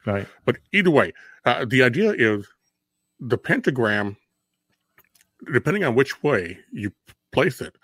Right. 0.06 0.26
But 0.46 0.56
either 0.72 0.90
way, 0.90 1.12
uh, 1.44 1.66
the 1.66 1.82
idea 1.82 2.12
is 2.12 2.48
the 3.20 3.36
pentagram, 3.36 4.16
depending 5.52 5.84
on 5.84 5.94
which 5.94 6.22
way 6.22 6.58
you 6.72 6.90
place 7.32 7.60
it, 7.60 7.76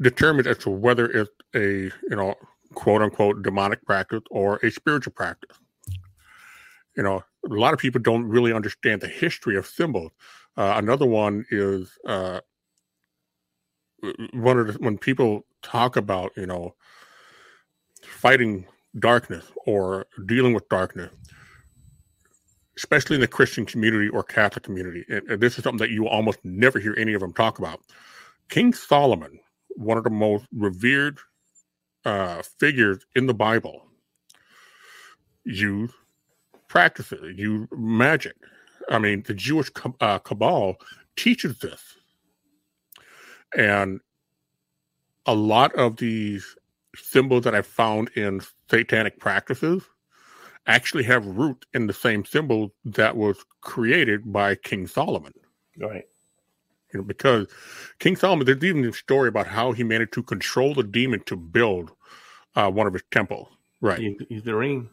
determines 0.00 0.48
as 0.48 0.58
to 0.58 0.70
whether 0.70 1.06
it's 1.06 1.30
a 1.54 1.92
you 2.10 2.16
know 2.16 2.34
quote 2.74 3.02
unquote 3.02 3.42
demonic 3.42 3.84
practice 3.86 4.22
or 4.32 4.56
a 4.64 4.70
spiritual 4.72 5.12
practice. 5.12 5.56
You 6.96 7.04
know, 7.04 7.22
a 7.44 7.54
lot 7.54 7.72
of 7.72 7.78
people 7.78 8.00
don't 8.00 8.24
really 8.24 8.52
understand 8.52 9.00
the 9.00 9.08
history 9.08 9.56
of 9.56 9.64
symbols. 9.64 10.10
Uh, 10.56 10.74
another 10.76 11.06
one 11.06 11.44
is 11.50 11.98
uh, 12.06 12.40
one 14.32 14.58
of 14.58 14.66
the, 14.66 14.72
when 14.74 14.98
people 14.98 15.44
talk 15.62 15.96
about 15.96 16.32
you 16.36 16.46
know 16.46 16.74
fighting 18.02 18.66
darkness 18.98 19.44
or 19.66 20.06
dealing 20.26 20.54
with 20.54 20.68
darkness, 20.68 21.10
especially 22.76 23.16
in 23.16 23.20
the 23.20 23.28
Christian 23.28 23.66
community 23.66 24.08
or 24.08 24.22
Catholic 24.22 24.64
community. 24.64 25.04
And, 25.08 25.28
and 25.28 25.40
this 25.40 25.58
is 25.58 25.64
something 25.64 25.78
that 25.78 25.90
you 25.90 26.08
almost 26.08 26.38
never 26.44 26.78
hear 26.78 26.94
any 26.96 27.14
of 27.14 27.20
them 27.20 27.32
talk 27.32 27.58
about. 27.58 27.80
King 28.48 28.72
Solomon, 28.72 29.38
one 29.76 29.98
of 29.98 30.04
the 30.04 30.10
most 30.10 30.46
revered 30.52 31.18
uh, 32.04 32.42
figures 32.58 33.04
in 33.14 33.26
the 33.26 33.34
Bible, 33.34 33.82
used 35.44 35.94
practices, 36.68 37.34
used 37.36 37.70
magic. 37.72 38.36
I 38.90 38.98
mean, 38.98 39.22
the 39.26 39.34
Jewish 39.34 39.70
uh, 40.00 40.18
Cabal 40.18 40.76
teaches 41.16 41.58
this. 41.58 41.80
And 43.56 44.00
a 45.26 45.34
lot 45.34 45.74
of 45.74 45.96
these 45.96 46.56
symbols 46.94 47.44
that 47.44 47.54
I 47.54 47.62
found 47.62 48.10
in 48.10 48.40
satanic 48.70 49.18
practices 49.18 49.82
actually 50.66 51.04
have 51.04 51.26
root 51.26 51.64
in 51.74 51.86
the 51.86 51.92
same 51.92 52.24
symbol 52.24 52.72
that 52.84 53.16
was 53.16 53.44
created 53.60 54.32
by 54.32 54.54
King 54.54 54.86
Solomon. 54.86 55.32
Right. 55.78 56.04
You 56.92 57.00
know, 57.00 57.04
because 57.04 57.46
King 57.98 58.16
Solomon, 58.16 58.46
there's 58.46 58.62
even 58.64 58.84
a 58.84 58.92
story 58.92 59.28
about 59.28 59.46
how 59.46 59.72
he 59.72 59.84
managed 59.84 60.12
to 60.14 60.22
control 60.22 60.74
the 60.74 60.82
demon 60.82 61.20
to 61.26 61.36
build 61.36 61.92
uh, 62.54 62.70
one 62.70 62.86
of 62.86 62.92
his 62.92 63.02
temples. 63.10 63.48
Right. 63.80 64.16
He's 64.28 64.42
the 64.42 64.54
ring. 64.54 64.88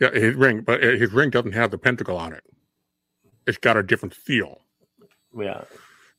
Yeah, 0.00 0.10
his 0.12 0.34
ring, 0.34 0.62
but 0.62 0.82
uh, 0.82 0.90
his 0.92 1.12
ring 1.12 1.30
doesn't 1.30 1.52
have 1.52 1.70
the 1.70 1.78
pentacle 1.78 2.16
on 2.16 2.32
it. 2.32 2.44
It's 3.46 3.58
got 3.58 3.76
a 3.76 3.82
different 3.82 4.14
feel. 4.14 4.60
Yeah. 5.36 5.62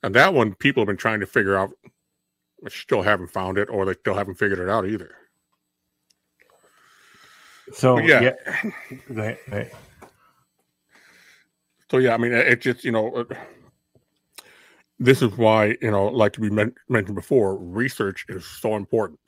And 0.03 0.13
that 0.15 0.33
one, 0.33 0.53
people 0.55 0.81
have 0.81 0.87
been 0.87 0.97
trying 0.97 1.19
to 1.19 1.25
figure 1.25 1.57
out 1.57 1.71
still 2.67 3.01
haven't 3.01 3.29
found 3.29 3.57
it 3.57 3.69
or 3.69 3.85
they 3.85 3.93
still 3.93 4.15
haven't 4.15 4.35
figured 4.35 4.59
it 4.59 4.69
out 4.69 4.85
either. 4.85 5.11
So 7.73 7.95
but 7.95 8.05
yeah, 8.05 8.21
yeah. 8.21 8.71
Go, 9.13 9.21
ahead, 9.21 9.37
go 9.49 9.55
ahead. 9.57 9.71
So 11.91 11.97
yeah, 11.97 12.13
I 12.13 12.17
mean, 12.17 12.33
it 12.33 12.61
just 12.61 12.83
you 12.83 12.91
know, 12.91 13.13
uh, 13.13 13.35
this 14.97 15.21
is 15.21 15.31
why 15.37 15.77
you 15.81 15.91
know, 15.91 16.07
like 16.07 16.37
we 16.37 16.49
men- 16.49 16.75
mentioned 16.87 17.15
before, 17.15 17.57
research 17.57 18.25
is 18.29 18.45
so 18.45 18.75
important. 18.75 19.19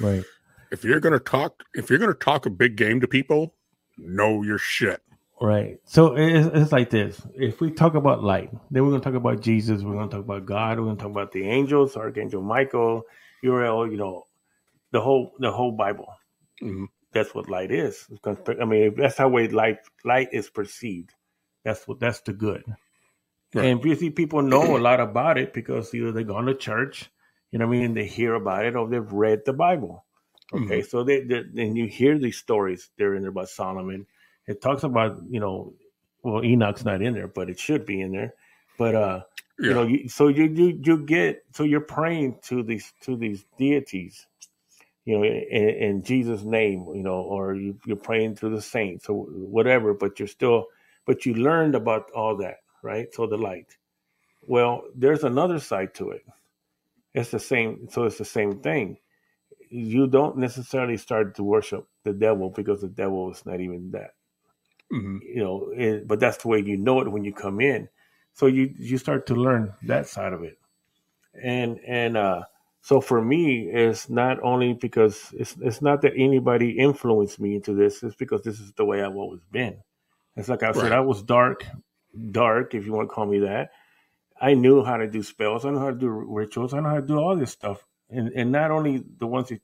Right. 0.00 0.24
If 0.70 0.84
you're 0.84 1.00
gonna 1.00 1.18
talk, 1.18 1.62
if 1.74 1.90
you're 1.90 1.98
gonna 1.98 2.14
talk 2.14 2.46
a 2.46 2.50
big 2.50 2.76
game 2.76 3.00
to 3.00 3.08
people, 3.08 3.54
know 3.98 4.42
your 4.42 4.58
shit. 4.58 5.00
Right. 5.40 5.80
So 5.84 6.14
it's, 6.16 6.48
it's 6.54 6.72
like 6.72 6.90
this. 6.90 7.20
If 7.34 7.60
we 7.60 7.72
talk 7.72 7.94
about 7.94 8.22
light, 8.22 8.50
then 8.70 8.84
we're 8.84 8.90
going 8.90 9.00
to 9.00 9.04
talk 9.04 9.16
about 9.16 9.40
Jesus. 9.40 9.82
We're 9.82 9.94
going 9.94 10.08
to 10.08 10.16
talk 10.16 10.24
about 10.24 10.46
God. 10.46 10.78
We're 10.78 10.84
going 10.84 10.96
to 10.96 11.02
talk 11.02 11.10
about 11.10 11.32
the 11.32 11.48
angels, 11.48 11.96
Archangel 11.96 12.42
Michael, 12.42 13.02
Uriel. 13.42 13.90
You 13.90 13.96
know, 13.96 14.24
the 14.92 15.00
whole 15.00 15.32
the 15.40 15.50
whole 15.50 15.72
Bible. 15.72 16.14
Mm-hmm. 16.62 16.84
That's 17.12 17.34
what 17.34 17.50
light 17.50 17.72
is. 17.72 18.06
I 18.24 18.64
mean, 18.64 18.94
that's 18.96 19.18
how 19.18 19.28
way 19.28 19.48
light 19.48 19.78
light 20.04 20.28
is 20.32 20.48
perceived. 20.48 21.12
That's 21.64 21.88
what 21.88 21.98
that's 21.98 22.20
the 22.20 22.32
good. 22.32 22.62
Right. 23.54 23.66
And 23.66 23.84
you 23.84 23.96
see, 23.96 24.10
people 24.10 24.42
know 24.42 24.76
a 24.76 24.78
lot 24.78 25.00
about 25.00 25.38
it 25.38 25.52
because 25.52 25.92
either 25.92 26.12
they've 26.12 26.26
gone 26.26 26.46
to 26.46 26.54
church, 26.54 27.10
you 27.50 27.58
know, 27.58 27.66
what 27.66 27.76
I 27.76 27.80
mean, 27.80 27.94
they 27.94 28.06
hear 28.06 28.34
about 28.34 28.64
it, 28.64 28.76
or 28.76 28.88
they've 28.88 29.12
read 29.12 29.42
the 29.44 29.52
Bible. 29.52 30.04
Okay, 30.52 30.80
mm-hmm. 30.80 30.88
so 30.88 31.02
they, 31.02 31.20
they 31.22 31.44
and 31.56 31.76
you 31.76 31.86
hear 31.86 32.18
these 32.18 32.36
stories. 32.36 32.90
They're 32.98 33.14
in 33.14 33.22
there 33.22 33.30
about 33.30 33.48
Solomon 33.48 34.06
it 34.46 34.60
talks 34.60 34.82
about 34.82 35.18
you 35.28 35.40
know 35.40 35.74
well 36.22 36.44
enoch's 36.44 36.84
not 36.84 37.02
in 37.02 37.14
there 37.14 37.28
but 37.28 37.50
it 37.50 37.58
should 37.58 37.86
be 37.86 38.00
in 38.00 38.12
there 38.12 38.34
but 38.78 38.94
uh 38.94 39.20
yeah. 39.58 39.68
you 39.68 39.74
know 39.74 39.86
you, 39.86 40.08
so 40.08 40.28
you, 40.28 40.44
you 40.44 40.80
you 40.82 40.98
get 40.98 41.44
so 41.52 41.64
you're 41.64 41.80
praying 41.80 42.38
to 42.42 42.62
these 42.62 42.92
to 43.00 43.16
these 43.16 43.44
deities 43.58 44.26
you 45.04 45.16
know 45.16 45.24
in, 45.24 45.68
in 45.68 46.02
jesus 46.02 46.42
name 46.42 46.86
you 46.94 47.02
know 47.02 47.20
or 47.20 47.54
you, 47.54 47.78
you're 47.86 47.96
praying 47.96 48.34
to 48.34 48.48
the 48.48 48.62
saints 48.62 49.08
or 49.08 49.24
whatever 49.24 49.94
but 49.94 50.18
you're 50.18 50.28
still 50.28 50.66
but 51.06 51.26
you 51.26 51.34
learned 51.34 51.74
about 51.74 52.10
all 52.12 52.36
that 52.36 52.58
right 52.82 53.12
so 53.14 53.26
the 53.26 53.36
light 53.36 53.76
well 54.46 54.82
there's 54.94 55.24
another 55.24 55.58
side 55.58 55.94
to 55.94 56.10
it 56.10 56.24
it's 57.14 57.30
the 57.30 57.40
same 57.40 57.88
so 57.90 58.04
it's 58.04 58.18
the 58.18 58.24
same 58.24 58.58
thing 58.60 58.96
you 59.72 60.06
don't 60.06 60.36
necessarily 60.36 60.96
start 60.96 61.34
to 61.36 61.42
worship 61.42 61.86
the 62.04 62.12
devil 62.12 62.50
because 62.50 62.80
the 62.80 62.88
devil 62.88 63.30
is 63.30 63.44
not 63.46 63.60
even 63.60 63.90
that 63.92 64.12
mm-hmm. 64.92 65.18
you 65.22 65.42
know, 65.42 65.72
and, 65.76 66.06
but 66.06 66.20
that's 66.20 66.38
the 66.38 66.48
way 66.48 66.60
you 66.60 66.76
know 66.76 67.00
it 67.00 67.10
when 67.10 67.24
you 67.24 67.32
come 67.32 67.60
in. 67.60 67.88
So 68.34 68.46
you 68.46 68.72
you 68.78 68.98
start 68.98 69.26
to 69.26 69.34
learn 69.34 69.74
that 69.82 70.06
side 70.06 70.32
of 70.32 70.42
it, 70.42 70.58
and 71.42 71.78
and 71.86 72.16
uh, 72.16 72.42
so 72.80 73.00
for 73.00 73.22
me, 73.22 73.68
it's 73.68 74.08
not 74.08 74.42
only 74.42 74.72
because 74.72 75.34
it's 75.34 75.56
it's 75.60 75.82
not 75.82 76.02
that 76.02 76.14
anybody 76.16 76.70
influenced 76.78 77.40
me 77.40 77.56
into 77.56 77.74
this. 77.74 78.02
It's 78.02 78.16
because 78.16 78.42
this 78.42 78.58
is 78.58 78.72
the 78.72 78.84
way 78.84 79.02
I've 79.02 79.16
always 79.16 79.44
been. 79.50 79.78
It's 80.36 80.48
like 80.48 80.62
I 80.62 80.68
right. 80.68 80.76
said, 80.76 80.92
I 80.92 81.00
was 81.00 81.22
dark, 81.22 81.66
dark, 82.30 82.74
if 82.74 82.86
you 82.86 82.92
want 82.92 83.10
to 83.10 83.14
call 83.14 83.26
me 83.26 83.40
that. 83.40 83.70
I 84.40 84.54
knew 84.54 84.82
how 84.82 84.96
to 84.96 85.06
do 85.06 85.22
spells. 85.22 85.66
I 85.66 85.70
know 85.70 85.78
how 85.78 85.90
to 85.90 85.96
do 85.96 86.08
rituals. 86.08 86.72
I 86.72 86.80
know 86.80 86.88
how 86.88 86.96
to 86.96 87.06
do 87.06 87.18
all 87.18 87.36
this 87.36 87.52
stuff, 87.52 87.86
and 88.12 88.28
and 88.34 88.52
not 88.52 88.70
only 88.70 89.04
the 89.18 89.26
ones 89.26 89.48
that, 89.48 89.60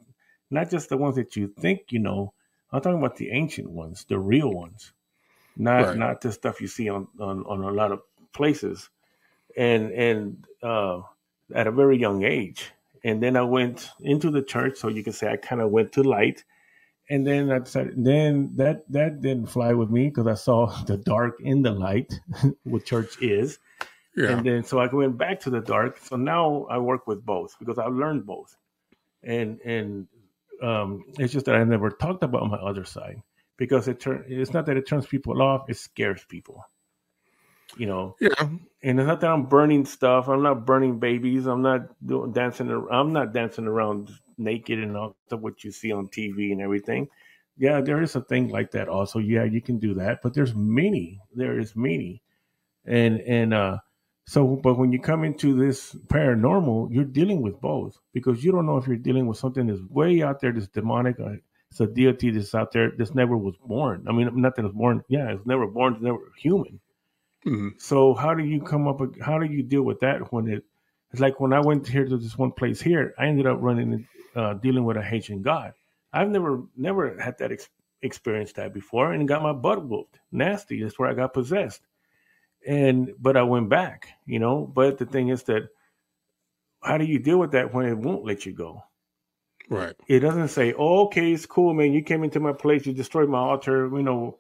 not 0.51 0.71
just 0.71 0.89
the 0.89 0.97
ones 0.97 1.17
that 1.17 1.37
you 1.37 1.49
think 1.49 1.91
you 1.91 1.99
know. 1.99 2.33
I'm 2.71 2.83
talking 2.83 2.99
about 2.99 3.17
the 3.17 3.31
ancient 3.31 3.71
ones, 3.71 4.05
the 4.09 4.19
real 4.19 4.53
ones 4.53 4.93
not 5.59 5.81
right. 5.81 5.97
not 5.97 6.21
the 6.21 6.33
stuff 6.33 6.61
you 6.61 6.69
see 6.69 6.89
on, 6.89 7.09
on 7.21 7.45
on 7.47 7.63
a 7.65 7.71
lot 7.71 7.93
of 7.93 8.01
places, 8.33 8.89
and 9.57 9.91
and 9.91 10.47
uh, 10.63 11.01
at 11.55 11.67
a 11.67 11.73
very 11.73 11.99
young 11.99 12.25
age. 12.25 12.71
And 13.05 13.23
then 13.23 13.37
I 13.37 13.43
went 13.43 13.91
into 14.01 14.31
the 14.31 14.43
church, 14.43 14.79
so 14.79 14.89
you 14.89 15.03
can 15.03 15.13
say 15.13 15.31
I 15.31 15.37
kind 15.37 15.61
of 15.61 15.71
went 15.71 15.93
to 15.93 16.03
light. 16.03 16.45
And 17.11 17.27
then 17.27 17.51
I 17.51 17.61
decided, 17.61 18.05
then 18.05 18.53
that 18.57 18.91
that 18.93 19.21
didn't 19.23 19.47
fly 19.47 19.73
with 19.73 19.91
me 19.91 20.09
because 20.09 20.27
I 20.27 20.35
saw 20.35 20.67
the 20.87 20.97
dark 20.97 21.41
in 21.41 21.63
the 21.63 21.73
light, 21.73 22.13
what 22.65 22.85
church 22.85 23.21
is. 23.21 23.59
Yeah. 24.19 24.31
And 24.31 24.45
then 24.45 24.65
so 24.65 24.81
I 24.81 24.87
went 24.87 25.17
back 25.17 25.39
to 25.41 25.51
the 25.51 25.61
dark. 25.61 25.99
So 25.99 26.17
now 26.17 26.67
I 26.69 26.79
work 26.79 27.07
with 27.07 27.25
both 27.25 27.57
because 27.61 27.79
I 27.79 27.87
learned 27.87 28.27
both. 28.27 28.57
And 29.23 29.61
and 29.61 30.09
um, 30.61 31.05
it's 31.19 31.33
just 31.33 31.47
that 31.47 31.55
I 31.55 31.63
never 31.63 31.89
talked 31.89 32.25
about 32.25 32.51
my 32.51 32.57
other 32.57 32.85
side 32.85 33.23
because 33.57 33.87
it 33.87 34.01
turn 34.01 34.25
it's 34.27 34.53
not 34.53 34.67
that 34.67 34.77
it 34.77 34.89
turns 34.89 35.07
people 35.07 35.41
off, 35.41 35.71
it 35.71 35.77
scares 35.77 36.25
people. 36.25 36.65
You 37.77 37.87
know. 37.87 38.17
Yeah. 38.21 38.31
And 38.83 38.99
it's 38.99 39.07
not 39.07 39.21
that 39.21 39.31
I'm 39.31 39.45
burning 39.45 39.85
stuff. 39.85 40.29
I'm 40.29 40.43
not 40.43 40.67
burning 40.67 40.99
babies. 40.99 41.47
I'm 41.47 41.63
not 41.63 41.83
doing 42.05 42.33
dancing. 42.33 42.71
I'm 42.91 43.13
not 43.13 43.33
dancing 43.33 43.67
around 43.67 44.11
naked 44.37 44.81
and 44.81 44.97
all 44.97 45.17
the 45.29 45.37
what 45.37 45.63
you 45.63 45.71
see 45.71 45.93
on 45.93 46.09
TV 46.09 46.51
and 46.51 46.61
everything. 46.61 47.09
Yeah, 47.57 47.81
there 47.81 48.03
is 48.03 48.17
a 48.17 48.21
thing 48.21 48.49
like 48.49 48.73
that 48.73 48.89
also. 48.89 49.21
Yeah, 49.21 49.45
you 49.45 49.61
can 49.61 49.79
do 49.79 49.95
that, 49.95 50.23
but 50.23 50.35
there's 50.35 50.55
many. 50.55 51.21
There 51.35 51.59
is 51.59 51.77
many, 51.77 52.23
and 52.85 53.21
and 53.21 53.53
uh, 53.53 53.79
so 54.33 54.41
but 54.67 54.79
when 54.79 54.93
you 54.93 55.01
come 55.01 55.25
into 55.25 55.49
this 55.65 55.95
paranormal, 56.15 56.79
you're 56.95 57.05
dealing 57.21 57.41
with 57.47 57.57
both 57.61 57.95
because 58.13 58.45
you 58.45 58.53
don't 58.53 58.67
know 58.67 58.77
if 58.77 58.87
you're 58.87 58.97
dealing 59.09 59.27
with 59.27 59.39
something 59.39 59.67
that's 59.67 59.81
way 60.01 60.23
out 60.23 60.41
there 60.41 60.53
that's 60.53 60.69
demonic 60.69 61.19
or 61.21 61.39
It's 61.71 61.81
a 61.81 61.87
deity 61.87 62.31
that's 62.31 62.55
out 62.55 62.73
there 62.73 62.93
that's 62.99 63.15
never 63.15 63.37
was 63.37 63.57
born. 63.75 64.07
I 64.09 64.13
mean, 64.13 64.29
nothing 64.41 64.65
was 64.65 64.75
born. 64.75 65.03
Yeah, 65.09 65.33
it's 65.33 65.47
never 65.47 65.67
born. 65.67 65.95
It's 65.95 66.03
never 66.03 66.19
human. 66.47 66.81
Mhm. 67.47 67.81
So 67.81 68.15
how 68.15 68.35
do 68.35 68.45
you 68.45 68.61
come 68.61 68.89
up? 68.89 69.01
How 69.29 69.39
do 69.39 69.47
you 69.47 69.63
deal 69.63 69.83
with 69.83 70.01
that 70.01 70.33
when 70.33 70.49
it? 70.49 70.65
It's 71.13 71.21
like 71.21 71.41
when 71.41 71.53
I 71.53 71.61
went 71.61 71.87
here 71.89 72.05
to 72.07 72.17
this 72.19 72.37
one 72.37 72.53
place 72.53 72.81
here. 72.81 73.15
I 73.19 73.27
ended 73.27 73.47
up 73.47 73.59
running, 73.63 74.07
uh, 74.37 74.55
dealing 74.55 74.85
with 74.85 74.97
a 74.99 75.03
Haitian 75.03 75.41
god. 75.43 75.73
I've 76.13 76.31
never, 76.31 76.63
never 76.77 77.19
had 77.19 77.39
that 77.39 77.53
ex- 77.53 77.71
experienced 78.03 78.57
that 78.57 78.75
before, 78.75 79.13
and 79.13 79.27
got 79.29 79.43
my 79.43 79.53
butt 79.55 79.87
whooped. 79.89 80.19
Nasty. 80.33 80.83
That's 80.83 80.99
where 80.99 81.09
I 81.09 81.15
got 81.15 81.33
possessed. 81.33 81.81
And 82.69 83.15
but 83.19 83.37
I 83.37 83.43
went 83.43 83.71
back, 83.71 84.09
you 84.27 84.39
know. 84.39 84.67
But 84.67 84.99
the 84.99 85.07
thing 85.07 85.29
is 85.29 85.43
that, 85.45 85.71
how 86.83 86.99
do 86.99 87.05
you 87.07 87.19
deal 87.19 87.39
with 87.39 87.53
that 87.53 87.73
when 87.75 87.87
it 87.87 87.97
won't 87.99 88.25
let 88.25 88.47
you 88.47 88.53
go? 88.53 88.83
Right. 89.71 89.95
it 90.09 90.21
doesn't 90.21 90.49
say, 90.49 90.75
oh, 90.79 91.07
okay, 91.07 91.33
it's 91.33 91.47
cool, 91.47 91.75
man. 91.75 91.93
You 91.93 92.03
came 92.03 92.25
into 92.25 92.41
my 92.41 92.53
place, 92.53 92.87
you 92.87 92.95
destroyed 92.95 93.29
my 93.29 93.39
altar, 93.39 93.87
you 93.89 94.03
know, 94.03 94.39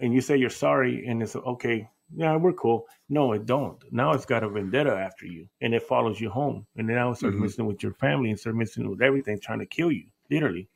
and 0.00 0.12
you 0.12 0.20
say 0.20 0.36
you're 0.36 0.50
sorry, 0.50 1.06
and 1.06 1.22
it's 1.22 1.36
okay, 1.36 1.88
yeah, 2.14 2.36
we're 2.36 2.52
cool. 2.52 2.86
No, 3.08 3.32
it 3.32 3.46
don't. 3.46 3.82
Now 3.92 4.12
it's 4.12 4.26
got 4.26 4.44
a 4.44 4.48
vendetta 4.50 4.92
after 4.94 5.26
you, 5.26 5.48
and 5.62 5.74
it 5.74 5.82
follows 5.82 6.20
you 6.20 6.28
home, 6.30 6.66
and 6.76 6.86
now 6.86 7.12
it 7.12 7.16
starts 7.16 7.36
Mhm. 7.36 7.40
messing 7.40 7.66
with 7.66 7.82
your 7.82 7.94
family 7.94 8.30
and 8.30 8.38
starts 8.38 8.58
messing 8.58 8.88
with 8.90 9.02
everything, 9.02 9.40
trying 9.40 9.60
to 9.60 9.66
kill 9.66 9.90
you, 9.90 10.06
literally. 10.30 10.68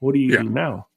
What 0.00 0.14
do 0.14 0.20
you 0.20 0.32
Yeah. 0.32 0.42
do 0.42 0.50
now? 0.50 0.88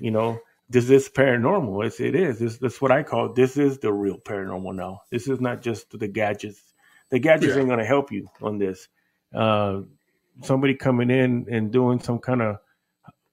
You 0.00 0.12
know, 0.12 0.40
this 0.70 1.08
paranormal? 1.08 1.86
It's, 1.86 2.00
it 2.00 2.14
is. 2.14 2.38
This, 2.38 2.58
that's 2.58 2.80
what 2.80 2.92
I 2.92 3.02
call. 3.02 3.32
This 3.32 3.56
is 3.56 3.78
the 3.78 3.92
real 3.92 4.18
paranormal 4.18 4.74
now. 4.74 5.02
This 5.10 5.28
is 5.28 5.40
not 5.40 5.62
just 5.62 5.98
the 5.98 6.08
gadgets. 6.08 6.60
The 7.10 7.18
gadgets 7.18 7.54
Yeah. 7.54 7.60
ain't 7.60 7.68
going 7.68 7.78
to 7.80 7.86
help 7.86 8.12
you 8.12 8.28
on 8.42 8.58
this. 8.58 8.88
Uh, 9.34 9.82
somebody 10.42 10.74
coming 10.74 11.10
in 11.10 11.46
and 11.50 11.72
doing 11.72 12.00
some 12.00 12.18
kind 12.18 12.42
of 12.42 12.56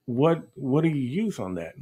what 0.06 0.44
what 0.56 0.84
do 0.84 0.90
you 0.90 0.96
use 1.24 1.40
on 1.40 1.56
that 1.56 1.74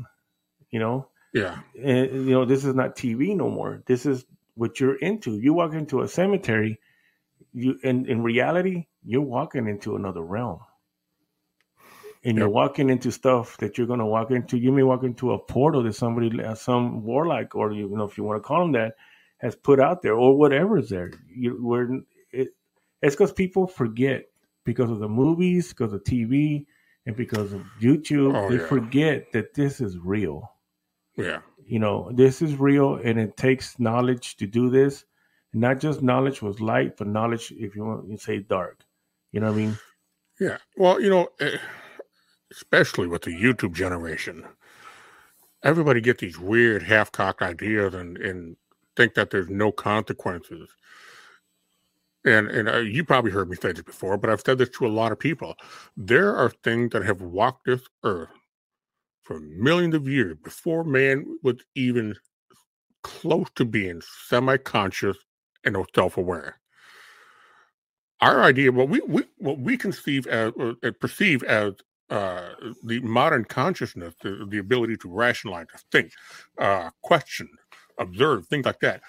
you 0.71 0.79
know 0.79 1.07
Yeah. 1.33 1.59
and 1.81 2.11
you 2.11 2.31
know 2.31 2.45
this 2.45 2.65
is 2.65 2.75
not 2.75 2.95
tv 2.95 3.35
no 3.35 3.49
more 3.49 3.83
this 3.87 4.05
is 4.05 4.25
what 4.55 4.79
you're 4.79 4.95
into 4.97 5.39
you 5.39 5.53
walk 5.53 5.73
into 5.73 6.01
a 6.01 6.07
cemetery 6.07 6.79
you 7.53 7.77
in 7.83 8.05
in 8.07 8.23
reality 8.23 8.87
you're 9.05 9.21
walking 9.21 9.67
into 9.67 9.95
another 9.95 10.21
realm 10.21 10.59
and 12.25 12.37
you're 12.37 12.49
walking 12.49 12.89
into 12.89 13.11
stuff 13.11 13.57
that 13.57 13.77
you're 13.77 13.87
going 13.87 13.99
to 13.99 14.05
walk 14.05 14.31
into 14.31 14.57
you 14.57 14.71
may 14.71 14.83
walk 14.83 15.03
into 15.03 15.33
a 15.33 15.39
portal 15.39 15.83
that 15.83 15.93
somebody 15.93 16.31
some 16.55 17.03
warlock 17.03 17.55
or 17.55 17.71
you 17.71 17.87
know 17.89 18.03
if 18.05 18.17
you 18.17 18.23
want 18.23 18.41
to 18.41 18.47
call 18.47 18.61
them 18.61 18.71
that 18.71 18.93
has 19.39 19.55
put 19.55 19.79
out 19.79 20.01
there 20.01 20.15
or 20.15 20.37
whatever 20.37 20.77
is 20.77 20.89
there 20.89 21.11
you 21.27 21.51
where 21.65 21.89
it, 22.31 22.49
it's 23.01 23.15
because 23.15 23.33
people 23.33 23.67
forget 23.67 24.25
because 24.63 24.89
of 24.89 24.99
the 24.99 25.09
movies 25.09 25.69
because 25.69 25.93
of 25.93 26.03
tv 26.03 26.65
and 27.05 27.15
because 27.15 27.53
of 27.53 27.61
youtube 27.81 28.35
Oh, 28.35 28.49
they 28.49 28.57
yeah. 28.57 28.67
forget 28.67 29.31
that 29.33 29.53
this 29.53 29.81
is 29.81 29.97
real 29.97 30.49
Yeah. 31.17 31.39
you 31.65 31.79
know 31.79 32.09
this 32.13 32.41
is 32.41 32.55
real 32.55 32.95
and 32.95 33.19
it 33.19 33.35
takes 33.37 33.79
knowledge 33.79 34.37
to 34.37 34.47
do 34.47 34.69
this 34.69 35.05
not 35.53 35.79
just 35.79 36.01
knowledge 36.01 36.41
was 36.41 36.59
light 36.61 36.95
but 36.97 37.07
knowledge 37.07 37.51
if 37.57 37.75
you 37.75 37.83
want 37.83 38.09
you 38.09 38.17
say 38.17 38.39
dark 38.39 38.83
you 39.31 39.39
know 39.41 39.47
what 39.47 39.53
i 39.53 39.57
mean 39.57 39.77
Yeah. 40.39 40.57
Well, 40.77 40.99
you 40.99 41.09
know, 41.09 41.27
eh, 41.39 41.57
especially 42.53 43.07
with 43.07 43.23
the 43.23 43.31
YouTube 43.31 43.73
generation, 43.73 44.45
everybody 45.63 46.01
get 46.01 46.19
these 46.19 46.39
weird 46.39 46.83
half-cocked 46.83 47.41
ideas 47.41 47.93
and 47.93 48.17
and 48.17 48.55
think 48.95 49.15
that 49.15 49.31
there's 49.31 49.49
no 49.49 49.71
consequences. 49.71 50.69
And 52.25 52.47
and 52.49 52.69
uh, 52.69 52.77
you 52.77 53.03
probably 53.03 53.31
heard 53.31 53.49
me 53.49 53.57
say 53.57 53.71
this 53.71 53.83
before, 53.83 54.17
but 54.17 54.29
I've 54.29 54.41
said 54.41 54.57
this 54.57 54.69
to 54.69 54.87
a 54.87 54.87
lot 54.87 55.11
of 55.11 55.19
people. 55.19 55.55
There 55.97 56.35
are 56.35 56.49
things 56.63 56.91
that 56.91 57.03
have 57.03 57.21
walked 57.21 57.65
this 57.65 57.81
earth 58.03 58.29
for 59.23 59.39
millions 59.39 59.95
of 59.95 60.07
years 60.07 60.37
before 60.43 60.83
man 60.83 61.37
was 61.43 61.57
even 61.75 62.15
close 63.03 63.47
to 63.55 63.65
being 63.65 64.01
semi-conscious 64.27 65.17
and 65.65 65.77
self-aware 65.93 66.57
our 68.23 68.41
idea, 68.43 68.71
what 68.71 68.87
we, 68.87 69.01
we 69.01 69.23
what 69.37 69.59
we 69.59 69.77
conceive 69.77 70.25
as 70.27 70.53
perceive 71.01 71.43
as 71.43 71.73
uh, 72.13 72.53
the 72.83 72.99
modern 72.99 73.43
consciousness, 73.43 74.13
the, 74.21 74.45
the 74.47 74.59
ability 74.59 74.95
to 74.95 75.09
rationalize, 75.09 75.65
to 75.75 75.83
think, 75.91 76.11
uh, 76.59 76.91
question, 77.01 77.49
observe, 77.97 78.45
things 78.45 78.67
like 78.67 78.79
that. 78.81 79.01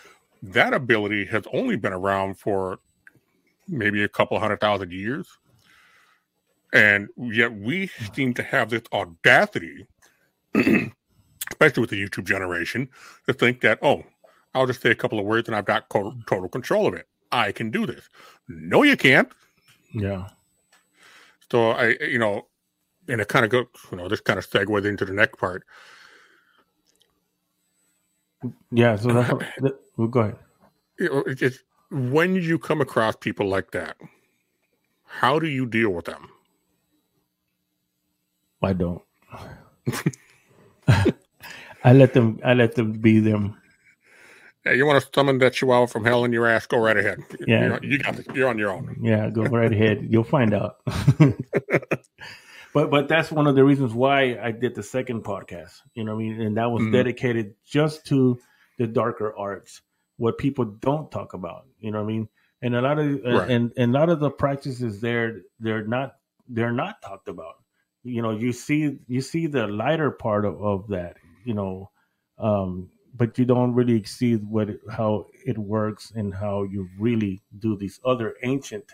That 0.42 0.72
ability 0.72 1.26
has 1.26 1.44
only 1.52 1.76
been 1.76 1.92
around 1.92 2.38
for 2.38 2.78
maybe 3.68 4.02
a 4.02 4.08
couple 4.08 4.38
hundred 4.38 4.60
thousand 4.60 4.90
years, 4.90 5.28
and 6.72 7.08
yet 7.18 7.52
we 7.52 7.88
seem 8.14 8.32
to 8.34 8.42
have 8.42 8.70
this 8.70 8.82
audacity, 8.90 9.86
especially 10.54 11.82
with 11.82 11.90
the 11.90 12.02
YouTube 12.02 12.24
generation, 12.24 12.88
to 13.26 13.34
think 13.34 13.60
that 13.60 13.78
oh, 13.82 14.02
I'll 14.54 14.66
just 14.66 14.80
say 14.80 14.90
a 14.90 14.94
couple 14.94 15.18
of 15.18 15.26
words 15.26 15.46
and 15.46 15.54
I've 15.54 15.66
got 15.66 15.90
total, 15.90 16.14
total 16.26 16.48
control 16.48 16.86
of 16.86 16.94
it. 16.94 17.06
I 17.30 17.52
can 17.52 17.70
do 17.70 17.84
this. 17.84 18.08
No, 18.48 18.82
you 18.82 18.96
can't. 18.96 19.30
yeah 19.92 20.28
So 21.50 21.72
I, 21.72 21.96
you 22.00 22.18
know, 22.18 22.46
and 23.08 23.20
it 23.20 23.28
kind 23.28 23.44
of 23.44 23.50
goes, 23.50 23.66
you 23.90 23.98
know, 23.98 24.08
this 24.08 24.20
kind 24.20 24.38
of 24.38 24.48
segues 24.48 24.84
into 24.86 25.04
the 25.04 25.12
next 25.12 25.38
part. 25.38 25.64
yeah 28.70 28.94
so 28.96 29.08
that's 29.12 29.32
what, 29.32 29.40
that, 29.58 29.74
well, 29.96 30.08
go 30.08 30.20
ahead 30.20 30.36
You 30.98 31.08
know, 31.08 31.24
it's 31.26 31.60
when 31.90 32.34
you 32.34 32.58
come 32.58 32.80
across 32.80 33.16
people 33.16 33.48
like 33.48 33.70
that, 33.70 33.96
how 35.06 35.38
do 35.38 35.46
you 35.46 35.66
deal 35.66 35.90
with 35.90 36.04
them? 36.06 36.28
i 38.62 38.72
don't 38.72 39.02
i 41.84 41.92
let 41.92 42.14
them 42.14 42.38
i 42.44 42.54
let 42.54 42.74
them 42.74 42.92
be 42.92 43.20
them 43.20 43.56
Hey, 44.64 44.76
you 44.78 44.86
want 44.86 45.02
to 45.02 45.10
summon 45.14 45.36
that 45.38 45.52
chihuahua 45.52 45.84
from 45.86 46.06
hell 46.06 46.24
in 46.24 46.32
your 46.32 46.46
ass? 46.46 46.66
Go 46.66 46.78
right 46.78 46.96
ahead. 46.96 47.18
Yeah. 47.46 47.62
you, 47.64 47.68
know, 47.68 47.78
you 47.82 47.98
got 47.98 48.16
this. 48.16 48.26
You're 48.32 48.48
on 48.48 48.56
your 48.56 48.70
own. 48.70 48.96
Yeah, 49.02 49.28
go 49.28 49.42
right 49.42 49.70
ahead. 49.78 50.06
You'll 50.08 50.24
find 50.24 50.54
out. 50.54 50.76
but 52.74 52.90
but 52.90 53.08
that's 53.08 53.30
one 53.32 53.46
of 53.46 53.54
the 53.54 53.64
reasons 53.64 53.94
why 53.94 54.38
I 54.42 54.50
did 54.52 54.74
the 54.74 54.82
second 54.82 55.24
podcast. 55.24 55.80
You 55.94 56.04
know 56.04 56.14
what 56.14 56.22
I 56.24 56.28
mean? 56.28 56.40
And 56.42 56.56
that 56.58 56.70
was 56.70 56.82
Mhm. 56.84 56.92
dedicated 56.92 57.54
just 57.64 58.04
to 58.06 58.38
the 58.78 58.86
darker 58.86 59.34
arts, 59.36 59.82
what 60.16 60.38
people 60.38 60.64
don't 60.66 61.10
talk 61.10 61.34
about. 61.34 61.66
You 61.80 61.92
know 61.92 61.98
what 62.00 62.10
I 62.10 62.14
mean? 62.14 62.28
And 62.62 62.74
a 62.76 62.82
lot 62.82 62.98
of 62.98 63.24
Right. 63.24 63.50
and 63.50 63.72
and 63.76 63.94
a 63.94 63.98
lot 63.98 64.08
of 64.10 64.20
the 64.20 64.30
practices 64.30 65.00
there 65.00 65.42
they're 65.60 65.86
not 65.86 66.16
they're 66.48 66.72
not 66.72 67.00
talked 67.02 67.28
about. 67.28 67.56
You 68.02 68.22
know, 68.22 68.32
you 68.32 68.52
see 68.52 68.98
you 69.06 69.20
see 69.22 69.46
the 69.46 69.66
lighter 69.66 70.10
part 70.10 70.44
of, 70.44 70.60
of 70.62 70.88
that, 70.88 71.16
you 71.44 71.54
know, 71.54 71.90
um, 72.38 72.90
but 73.14 73.38
you 73.38 73.44
don't 73.44 73.74
really 73.74 74.02
see 74.04 74.34
what 74.36 74.70
how 74.90 75.26
it 75.46 75.58
works 75.58 76.12
and 76.14 76.34
how 76.34 76.64
you 76.64 76.88
really 76.98 77.42
do 77.58 77.76
these 77.76 78.00
other 78.04 78.36
ancient 78.42 78.92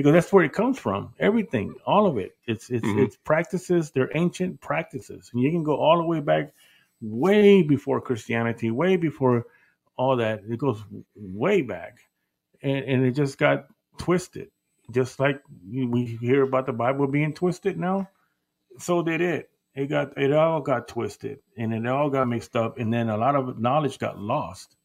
because 0.00 0.14
that's 0.14 0.32
where 0.32 0.44
it 0.44 0.54
comes 0.54 0.78
from. 0.78 1.12
Everything 1.18 1.74
all 1.84 2.06
of 2.06 2.16
it. 2.16 2.34
It's 2.46 2.70
it's 2.70 2.86
Mhm. 2.86 3.04
it's 3.04 3.16
practices. 3.18 3.90
They're 3.90 4.10
ancient 4.16 4.58
practices. 4.62 5.30
And 5.32 5.42
you 5.42 5.50
can 5.50 5.62
go 5.62 5.76
all 5.76 5.98
the 5.98 6.04
way 6.06 6.20
back 6.20 6.54
way 7.02 7.62
before 7.62 8.00
christianity 8.00 8.70
way 8.70 8.96
before 8.96 9.44
all 9.96 10.16
that. 10.16 10.40
It 10.48 10.58
goes 10.58 10.82
way 11.14 11.60
back. 11.60 11.98
And, 12.62 12.78
and 12.84 13.04
it 13.04 13.12
just 13.12 13.36
got 13.36 13.66
twisted 13.98 14.50
just 14.90 15.20
like 15.20 15.42
we 15.70 16.06
hear 16.06 16.42
about 16.44 16.64
the 16.64 16.72
bible 16.72 17.06
being 17.06 17.34
twisted 17.34 17.78
now. 17.78 18.08
So 18.78 19.02
did 19.02 19.20
it. 19.20 19.50
It 19.74 19.88
got 19.88 20.16
it 20.16 20.32
all 20.32 20.62
got 20.62 20.88
twisted 20.88 21.40
and 21.58 21.74
it 21.74 21.86
all 21.86 22.08
got 22.08 22.26
mixed 22.26 22.56
up. 22.56 22.78
And 22.78 22.90
then 22.92 23.10
a 23.10 23.18
lot 23.18 23.36
of 23.36 23.58
knowledge 23.58 23.98
got 23.98 24.18
lost 24.18 24.76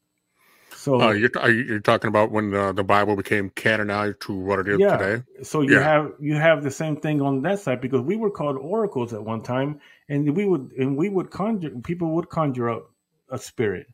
so 0.85 1.01
Uh, 1.01 1.11
you're, 1.11 1.31
are 1.39 1.51
you, 1.51 1.63
you're 1.63 1.79
talking 1.79 2.07
about 2.07 2.31
when 2.31 2.51
the, 2.51 2.71
the 2.73 2.83
Bible 2.83 3.15
became 3.15 3.49
canonized 3.51 4.21
to 4.21 4.33
what 4.33 4.59
it 4.59 4.67
is 4.69 4.79
Yeah. 4.79 4.91
today? 4.91 5.23
So 5.43 5.61
you 5.61 5.73
Yeah. 5.73 5.81
have 5.81 6.13
you 6.19 6.35
have 6.35 6.63
the 6.63 6.71
same 6.71 6.97
thing 6.97 7.21
on 7.21 7.41
that 7.43 7.59
side 7.59 7.81
because 7.81 8.01
we 8.01 8.15
were 8.15 8.31
called 8.31 8.57
oracles 8.57 9.13
at 9.13 9.23
one 9.23 9.43
time, 9.43 9.79
and 10.09 10.35
we 10.35 10.45
would 10.45 10.71
and 10.79 10.97
we 10.97 11.09
would 11.09 11.31
conjure 11.31 11.71
people 11.83 12.11
would 12.15 12.29
conjure 12.29 12.69
up 12.69 12.91
a 13.29 13.37
spirit, 13.37 13.87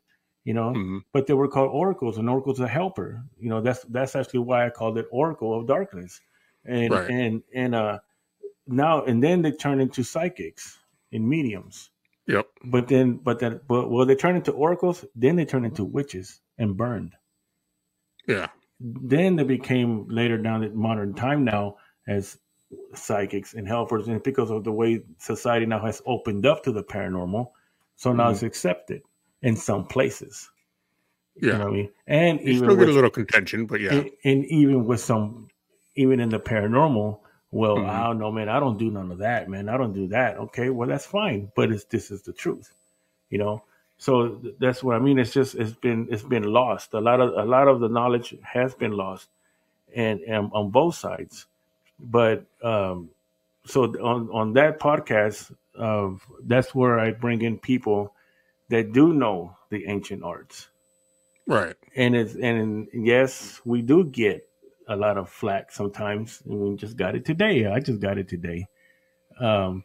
you 0.44 0.54
know, 0.54 0.70
Mhm. 0.76 1.00
but 1.12 1.26
they 1.26 1.34
were 1.34 1.48
called 1.48 1.70
oracles, 1.72 2.18
and 2.18 2.30
oracles 2.30 2.60
a 2.60 2.68
helper. 2.68 3.24
You 3.40 3.50
know, 3.50 3.60
that's 3.62 3.82
that's 3.90 4.16
actually 4.16 4.40
why 4.40 4.66
I 4.66 4.70
called 4.70 4.98
it 4.98 5.06
oracle 5.10 5.58
of 5.58 5.66
darkness, 5.66 6.20
and 6.66 6.92
Right. 6.92 7.08
and 7.08 7.42
and 7.54 7.74
uh 7.74 8.00
now 8.68 9.04
and 9.04 9.22
then 9.24 9.42
they 9.42 9.52
turn 9.52 9.80
into 9.80 10.04
psychics 10.04 10.78
and 11.12 11.28
mediums, 11.28 11.90
Yep. 12.28 12.46
but 12.66 12.88
then 12.88 13.16
but 13.16 13.40
then 13.40 13.60
but 13.68 13.90
well 13.90 14.06
they 14.06 14.16
turn 14.16 14.36
into 14.36 14.52
oracles, 14.52 15.06
then 15.16 15.36
they 15.36 15.46
turn 15.46 15.64
into 15.64 15.84
witches 15.84 16.41
and 16.62 16.76
burned 16.76 17.14
Yeah. 18.26 18.48
then 18.80 19.36
they 19.36 19.44
became 19.44 20.08
later 20.08 20.38
down 20.38 20.64
in 20.64 20.76
modern 20.76 21.14
time 21.14 21.44
now 21.44 21.76
as 22.08 22.38
psychics 22.94 23.54
and 23.54 23.68
helpers 23.68 24.08
and 24.08 24.22
because 24.22 24.50
of 24.50 24.64
the 24.64 24.72
way 24.72 25.02
society 25.18 25.66
now 25.66 25.80
has 25.84 26.02
opened 26.06 26.46
up 26.46 26.62
to 26.64 26.72
the 26.72 26.84
paranormal 26.84 27.50
so 27.96 28.12
now 28.12 28.28
Mhm. 28.28 28.32
it's 28.32 28.42
accepted 28.44 29.02
in 29.42 29.56
some 29.56 29.86
places 29.86 30.50
you 31.36 31.48
Yeah. 31.48 31.58
know 31.58 31.64
what 31.66 31.72
i 31.74 31.76
mean 31.76 31.90
and 32.06 32.40
You 32.40 32.46
even 32.54 32.68
still 32.70 32.76
get 32.76 32.88
a 32.88 32.92
little 32.92 33.10
contention, 33.10 33.66
but 33.66 33.80
yeah. 33.80 33.94
and, 33.94 34.10
and 34.24 34.44
even 34.46 34.86
with 34.86 35.00
some 35.00 35.48
even 35.96 36.20
in 36.20 36.30
the 36.30 36.40
paranormal 36.40 37.20
Well, 37.54 37.76
mm-hmm. 37.76 37.90
I 37.90 38.04
don't 38.04 38.18
know, 38.18 38.32
man. 38.32 38.48
I 38.48 38.58
don't 38.60 38.78
do 38.78 38.90
none 38.90 39.12
of 39.12 39.18
that, 39.18 39.48
man. 39.50 39.68
I 39.68 39.76
don't 39.76 39.92
do 39.92 40.06
that. 40.08 40.38
Okay, 40.38 40.70
well, 40.70 40.88
that's 40.88 41.04
fine, 41.04 41.52
but 41.54 41.70
it's 41.70 41.84
this 41.84 42.10
is 42.10 42.22
the 42.22 42.32
truth, 42.32 42.72
you 43.28 43.38
know. 43.38 43.62
So 44.02 44.40
that's 44.58 44.82
what 44.82 44.96
I 44.96 44.98
mean. 44.98 45.20
It's 45.20 45.32
just 45.32 45.54
it's 45.54 45.74
been 45.74 46.08
it's 46.10 46.24
been 46.24 46.42
lost. 46.42 46.92
A 46.92 46.98
lot 46.98 47.20
of 47.20 47.34
a 47.34 47.48
lot 47.48 47.68
of 47.68 47.78
the 47.78 47.88
knowledge 47.88 48.34
has 48.42 48.74
been 48.74 48.90
lost, 48.90 49.28
and, 49.94 50.18
and 50.22 50.50
on 50.52 50.70
both 50.70 50.96
sides. 50.96 51.46
But 52.00 52.44
um, 52.64 53.10
so 53.64 53.84
on 54.02 54.28
on 54.32 54.54
that 54.54 54.80
podcast, 54.80 55.54
uh, 55.78 56.18
that's 56.42 56.74
where 56.74 56.98
I 56.98 57.12
bring 57.12 57.42
in 57.42 57.58
people 57.58 58.12
that 58.70 58.92
do 58.92 59.12
know 59.12 59.56
the 59.70 59.86
ancient 59.86 60.24
arts, 60.24 60.66
right? 61.46 61.76
And 61.94 62.16
it's 62.16 62.34
and 62.34 62.88
yes, 62.92 63.60
we 63.64 63.82
do 63.82 64.02
get 64.02 64.48
a 64.88 64.96
lot 64.96 65.16
of 65.16 65.28
flack 65.28 65.70
sometimes, 65.70 66.42
and 66.44 66.58
we 66.58 66.74
just 66.74 66.96
got 66.96 67.14
it 67.14 67.24
today. 67.24 67.66
I 67.66 67.78
just 67.78 68.00
got 68.00 68.18
it 68.18 68.26
today 68.26 68.66
um, 69.38 69.84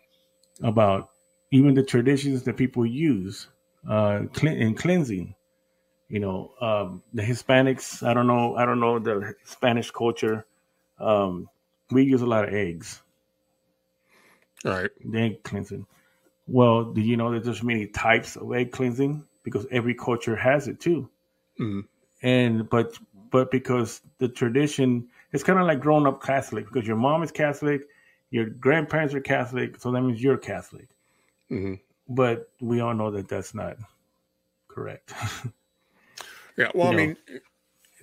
about 0.64 1.12
even 1.52 1.76
the 1.76 1.84
traditions 1.84 2.42
that 2.46 2.58
people 2.58 2.84
use 2.84 3.50
uh, 3.88 4.22
in 4.44 4.76
cleansing. 4.76 5.36
You 6.10 6.20
know, 6.20 6.52
um, 6.62 7.04
the 7.14 7.22
Hispanics. 7.22 8.06
I 8.06 8.14
don't 8.14 8.28
know. 8.28 8.56
I 8.56 8.66
don't 8.66 8.80
know 8.80 8.98
the 9.00 9.36
Spanish 9.44 9.92
culture. 9.92 10.46
Um, 11.00 11.50
we 11.92 12.04
use 12.04 12.22
a 12.22 12.26
lot 12.26 12.48
of 12.48 12.54
eggs. 12.54 13.02
All 14.66 14.72
right. 14.72 14.92
The 15.04 15.20
egg 15.20 15.44
cleansing. 15.44 15.86
Well, 16.48 16.86
do 16.86 17.02
you 17.02 17.18
know 17.18 17.32
that 17.34 17.44
there's 17.44 17.62
many 17.62 17.88
types 17.88 18.38
of 18.38 18.54
egg 18.54 18.72
cleansing 18.72 19.24
because 19.44 19.66
every 19.72 19.94
culture 19.94 20.36
has 20.36 20.68
it 20.68 20.80
too. 20.80 21.10
Mm-hmm. 21.60 21.80
And 22.22 22.70
but 22.70 22.98
but 23.32 23.50
because 23.50 24.02
the 24.18 24.28
tradition, 24.28 25.08
it's 25.32 25.44
kind 25.44 25.58
of 25.58 25.66
like 25.66 25.80
growing 25.80 26.06
up 26.08 26.22
Catholic 26.22 26.66
because 26.66 26.88
your 26.88 26.98
mom 26.98 27.24
is 27.24 27.32
Catholic, 27.32 27.84
your 28.30 28.46
grandparents 28.46 29.14
are 29.14 29.22
Catholic, 29.22 29.80
so 29.80 29.92
that 29.92 30.02
means 30.02 30.22
you're 30.22 30.38
Catholic. 30.38 30.90
Mm-hmm. 31.50 31.76
But 32.10 32.50
we 32.62 32.80
all 32.80 32.94
know 32.94 33.12
that 33.12 33.28
that's 33.28 33.54
not 33.54 33.78
correct. 34.68 35.14
yeah, 36.58 36.70
well, 36.74 36.94
you 36.94 37.00
I 37.00 37.06
know, 37.06 37.08
mean, 37.08 37.18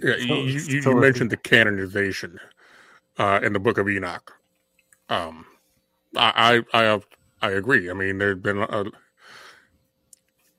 yeah, 0.03 0.17
you, 0.17 0.35
you, 0.35 0.81
you 0.81 1.01
mentioned 1.01 1.31
the 1.31 1.37
canonization 1.37 2.39
uh, 3.19 3.41
in 3.43 3.53
the 3.53 3.59
Book 3.59 3.79
of 3.79 3.89
Enoch. 3.89 4.33
Um, 5.09 5.47
I 6.17 6.63
I 6.73 6.81
I, 6.81 6.83
have, 6.85 7.07
I 7.43 7.51
agree. 7.53 7.91
I 7.91 7.95
mean, 7.95 8.19
there's 8.19 8.39
been 8.39 8.59
a, 8.59 8.85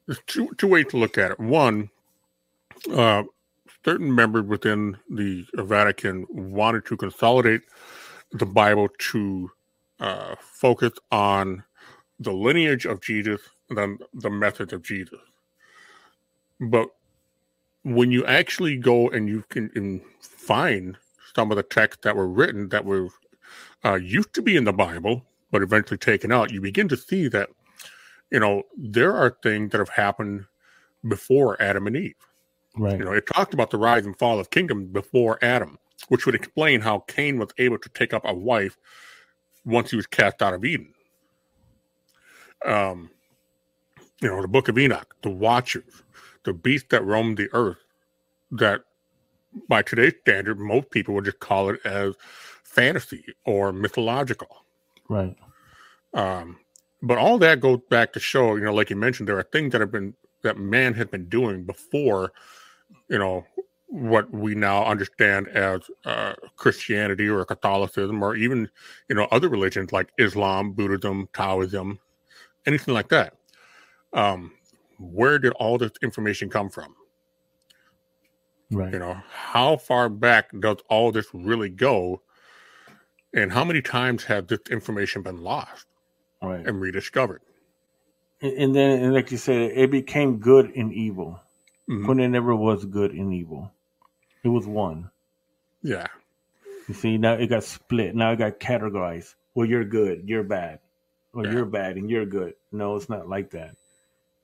there's 0.05 0.21
two 0.27 0.49
two 0.57 0.67
ways 0.67 0.85
to 0.89 0.97
look 0.97 1.17
at 1.17 1.31
it. 1.31 1.39
One, 1.39 1.89
uh, 2.91 3.23
certain 3.83 4.13
members 4.13 4.45
within 4.45 4.97
the 5.09 5.45
Vatican 5.53 6.25
wanted 6.29 6.85
to 6.85 6.97
consolidate 6.97 7.61
the 8.31 8.45
Bible 8.45 8.89
to 9.11 9.51
uh, 9.99 10.35
focus 10.39 10.93
on 11.11 11.63
the 12.19 12.31
lineage 12.31 12.85
of 12.85 13.01
Jesus 13.01 13.41
and 13.69 13.77
then 13.77 13.99
the 14.13 14.29
message 14.29 14.73
of 14.73 14.83
Jesus. 14.83 15.19
But 16.59 16.89
when 17.83 18.11
you 18.11 18.25
actually 18.25 18.77
go 18.77 19.09
and 19.09 19.27
you 19.27 19.43
can 19.49 20.01
find 20.19 20.97
some 21.35 21.51
of 21.51 21.57
the 21.57 21.63
texts 21.63 22.01
that 22.03 22.15
were 22.15 22.27
written 22.27 22.69
that 22.69 22.85
were 22.85 23.09
uh, 23.83 23.95
used 23.95 24.33
to 24.33 24.41
be 24.41 24.55
in 24.55 24.63
the 24.63 24.73
Bible, 24.73 25.23
but 25.51 25.61
eventually 25.61 25.97
taken 25.97 26.31
out, 26.31 26.51
you 26.51 26.61
begin 26.61 26.87
to 26.87 26.97
see 26.97 27.27
that, 27.27 27.49
you 28.31 28.39
know, 28.39 28.63
there 28.77 29.13
are 29.13 29.37
things 29.43 29.71
that 29.71 29.77
have 29.77 29.89
happened 29.89 30.45
before 31.07 31.61
Adam 31.61 31.85
and 31.87 31.95
Eve. 31.95 32.15
Right. 32.77 32.97
You 32.97 33.05
know, 33.05 33.13
it 33.13 33.27
talked 33.27 33.53
about 33.53 33.69
the 33.69 33.77
rise 33.77 34.05
and 34.05 34.17
fall 34.17 34.39
of 34.39 34.49
kingdom 34.49 34.87
before 34.87 35.37
Adam, 35.43 35.77
which 36.07 36.25
would 36.25 36.35
explain 36.35 36.81
how 36.81 36.99
Cain 37.07 37.37
was 37.37 37.49
able 37.57 37.77
to 37.77 37.89
take 37.89 38.13
up 38.13 38.23
a 38.25 38.33
wife 38.33 38.77
once 39.63 39.91
he 39.91 39.95
was 39.95 40.07
cast 40.07 40.41
out 40.41 40.53
of 40.53 40.65
Eden. 40.65 40.94
Um, 42.65 43.09
you 44.21 44.29
know, 44.29 44.41
the 44.41 44.47
book 44.47 44.67
of 44.67 44.77
Enoch, 44.77 45.15
the 45.21 45.29
Watchers, 45.29 46.03
the 46.43 46.53
beast 46.53 46.89
that 46.89 47.05
roamed 47.05 47.37
the 47.37 47.49
earth, 47.53 47.83
that 48.51 48.81
by 49.67 49.81
today's 49.81 50.13
standard, 50.21 50.59
most 50.59 50.89
people 50.89 51.13
would 51.15 51.25
just 51.25 51.39
call 51.39 51.69
it 51.69 51.79
as 51.85 52.15
fantasy 52.63 53.23
or 53.45 53.71
mythological. 53.71 54.65
Right. 55.09 55.35
Um, 56.13 56.57
but 57.01 57.17
all 57.17 57.37
that 57.39 57.59
goes 57.59 57.79
back 57.89 58.13
to 58.13 58.19
show, 58.19 58.55
you 58.55 58.63
know, 58.63 58.73
like 58.73 58.89
you 58.89 58.95
mentioned, 58.95 59.29
there 59.29 59.37
are 59.37 59.43
things 59.43 59.71
that 59.73 59.81
have 59.81 59.91
been 59.91 60.15
that 60.43 60.57
man 60.57 60.93
had 60.93 61.11
been 61.11 61.27
doing 61.27 61.63
before 61.65 62.31
you 63.09 63.17
know 63.17 63.45
what 63.87 64.31
we 64.33 64.55
now 64.55 64.83
understand 64.83 65.47
as 65.49 65.81
uh, 66.05 66.33
Christianity 66.55 67.29
or 67.29 67.45
Catholicism 67.45 68.23
or 68.23 68.35
even 68.35 68.69
you 69.09 69.15
know 69.15 69.27
other 69.31 69.49
religions 69.49 69.91
like 69.91 70.09
Islam, 70.17 70.73
Buddhism, 70.73 71.29
Taoism, 71.33 71.99
anything 72.65 72.93
like 72.93 73.09
that. 73.09 73.33
Um, 74.13 74.53
where 74.99 75.39
did 75.39 75.53
all 75.53 75.77
this 75.77 75.91
information 76.01 76.49
come 76.49 76.69
from? 76.69 76.95
Right. 78.71 78.93
You 78.93 78.99
know, 78.99 79.21
how 79.29 79.77
far 79.77 80.09
back 80.09 80.49
does 80.59 80.77
all 80.89 81.11
this 81.11 81.27
really 81.33 81.69
go? 81.69 82.21
And 83.33 83.51
how 83.51 83.63
many 83.63 83.81
times 83.81 84.23
has 84.23 84.45
this 84.45 84.61
information 84.71 85.21
been 85.21 85.41
lost 85.43 85.85
right. 86.41 86.65
and 86.65 86.79
rediscovered? 86.79 87.41
And 88.41 88.75
then, 88.75 89.03
and 89.03 89.13
like 89.13 89.31
you 89.31 89.37
said, 89.37 89.71
it 89.75 89.91
became 89.91 90.39
good 90.39 90.71
and 90.75 90.93
evil 90.93 91.39
mm-hmm. 91.89 92.07
when 92.07 92.19
it 92.19 92.29
never 92.29 92.55
was 92.55 92.85
good 92.85 93.11
and 93.11 93.33
evil. 93.33 93.71
It 94.43 94.49
was 94.49 94.65
one. 94.67 95.09
Yeah. 95.81 96.07
You 96.87 96.93
see, 96.93 97.17
now 97.17 97.33
it 97.33 97.47
got 97.47 97.63
split. 97.63 98.15
Now 98.15 98.31
it 98.31 98.37
got 98.37 98.59
categorized. 98.59 99.35
Well, 99.53 99.67
you're 99.67 99.85
good, 99.85 100.23
you're 100.25 100.43
bad. 100.43 100.79
Or 101.35 101.45
yeah. 101.45 101.51
you're 101.51 101.65
bad 101.65 101.97
and 101.97 102.09
you're 102.09 102.25
good. 102.25 102.53
No, 102.71 102.95
it's 102.95 103.09
not 103.09 103.27
like 103.27 103.51
that. 103.51 103.75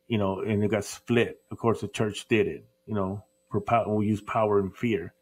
You 0.07 0.18
know, 0.18 0.41
and 0.41 0.61
it 0.61 0.69
got 0.69 0.84
split. 0.84 1.41
Of 1.49 1.57
course, 1.57 1.80
the 1.81 1.88
church 1.88 2.27
did 2.27 2.47
it. 2.47 2.65
You 2.85 2.93
know, 2.93 3.23
for 3.49 3.61
power, 3.61 3.88
we 3.88 4.07
use 4.07 4.19
power 4.19 4.59
and 4.59 4.76
fear, 4.76 5.13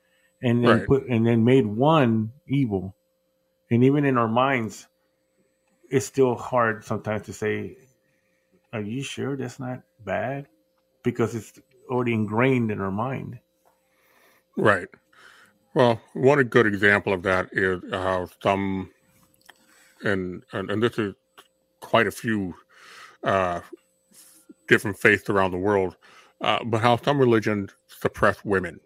and 0.42 0.64
then 0.64 0.80
right. 0.80 0.88
put 0.88 1.08
and 1.08 1.26
then 1.26 1.44
made 1.44 1.68
one 1.68 2.32
evil. 2.48 2.96
And 3.70 3.84
even 3.84 4.04
in 4.04 4.18
our 4.18 4.28
minds, 4.28 4.88
it's 5.92 6.08
still 6.08 6.34
hard 6.34 6.84
sometimes 6.84 7.28
to 7.28 7.34
say, 7.34 7.78
"Are 8.74 8.82
you 8.82 9.04
sure 9.04 9.38
that's 9.38 9.60
not 9.60 9.84
bad?" 10.04 10.48
Because 11.04 11.36
it's 11.36 11.60
already 11.88 12.14
ingrained 12.14 12.72
in 12.72 12.82
our 12.82 12.92
mind. 12.92 13.40
Right. 14.58 14.88
Well, 15.76 16.02
one 16.14 16.42
good 16.46 16.66
example 16.66 17.14
of 17.14 17.22
that 17.24 17.50
is 17.52 17.82
how 17.92 18.28
some, 18.42 18.90
and 20.04 20.44
and, 20.52 20.72
and 20.72 20.82
this 20.82 20.98
is 20.98 21.14
quite 21.90 22.06
a 22.06 22.12
few 22.12 22.54
uh, 23.24 23.62
different 24.68 24.96
faiths 24.96 25.28
around 25.28 25.50
the 25.50 25.58
world, 25.58 25.98
uh, 26.42 26.60
but 26.64 26.82
how 26.82 26.96
some 26.98 27.18
religions 27.18 27.72
suppress 27.88 28.46
women. 28.46 28.80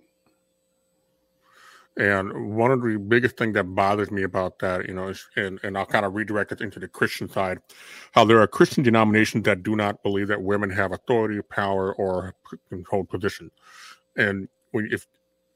And 1.98 2.56
one 2.56 2.72
of 2.72 2.82
the 2.82 2.98
biggest 2.98 3.36
things 3.38 3.54
that 3.56 3.66
bothers 3.66 4.10
me 4.10 4.24
about 4.24 4.58
that, 4.60 4.88
you 4.88 4.96
know, 4.96 5.10
is, 5.10 5.28
and, 5.36 5.60
and 5.64 5.78
I'll 5.78 5.86
kind 5.86 6.06
of 6.06 6.16
redirect 6.16 6.54
it 6.54 6.62
into 6.62 6.80
the 6.80 6.88
Christian 6.88 7.30
side, 7.30 7.60
how 8.14 8.24
there 8.24 8.40
are 8.40 8.48
Christian 8.48 8.84
denominations 8.84 9.44
that 9.44 9.64
do 9.64 9.76
not 9.76 10.02
believe 10.02 10.30
that 10.30 10.42
women 10.42 10.70
have 10.70 10.94
authority, 10.94 11.42
power, 11.42 11.94
or 11.96 12.34
control 12.70 13.04
position. 13.04 13.52
And 14.16 14.48
when, 14.72 14.88
if 14.92 15.06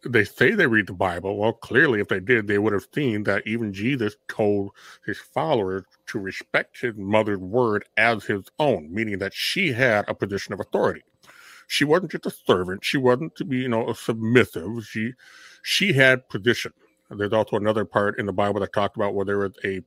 they 0.07 0.23
say 0.23 0.51
they 0.51 0.67
read 0.67 0.87
the 0.87 0.93
Bible, 0.93 1.37
well, 1.37 1.53
clearly, 1.53 1.99
if 1.99 2.07
they 2.07 2.19
did, 2.19 2.47
they 2.47 2.57
would 2.57 2.73
have 2.73 2.87
seen 2.93 3.23
that 3.23 3.45
even 3.45 3.73
Jesus 3.73 4.15
told 4.27 4.71
his 5.05 5.17
followers 5.17 5.83
to 6.07 6.19
respect 6.19 6.79
his 6.79 6.95
mother's 6.95 7.39
word 7.39 7.85
as 7.97 8.23
his 8.25 8.43
own, 8.59 8.93
meaning 8.93 9.19
that 9.19 9.33
she 9.33 9.71
had 9.71 10.05
a 10.07 10.13
position 10.15 10.53
of 10.53 10.59
authority. 10.59 11.03
She 11.67 11.83
wasn't 11.83 12.11
just 12.11 12.25
a 12.25 12.31
servant. 12.31 12.83
She 12.83 12.97
wasn't 12.97 13.35
to 13.35 13.45
be, 13.45 13.57
you 13.57 13.69
know, 13.69 13.89
a 13.89 13.95
submissive. 13.95 14.85
She 14.85 15.13
she 15.63 15.93
had 15.93 16.27
position. 16.29 16.71
There's 17.09 17.33
also 17.33 17.57
another 17.57 17.85
part 17.85 18.19
in 18.19 18.25
the 18.25 18.33
Bible 18.33 18.61
that 18.61 18.73
talked 18.73 18.95
about 18.95 19.13
where 19.13 19.25
there 19.25 19.39
was 19.39 19.57
a 19.63 19.81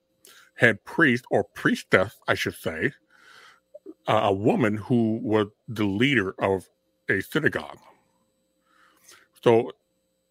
head 0.55 0.85
priest 0.85 1.25
or 1.31 1.45
priestess, 1.45 2.17
I 2.29 2.35
should 2.35 2.55
say, 2.55 2.93
uh, 4.07 4.21
a 4.25 4.33
woman 4.33 4.77
who 4.77 5.19
was 5.23 5.49
the 5.69 5.85
leader 5.85 6.35
of 6.39 6.69
a 7.09 7.21
synagogue. 7.21 7.79
So 9.43 9.73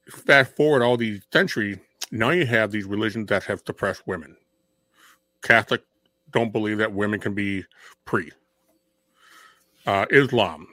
fast 0.10 0.56
forward 0.56 0.84
all 0.84 0.98
these 0.98 1.22
centuries, 1.32 1.78
now 2.12 2.32
you 2.32 2.46
have 2.46 2.72
these 2.72 2.86
religions 2.86 3.28
that 3.28 3.44
have 3.46 3.62
suppressed 3.66 4.08
women. 4.08 4.36
Catholic 5.44 5.84
don't 6.32 6.52
believe 6.52 6.78
that 6.80 6.94
women 6.94 7.20
can 7.20 7.34
be 7.34 7.66
priests. 8.06 8.40
Uh, 9.86 10.06
Islam 10.12 10.68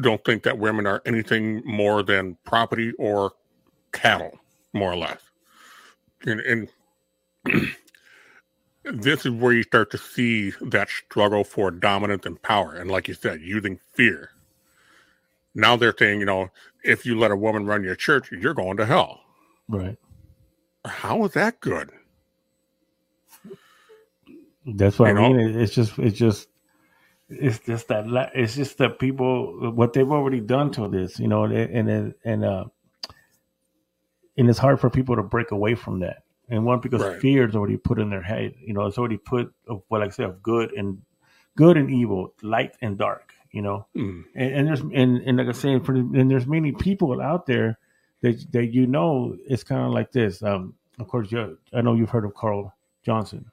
don't 0.00 0.24
think 0.24 0.42
that 0.44 0.58
women 0.58 0.86
are 0.86 1.02
anything 1.06 1.62
more 1.64 2.02
than 2.02 2.36
property 2.44 2.92
or 2.98 3.32
cattle, 3.92 4.38
more 4.72 4.92
or 4.92 4.96
less. 4.96 5.20
And, 6.26 6.40
and 6.40 6.68
this 8.84 9.26
is 9.26 9.32
where 9.32 9.52
you 9.52 9.62
start 9.62 9.90
to 9.92 9.98
see 9.98 10.52
that 10.60 10.88
struggle 10.90 11.44
for 11.44 11.70
dominance 11.70 12.26
and 12.26 12.40
power. 12.42 12.74
And 12.74 12.90
like 12.90 13.08
you 13.08 13.14
said, 13.14 13.40
using 13.40 13.78
fear. 13.94 14.30
Now 15.56 15.74
they're 15.74 15.94
saying, 15.98 16.20
you 16.20 16.26
know, 16.26 16.50
if 16.84 17.06
you 17.06 17.18
let 17.18 17.30
a 17.30 17.36
woman 17.36 17.64
run 17.64 17.82
your 17.82 17.96
church, 17.96 18.30
you're 18.30 18.54
going 18.54 18.76
to 18.76 18.84
hell. 18.84 19.22
Right. 19.68 19.96
How 20.84 21.24
is 21.24 21.32
that 21.32 21.60
good? 21.60 21.90
That's 24.66 24.98
what 24.98 25.06
you 25.06 25.18
I 25.18 25.20
know? 25.20 25.34
mean. 25.34 25.58
It's 25.58 25.74
just 25.74 25.98
it's 25.98 26.18
just 26.18 26.48
it's 27.28 27.58
just 27.60 27.88
that 27.88 28.04
it's 28.34 28.54
just 28.54 28.78
that 28.78 28.98
people 28.98 29.72
what 29.72 29.94
they've 29.94 30.10
already 30.10 30.40
done 30.40 30.70
to 30.72 30.88
this, 30.88 31.18
you 31.18 31.26
know, 31.26 31.44
and 31.44 31.88
and 31.88 32.14
and 32.24 32.44
uh, 32.44 32.64
and 34.36 34.50
it's 34.50 34.58
hard 34.58 34.78
for 34.78 34.90
people 34.90 35.16
to 35.16 35.22
break 35.22 35.52
away 35.52 35.74
from 35.74 36.00
that. 36.00 36.24
And 36.48 36.64
one 36.64 36.80
because 36.80 37.02
right. 37.02 37.20
fear 37.20 37.48
is 37.48 37.56
already 37.56 37.76
put 37.76 37.98
in 37.98 38.10
their 38.10 38.22
head, 38.22 38.54
you 38.60 38.74
know, 38.74 38.86
it's 38.86 38.98
already 38.98 39.16
put 39.16 39.52
of 39.66 39.82
what 39.88 40.02
I 40.02 40.10
said 40.10 40.26
of 40.26 40.42
good 40.42 40.72
and 40.72 41.00
good 41.56 41.76
and 41.76 41.90
evil, 41.90 42.34
light 42.42 42.76
and 42.82 42.98
dark, 42.98 43.25
you 43.56 43.62
know. 43.62 43.86
Mm. 43.96 44.24
And, 44.34 44.52
and, 44.52 44.68
there's 44.68 44.80
and, 44.80 45.22
and 45.22 45.38
like 45.38 45.48
I 45.48 45.52
said, 45.52 45.86
for, 45.86 45.94
and 45.94 46.30
there's 46.30 46.46
many 46.46 46.72
people 46.72 47.22
out 47.22 47.46
there 47.46 47.78
that 48.20 48.52
that 48.52 48.66
you 48.66 48.86
know 48.86 49.34
it's 49.48 49.64
kind 49.64 49.80
of 49.80 49.92
like 49.92 50.12
this. 50.12 50.42
Um, 50.42 50.74
of 50.98 51.08
course, 51.08 51.32
you, 51.32 51.56
I 51.72 51.80
know 51.80 51.94
you've 51.94 52.10
heard 52.10 52.26
of 52.26 52.34
Carl 52.34 52.74
Johnson. 53.02 53.50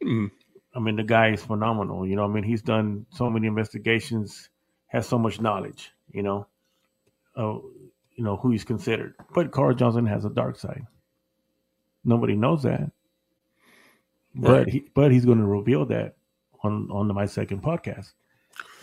Mm. 0.00 0.30
I 0.76 0.78
mean, 0.78 0.94
the 0.94 1.02
guy 1.02 1.32
is 1.32 1.42
phenomenal. 1.42 2.06
You 2.06 2.14
know, 2.14 2.24
I 2.24 2.28
mean, 2.28 2.44
he's 2.44 2.62
done 2.62 3.04
so 3.10 3.28
many 3.28 3.48
investigations, 3.48 4.48
has 4.86 5.08
so 5.08 5.18
much 5.18 5.40
knowledge. 5.40 5.90
You 6.12 6.22
know, 6.22 6.46
uh, 7.36 7.58
you 8.14 8.22
know 8.22 8.36
who 8.36 8.52
he's 8.52 8.64
considered. 8.64 9.16
But 9.34 9.50
Carl 9.50 9.74
Johnson 9.74 10.06
has 10.06 10.24
a 10.24 10.30
dark 10.30 10.56
side. 10.56 10.86
Nobody 12.04 12.36
knows 12.36 12.62
that. 12.62 12.92
Right. 14.36 14.64
But 14.64 14.68
he, 14.68 14.84
but 14.94 15.10
he's 15.10 15.24
going 15.24 15.38
to 15.38 15.46
reveal 15.46 15.84
that 15.86 16.14
on 16.62 16.88
on 16.92 17.12
my 17.12 17.26
second 17.26 17.60
podcast, 17.64 18.12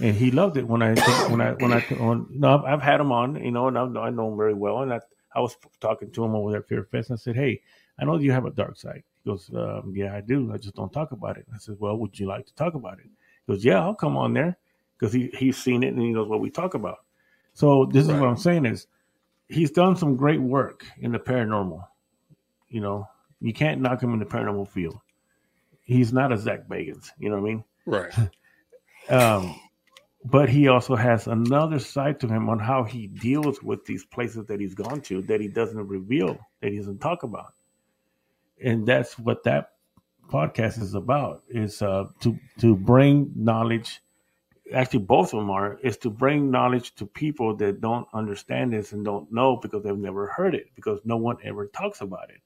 and 0.01 0.15
he 0.15 0.31
loved 0.31 0.57
it 0.57 0.67
when 0.67 0.81
I 0.81 0.95
when 1.29 1.41
I 1.41 1.51
when 1.53 1.73
I 1.73 1.85
on. 1.99 2.27
No, 2.31 2.57
I've, 2.57 2.65
I've 2.65 2.81
had 2.81 2.99
him 2.99 3.11
on, 3.11 3.35
you 3.43 3.51
know, 3.51 3.67
and 3.67 3.77
I, 3.77 3.83
I 4.01 4.09
know 4.09 4.31
him 4.31 4.37
very 4.37 4.53
well, 4.53 4.81
and 4.81 4.93
I 4.93 4.99
I 5.33 5.39
was 5.39 5.55
talking 5.79 6.11
to 6.11 6.23
him 6.23 6.35
over 6.35 6.51
there 6.51 6.61
at 6.61 6.67
Fear 6.67 6.83
Fest, 6.83 7.09
and 7.09 7.17
I 7.17 7.21
said, 7.21 7.35
"Hey, 7.35 7.61
I 7.99 8.05
know 8.05 8.17
you 8.17 8.31
have 8.31 8.45
a 8.45 8.51
dark 8.51 8.77
side." 8.77 9.03
He 9.23 9.29
goes, 9.29 9.49
um, 9.55 9.93
"Yeah, 9.95 10.15
I 10.15 10.21
do. 10.21 10.51
I 10.53 10.57
just 10.57 10.75
don't 10.75 10.91
talk 10.91 11.11
about 11.11 11.37
it." 11.37 11.45
I 11.53 11.57
said, 11.57 11.75
"Well, 11.79 11.97
would 11.97 12.19
you 12.19 12.27
like 12.27 12.45
to 12.47 12.55
talk 12.55 12.73
about 12.73 12.99
it?" 12.99 13.05
He 13.45 13.53
goes, 13.53 13.63
"Yeah, 13.63 13.81
I'll 13.81 13.95
come 13.95 14.17
on 14.17 14.33
there," 14.33 14.57
because 14.97 15.13
he 15.13 15.29
he's 15.37 15.57
seen 15.57 15.83
it 15.83 15.93
and 15.93 16.01
he 16.01 16.11
knows 16.11 16.27
what 16.27 16.41
we 16.41 16.49
talk 16.49 16.73
about. 16.73 17.05
So 17.53 17.85
this 17.85 18.05
right. 18.05 18.15
is 18.15 18.21
what 18.21 18.29
I'm 18.29 18.37
saying 18.37 18.65
is 18.65 18.87
he's 19.47 19.71
done 19.71 19.95
some 19.95 20.15
great 20.15 20.41
work 20.41 20.85
in 20.99 21.11
the 21.11 21.19
paranormal. 21.19 21.85
You 22.69 22.81
know, 22.81 23.07
you 23.41 23.53
can't 23.53 23.81
knock 23.81 24.01
him 24.01 24.13
in 24.13 24.19
the 24.19 24.25
paranormal 24.25 24.69
field. 24.69 24.99
He's 25.83 26.13
not 26.13 26.31
a 26.31 26.37
Zak 26.37 26.67
Bagans. 26.67 27.09
You 27.17 27.29
know 27.29 27.39
what 27.39 27.49
I 27.49 27.53
mean? 27.53 27.63
Right. 27.85 28.13
um, 29.09 29.59
but 30.29 30.49
he 30.49 30.67
also 30.67 30.95
has 30.95 31.27
another 31.27 31.79
side 31.79 32.19
to 32.19 32.27
him 32.27 32.49
on 32.49 32.59
how 32.59 32.83
he 32.83 33.07
deals 33.07 33.63
with 33.63 33.85
these 33.85 34.05
places 34.05 34.45
that 34.45 34.59
he's 34.59 34.75
gone 34.75 35.01
to 35.01 35.21
that 35.23 35.41
he 35.41 35.47
doesn't 35.47 35.87
reveal, 35.87 36.37
that 36.61 36.71
he 36.71 36.77
doesn't 36.77 36.99
talk 36.99 37.23
about. 37.23 37.53
And 38.63 38.85
that's 38.85 39.17
what 39.17 39.43
that 39.45 39.71
podcast 40.29 40.79
is 40.81 40.93
about 40.93 41.43
is 41.49 41.81
uh, 41.81 42.05
to 42.19 42.37
to 42.59 42.75
bring 42.75 43.31
knowledge. 43.35 44.01
Actually 44.73 44.99
both 44.99 45.33
of 45.33 45.39
them 45.39 45.49
are 45.49 45.79
is 45.81 45.97
to 45.97 46.11
bring 46.11 46.51
knowledge 46.51 46.93
to 46.95 47.05
people 47.05 47.55
that 47.55 47.81
don't 47.81 48.07
understand 48.13 48.73
this 48.73 48.91
and 48.91 49.03
don't 49.03 49.31
know 49.31 49.55
because 49.55 49.81
they've 49.83 49.97
never 49.97 50.27
heard 50.27 50.53
it 50.53 50.67
because 50.75 50.99
no 51.05 51.17
one 51.17 51.37
ever 51.43 51.67
talks 51.67 52.01
about 52.01 52.29
it. 52.29 52.41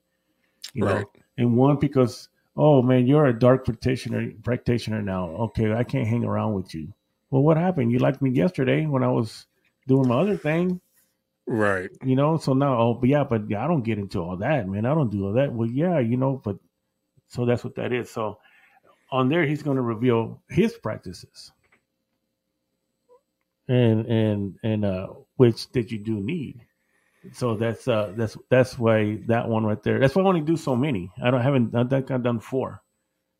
You 0.72 0.86
right. 0.86 1.00
know 1.00 1.10
and 1.36 1.56
one 1.56 1.76
because 1.76 2.28
oh 2.56 2.80
man 2.80 3.06
you're 3.06 3.26
a 3.26 3.38
dark 3.38 3.66
practitioner 3.66 4.30
practitioner 4.42 5.02
now. 5.02 5.28
Okay 5.30 5.74
i 5.74 5.84
can't 5.84 6.06
hang 6.06 6.24
around 6.24 6.54
with 6.54 6.74
you 6.74 6.94
well, 7.34 7.42
what 7.42 7.56
happened? 7.56 7.90
You 7.90 7.98
liked 7.98 8.22
me 8.22 8.30
yesterday 8.30 8.86
when 8.86 9.02
I 9.02 9.08
was 9.08 9.46
doing 9.88 10.06
my 10.06 10.20
other 10.20 10.36
thing. 10.36 10.80
Right. 11.48 11.90
You 12.04 12.14
know, 12.14 12.36
so 12.36 12.52
now, 12.52 12.78
oh, 12.78 12.94
but 12.94 13.08
yeah, 13.08 13.24
but 13.24 13.52
I 13.52 13.66
don't 13.66 13.82
get 13.82 13.98
into 13.98 14.20
all 14.20 14.36
that, 14.36 14.68
man. 14.68 14.86
I 14.86 14.94
don't 14.94 15.10
do 15.10 15.26
all 15.26 15.32
that. 15.32 15.52
Well, 15.52 15.68
yeah, 15.68 15.98
you 15.98 16.16
know, 16.16 16.40
but 16.44 16.58
so 17.26 17.44
that's 17.44 17.64
what 17.64 17.74
that 17.74 17.92
is. 17.92 18.08
So 18.08 18.38
on 19.10 19.28
there, 19.28 19.44
he's 19.44 19.64
going 19.64 19.78
to 19.78 19.82
reveal 19.82 20.40
his 20.48 20.74
practices 20.74 21.50
and, 23.66 24.06
and, 24.06 24.56
and, 24.62 24.84
uh, 24.84 25.08
which 25.34 25.72
that 25.72 25.90
you 25.90 25.98
do 25.98 26.20
need. 26.20 26.60
So 27.32 27.56
that's, 27.56 27.88
uh, 27.88 28.12
that's, 28.16 28.36
that's 28.48 28.78
why 28.78 29.18
that 29.26 29.48
one 29.48 29.66
right 29.66 29.82
there, 29.82 29.98
that's 29.98 30.14
why 30.14 30.22
I 30.22 30.26
only 30.26 30.40
do 30.40 30.56
so 30.56 30.76
many. 30.76 31.10
I 31.20 31.32
don't, 31.32 31.40
haven't, 31.40 31.74
I 31.74 31.82
think 31.82 32.12
I've 32.12 32.22
done 32.22 32.38
four. 32.38 32.80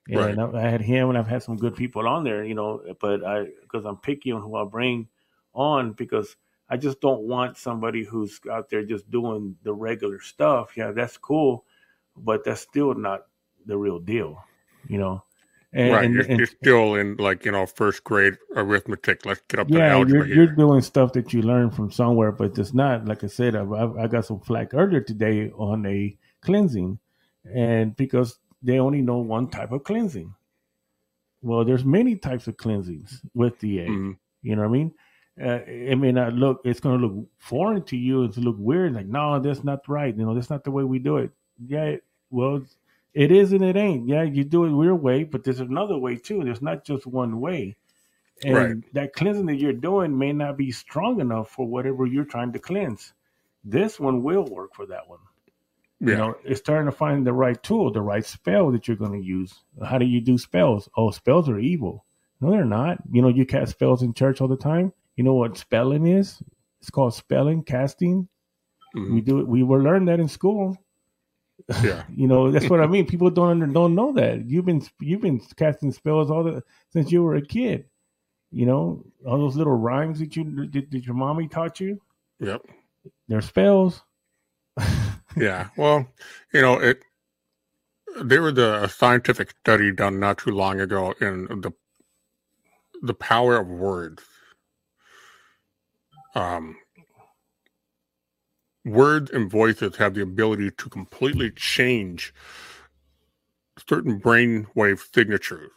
And 0.08 0.36
right. 0.36 0.38
I, 0.38 0.66
I, 0.66 0.70
had 0.70 0.82
him, 0.82 1.08
and 1.08 1.16
I've 1.16 1.26
had 1.26 1.42
some 1.42 1.56
good 1.56 1.74
people 1.74 2.06
on 2.06 2.24
there, 2.24 2.44
you 2.44 2.54
know. 2.54 2.82
But 3.00 3.24
I, 3.24 3.46
because 3.62 3.86
I'm 3.86 3.96
picky 3.96 4.32
on 4.32 4.42
who 4.42 4.54
I 4.56 4.64
bring 4.64 5.08
on, 5.54 5.92
because 5.92 6.36
I 6.68 6.76
just 6.76 7.00
don't 7.00 7.22
want 7.22 7.56
somebody 7.56 8.04
who's 8.04 8.38
out 8.50 8.68
there 8.68 8.84
just 8.84 9.10
doing 9.10 9.56
the 9.62 9.72
regular 9.72 10.20
stuff. 10.20 10.76
Yeah, 10.76 10.90
that's 10.92 11.16
cool, 11.16 11.64
but 12.16 12.44
that's 12.44 12.60
still 12.60 12.94
not 12.94 13.22
the 13.64 13.76
real 13.76 13.98
deal, 13.98 14.42
you 14.88 14.98
know. 14.98 15.22
And, 15.72 15.92
right, 15.92 16.04
and, 16.04 16.14
you're, 16.14 16.24
and, 16.24 16.38
you're, 16.38 16.46
still 16.46 16.94
in 16.94 17.16
like 17.16 17.44
you 17.44 17.50
know 17.50 17.66
first 17.66 18.04
grade 18.04 18.38
arithmetic. 18.54 19.26
Let's 19.26 19.40
get 19.48 19.58
up 19.58 19.68
to 19.68 19.74
yeah, 19.74 19.94
algebra. 19.94 20.26
You're, 20.28 20.36
you're, 20.36 20.54
doing 20.54 20.82
stuff 20.82 21.12
that 21.14 21.32
you 21.32 21.42
learned 21.42 21.74
from 21.74 21.90
somewhere, 21.90 22.30
but 22.30 22.56
it's 22.58 22.72
not 22.72 23.06
like 23.06 23.24
I 23.24 23.26
said. 23.26 23.56
I, 23.56 23.64
I 23.98 24.06
got 24.06 24.24
some 24.24 24.38
flack 24.38 24.72
earlier 24.72 25.00
today 25.00 25.50
on 25.50 25.84
a 25.86 26.16
cleansing, 26.42 27.00
and 27.52 27.96
because 27.96 28.38
they 28.64 28.78
only 28.80 29.02
know 29.02 29.18
one 29.18 29.48
type 29.48 29.70
of 29.70 29.84
cleansing. 29.84 30.34
Well, 31.42 31.64
there's 31.64 31.84
many 31.84 32.16
types 32.16 32.48
of 32.48 32.56
cleansings 32.56 33.20
with 33.34 33.60
the 33.60 33.80
egg. 33.80 33.88
Mm-hmm. 33.88 34.12
You 34.42 34.56
know 34.56 34.62
what 34.62 34.68
I 34.68 34.72
mean? 34.72 34.94
Uh, 35.40 35.60
it 35.66 35.98
may 35.98 36.12
not 36.12 36.32
look, 36.32 36.60
it's 36.64 36.80
going 36.80 37.00
to 37.00 37.06
look 37.06 37.26
foreign 37.38 37.82
to 37.84 37.96
you. 37.96 38.24
It's 38.24 38.38
look 38.38 38.56
weird. 38.58 38.94
Like, 38.94 39.06
no, 39.06 39.38
that's 39.38 39.62
not 39.62 39.86
right. 39.88 40.16
You 40.16 40.24
know, 40.24 40.34
that's 40.34 40.50
not 40.50 40.64
the 40.64 40.70
way 40.70 40.84
we 40.84 40.98
do 40.98 41.18
it. 41.18 41.30
Yeah, 41.66 41.96
well, 42.30 42.62
it 43.12 43.30
is 43.30 43.52
and 43.52 43.62
it 43.62 43.76
ain't. 43.76 44.08
Yeah, 44.08 44.22
you 44.22 44.44
do 44.44 44.64
it 44.64 44.70
your 44.70 44.94
way, 44.94 45.24
but 45.24 45.44
there's 45.44 45.60
another 45.60 45.98
way 45.98 46.16
too. 46.16 46.42
There's 46.42 46.62
not 46.62 46.84
just 46.84 47.06
one 47.06 47.40
way. 47.40 47.76
And 48.44 48.54
right. 48.54 48.94
that 48.94 49.12
cleansing 49.12 49.46
that 49.46 49.60
you're 49.60 49.72
doing 49.72 50.16
may 50.16 50.32
not 50.32 50.56
be 50.56 50.72
strong 50.72 51.20
enough 51.20 51.50
for 51.50 51.66
whatever 51.66 52.06
you're 52.06 52.24
trying 52.24 52.52
to 52.52 52.58
cleanse. 52.58 53.12
This 53.64 54.00
one 54.00 54.22
will 54.22 54.44
work 54.44 54.74
for 54.74 54.86
that 54.86 55.08
one. 55.08 55.20
Yeah. 56.04 56.10
You 56.10 56.16
know, 56.18 56.36
it's 56.44 56.60
starting 56.60 56.86
to 56.86 56.96
find 56.96 57.26
the 57.26 57.32
right 57.32 57.60
tool, 57.62 57.92
the 57.92 58.02
right 58.02 58.24
spell 58.24 58.70
that 58.72 58.86
you're 58.86 58.96
going 58.96 59.18
to 59.18 59.26
use. 59.26 59.62
How 59.84 59.98
do 59.98 60.04
you 60.04 60.20
do 60.20 60.38
spells? 60.38 60.88
Oh, 60.96 61.10
spells 61.10 61.48
are 61.48 61.58
evil. 61.58 62.04
No, 62.40 62.50
they're 62.50 62.64
not. 62.64 62.98
You 63.10 63.22
know, 63.22 63.28
you 63.28 63.46
cast 63.46 63.72
spells 63.72 64.02
in 64.02 64.12
church 64.12 64.40
all 64.40 64.48
the 64.48 64.56
time. 64.56 64.92
You 65.16 65.24
know 65.24 65.34
what 65.34 65.56
spelling 65.56 66.06
is? 66.06 66.42
It's 66.80 66.90
called 66.90 67.14
spelling, 67.14 67.62
casting. 67.62 68.28
Mm-hmm. 68.94 69.14
We 69.14 69.20
do 69.20 69.38
it. 69.40 69.48
We 69.48 69.62
were 69.62 69.82
learned 69.82 70.08
that 70.08 70.20
in 70.20 70.28
school. 70.28 70.76
Yeah, 71.82 72.04
you 72.14 72.26
know 72.26 72.50
that's 72.50 72.68
what 72.68 72.80
I 72.80 72.86
mean. 72.86 73.06
People 73.06 73.30
don't 73.30 73.50
under, 73.50 73.66
don't 73.66 73.94
know 73.94 74.12
that 74.12 74.44
you've 74.46 74.66
been 74.66 74.82
you've 75.00 75.20
been 75.20 75.40
casting 75.56 75.92
spells 75.92 76.30
all 76.30 76.44
the 76.44 76.62
since 76.90 77.10
you 77.10 77.22
were 77.22 77.36
a 77.36 77.42
kid. 77.42 77.86
You 78.50 78.66
know 78.66 79.04
all 79.26 79.38
those 79.38 79.56
little 79.56 79.76
rhymes 79.76 80.18
that 80.18 80.36
you 80.36 80.66
did, 80.66 80.90
did 80.90 81.06
your 81.06 81.14
mommy 81.14 81.48
taught 81.48 81.80
you. 81.80 82.00
Yep, 82.40 82.66
they're 83.28 83.40
spells. 83.40 84.02
yeah. 85.36 85.68
Well, 85.76 86.08
you 86.52 86.62
know, 86.62 86.80
it 86.80 87.02
there 88.22 88.42
was 88.42 88.58
a 88.58 88.88
scientific 88.88 89.52
study 89.62 89.92
done 89.92 90.20
not 90.20 90.38
too 90.38 90.52
long 90.52 90.80
ago 90.80 91.14
in 91.20 91.46
the 91.62 91.72
the 93.02 93.14
power 93.14 93.56
of 93.58 93.68
words. 93.68 94.22
Um, 96.34 96.76
words 98.84 99.30
and 99.30 99.50
voices 99.50 99.96
have 99.96 100.14
the 100.14 100.22
ability 100.22 100.70
to 100.72 100.90
completely 100.90 101.50
change 101.52 102.34
certain 103.88 104.20
brainwave 104.20 105.00
signatures, 105.14 105.70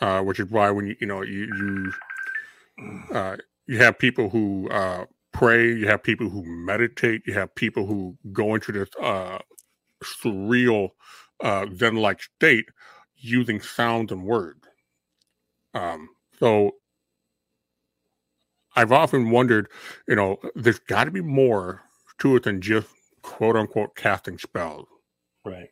uh, 0.00 0.22
which 0.22 0.40
is 0.40 0.50
why 0.50 0.70
when 0.70 0.86
you 0.88 0.96
you 1.00 1.06
know 1.08 1.22
you 1.22 1.46
you 1.56 3.14
uh, 3.14 3.36
you 3.66 3.78
have 3.78 3.98
people 3.98 4.30
who 4.30 4.68
uh, 4.70 5.06
pray, 5.32 5.74
you 5.74 5.86
have 5.86 6.02
people 6.02 6.28
who 6.28 6.44
meditate, 6.44 7.22
you 7.26 7.34
have 7.34 7.54
people 7.54 7.86
who 7.86 8.16
go 8.32 8.54
into 8.54 8.72
this 8.72 8.88
uh, 9.00 9.38
surreal 10.02 10.90
uh, 11.40 11.66
Zen 11.74 11.96
like 11.96 12.22
state 12.22 12.66
using 13.16 13.60
sound 13.60 14.10
and 14.10 14.24
words. 14.24 14.66
Um, 15.74 16.08
so 16.38 16.72
I've 18.76 18.92
often 18.92 19.30
wondered, 19.30 19.68
you 20.08 20.16
know, 20.16 20.38
there's 20.54 20.78
got 20.78 21.04
to 21.04 21.10
be 21.10 21.20
more 21.20 21.82
to 22.18 22.36
it 22.36 22.44
than 22.44 22.60
just 22.60 22.88
quote 23.22 23.56
unquote 23.56 23.94
casting 23.96 24.38
spells. 24.38 24.86
Right. 25.44 25.70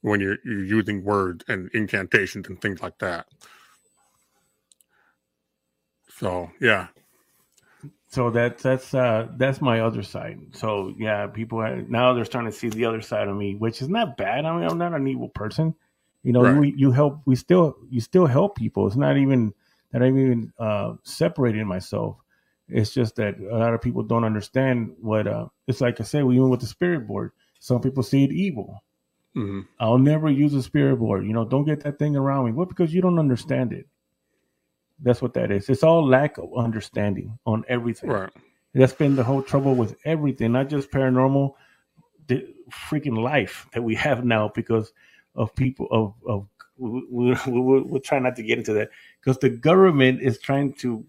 When 0.00 0.20
you're, 0.20 0.38
you're 0.44 0.64
using 0.64 1.04
words 1.04 1.44
and 1.48 1.70
incantations 1.72 2.48
and 2.48 2.60
things 2.60 2.80
like 2.82 2.98
that. 2.98 3.26
So, 6.08 6.50
yeah, 6.60 6.88
so 8.08 8.30
that's 8.30 8.62
that's 8.62 8.94
uh 8.94 9.28
that's 9.36 9.60
my 9.60 9.80
other 9.80 10.02
side 10.02 10.38
so 10.52 10.94
yeah 10.98 11.26
people 11.26 11.60
now 11.88 12.12
they're 12.12 12.24
starting 12.24 12.50
to 12.50 12.56
see 12.56 12.68
the 12.68 12.84
other 12.84 13.00
side 13.00 13.28
of 13.28 13.36
me 13.36 13.54
which 13.54 13.82
is 13.82 13.88
not 13.88 14.16
bad 14.16 14.44
i 14.44 14.56
mean 14.56 14.68
i'm 14.68 14.78
not 14.78 14.94
an 14.94 15.06
evil 15.06 15.28
person 15.28 15.74
you 16.22 16.32
know 16.32 16.42
right. 16.42 16.74
you 16.76 16.90
help 16.90 17.20
we 17.24 17.34
still 17.34 17.76
you 17.90 18.00
still 18.00 18.26
help 18.26 18.56
people 18.56 18.86
it's 18.86 18.96
not 18.96 19.16
even 19.16 19.52
that 19.92 20.02
i'm 20.02 20.18
even 20.18 20.52
uh 20.58 20.94
separating 21.02 21.66
myself 21.66 22.16
it's 22.68 22.92
just 22.92 23.16
that 23.16 23.38
a 23.38 23.56
lot 23.56 23.74
of 23.74 23.80
people 23.80 24.02
don't 24.02 24.24
understand 24.24 24.94
what 25.00 25.26
uh 25.26 25.46
it's 25.66 25.80
like 25.80 26.00
i 26.00 26.04
said 26.04 26.20
even 26.20 26.48
with 26.48 26.60
the 26.60 26.66
spirit 26.66 27.06
board 27.06 27.32
some 27.58 27.80
people 27.80 28.02
see 28.02 28.24
it 28.24 28.32
evil 28.32 28.82
Mm-hmm. 29.36 29.60
I'll 29.78 29.98
never 29.98 30.30
use 30.30 30.54
a 30.54 30.62
spirit 30.62 30.96
board. 30.96 31.26
You 31.26 31.34
know, 31.34 31.44
don't 31.44 31.64
get 31.64 31.80
that 31.82 31.98
thing 31.98 32.16
around 32.16 32.46
me. 32.46 32.52
What? 32.52 32.68
Because 32.68 32.94
you 32.94 33.02
don't 33.02 33.18
understand 33.18 33.72
it. 33.72 33.86
That's 35.02 35.20
what 35.20 35.34
that 35.34 35.50
is. 35.50 35.68
It's 35.68 35.82
all 35.82 36.06
lack 36.06 36.38
of 36.38 36.50
understanding 36.56 37.38
on 37.46 37.64
everything. 37.68 38.10
Right. 38.10 38.30
That's 38.74 38.92
been 38.92 39.16
the 39.16 39.24
whole 39.24 39.42
trouble 39.42 39.74
with 39.74 39.96
everything, 40.04 40.52
not 40.52 40.68
just 40.68 40.90
paranormal, 40.90 41.54
the 42.26 42.46
freaking 42.70 43.22
life 43.22 43.66
that 43.72 43.82
we 43.82 43.94
have 43.94 44.24
now 44.24 44.50
because 44.54 44.92
of 45.34 45.54
people 45.54 45.86
of 45.90 46.14
of 46.26 46.48
we, 46.78 47.06
we, 47.10 47.36
we, 47.46 47.80
we'll 47.82 48.00
try 48.00 48.18
not 48.18 48.36
to 48.36 48.42
get 48.42 48.58
into 48.58 48.72
that 48.74 48.90
because 49.20 49.38
the 49.38 49.48
government 49.48 50.20
is 50.20 50.38
trying 50.38 50.72
to 50.74 51.04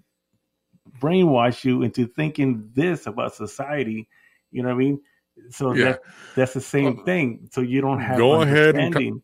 brainwash 1.00 1.64
you 1.64 1.84
into 1.84 2.08
thinking 2.08 2.70
this 2.74 3.08
about 3.08 3.36
society. 3.36 4.08
You 4.52 4.64
know 4.64 4.70
what 4.70 4.76
I 4.76 4.78
mean? 4.78 5.02
So 5.50 5.74
yeah. 5.74 5.86
that, 5.86 6.02
that's 6.36 6.54
the 6.54 6.62
same 6.62 7.04
thing. 7.04 7.50
So 7.52 7.62
you 7.62 7.82
don't 7.82 8.00
have 8.00 8.18
go 8.18 8.42
ahead 8.42 8.76
and 8.76 9.22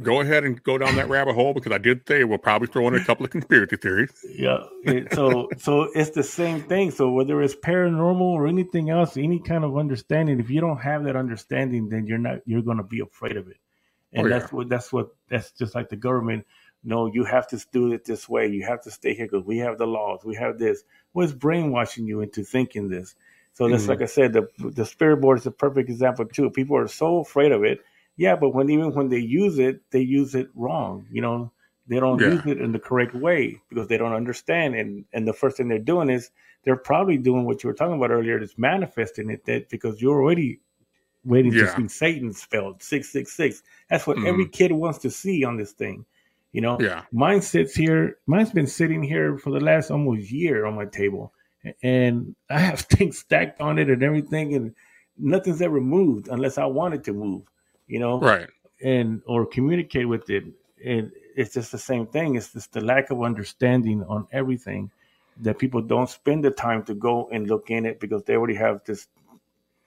go 0.00 0.20
ahead 0.20 0.44
and 0.44 0.62
go 0.62 0.78
down 0.78 0.96
that 0.96 1.08
rabbit 1.08 1.34
hole 1.34 1.52
because 1.52 1.72
I 1.72 1.78
did 1.78 2.06
say 2.08 2.24
we'll 2.24 2.38
probably 2.38 2.68
throw 2.68 2.88
in 2.88 2.94
a 2.94 3.04
couple 3.04 3.24
of 3.24 3.30
conspiracy 3.30 3.76
theories. 3.76 4.10
Yeah. 4.24 4.64
so 5.12 5.50
so 5.58 5.88
it's 5.94 6.10
the 6.10 6.22
same 6.22 6.62
thing. 6.62 6.90
So 6.90 7.10
whether 7.10 7.42
it's 7.42 7.54
paranormal 7.54 8.20
or 8.20 8.46
anything 8.46 8.90
else, 8.90 9.16
any 9.16 9.40
kind 9.40 9.64
of 9.64 9.76
understanding, 9.76 10.40
if 10.40 10.48
you 10.48 10.60
don't 10.60 10.78
have 10.78 11.04
that 11.04 11.16
understanding, 11.16 11.88
then 11.88 12.06
you're 12.06 12.18
not 12.18 12.38
you're 12.46 12.62
going 12.62 12.78
to 12.78 12.82
be 12.84 13.00
afraid 13.00 13.36
of 13.36 13.48
it. 13.48 13.58
And 14.12 14.26
oh, 14.26 14.28
yeah. 14.30 14.38
that's 14.38 14.52
what 14.52 14.68
that's 14.68 14.92
what 14.92 15.08
that's 15.28 15.50
just 15.52 15.74
like 15.74 15.88
the 15.88 15.96
government. 15.96 16.46
No, 16.84 17.06
you 17.06 17.24
have 17.24 17.46
to 17.48 17.64
do 17.72 17.92
it 17.92 18.04
this 18.04 18.28
way. 18.28 18.48
You 18.48 18.64
have 18.64 18.82
to 18.82 18.90
stay 18.90 19.14
here 19.14 19.26
because 19.26 19.46
we 19.46 19.58
have 19.58 19.78
the 19.78 19.86
laws. 19.86 20.24
We 20.24 20.34
have 20.36 20.58
this. 20.58 20.82
What's 21.12 21.32
brainwashing 21.32 22.06
you 22.06 22.22
into 22.22 22.42
thinking 22.42 22.88
this? 22.88 23.14
So 23.52 23.68
that's 23.68 23.82
mm-hmm. 23.82 23.90
like 23.90 24.02
I 24.02 24.06
said, 24.06 24.32
the 24.32 24.48
the 24.58 24.86
spirit 24.86 25.18
board 25.18 25.38
is 25.38 25.46
a 25.46 25.50
perfect 25.50 25.90
example 25.90 26.24
too. 26.24 26.50
People 26.50 26.76
are 26.78 26.88
so 26.88 27.20
afraid 27.20 27.52
of 27.52 27.62
it. 27.62 27.80
Yeah, 28.16 28.36
but 28.36 28.50
when 28.50 28.70
even 28.70 28.92
when 28.94 29.08
they 29.08 29.18
use 29.18 29.58
it, 29.58 29.80
they 29.90 30.00
use 30.00 30.34
it 30.34 30.48
wrong. 30.54 31.06
You 31.10 31.22
know, 31.22 31.52
they 31.86 31.98
don't 31.98 32.20
yeah. 32.20 32.28
use 32.28 32.46
it 32.46 32.60
in 32.60 32.72
the 32.72 32.78
correct 32.78 33.14
way 33.14 33.60
because 33.68 33.88
they 33.88 33.96
don't 33.96 34.12
understand. 34.12 34.74
And 34.74 35.04
and 35.12 35.26
the 35.26 35.32
first 35.32 35.56
thing 35.56 35.68
they're 35.68 35.78
doing 35.78 36.10
is 36.10 36.30
they're 36.64 36.76
probably 36.76 37.18
doing 37.18 37.44
what 37.44 37.62
you 37.62 37.68
were 37.68 37.74
talking 37.74 37.96
about 37.96 38.10
earlier, 38.10 38.40
is 38.40 38.56
manifesting 38.56 39.30
it 39.30 39.44
that 39.46 39.68
because 39.68 40.00
you're 40.00 40.22
already 40.22 40.60
waiting 41.24 41.52
yeah. 41.52 41.74
to 41.74 41.76
see 41.76 41.88
Satan 41.88 42.32
spelled 42.32 42.82
six 42.82 43.10
six 43.10 43.32
six. 43.32 43.62
That's 43.88 44.06
what 44.06 44.16
mm-hmm. 44.16 44.26
every 44.26 44.48
kid 44.48 44.72
wants 44.72 44.98
to 45.00 45.10
see 45.10 45.44
on 45.44 45.56
this 45.56 45.72
thing. 45.72 46.04
You 46.52 46.60
know, 46.60 46.78
yeah. 46.80 47.02
Mine 47.12 47.40
sits 47.40 47.74
here. 47.74 48.18
Mine's 48.26 48.52
been 48.52 48.66
sitting 48.66 49.02
here 49.02 49.38
for 49.38 49.50
the 49.50 49.60
last 49.60 49.90
almost 49.90 50.30
year 50.30 50.66
on 50.66 50.74
my 50.74 50.84
table, 50.84 51.32
and 51.82 52.36
I 52.50 52.58
have 52.58 52.80
things 52.92 53.18
stacked 53.18 53.60
on 53.60 53.78
it 53.78 53.88
and 53.88 54.02
everything, 54.02 54.54
and 54.54 54.74
nothing's 55.18 55.62
ever 55.62 55.80
moved 55.80 56.28
unless 56.28 56.58
I 56.58 56.66
wanted 56.66 57.04
to 57.04 57.12
move. 57.12 57.42
You 57.86 57.98
know, 57.98 58.20
right? 58.20 58.48
And 58.82 59.22
or 59.26 59.46
communicate 59.46 60.08
with 60.08 60.28
it, 60.30 60.44
and 60.84 61.12
it's 61.36 61.54
just 61.54 61.72
the 61.72 61.78
same 61.78 62.06
thing. 62.06 62.36
It's 62.36 62.52
just 62.52 62.72
the 62.72 62.80
lack 62.80 63.10
of 63.10 63.22
understanding 63.22 64.04
on 64.04 64.26
everything 64.32 64.90
that 65.40 65.58
people 65.58 65.80
don't 65.80 66.10
spend 66.10 66.44
the 66.44 66.50
time 66.50 66.82
to 66.84 66.94
go 66.94 67.28
and 67.32 67.48
look 67.48 67.70
in 67.70 67.86
it 67.86 68.00
because 68.00 68.22
they 68.24 68.36
already 68.36 68.54
have 68.54 68.82
this 68.84 69.08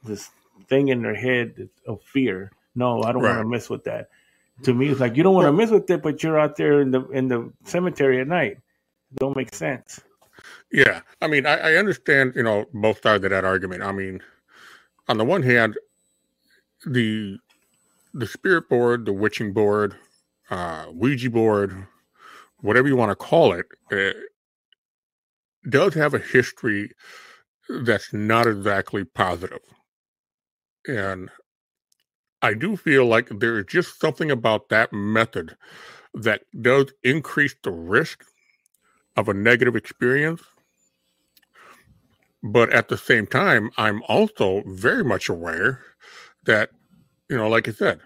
this 0.03 0.29
thing 0.67 0.89
in 0.89 1.01
their 1.01 1.15
head 1.15 1.69
of 1.87 2.01
fear. 2.03 2.51
No, 2.75 3.01
I 3.03 3.11
don't 3.11 3.21
right. 3.21 3.35
want 3.35 3.45
to 3.45 3.49
mess 3.49 3.69
with 3.69 3.83
that. 3.85 4.09
To 4.63 4.73
me, 4.73 4.89
it's 4.89 4.99
like 4.99 5.17
you 5.17 5.23
don't 5.23 5.35
want 5.35 5.47
to 5.47 5.53
mess 5.53 5.69
with 5.69 5.89
it, 5.89 6.01
but 6.01 6.23
you're 6.23 6.39
out 6.39 6.55
there 6.55 6.81
in 6.81 6.91
the 6.91 7.07
in 7.09 7.27
the 7.27 7.51
cemetery 7.65 8.21
at 8.21 8.27
night. 8.27 8.57
It 9.11 9.19
don't 9.19 9.35
make 9.35 9.53
sense. 9.53 10.01
Yeah, 10.71 11.01
I 11.21 11.27
mean, 11.27 11.45
I, 11.45 11.57
I 11.57 11.75
understand, 11.75 12.33
you 12.35 12.43
know, 12.43 12.65
both 12.73 13.01
sides 13.01 13.23
of 13.23 13.31
that 13.31 13.45
argument. 13.45 13.83
I 13.83 13.91
mean, 13.91 14.21
on 15.07 15.17
the 15.17 15.25
one 15.25 15.43
hand, 15.43 15.77
the 16.85 17.37
the 18.15 18.25
spirit 18.25 18.69
board, 18.69 19.05
the 19.05 19.13
witching 19.13 19.51
board, 19.51 19.95
uh, 20.49 20.85
Ouija 20.91 21.29
board, 21.29 21.85
whatever 22.61 22.87
you 22.87 22.95
want 22.95 23.11
to 23.11 23.15
call 23.15 23.51
it, 23.53 23.65
it 23.91 24.15
does 25.69 25.93
have 25.93 26.13
a 26.13 26.19
history 26.19 26.91
that's 27.81 28.13
not 28.13 28.47
exactly 28.47 29.03
positive. 29.03 29.59
And 30.87 31.29
I 32.41 32.53
do 32.53 32.77
feel 32.77 33.05
like 33.05 33.27
there 33.29 33.59
is 33.59 33.65
just 33.65 33.99
something 33.99 34.31
about 34.31 34.69
that 34.69 34.93
method 34.93 35.57
that 36.13 36.43
does 36.61 36.93
increase 37.03 37.55
the 37.63 37.71
risk 37.71 38.23
of 39.17 39.27
a 39.27 39.33
negative 39.33 39.75
experience. 39.75 40.41
But 42.43 42.71
at 42.71 42.87
the 42.87 42.97
same 42.97 43.27
time, 43.27 43.71
I'm 43.77 44.03
also 44.03 44.63
very 44.67 45.03
much 45.03 45.27
aware 45.27 45.81
that, 46.45 46.69
you 47.29 47.37
know, 47.37 47.49
like 47.49 47.67
I 47.67 47.71
said, 47.71 47.99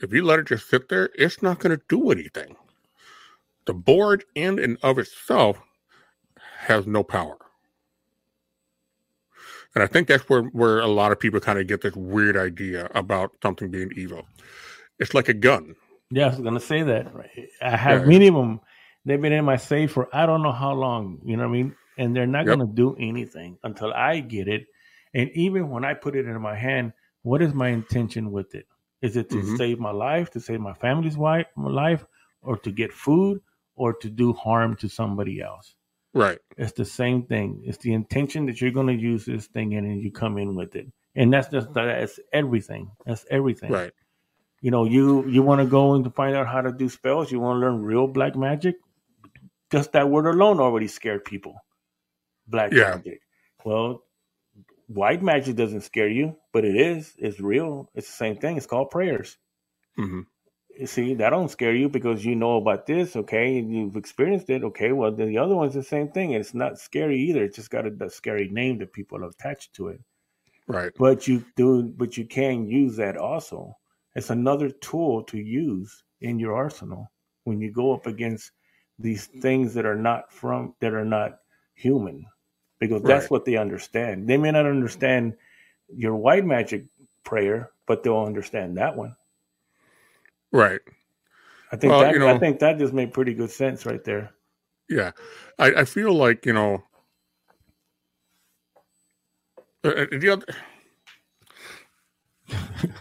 if 0.00 0.12
you 0.12 0.24
let 0.24 0.38
it 0.38 0.46
just 0.46 0.68
sit 0.68 0.88
there, 0.88 1.10
it's 1.14 1.42
not 1.42 1.58
going 1.58 1.76
to 1.76 1.82
do 1.88 2.10
anything. 2.10 2.56
The 3.66 3.74
board 3.74 4.24
in 4.34 4.58
and 4.58 4.78
of 4.82 4.98
itself 4.98 5.58
has 6.58 6.86
no 6.86 7.02
power. 7.02 7.36
And 9.74 9.82
I 9.82 9.86
think 9.86 10.08
that's 10.08 10.28
where, 10.28 10.42
where 10.42 10.80
a 10.80 10.86
lot 10.86 11.12
of 11.12 11.20
people 11.20 11.38
kind 11.40 11.58
of 11.58 11.66
get 11.66 11.82
this 11.82 11.94
weird 11.94 12.36
idea 12.36 12.88
about 12.94 13.32
something 13.42 13.70
being 13.70 13.90
evil. 13.94 14.26
It's 14.98 15.12
like 15.12 15.28
a 15.28 15.34
gun. 15.34 15.74
Yeah, 16.10 16.26
I 16.26 16.28
was 16.30 16.38
gonna 16.38 16.60
say 16.60 16.82
that. 16.82 17.12
I 17.60 17.76
have 17.76 18.02
yeah. 18.02 18.06
many 18.06 18.28
of 18.28 18.34
them. 18.34 18.60
They've 19.04 19.20
been 19.20 19.32
in 19.32 19.44
my 19.44 19.56
safe 19.56 19.92
for 19.92 20.08
I 20.14 20.24
don't 20.24 20.42
know 20.42 20.52
how 20.52 20.72
long. 20.72 21.20
You 21.24 21.36
know 21.36 21.42
what 21.42 21.50
I 21.50 21.52
mean? 21.52 21.76
And 21.98 22.14
they're 22.14 22.26
not 22.26 22.46
yep. 22.46 22.58
gonna 22.58 22.72
do 22.72 22.96
anything 22.98 23.58
until 23.64 23.92
I 23.92 24.20
get 24.20 24.48
it. 24.48 24.66
And 25.14 25.30
even 25.32 25.68
when 25.68 25.84
I 25.84 25.94
put 25.94 26.16
it 26.16 26.26
in 26.26 26.40
my 26.40 26.54
hand, 26.54 26.92
what 27.26 27.42
is 27.42 27.52
my 27.52 27.70
intention 27.70 28.30
with 28.30 28.54
it? 28.54 28.68
Is 29.02 29.16
it 29.16 29.28
to 29.30 29.38
mm-hmm. 29.38 29.56
save 29.56 29.80
my 29.80 29.90
life, 29.90 30.30
to 30.30 30.40
save 30.40 30.60
my 30.60 30.74
family's 30.74 31.16
wife, 31.18 31.48
my 31.56 31.68
life, 31.68 32.06
or 32.40 32.56
to 32.58 32.70
get 32.70 32.92
food, 32.92 33.40
or 33.74 33.94
to 33.94 34.08
do 34.08 34.32
harm 34.32 34.76
to 34.76 34.88
somebody 34.88 35.40
else? 35.40 35.74
Right. 36.14 36.38
It's 36.56 36.70
the 36.70 36.84
same 36.84 37.24
thing. 37.24 37.62
It's 37.64 37.78
the 37.78 37.94
intention 37.94 38.46
that 38.46 38.60
you're 38.60 38.70
going 38.70 38.86
to 38.86 39.02
use 39.12 39.24
this 39.24 39.48
thing 39.48 39.72
in, 39.72 39.84
and 39.84 40.00
you 40.00 40.12
come 40.12 40.38
in 40.38 40.54
with 40.54 40.76
it, 40.76 40.86
and 41.16 41.32
that's 41.32 41.48
just 41.48 41.74
that's 41.74 42.20
everything. 42.32 42.92
That's 43.04 43.26
everything. 43.28 43.72
Right. 43.72 43.92
You 44.60 44.70
know, 44.70 44.84
you 44.84 45.28
you 45.28 45.42
want 45.42 45.60
to 45.62 45.66
go 45.66 45.94
and 45.94 46.14
find 46.14 46.36
out 46.36 46.46
how 46.46 46.60
to 46.60 46.70
do 46.70 46.88
spells. 46.88 47.32
You 47.32 47.40
want 47.40 47.56
to 47.56 47.60
learn 47.66 47.82
real 47.82 48.06
black 48.06 48.36
magic. 48.36 48.76
Just 49.72 49.90
that 49.92 50.08
word 50.08 50.26
alone 50.26 50.60
already 50.60 50.86
scared 50.86 51.24
people. 51.24 51.56
Black 52.46 52.72
yeah. 52.72 52.94
magic. 52.94 53.20
Well, 53.64 54.04
white 54.86 55.22
magic 55.22 55.56
doesn't 55.56 55.82
scare 55.82 56.08
you, 56.08 56.36
but 56.52 56.64
it 56.64 56.76
is. 56.76 57.14
It's 57.18 57.40
real. 57.40 57.90
It's 57.94 58.06
the 58.06 58.12
same 58.12 58.36
thing. 58.36 58.56
It's 58.56 58.66
called 58.66 58.90
prayers. 58.90 59.36
Mm-hmm 59.98 60.20
see 60.84 61.14
that 61.14 61.30
don't 61.30 61.50
scare 61.50 61.74
you 61.74 61.88
because 61.88 62.24
you 62.24 62.34
know 62.34 62.58
about 62.58 62.84
this 62.84 63.16
okay 63.16 63.58
and 63.58 63.72
you've 63.72 63.96
experienced 63.96 64.50
it 64.50 64.62
okay 64.62 64.92
well 64.92 65.10
then 65.10 65.28
the 65.28 65.38
other 65.38 65.54
one's 65.54 65.72
the 65.72 65.82
same 65.82 66.08
thing 66.08 66.34
and 66.34 66.40
it's 66.42 66.52
not 66.52 66.78
scary 66.78 67.18
either 67.18 67.42
it's 67.44 67.56
just 67.56 67.70
got 67.70 67.86
a, 67.86 68.04
a 68.04 68.10
scary 68.10 68.48
name 68.50 68.76
that 68.78 68.92
people 68.92 69.22
have 69.22 69.30
attached 69.30 69.72
to 69.72 69.88
it 69.88 70.00
right 70.66 70.92
but 70.98 71.26
you 71.26 71.42
do 71.56 71.82
but 71.96 72.18
you 72.18 72.26
can 72.26 72.68
use 72.68 72.96
that 72.96 73.16
also 73.16 73.74
it's 74.14 74.30
another 74.30 74.68
tool 74.68 75.22
to 75.22 75.38
use 75.38 76.04
in 76.20 76.38
your 76.38 76.54
arsenal 76.54 77.10
when 77.44 77.60
you 77.60 77.72
go 77.72 77.94
up 77.94 78.06
against 78.06 78.50
these 78.98 79.26
things 79.26 79.72
that 79.72 79.86
are 79.86 79.96
not 79.96 80.30
from 80.30 80.74
that 80.80 80.92
are 80.92 81.04
not 81.04 81.38
human 81.74 82.26
because 82.78 83.02
that's 83.02 83.24
right. 83.24 83.30
what 83.30 83.44
they 83.44 83.56
understand 83.56 84.28
they 84.28 84.36
may 84.36 84.50
not 84.50 84.66
understand 84.66 85.34
your 85.94 86.14
white 86.14 86.44
magic 86.44 86.84
prayer 87.24 87.70
but 87.86 88.02
they'll 88.02 88.18
understand 88.18 88.76
that 88.76 88.96
one 88.96 89.14
Right. 90.52 90.80
I 91.72 91.76
think 91.76 91.90
well, 91.90 92.00
that 92.00 92.12
you 92.14 92.18
know, 92.18 92.28
I 92.28 92.38
think 92.38 92.60
that 92.60 92.78
just 92.78 92.92
made 92.92 93.12
pretty 93.12 93.34
good 93.34 93.50
sense 93.50 93.84
right 93.84 94.02
there. 94.04 94.32
Yeah, 94.88 95.10
I, 95.58 95.72
I 95.72 95.84
feel 95.84 96.14
like 96.14 96.46
you 96.46 96.52
know 96.52 96.82
uh, 99.84 99.88
uh 99.88 100.06
the 100.12 100.28
other, 100.30 100.46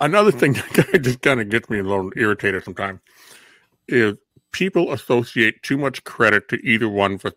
another 0.02 0.31
thing 0.31 0.53
that 0.73 1.02
just 1.03 1.22
kind 1.22 1.39
of 1.39 1.49
gets 1.49 1.69
me 1.69 1.80
a 1.80 1.84
little 1.84 2.11
irritated 2.15 2.64
sometimes 2.64 2.99
is 3.88 4.15
people 4.52 4.91
associate 4.91 5.61
too 5.61 5.77
much 5.77 6.03
credit 6.03 6.49
to 6.49 6.57
either 6.68 6.89
one 6.89 7.19
for 7.19 7.31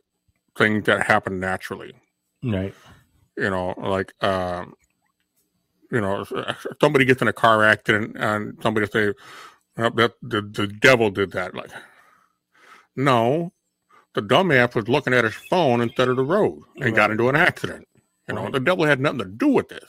things 0.56 0.86
that 0.86 1.06
happen 1.06 1.38
naturally. 1.38 1.94
Right. 2.42 2.74
You 3.36 3.50
know, 3.50 3.74
like 3.76 4.12
um, 4.22 4.74
you 5.90 6.00
know, 6.00 6.24
somebody 6.80 7.04
gets 7.04 7.22
in 7.22 7.28
a 7.28 7.32
car 7.32 7.64
accident 7.64 8.16
and 8.18 8.58
somebody 8.62 8.86
say, 8.86 9.12
that 9.76 10.14
the, 10.22 10.42
the 10.42 10.66
devil 10.66 11.10
did 11.10 11.32
that. 11.32 11.54
Like, 11.54 11.70
no, 12.96 13.52
the 14.14 14.22
dumbass 14.22 14.74
was 14.74 14.88
looking 14.88 15.14
at 15.14 15.24
his 15.24 15.34
phone 15.34 15.80
instead 15.80 16.08
of 16.08 16.16
the 16.16 16.24
road 16.24 16.62
and 16.76 16.86
right. 16.86 16.94
got 16.94 17.10
into 17.10 17.28
an 17.28 17.36
accident. 17.36 17.86
You 18.28 18.34
know, 18.34 18.44
right. 18.44 18.52
the 18.52 18.60
devil 18.60 18.84
had 18.84 19.00
nothing 19.00 19.20
to 19.20 19.24
do 19.24 19.48
with 19.48 19.68
this. 19.68 19.88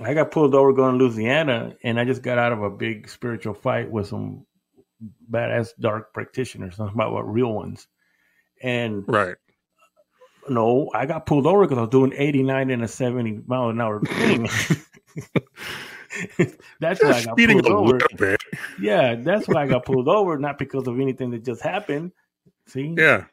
I 0.00 0.14
got 0.14 0.30
pulled 0.30 0.54
over 0.54 0.72
going 0.72 0.98
to 0.98 1.04
Louisiana, 1.04 1.74
and 1.82 1.98
I 1.98 2.04
just 2.04 2.22
got 2.22 2.38
out 2.38 2.52
of 2.52 2.62
a 2.62 2.70
big 2.70 3.08
spiritual 3.08 3.54
fight 3.54 3.90
with 3.90 4.06
some 4.06 4.46
badass 5.30 5.70
dark 5.78 6.14
practitioners. 6.14 6.76
Talking 6.76 6.94
about 6.94 7.12
what 7.12 7.30
real 7.30 7.52
ones, 7.52 7.86
and 8.62 9.04
right. 9.08 9.36
No, 10.50 10.90
I 10.94 11.06
got 11.06 11.26
pulled 11.26 11.46
over 11.46 11.64
because 11.64 11.78
I 11.78 11.82
was 11.82 11.90
doing 11.90 12.12
89 12.16 12.70
and 12.70 12.82
a 12.82 12.88
70 12.88 13.42
mile 13.46 13.70
an 13.70 13.80
hour 13.80 14.00
thing. 14.04 14.48
That's 16.80 17.02
why 17.02 17.10
I 17.10 17.24
got 17.24 17.36
pulled 17.36 17.66
over. 17.66 17.98
Bit. 18.16 18.40
yeah, 18.80 19.14
that's 19.14 19.46
why 19.46 19.62
I 19.62 19.66
got 19.66 19.84
pulled 19.84 20.08
over, 20.08 20.38
not 20.38 20.58
because 20.58 20.88
of 20.88 20.98
anything 20.98 21.30
that 21.30 21.44
just 21.44 21.62
happened. 21.62 22.12
See? 22.66 22.94
Yeah. 22.96 23.26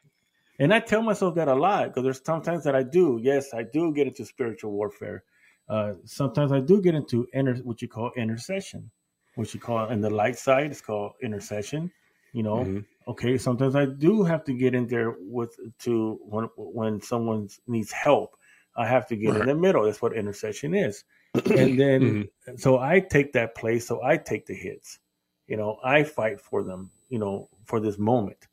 And 0.58 0.72
I 0.72 0.80
tell 0.80 1.02
myself 1.02 1.34
that 1.34 1.48
a 1.48 1.54
lot 1.54 1.88
because 1.88 2.04
there's 2.04 2.24
sometimes 2.24 2.64
that 2.64 2.74
I 2.74 2.82
do. 2.82 3.20
Yes, 3.22 3.52
I 3.52 3.62
do 3.62 3.92
get 3.92 4.06
into 4.06 4.24
spiritual 4.24 4.72
warfare. 4.72 5.24
Uh, 5.68 5.94
sometimes 6.04 6.52
I 6.52 6.60
do 6.60 6.80
get 6.80 6.94
into 6.94 7.26
inter, 7.32 7.56
what 7.56 7.82
you 7.82 7.88
call 7.88 8.10
intercession, 8.16 8.90
what 9.34 9.52
you 9.52 9.60
call 9.60 9.88
in 9.88 10.00
the 10.00 10.10
light 10.10 10.38
side, 10.38 10.70
it's 10.70 10.80
called 10.80 11.12
intercession. 11.22 11.90
You 12.36 12.42
know, 12.42 12.56
mm-hmm. 12.56 13.10
okay. 13.10 13.38
Sometimes 13.38 13.74
I 13.74 13.86
do 13.86 14.22
have 14.22 14.44
to 14.44 14.52
get 14.52 14.74
in 14.74 14.86
there 14.86 15.14
with 15.18 15.56
to 15.80 16.18
when 16.22 16.48
when 16.56 17.00
someone 17.00 17.48
needs 17.66 17.90
help. 17.90 18.36
I 18.76 18.86
have 18.86 19.06
to 19.06 19.16
get 19.16 19.30
right. 19.30 19.40
in 19.40 19.46
the 19.46 19.54
middle. 19.54 19.84
That's 19.84 20.02
what 20.02 20.12
intercession 20.12 20.74
is. 20.74 21.04
and 21.34 21.80
then 21.80 22.00
mm-hmm. 22.00 22.56
so 22.56 22.78
I 22.78 23.00
take 23.00 23.32
that 23.32 23.54
place. 23.54 23.86
So 23.86 24.02
I 24.02 24.18
take 24.18 24.44
the 24.44 24.54
hits. 24.54 24.98
You 25.46 25.56
know, 25.56 25.78
I 25.82 26.02
fight 26.02 26.40
for 26.40 26.62
them. 26.62 26.90
You 27.08 27.18
know, 27.18 27.48
for 27.64 27.80
this 27.80 27.98
moment 27.98 28.48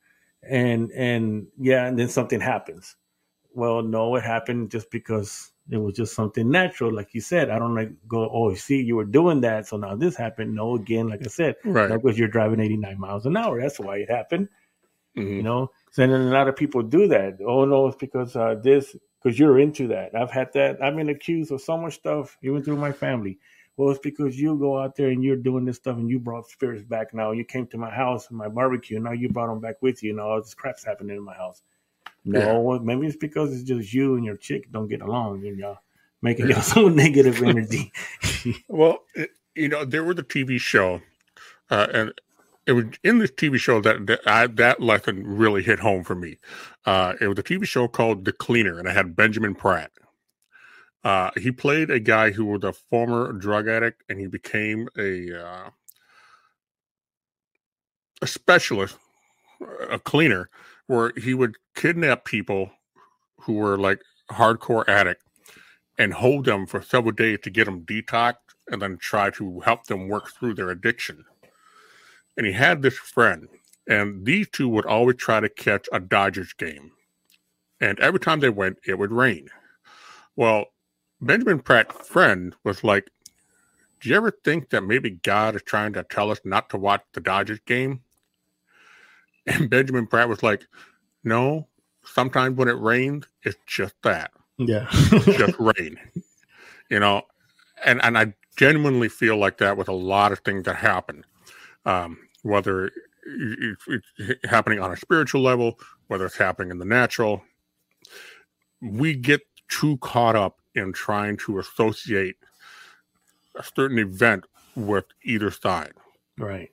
and 0.48 0.92
and 0.92 1.48
yeah, 1.60 1.86
and 1.88 1.98
then 1.98 2.10
something 2.10 2.40
happens. 2.40 2.96
Well, 3.54 3.82
no, 3.82 4.16
it 4.16 4.24
happened 4.24 4.72
just 4.72 4.90
because 4.92 5.52
it 5.70 5.78
was 5.78 5.96
just 5.96 6.14
something 6.14 6.50
natural, 6.50 6.94
like 6.94 7.14
you 7.14 7.22
said. 7.22 7.50
I 7.50 7.58
don't 7.58 7.76
like 7.76 7.92
go, 8.08 8.30
oh, 8.32 8.54
see, 8.54 8.82
you 8.82 8.96
were 8.96 9.06
doing 9.06 9.42
that, 9.42 9.68
so 9.68 9.78
now 9.78 9.96
this 9.96 10.16
happened. 10.16 10.54
No, 10.54 10.76
again, 10.76 11.08
like 11.08 11.22
I 11.26 11.30
said, 11.30 11.56
right? 11.64 11.90
Because 11.90 12.18
you're 12.18 12.28
driving 12.28 12.60
89 12.60 13.00
miles 13.00 13.26
an 13.26 13.38
hour. 13.38 13.62
That's 13.62 13.80
why 13.80 13.98
it 13.98 14.10
happened. 14.10 14.50
Mm-hmm. 15.18 15.36
You 15.36 15.44
know. 15.44 15.72
So 15.92 16.06
then 16.06 16.12
a 16.12 16.32
lot 16.32 16.48
of 16.48 16.56
people 16.56 16.82
do 16.82 17.08
that. 17.08 17.38
Oh 17.46 17.66
no, 17.66 17.88
it's 17.88 17.98
because 17.98 18.36
uh, 18.36 18.56
this 18.62 18.96
because 19.22 19.40
you're 19.40 19.60
into 19.60 19.88
that. 19.88 20.16
I've 20.16 20.32
had 20.32 20.52
that. 20.54 20.82
I've 20.82 20.96
been 20.96 21.10
accused 21.10 21.52
of 21.52 21.62
so 21.62 21.78
much 21.78 21.96
stuff, 21.96 22.38
even 22.44 22.64
through 22.64 22.78
my 22.78 22.92
family. 22.92 23.40
Well, 23.76 23.90
it's 23.90 24.00
because 24.00 24.40
you 24.40 24.58
go 24.58 24.78
out 24.78 24.96
there 24.96 25.10
and 25.10 25.24
you're 25.24 25.36
doing 25.36 25.66
this 25.66 25.78
stuff 25.78 25.98
and 25.98 26.10
you 26.10 26.20
brought 26.20 26.48
spirits 26.48 26.84
back 26.84 27.14
now. 27.14 27.32
You 27.32 27.44
came 27.44 27.66
to 27.68 27.78
my 27.78 27.90
house 27.90 28.30
and 28.30 28.38
my 28.38 28.48
barbecue. 28.48 28.98
And 28.98 29.06
now 29.06 29.14
you 29.14 29.30
brought 29.30 29.48
them 29.48 29.62
back 29.62 29.82
with 29.82 30.04
you. 30.04 30.12
And 30.12 30.20
all 30.20 30.40
this 30.40 30.54
crap's 30.54 30.84
happening 30.84 31.18
in 31.18 31.24
my 31.24 31.34
house. 31.34 31.64
No, 32.26 32.74
yeah. 32.74 32.80
maybe 32.82 33.08
it's 33.08 33.18
because 33.18 33.54
it's 33.54 33.64
just 33.64 33.94
you 33.94 34.16
and 34.16 34.24
your 34.24 34.38
chick 34.38 34.72
don't 34.72 34.88
get 34.88 35.02
along 35.02 35.46
and 35.46 35.58
y'all 35.58 35.80
making 36.22 36.48
y'all 36.50 36.62
so 36.64 36.88
negative 36.88 37.42
energy. 37.44 37.92
well, 38.68 39.00
it, 39.14 39.32
you 39.56 39.68
know, 39.68 39.86
there 39.86 40.04
was 40.04 40.18
a 40.18 40.24
TV 40.24 40.60
show, 40.60 41.02
uh, 41.70 41.88
and 41.94 42.14
it 42.66 42.72
was 42.72 42.86
in 43.04 43.20
this 43.20 43.32
TV 43.32 43.58
show 43.58 43.82
that 43.82 44.08
that, 44.08 44.22
I, 44.26 44.48
that 44.48 44.82
lesson 44.82 45.24
really 45.26 45.64
hit 45.64 45.80
home 45.80 46.04
for 46.04 46.16
me. 46.16 46.38
Uh, 46.86 47.14
it 47.20 47.28
was 47.28 47.38
a 47.38 47.44
TV 47.44 47.66
show 47.66 47.88
called 47.88 48.26
The 48.26 48.32
Cleaner, 48.32 48.80
and 48.80 48.88
I 48.88 48.94
had 48.94 49.16
Benjamin 49.16 49.54
Bratt. 49.54 49.90
Uh, 51.04 51.32
he 51.36 51.52
played 51.52 51.90
a 51.90 52.00
guy 52.00 52.32
who 52.32 52.46
was 52.46 52.64
a 52.64 52.72
former 52.72 53.34
drug 53.34 53.68
addict, 53.68 54.04
and 54.08 54.20
he 54.20 54.28
became 54.28 54.88
a 54.98 55.38
uh, 55.38 55.70
a 58.22 58.28
specialist, 58.28 58.98
a 59.90 60.00
cleaner, 60.00 60.50
where 60.88 61.12
he 61.18 61.34
would 61.34 61.56
kidnap 61.76 62.26
people 62.26 62.72
who 63.42 63.54
were 63.54 63.78
like 63.78 64.02
hardcore 64.32 64.88
addict 64.88 65.24
and 65.98 66.14
hold 66.14 66.46
them 66.46 66.66
for 66.66 66.82
several 66.82 67.12
days 67.12 67.40
to 67.44 67.50
get 67.50 67.66
them 67.66 67.82
detoxed, 67.86 68.38
and 68.70 68.82
then 68.82 68.98
try 68.98 69.30
to 69.30 69.60
help 69.60 69.86
them 69.86 70.08
work 70.08 70.32
through 70.32 70.54
their 70.54 70.70
addiction. 70.70 71.26
And 72.38 72.48
he 72.48 72.54
had 72.54 72.82
this 72.82 72.98
friend, 72.98 73.48
and 73.88 74.26
these 74.26 74.50
two 74.50 74.70
would 74.70 74.86
always 74.86 75.18
try 75.18 75.40
to 75.40 75.50
catch 75.50 75.88
a 75.92 76.00
Dodgers 76.00 76.54
game. 76.54 76.92
And 77.82 78.00
every 78.00 78.20
time 78.20 78.40
they 78.40 78.50
went, 78.50 78.78
it 78.88 78.98
would 78.98 79.12
rain. 79.12 79.50
Well, 80.36 80.68
Benjamin 81.22 81.58
Bratt's 81.58 82.08
friend 82.08 82.56
was 82.64 82.84
like, 82.84 83.10
Do 84.00 84.10
you 84.10 84.16
ever 84.16 84.32
think 84.32 84.70
that 84.70 84.82
maybe 84.82 85.12
God 85.12 85.56
is 85.56 85.64
trying 85.64 85.94
to 85.94 86.04
tell 86.04 86.32
us 86.32 86.40
not 86.44 86.70
to 86.70 86.78
watch 86.78 87.04
the 87.14 87.22
Dodgers 87.22 87.60
game? 87.66 88.02
And 89.46 89.70
Benjamin 89.70 90.08
Bratt 90.08 90.30
was 90.30 90.44
like, 90.44 90.66
No, 91.24 91.68
sometimes 92.06 92.58
when 92.58 92.68
it 92.68 92.80
rains, 92.80 93.26
it's 93.44 93.58
just 93.66 93.96
that. 94.04 94.32
Yeah. 94.58 94.88
it's 94.92 95.26
just 95.38 95.60
rain. 95.60 96.00
You 96.90 97.00
know, 97.00 97.24
and, 97.86 98.04
and 98.04 98.18
I 98.18 98.34
genuinely 98.56 99.10
feel 99.10 99.38
like 99.38 99.58
that 99.58 99.78
with 99.78 99.88
a 99.88 99.94
lot 99.94 100.32
of 100.32 100.40
things 100.40 100.64
that 100.66 100.76
happen. 100.76 101.26
Um, 101.86 102.18
whether 102.44 102.92
it's 103.26 104.46
happening 104.46 104.80
on 104.80 104.92
a 104.92 104.98
spiritual 104.98 105.42
level, 105.42 105.80
whether 106.08 106.26
it's 106.26 106.38
happening 106.38 106.72
in 106.72 106.78
the 106.78 106.86
natural, 106.86 107.42
we 108.82 109.16
get 109.16 109.42
too 109.70 109.98
caught 109.98 110.36
up 110.36 110.60
in 110.76 110.94
trying 110.94 111.38
to 111.38 111.60
associate 111.60 112.36
a 113.56 113.64
certain 113.64 114.00
event 114.00 114.46
with 114.76 115.06
either 115.24 115.52
side. 115.52 115.94
Right. 116.38 116.70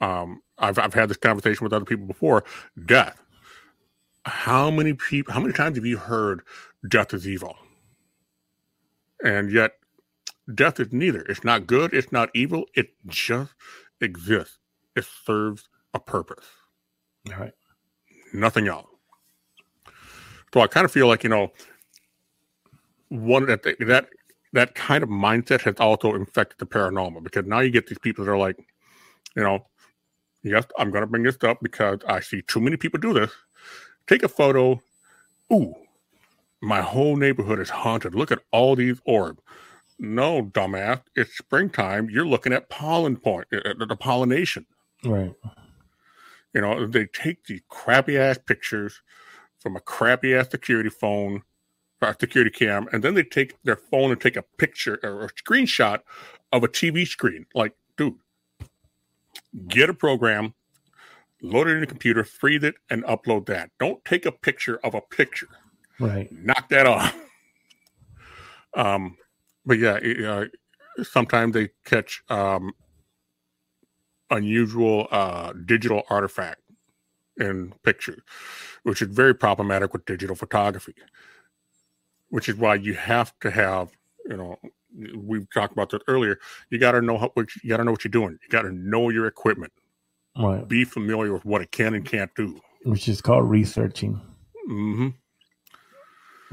Um, 0.00 0.42
I've 0.60 0.78
I've 0.78 0.94
had 0.94 1.08
this 1.08 1.16
conversation 1.16 1.64
with 1.64 1.72
other 1.72 1.84
people 1.84 2.06
before. 2.06 2.44
Death. 2.86 3.20
How 4.24 4.70
many 4.70 4.94
people? 4.94 5.32
How 5.32 5.40
many 5.40 5.52
times 5.52 5.76
have 5.76 5.86
you 5.86 5.96
heard 5.96 6.42
death 6.88 7.14
is 7.14 7.26
evil? 7.26 7.56
And 9.24 9.50
yet, 9.50 9.72
death 10.54 10.80
is 10.80 10.92
neither. 10.92 11.22
It's 11.22 11.44
not 11.44 11.66
good. 11.66 11.92
It's 11.92 12.12
not 12.12 12.30
evil. 12.34 12.64
It 12.74 12.90
just 13.06 13.52
exists. 14.00 14.58
It 14.96 15.06
serves 15.24 15.68
a 15.94 16.00
purpose. 16.00 16.46
All 17.32 17.40
right. 17.40 17.52
Nothing 18.32 18.68
else. 18.68 18.86
So 20.52 20.60
I 20.60 20.66
kind 20.66 20.84
of 20.84 20.92
feel 20.92 21.06
like 21.06 21.24
you 21.24 21.30
know 21.30 21.52
one 23.08 23.46
that 23.46 23.62
that 23.62 24.08
that 24.52 24.74
kind 24.74 25.02
of 25.02 25.08
mindset 25.08 25.60
has 25.62 25.76
also 25.78 26.14
infected 26.14 26.58
the 26.58 26.66
paranormal 26.66 27.22
because 27.22 27.46
now 27.46 27.60
you 27.60 27.70
get 27.70 27.86
these 27.86 27.98
people 27.98 28.24
that 28.24 28.30
are 28.30 28.38
like, 28.38 28.56
you 29.36 29.42
know, 29.42 29.64
yes, 30.42 30.64
I'm 30.78 30.90
going 30.90 31.02
to 31.02 31.06
bring 31.06 31.22
this 31.22 31.42
up 31.42 31.58
because 31.62 32.00
I 32.06 32.20
see 32.20 32.42
too 32.42 32.60
many 32.60 32.76
people 32.76 33.00
do 33.00 33.12
this. 33.12 33.30
Take 34.06 34.22
a 34.22 34.28
photo. 34.28 34.80
Ooh, 35.52 35.74
my 36.60 36.80
whole 36.80 37.16
neighborhood 37.16 37.60
is 37.60 37.70
haunted. 37.70 38.14
Look 38.14 38.32
at 38.32 38.40
all 38.52 38.76
these 38.76 39.00
orbs. 39.04 39.42
No, 39.98 40.42
dumbass. 40.42 41.02
It's 41.14 41.36
springtime. 41.36 42.08
You're 42.10 42.26
looking 42.26 42.52
at 42.52 42.70
pollen 42.70 43.16
point, 43.16 43.48
uh, 43.52 43.58
uh, 43.58 43.84
the 43.84 43.96
pollination. 43.96 44.64
Right. 45.04 45.34
You 46.54 46.60
know, 46.60 46.86
they 46.86 47.06
take 47.06 47.44
these 47.44 47.60
crappy 47.68 48.18
ass 48.18 48.38
pictures 48.38 49.02
from 49.58 49.76
a 49.76 49.80
crappy 49.80 50.34
ass 50.34 50.50
security 50.50 50.90
phone 50.90 51.42
a 52.02 52.16
security 52.18 52.50
cam, 52.50 52.88
and 52.92 53.02
then 53.02 53.14
they 53.14 53.22
take 53.22 53.60
their 53.62 53.76
phone 53.76 54.10
and 54.10 54.20
take 54.20 54.36
a 54.36 54.42
picture 54.42 54.98
or 55.02 55.24
a 55.24 55.28
screenshot 55.30 56.00
of 56.52 56.64
a 56.64 56.68
TV 56.68 57.06
screen. 57.06 57.46
Like, 57.54 57.74
dude, 57.96 58.14
get 59.68 59.90
a 59.90 59.94
program, 59.94 60.54
load 61.42 61.68
it 61.68 61.72
in 61.72 61.80
the 61.80 61.86
computer, 61.86 62.24
freeze 62.24 62.62
it, 62.62 62.74
and 62.88 63.04
upload 63.04 63.46
that. 63.46 63.70
Don't 63.78 64.04
take 64.04 64.26
a 64.26 64.32
picture 64.32 64.78
of 64.84 64.94
a 64.94 65.00
picture. 65.00 65.48
Right. 65.98 66.30
Knock 66.32 66.68
that 66.70 66.86
off. 66.86 67.16
Um, 68.76 69.16
but 69.66 69.78
yeah, 69.78 69.98
uh, 70.26 70.44
sometimes 71.02 71.54
they 71.54 71.70
catch 71.84 72.22
um, 72.28 72.72
unusual 74.30 75.08
uh, 75.10 75.52
digital 75.64 76.02
artifact 76.08 76.60
in 77.36 77.74
pictures, 77.82 78.22
which 78.84 79.02
is 79.02 79.08
very 79.08 79.34
problematic 79.34 79.92
with 79.92 80.04
digital 80.04 80.36
photography 80.36 80.94
which 82.30 82.48
is 82.48 82.56
why 82.56 82.76
you 82.76 82.94
have 82.94 83.38
to 83.40 83.50
have, 83.50 83.90
you 84.26 84.36
know, 84.36 84.56
we've 85.16 85.46
talked 85.52 85.72
about 85.72 85.90
that 85.90 86.02
earlier. 86.08 86.38
You 86.70 86.78
got 86.78 86.92
to 86.92 87.02
know 87.02 87.18
how, 87.18 87.32
you 87.36 87.68
got 87.68 87.78
to 87.78 87.84
know 87.84 87.92
what 87.92 88.04
you're 88.04 88.10
doing. 88.10 88.38
You 88.42 88.48
got 88.48 88.62
to 88.62 88.72
know 88.72 89.08
your 89.10 89.26
equipment. 89.26 89.72
Right. 90.38 90.66
Be 90.66 90.84
familiar 90.84 91.32
with 91.32 91.44
what 91.44 91.60
it 91.60 91.72
can 91.72 91.94
and 91.94 92.04
can't 92.04 92.30
do. 92.34 92.60
Which 92.84 93.08
is 93.08 93.20
called 93.20 93.48
researching. 93.48 94.20
Mm-hmm. 94.68 95.08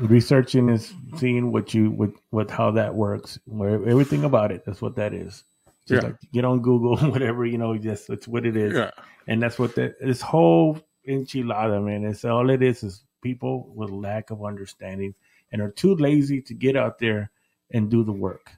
Researching 0.05 0.69
is 0.69 0.93
seeing 1.17 1.51
what 1.51 1.73
you 1.73 1.91
with 1.91 2.15
what 2.29 2.51
how 2.51 2.71
that 2.71 2.93
works, 2.93 3.39
where 3.45 3.75
everything 3.87 4.23
about 4.23 4.51
it. 4.51 4.63
That's 4.65 4.81
what 4.81 4.95
that 4.95 5.13
is. 5.13 5.43
Just 5.87 6.03
yeah. 6.03 6.09
like 6.09 6.17
get 6.33 6.45
on 6.45 6.61
Google, 6.61 6.97
whatever 7.11 7.45
you 7.45 7.57
know. 7.57 7.75
Just 7.77 8.09
it's 8.09 8.27
what 8.27 8.45
it 8.45 8.55
is. 8.55 8.73
Yeah. 8.73 8.91
And 9.27 9.41
that's 9.41 9.57
what 9.57 9.73
that 9.75 9.99
this 9.99 10.21
whole 10.21 10.79
enchilada 11.07 11.83
man. 11.83 12.03
It's 12.03 12.25
all 12.25 12.49
it 12.49 12.61
is 12.61 12.83
is 12.83 13.03
people 13.21 13.71
with 13.73 13.89
lack 13.89 14.29
of 14.29 14.43
understanding 14.43 15.15
and 15.51 15.61
are 15.61 15.71
too 15.71 15.95
lazy 15.95 16.41
to 16.41 16.53
get 16.53 16.75
out 16.75 16.99
there 16.99 17.31
and 17.71 17.89
do 17.89 18.03
the 18.03 18.11
work. 18.11 18.51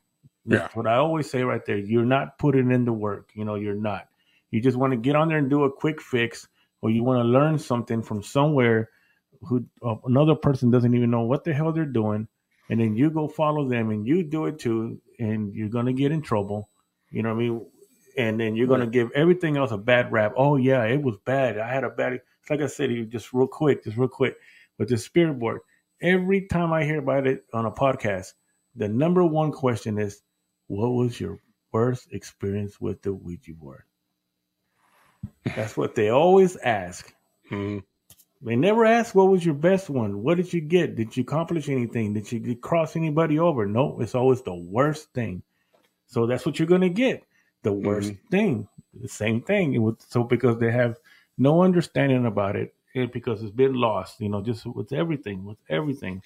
That's 0.46 0.74
yeah. 0.74 0.78
what 0.78 0.88
I 0.88 0.96
always 0.96 1.30
say 1.30 1.44
right 1.44 1.66
there. 1.66 1.78
You're 1.78 2.06
not 2.06 2.38
putting 2.40 2.72
in 2.72 2.86
the 2.86 2.94
work. 2.94 3.32
You 3.34 3.46
know, 3.46 3.56
you're 3.56 3.76
not. 3.76 4.08
You 4.52 4.62
just 4.62 4.78
want 4.78 4.92
to 4.94 4.98
get 4.98 5.16
on 5.16 5.28
there 5.28 5.38
and 5.38 5.50
do 5.50 5.64
a 5.64 5.72
quick 5.72 6.02
fix, 6.02 6.48
or 6.82 6.90
you 6.90 7.04
want 7.04 7.20
to 7.20 7.28
learn 7.28 7.60
something 7.60 8.02
from 8.02 8.24
somewhere 8.24 8.90
who 9.42 9.66
uh, 9.86 9.96
another 10.06 10.36
person 10.36 10.72
doesn't 10.72 10.96
even 10.96 11.12
know 11.12 11.22
what 11.22 11.44
the 11.44 11.54
hell 11.54 11.72
they're 11.72 11.86
doing, 11.86 12.28
and 12.70 12.80
then 12.80 12.96
you 12.96 13.10
go 13.10 13.28
follow 13.28 13.68
them 13.68 13.90
and 13.92 14.08
you 14.08 14.24
do 14.24 14.46
it 14.48 14.60
too, 14.60 15.00
and 15.20 15.54
you're 15.54 15.70
gonna 15.70 15.94
get 15.94 16.12
in 16.12 16.22
trouble. 16.22 16.70
You 17.12 17.24
know 17.24 17.34
what 17.34 17.42
I 17.44 17.48
mean? 17.48 17.66
And 18.18 18.40
then 18.40 18.56
you're 18.56 18.68
gonna 18.68 18.88
give 18.88 19.12
everything 19.14 19.56
else 19.56 19.72
a 19.72 19.78
bad 19.78 20.12
rap. 20.12 20.34
Oh 20.36 20.56
yeah, 20.56 20.84
it 20.84 21.02
was 21.02 21.16
bad. 21.26 21.58
I 21.58 21.72
had 21.72 21.84
a 21.84 21.90
bad. 21.90 22.14
It's 22.14 22.50
like 22.50 22.62
I 22.62 22.68
said, 22.68 22.92
you 22.92 23.06
just 23.06 23.34
real 23.34 23.48
quick, 23.48 23.84
just 23.84 23.98
real 23.98 24.10
quick 24.10 24.36
with 24.78 24.90
the 24.90 24.98
spirit 24.98 25.40
board 25.40 25.62
every 26.02 26.48
time 26.48 26.74
I 26.74 26.84
hear 26.84 27.00
about 27.00 27.28
it 27.28 27.46
on 27.54 27.66
a 27.66 27.72
podcast, 27.72 28.34
the 28.76 28.88
number 28.88 29.24
one 29.24 29.52
question 29.52 29.98
is, 29.98 30.22
"What 30.68 30.90
was 30.90 31.20
your 31.20 31.40
worst 31.72 32.08
experience 32.12 32.80
with 32.80 33.02
the 33.02 33.14
Ouija 33.14 33.54
board?" 33.54 33.84
That's 35.56 35.76
what 35.76 35.96
they 35.96 36.10
always 36.10 36.56
ask. 36.58 37.14
Mhm. 37.50 37.84
They 38.42 38.56
never 38.56 38.86
ask 38.86 39.14
what 39.14 39.28
was 39.30 39.46
your 39.46 39.56
best 39.56 39.90
one. 39.90 40.24
What 40.24 40.38
did 40.38 40.54
you 40.54 40.62
get? 40.62 40.96
Did 40.96 41.18
you 41.18 41.24
accomplish 41.24 41.68
anything? 41.68 42.14
Did 42.14 42.32
you 42.32 42.56
cross 42.56 42.96
anybody 42.96 43.38
over? 43.38 43.66
No, 43.66 44.00
it's 44.00 44.16
always 44.16 44.42
the 44.42 44.56
worst 44.56 45.12
thing. 45.14 45.44
So 46.08 46.26
that's 46.26 46.46
what 46.46 46.58
you're 46.58 46.68
gonna 46.68 46.90
get. 46.90 47.24
The 47.64 47.74
worst 47.74 48.14
thing. 48.32 48.68
The 48.94 49.10
same 49.10 49.42
thing. 49.42 49.74
It 49.74 49.80
was, 49.80 49.96
so 50.08 50.24
because 50.24 50.58
they 50.58 50.72
have 50.72 50.98
no 51.38 51.62
understanding 51.62 52.26
about 52.26 52.56
it, 52.56 52.74
it 52.94 53.12
because 53.12 53.44
it's 53.44 53.52
been 53.52 53.74
lost. 53.74 54.22
You 54.22 54.30
know, 54.30 54.42
just 54.42 54.66
with 54.66 54.94
everything, 54.94 55.44
with 55.44 55.58
everything. 55.68 56.24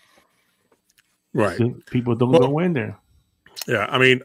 Right. 1.33 1.59
People 1.87 2.15
don't 2.15 2.31
Well- 2.31 2.41
go 2.41 2.59
in 2.59 2.73
there. 2.73 2.97
Yeah, 3.67 3.85
I 3.89 3.97
mean, 3.97 4.21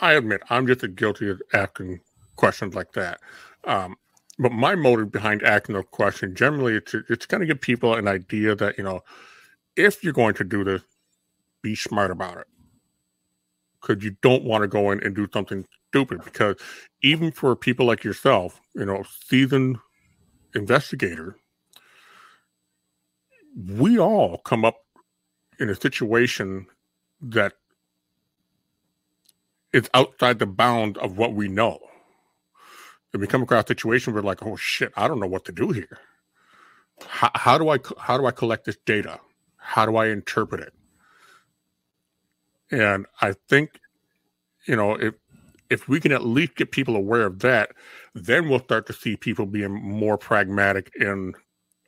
I 0.00 0.14
admit 0.14 0.42
I'm 0.50 0.66
just 0.66 0.82
as 0.84 0.90
guilty 0.90 1.28
of 1.28 1.42
asking 1.52 2.00
questions 2.36 2.74
like 2.74 2.92
that. 2.92 3.20
Um, 3.64 3.96
but 4.38 4.52
my 4.52 4.74
motive 4.74 5.12
behind 5.12 5.42
asking 5.42 5.74
the 5.74 5.82
question 5.82 6.34
generally 6.34 6.74
it's 6.76 6.94
it's 7.10 7.26
going 7.26 7.42
to 7.42 7.46
give 7.46 7.60
people 7.60 7.94
an 7.94 8.08
idea 8.08 8.54
that 8.56 8.78
you 8.78 8.84
know 8.84 9.02
if 9.76 10.02
you're 10.02 10.12
going 10.14 10.34
to 10.34 10.44
do 10.44 10.64
this, 10.64 10.82
be 11.62 11.74
smart 11.74 12.10
about 12.10 12.38
it 12.38 12.46
because 13.80 14.02
you 14.02 14.16
don't 14.22 14.44
want 14.44 14.62
to 14.62 14.68
go 14.68 14.90
in 14.90 15.02
and 15.02 15.14
do 15.14 15.28
something 15.32 15.66
stupid. 15.88 16.22
Because 16.24 16.56
even 17.02 17.32
for 17.32 17.54
people 17.56 17.86
like 17.86 18.04
yourself, 18.04 18.60
you 18.74 18.84
know, 18.84 19.04
seasoned 19.28 19.78
investigator, 20.54 21.36
we 23.56 23.98
all 23.98 24.38
come 24.38 24.64
up 24.64 24.76
in 25.60 25.70
a 25.70 25.74
situation 25.76 26.66
that 27.20 27.54
is 29.72 29.88
outside 29.94 30.38
the 30.40 30.46
bound 30.46 30.98
of 30.98 31.18
what 31.18 31.34
we 31.34 31.48
know. 31.48 31.78
And 33.12 33.20
we 33.20 33.28
come 33.28 33.42
across 33.42 33.64
a 33.64 33.68
situation 33.68 34.14
where 34.14 34.22
like, 34.22 34.42
oh 34.44 34.56
shit, 34.56 34.92
I 34.96 35.06
don't 35.06 35.20
know 35.20 35.28
what 35.28 35.44
to 35.46 35.52
do 35.52 35.70
here. 35.70 35.98
How, 37.06 37.30
how 37.34 37.58
do 37.58 37.68
I 37.68 37.78
how 37.98 38.18
do 38.18 38.26
I 38.26 38.32
collect 38.32 38.64
this 38.64 38.78
data? 38.86 39.20
How 39.58 39.86
do 39.86 39.96
I 39.96 40.08
interpret 40.08 40.62
it? 40.62 40.74
And 42.70 43.06
I 43.20 43.34
think, 43.48 43.80
you 44.66 44.76
know, 44.76 44.94
if 44.94 45.14
if 45.70 45.88
we 45.88 46.00
can 46.00 46.12
at 46.12 46.24
least 46.24 46.56
get 46.56 46.72
people 46.72 46.96
aware 46.96 47.26
of 47.26 47.40
that, 47.40 47.72
then 48.14 48.48
we'll 48.48 48.60
start 48.60 48.86
to 48.88 48.92
see 48.92 49.16
people 49.16 49.46
being 49.46 49.72
more 49.72 50.18
pragmatic 50.18 50.90
in 50.98 51.34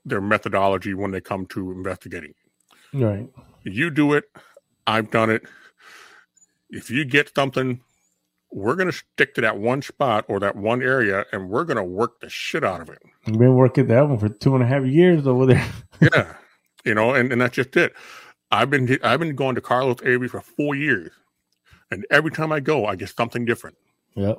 their 0.05 0.21
methodology 0.21 0.95
when 0.95 1.11
they 1.13 1.21
come 1.21 1.47
to 1.47 1.73
investigating 1.73 2.35
Right. 2.93 3.29
You 3.65 3.91
do 3.91 4.13
it. 4.13 4.25
I've 4.87 5.11
done 5.11 5.31
it. 5.31 5.43
If 6.71 6.91
you 6.91 7.05
get 7.05 7.35
something 7.35 7.81
we're 8.53 8.77
going 8.77 8.91
to 8.91 8.97
stick 8.97 9.35
to 9.35 9.41
that 9.41 9.59
one 9.59 9.81
spot 9.83 10.27
or 10.29 10.39
that 10.41 10.55
one 10.57 10.83
area 10.83 11.25
and 11.33 11.49
we're 11.49 11.65
going 11.65 11.79
to 11.79 11.85
work 11.85 12.21
the 12.21 12.29
shit 12.29 12.63
out 12.63 12.83
of 12.83 12.91
it. 12.91 12.99
I've 13.27 13.39
been 13.39 13.55
working 13.55 13.87
that 13.87 14.07
one 14.07 14.19
for 14.19 14.29
two 14.29 14.55
and 14.55 14.63
a 14.63 14.67
half 14.67 14.85
years 14.85 15.27
over 15.27 15.47
there. 15.47 15.67
yeah. 16.01 16.35
You 16.85 16.95
know 16.95 17.15
and, 17.15 17.33
and 17.33 17.41
that's 17.41 17.57
just 17.57 17.77
it. 17.77 17.95
I've 18.51 18.69
been 18.69 18.99
i've 19.03 19.21
been 19.21 19.35
going 19.35 19.55
to 19.55 19.63
carlos 19.63 19.97
avery 20.05 20.29
for 20.29 20.43
four 20.43 20.75
years 20.75 21.11
and 21.91 22.05
every 22.11 22.31
time 22.31 22.53
i 22.53 22.61
go 22.61 22.85
i 22.85 22.95
get 22.97 23.09
something 23.09 23.45
different. 23.45 23.77
Yep. 24.15 24.39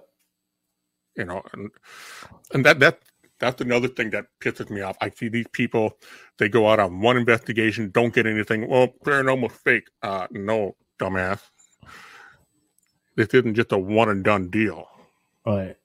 you 1.18 1.26
know 1.26 1.42
and 1.52 1.72
and 2.54 2.66
that 2.66 2.80
that 2.80 3.00
that's 3.40 3.62
another 3.62 3.88
thing 3.88 4.10
that 4.12 4.26
pisses 4.40 4.70
me 4.70 4.82
off 4.82 4.98
i 5.02 5.10
see 5.10 5.28
these 5.30 5.48
people 5.54 5.98
they 6.38 6.50
go 6.50 6.68
out 6.70 6.80
on 6.80 7.02
one 7.02 7.18
investigation 7.18 7.90
don't 7.92 8.14
get 8.14 8.26
anything 8.26 8.68
well 8.70 8.88
paranormal 9.06 9.52
fake 9.52 9.88
uh 10.04 10.28
no 10.32 10.76
dumbass 11.00 11.40
this 13.16 13.28
isn't 13.34 13.56
just 13.56 13.72
a 13.72 13.78
one 13.78 14.10
and 14.10 14.24
done 14.24 14.50
deal 14.50 14.88
Right. 15.46 15.76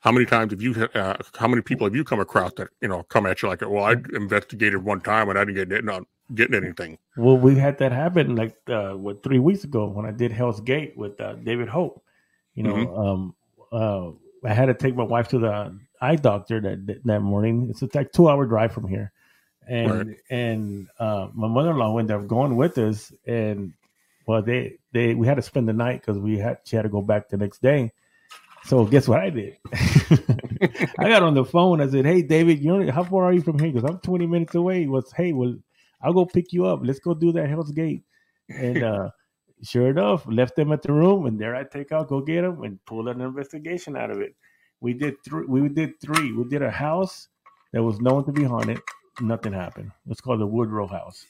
how 0.00 0.12
many 0.12 0.26
times 0.26 0.52
have 0.52 0.60
you 0.60 0.72
uh, 0.94 1.16
how 1.38 1.48
many 1.48 1.62
people 1.62 1.86
have 1.86 1.96
you 1.96 2.04
come 2.04 2.20
across 2.20 2.52
that 2.54 2.68
you 2.80 2.88
know 2.88 3.02
come 3.04 3.26
at 3.26 3.40
you 3.42 3.48
like 3.48 3.60
well 3.62 3.84
i 3.84 3.92
investigated 4.14 4.82
one 4.84 5.00
time 5.00 5.28
and 5.28 5.38
i 5.38 5.44
didn't 5.44 5.68
get 5.68 5.84
not 5.84 6.04
getting 6.34 6.54
anything 6.54 6.98
Well, 7.16 7.36
we 7.36 7.56
had 7.56 7.76
that 7.78 7.92
happen 7.92 8.36
like 8.36 8.56
uh, 8.68 8.92
what 8.92 9.22
three 9.22 9.38
weeks 9.38 9.64
ago 9.64 9.86
when 9.88 10.06
I 10.06 10.12
did 10.12 10.32
Hell's 10.32 10.60
Gate 10.60 10.96
with 10.96 11.20
uh, 11.20 11.34
David 11.34 11.68
Hope. 11.68 12.02
You 12.54 12.62
know, 12.62 12.74
Mhm. 12.74 12.98
um, 13.04 13.34
uh, 13.70 14.48
I 14.48 14.54
had 14.54 14.66
to 14.66 14.74
take 14.74 14.96
my 14.96 15.04
wife 15.04 15.28
to 15.28 15.38
the 15.38 15.78
eye 16.02 16.16
doctor 16.16 16.60
that 16.60 17.02
that, 17.04 17.20
morning. 17.20 17.68
It's 17.70 17.82
a 17.82 17.88
like 17.94 18.12
two 18.12 18.28
hour 18.28 18.44
drive 18.44 18.72
from 18.72 18.88
here, 18.88 19.12
and 19.66 20.16
and 20.28 20.88
uh, 20.98 21.28
my 21.32 21.48
mother 21.48 21.70
in 21.70 21.78
law 21.78 21.96
ended 21.96 22.16
up 22.16 22.26
going 22.26 22.56
with 22.56 22.76
us, 22.78 23.12
and 23.26 23.72
well, 24.26 24.42
they 24.42 24.78
they 24.92 25.14
we 25.14 25.26
had 25.26 25.36
to 25.36 25.42
spend 25.42 25.68
the 25.68 25.72
night 25.72 26.00
because 26.00 26.18
we 26.18 26.38
had 26.38 26.58
she 26.64 26.76
had 26.76 26.82
to 26.82 26.88
go 26.88 27.00
back 27.00 27.28
the 27.28 27.36
next 27.36 27.62
day. 27.62 27.92
So 28.64 28.84
guess 28.84 29.08
what 29.08 29.20
I 29.20 29.30
did? 29.30 29.56
I 30.98 31.08
got 31.08 31.22
on 31.22 31.34
the 31.34 31.44
phone. 31.44 31.80
I 31.80 31.88
said, 31.88 32.04
"Hey, 32.04 32.22
David, 32.22 32.60
you 32.62 32.72
only, 32.72 32.90
how 32.90 33.04
far 33.04 33.24
are 33.24 33.32
you 33.32 33.42
from 33.42 33.58
here? 33.58 33.72
Because 33.72 33.88
I'm 33.88 33.98
20 33.98 34.26
minutes 34.26 34.54
away." 34.54 34.80
He 34.80 34.86
was, 34.86 35.10
"Hey, 35.12 35.32
well, 35.32 35.56
I'll 36.00 36.12
go 36.12 36.26
pick 36.26 36.52
you 36.52 36.66
up. 36.66 36.80
Let's 36.82 37.00
go 37.00 37.14
do 37.14 37.32
that 37.32 37.48
Hell's 37.48 37.72
Gate." 37.72 38.04
And 38.48 38.82
uh, 38.84 39.10
sure 39.62 39.90
enough, 39.90 40.24
left 40.28 40.56
them 40.56 40.72
at 40.72 40.82
the 40.82 40.92
room, 40.92 41.26
and 41.26 41.40
there 41.40 41.56
I 41.56 41.64
take 41.64 41.90
out, 41.92 42.08
go 42.08 42.20
get 42.20 42.42
them, 42.42 42.62
and 42.62 42.84
pull 42.84 43.08
an 43.08 43.20
investigation 43.20 43.96
out 43.96 44.10
of 44.10 44.20
it. 44.20 44.36
We 44.82 44.92
did 44.92 45.22
three. 45.24 45.46
We 45.46 45.68
did 45.68 46.00
three. 46.00 46.32
We 46.32 46.44
did 46.44 46.60
a 46.62 46.70
house 46.70 47.28
that 47.72 47.82
was 47.82 48.00
known 48.00 48.24
to 48.26 48.32
be 48.32 48.44
haunted. 48.44 48.80
Nothing 49.20 49.52
happened. 49.52 49.92
It's 50.10 50.20
called 50.20 50.40
the 50.40 50.46
Woodrow 50.46 50.88
House. 50.88 51.24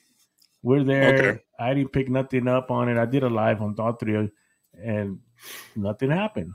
We're 0.63 0.85
there. 0.85 1.15
Okay. 1.15 1.43
I 1.59 1.75
didn't 1.75 1.93
pick 1.93 2.09
nothing 2.09 2.49
up 2.49 2.71
on 2.71 2.89
it. 2.89 2.97
I 2.97 3.05
did 3.05 3.23
a 3.23 3.29
live 3.29 3.61
on 3.61 3.75
Thought 3.75 4.01
three, 4.01 4.31
and 4.83 5.19
nothing 5.77 6.11
happened. 6.11 6.55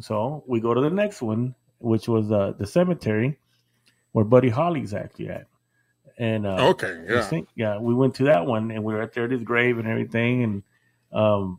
So 0.00 0.44
we 0.46 0.60
go 0.60 0.72
to 0.74 0.80
the 0.80 0.90
next 0.90 1.22
one, 1.22 1.54
which 1.78 2.08
was 2.08 2.30
uh, 2.30 2.52
the 2.56 2.66
cemetery 2.66 3.38
where 4.12 4.24
Buddy 4.24 4.48
Holly's 4.48 4.94
actually 4.94 5.30
at. 5.30 5.46
And 6.18 6.46
uh, 6.46 6.68
okay 6.70 6.98
we 7.08 7.14
yeah 7.14 7.22
think- 7.22 7.48
yeah, 7.56 7.78
we 7.78 7.94
went 7.94 8.14
to 8.16 8.24
that 8.24 8.46
one 8.46 8.70
and 8.70 8.84
we 8.84 8.94
were 8.94 9.02
at 9.02 9.12
there 9.12 9.24
at 9.24 9.30
his 9.30 9.42
grave 9.42 9.78
and 9.78 9.88
everything. 9.88 10.42
And 10.44 10.62
um, 11.12 11.58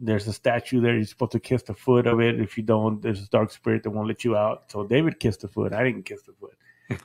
there's 0.00 0.26
a 0.28 0.32
statue 0.32 0.80
there. 0.80 0.96
You're 0.96 1.04
supposed 1.04 1.32
to 1.32 1.40
kiss 1.40 1.62
the 1.64 1.74
foot 1.74 2.06
of 2.06 2.20
it. 2.20 2.40
If 2.40 2.56
you 2.56 2.62
don't, 2.62 3.02
there's 3.02 3.22
a 3.22 3.28
dark 3.28 3.50
spirit 3.50 3.82
that 3.82 3.90
won't 3.90 4.08
let 4.08 4.24
you 4.24 4.36
out. 4.36 4.70
So 4.70 4.84
David 4.84 5.18
kissed 5.20 5.40
the 5.40 5.48
foot. 5.48 5.72
I 5.72 5.82
didn't 5.84 6.04
kiss 6.04 6.22
the 6.22 6.32
foot. 6.32 6.56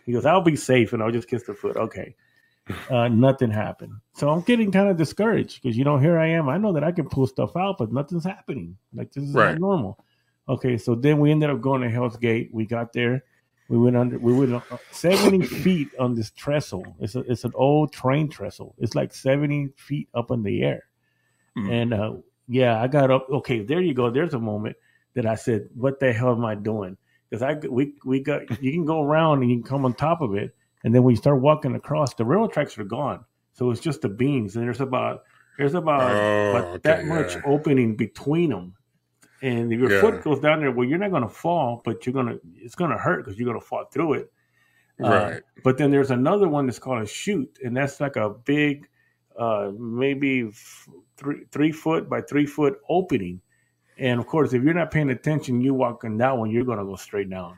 He 0.06 0.14
goes, 0.14 0.26
I'll 0.26 0.42
be 0.42 0.56
safe 0.56 0.94
and 0.94 1.04
I'll 1.04 1.12
just 1.12 1.28
kiss 1.28 1.44
the 1.44 1.54
foot. 1.54 1.76
Okay. 1.76 2.16
Uh, 2.90 3.10
nothing 3.10 3.52
happened. 3.52 3.94
So 4.14 4.30
I'm 4.30 4.42
getting 4.42 4.72
kind 4.72 4.88
of 4.88 4.96
discouraged 4.96 5.62
because, 5.62 5.78
you 5.78 5.84
know, 5.84 5.98
here 5.98 6.18
I 6.18 6.28
am. 6.28 6.48
I 6.48 6.58
know 6.58 6.72
that 6.72 6.84
I 6.84 6.94
can 6.94 7.10
pull 7.10 7.28
stuff 7.28 7.58
out, 7.58 7.78
but 7.78 7.92
nothing's 7.92 8.24
happening. 8.24 8.78
Like, 8.94 9.12
this 9.12 9.26
is 9.26 9.34
Right. 9.34 9.52
not 9.52 9.60
normal. 9.60 10.00
Okay. 10.48 10.78
So 10.78 10.96
then 10.96 11.20
we 11.20 11.32
ended 11.32 11.50
up 11.50 11.60
going 11.60 11.82
to 11.82 11.90
Hell's 11.90 12.16
Gate. 12.16 12.50
We 12.54 12.66
got 12.66 12.94
there. 12.94 13.24
We 13.70 13.78
went 13.78 13.96
under. 13.98 14.20
We 14.20 14.34
went 14.34 14.54
uh, 14.54 14.62
seventy 14.92 15.46
feet 15.46 15.90
on 15.98 16.16
this 16.16 16.32
trestle. 16.32 16.96
It's 17.00 17.16
a, 17.16 17.20
it's 17.22 17.44
an 17.44 17.54
old 17.56 17.92
train 17.92 18.30
trestle. 18.30 18.76
It's 18.78 18.94
like 18.94 19.14
seventy 19.14 19.70
feet 19.78 20.10
up 20.14 20.32
in 20.32 20.44
the 20.44 20.64
air. 20.64 20.84
Hmm. 21.58 21.70
And 21.70 21.94
uh, 21.94 22.14
yeah, 22.54 22.82
I 22.82 22.88
got 22.88 23.12
up. 23.12 23.28
Okay, 23.32 23.64
there 23.64 23.82
you 23.82 23.94
go. 23.94 24.10
There's 24.12 24.34
a 24.34 24.40
moment 24.40 24.76
that 25.16 25.26
I 25.26 25.36
said, 25.36 25.70
"What 25.76 26.00
the 26.00 26.14
hell 26.14 26.32
am 26.34 26.46
I 26.46 26.56
doing?" 26.56 26.98
Because 27.30 27.42
I 27.42 27.54
we 27.68 27.94
we 28.06 28.20
got 28.20 28.42
you 28.62 28.72
can 28.72 28.86
go 28.86 29.02
around 29.02 29.42
and 29.42 29.50
you 29.52 29.58
can 29.58 29.64
come 29.68 29.86
on 29.86 29.96
top 29.96 30.22
of 30.22 30.36
it, 30.36 30.56
and 30.84 30.94
then 30.94 31.04
when 31.04 31.14
you 31.14 31.18
start 31.22 31.42
walking 31.42 31.76
across, 31.76 32.14
the 32.14 32.26
railroad 32.26 32.54
tracks 32.54 32.78
are 32.78 32.84
gone. 32.84 33.26
So 33.54 33.72
it's 33.72 33.82
just 33.82 34.02
the 34.02 34.10
beams, 34.10 34.56
and 34.56 34.66
there's 34.66 34.82
about 34.82 35.24
there's 35.58 35.76
about, 35.76 36.12
Oh, 36.14 36.48
about 36.50 36.74
okay, 36.76 36.80
that 36.84 37.06
much 37.06 37.38
opening 37.46 37.96
between 37.96 38.50
them. 38.50 38.76
And 39.42 39.72
if 39.74 39.80
your 39.80 39.90
Yeah. 39.90 40.00
foot 40.00 40.24
goes 40.24 40.40
down 40.40 40.62
there, 40.62 40.72
well, 40.72 40.88
you're 40.88 40.98
not 40.98 41.12
going 41.12 41.24
to 41.24 41.30
fall, 41.30 41.82
but 41.84 42.06
you're 42.06 42.14
gonna 42.14 42.38
it's 42.56 42.76
going 42.76 42.92
to 42.92 42.98
hurt 42.98 43.24
because 43.26 43.38
you're 43.38 43.48
going 43.48 43.60
to 43.60 43.66
fall 43.66 43.86
through 43.92 44.14
it. 44.14 44.32
Uh, 45.04 45.10
right 45.10 45.42
but 45.64 45.78
then 45.78 45.92
there's 45.92 46.12
another 46.12 46.48
one 46.48 46.66
that's 46.66 46.80
called 46.80 47.02
a 47.02 47.08
chute, 47.08 47.58
and 47.64 47.76
that's 47.76 48.00
like 48.00 48.16
a 48.16 48.30
big, 48.30 48.88
uh, 49.38 49.72
maybe 49.78 50.48
f- 50.48 50.88
three 51.24 51.46
three 51.52 51.72
foot 51.72 52.10
by 52.10 52.22
three 52.22 52.46
foot 52.46 52.80
opening. 52.90 53.42
And 53.98 54.20
of 54.20 54.28
course, 54.28 54.54
if 54.54 54.64
you're 54.64 54.74
not 54.74 54.92
paying 54.92 55.10
attention, 55.10 55.62
you 55.62 55.74
walk 55.74 56.04
in 56.04 56.18
that 56.18 56.38
one, 56.38 56.50
you're 56.52 56.66
gonna 56.66 56.86
go 56.86 56.96
straight 56.96 57.30
down. 57.30 57.58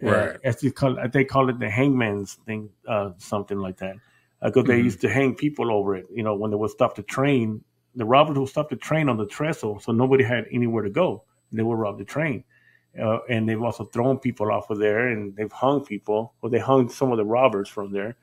Right. 0.00 0.30
Uh, 0.30 0.38
as 0.44 0.62
you 0.62 0.72
call, 0.72 0.96
they 1.12 1.24
call 1.24 1.48
it 1.50 1.58
the 1.58 1.68
hangman's 1.68 2.34
thing, 2.46 2.70
uh, 2.88 3.10
something 3.18 3.58
like 3.58 3.76
that, 3.78 3.96
because 4.42 4.64
they 4.64 4.80
Mhm. 4.80 4.84
used 4.84 5.00
to 5.02 5.08
hang 5.08 5.34
people 5.34 5.70
over 5.70 5.96
it. 5.96 6.06
You 6.10 6.22
know, 6.22 6.34
when 6.34 6.50
they 6.50 6.56
would 6.56 6.70
stop 6.70 6.94
the 6.94 7.02
train, 7.02 7.62
the 7.94 8.04
robbers 8.04 8.38
would 8.38 8.48
stop 8.48 8.70
the 8.70 8.76
train 8.76 9.08
on 9.08 9.18
the 9.18 9.26
trestle, 9.26 9.80
so 9.80 9.92
nobody 9.92 10.24
had 10.24 10.46
anywhere 10.50 10.82
to 10.82 10.90
go. 10.90 11.24
They 11.52 11.62
would 11.62 11.78
rob 11.78 11.98
the 11.98 12.04
train. 12.04 12.44
Uh, 12.98 13.18
and 13.28 13.48
they've 13.48 13.62
also 13.62 13.84
thrown 13.84 14.18
people 14.18 14.50
off 14.52 14.70
of 14.70 14.78
there, 14.78 15.08
and 15.08 15.34
they've 15.36 15.52
hung 15.52 15.84
people. 15.84 16.34
or 16.42 16.50
they 16.50 16.58
hung 16.58 16.88
some 16.88 17.10
of 17.12 17.18
the 17.18 17.24
robbers 17.24 17.68
from 17.68 17.92
there, 17.92 18.16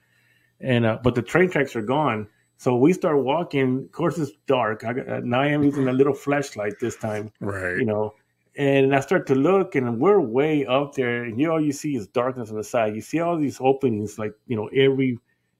and 0.59 0.85
uh, 0.85 0.99
but 1.03 1.15
the 1.15 1.21
train 1.21 1.49
tracks 1.49 1.75
are 1.75 1.81
gone. 1.81 2.27
So 2.59 2.75
we 2.75 2.91
start 2.91 3.23
walking. 3.23 3.85
Of 3.85 3.91
course, 3.93 4.17
it's 4.17 4.33
dark. 4.45 4.83
I 4.83 4.91
now 5.23 5.39
I 5.39 5.47
am 5.47 5.63
using 5.63 5.87
a 5.87 5.93
little 5.93 6.13
flashlight 6.13 6.73
this 6.81 6.97
time, 6.97 7.31
right 7.39 7.77
you 7.77 7.85
know. 7.85 8.13
And 8.57 8.93
I 8.93 8.99
start 8.99 9.25
to 9.27 9.35
look, 9.35 9.75
and 9.75 9.97
we're 9.97 10.19
way 10.19 10.65
up 10.65 10.93
there, 10.93 11.23
and 11.23 11.39
you 11.39 11.49
all 11.49 11.61
you 11.61 11.71
see 11.71 11.95
is 11.95 12.07
darkness 12.07 12.49
on 12.49 12.57
the 12.57 12.63
side. 12.65 12.95
You 12.95 13.01
see 13.01 13.21
all 13.21 13.37
these 13.37 13.59
openings, 13.61 14.19
like 14.19 14.33
you 14.47 14.57
know, 14.57 14.67
every 14.75 15.17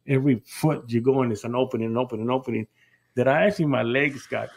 every 0.07 0.43
foot 0.45 0.91
you 0.91 0.99
go 0.99 1.23
in 1.23 1.31
is 1.31 1.45
an 1.45 1.55
opening, 1.55 1.87
an 1.87 1.95
opening, 1.95 2.25
an 2.25 2.31
opening. 2.31 2.67
That 3.15 3.29
I 3.29 3.45
actually 3.45 3.67
my 3.67 3.83
legs 3.83 4.27
got 4.27 4.49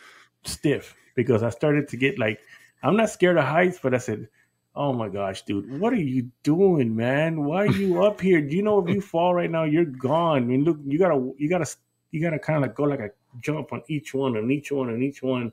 stiff 0.44 0.97
because 1.14 1.44
I 1.44 1.51
started 1.51 1.86
to 1.90 1.97
get 1.97 2.19
like 2.19 2.40
I'm 2.82 2.97
not 2.97 3.10
scared 3.10 3.39
of 3.39 3.44
heights, 3.44 3.78
but 3.81 3.94
I 3.94 3.98
said 3.98 4.28
Oh 4.74 4.93
my 4.93 5.09
gosh, 5.09 5.43
dude, 5.43 5.78
what 5.78 5.93
are 5.93 5.97
you 5.97 6.28
doing, 6.43 6.97
man? 6.97 7.44
Why 7.44 7.66
are 7.66 7.73
you 7.73 8.02
up 8.02 8.20
here? 8.20 8.40
Do 8.40 8.56
you 8.56 8.62
know 8.62 8.85
if 8.85 8.93
you 8.93 9.02
fall 9.02 9.35
right 9.35 9.51
now, 9.51 9.64
you're 9.64 9.85
gone? 9.85 10.39
I 10.39 10.47
mean, 10.47 10.64
look, 10.64 10.78
you 10.86 10.98
gotta, 10.98 11.32
you 11.36 11.48
gotta, 11.51 11.66
you 12.12 12.22
gotta 12.22 12.39
kind 12.39 12.64
of 12.64 12.74
go 12.74 12.84
like 12.84 13.01
a 13.01 13.10
jump 13.40 13.72
on 13.72 13.82
each 13.89 14.14
one 14.14 14.36
and 14.36 14.52
each 14.52 14.70
one 14.70 14.90
and 14.90 15.02
each 15.02 15.22
one. 15.22 15.52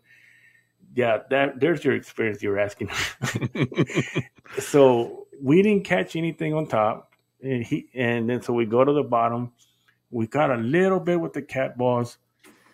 Yeah, 0.96 1.20
that 1.30 1.60
there's 1.60 1.84
your 1.84 1.96
experience 1.96 2.44
you're 2.44 2.60
asking. 2.60 2.90
so 4.60 5.28
we 5.42 5.62
didn't 5.62 5.86
catch 5.86 6.16
anything 6.16 6.54
on 6.54 6.68
top, 6.68 7.14
and 7.42 7.64
he, 7.64 7.90
and 7.94 8.30
then 8.30 8.42
so 8.42 8.54
we 8.54 8.66
go 8.66 8.84
to 8.84 8.94
the 8.94 9.04
bottom. 9.04 9.52
We 10.12 10.28
got 10.28 10.52
a 10.52 10.58
little 10.58 11.00
bit 11.00 11.20
with 11.20 11.34
the 11.34 11.42
cat 11.42 11.78
balls, 11.78 12.18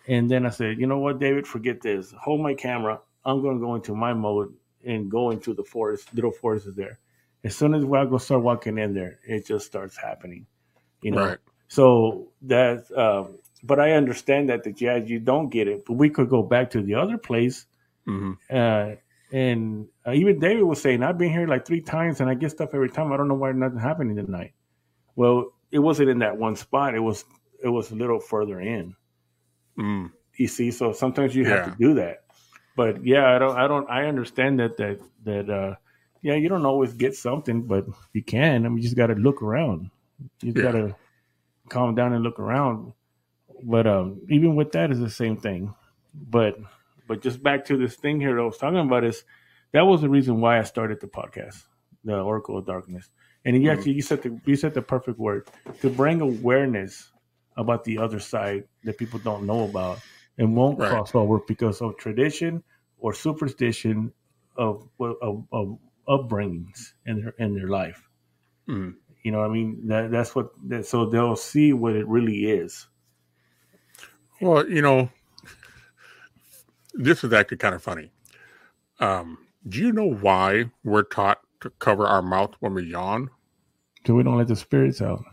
and 0.08 0.30
then 0.30 0.46
I 0.46 0.50
said, 0.50 0.78
you 0.78 0.86
know 0.86 0.98
what, 0.98 1.18
David, 1.18 1.46
forget 1.46 1.80
this. 1.80 2.12
Hold 2.22 2.40
my 2.40 2.54
camera. 2.54 3.00
I'm 3.24 3.42
going 3.42 3.58
to 3.58 3.60
go 3.60 3.74
into 3.74 3.94
my 3.94 4.14
mode 4.14 4.54
and 4.84 5.10
go 5.10 5.30
into 5.30 5.52
the 5.52 5.64
forest. 5.64 6.14
Little 6.14 6.30
forest 6.30 6.66
is 6.66 6.74
there. 6.76 6.98
As 7.44 7.54
soon 7.54 7.74
as 7.74 7.84
I 7.84 8.04
go 8.06 8.18
start 8.18 8.42
walking 8.42 8.78
in 8.78 8.94
there, 8.94 9.18
it 9.26 9.46
just 9.46 9.66
starts 9.66 9.96
happening. 9.96 10.46
You 11.02 11.10
know. 11.10 11.26
Right. 11.26 11.38
So 11.68 12.28
that, 12.42 12.90
uh, 12.96 13.24
but 13.66 13.80
I 13.80 13.92
understand 13.92 14.48
that 14.48 14.64
the 14.64 14.72
jazz 14.72 15.08
you 15.08 15.18
don't 15.18 15.48
get 15.48 15.68
it. 15.68 15.84
But 15.86 15.94
we 15.94 16.10
could 16.10 16.28
go 16.28 16.42
back 16.42 16.70
to 16.70 16.82
the 16.82 16.94
other 16.94 17.18
place, 17.18 17.66
mm-hmm. 18.06 18.32
uh, 18.50 18.96
and 19.32 19.88
uh, 20.06 20.12
even 20.12 20.38
David 20.38 20.62
was 20.62 20.80
saying, 20.80 21.02
I've 21.02 21.18
been 21.18 21.32
here 21.32 21.46
like 21.46 21.66
three 21.66 21.80
times 21.80 22.20
and 22.20 22.30
I 22.30 22.34
get 22.34 22.52
stuff 22.52 22.70
every 22.74 22.90
time. 22.90 23.12
I 23.12 23.16
don't 23.16 23.28
know 23.28 23.34
why 23.34 23.52
nothing 23.52 23.78
happening 23.78 24.16
tonight. 24.16 24.52
Well, 25.16 25.52
it 25.70 25.80
wasn't 25.80 26.10
in 26.10 26.20
that 26.20 26.36
one 26.36 26.56
spot. 26.56 26.94
It 26.94 27.00
was 27.00 27.24
it 27.62 27.68
was 27.68 27.90
a 27.90 27.96
little 27.96 28.20
further 28.20 28.60
in. 28.60 28.94
Mm. 29.78 30.12
You 30.36 30.46
see, 30.46 30.70
so 30.70 30.92
sometimes 30.92 31.34
you 31.34 31.44
yeah. 31.44 31.48
have 31.48 31.72
to 31.72 31.78
do 31.78 31.94
that. 31.94 32.24
But 32.76 33.04
yeah, 33.04 33.34
I 33.34 33.38
don't 33.38 33.56
I 33.56 33.66
don't 33.66 33.90
I 33.90 34.06
understand 34.06 34.60
that 34.60 34.76
that 34.76 35.00
that 35.24 35.50
uh 35.50 35.74
yeah, 36.22 36.34
you 36.34 36.48
don't 36.48 36.66
always 36.66 36.92
get 36.92 37.14
something, 37.14 37.62
but 37.62 37.86
you 38.12 38.22
can. 38.22 38.64
I 38.64 38.68
mean 38.68 38.78
you 38.78 38.82
just 38.84 38.96
gotta 38.96 39.14
look 39.14 39.42
around. 39.42 39.90
You 40.42 40.52
yeah. 40.54 40.62
gotta 40.62 40.96
calm 41.68 41.94
down 41.94 42.12
and 42.12 42.22
look 42.22 42.38
around. 42.38 42.92
But 43.62 43.86
um 43.86 44.22
even 44.28 44.56
with 44.56 44.72
that 44.72 44.90
is 44.90 45.00
the 45.00 45.10
same 45.10 45.36
thing. 45.36 45.74
But 46.14 46.56
but 47.06 47.22
just 47.22 47.42
back 47.42 47.64
to 47.66 47.76
this 47.76 47.94
thing 47.96 48.20
here 48.20 48.34
that 48.34 48.42
I 48.42 48.44
was 48.44 48.58
talking 48.58 48.78
about 48.78 49.04
is 49.04 49.24
that 49.72 49.82
was 49.82 50.00
the 50.00 50.08
reason 50.08 50.40
why 50.40 50.58
I 50.58 50.62
started 50.62 51.00
the 51.00 51.06
podcast, 51.06 51.62
the 52.04 52.18
Oracle 52.18 52.58
of 52.58 52.66
Darkness. 52.66 53.10
And 53.44 53.56
you 53.56 53.62
mm-hmm. 53.62 53.78
actually 53.78 53.92
you 53.92 54.02
said 54.02 54.22
the 54.22 54.40
you 54.44 54.56
said 54.56 54.74
the 54.74 54.82
perfect 54.82 55.18
word 55.18 55.48
to 55.80 55.90
bring 55.90 56.20
awareness 56.20 57.10
about 57.56 57.84
the 57.84 57.98
other 57.98 58.20
side 58.20 58.64
that 58.84 58.98
people 58.98 59.18
don't 59.20 59.46
know 59.46 59.64
about 59.64 60.00
and 60.38 60.54
won't 60.54 60.78
right. 60.78 60.90
cross 60.90 61.14
over 61.14 61.40
because 61.46 61.80
of 61.80 61.96
tradition 61.96 62.62
or 62.98 63.12
superstition 63.12 64.12
of 64.56 64.88
of, 65.00 65.44
of 65.52 65.78
upbringings 66.08 66.92
in 67.06 67.22
their 67.22 67.34
in 67.38 67.54
their 67.54 67.68
life. 67.68 68.02
Mm. 68.68 68.94
You 69.22 69.32
know, 69.32 69.42
I 69.42 69.48
mean 69.48 69.86
that 69.88 70.10
that's 70.10 70.34
what 70.34 70.50
that, 70.68 70.86
so 70.86 71.06
they'll 71.06 71.36
see 71.36 71.72
what 71.72 71.94
it 71.94 72.06
really 72.06 72.50
is. 72.50 72.86
Well, 74.40 74.68
you 74.68 74.82
know, 74.82 75.10
this 76.94 77.24
is 77.24 77.32
actually 77.32 77.58
kind 77.58 77.74
of 77.74 77.82
funny. 77.82 78.10
Um, 79.00 79.38
do 79.68 79.78
you 79.78 79.92
know 79.92 80.12
why 80.12 80.70
we're 80.84 81.02
taught 81.02 81.40
to 81.60 81.70
cover 81.70 82.06
our 82.06 82.22
mouth 82.22 82.54
when 82.60 82.74
we 82.74 82.84
yawn? 82.84 83.30
So 84.06 84.14
we 84.14 84.22
don't 84.22 84.38
let 84.38 84.48
the 84.48 84.56
spirits 84.56 85.02
out. 85.02 85.24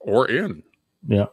Or 0.00 0.28
in. 0.28 0.62
Yeah. 1.06 1.26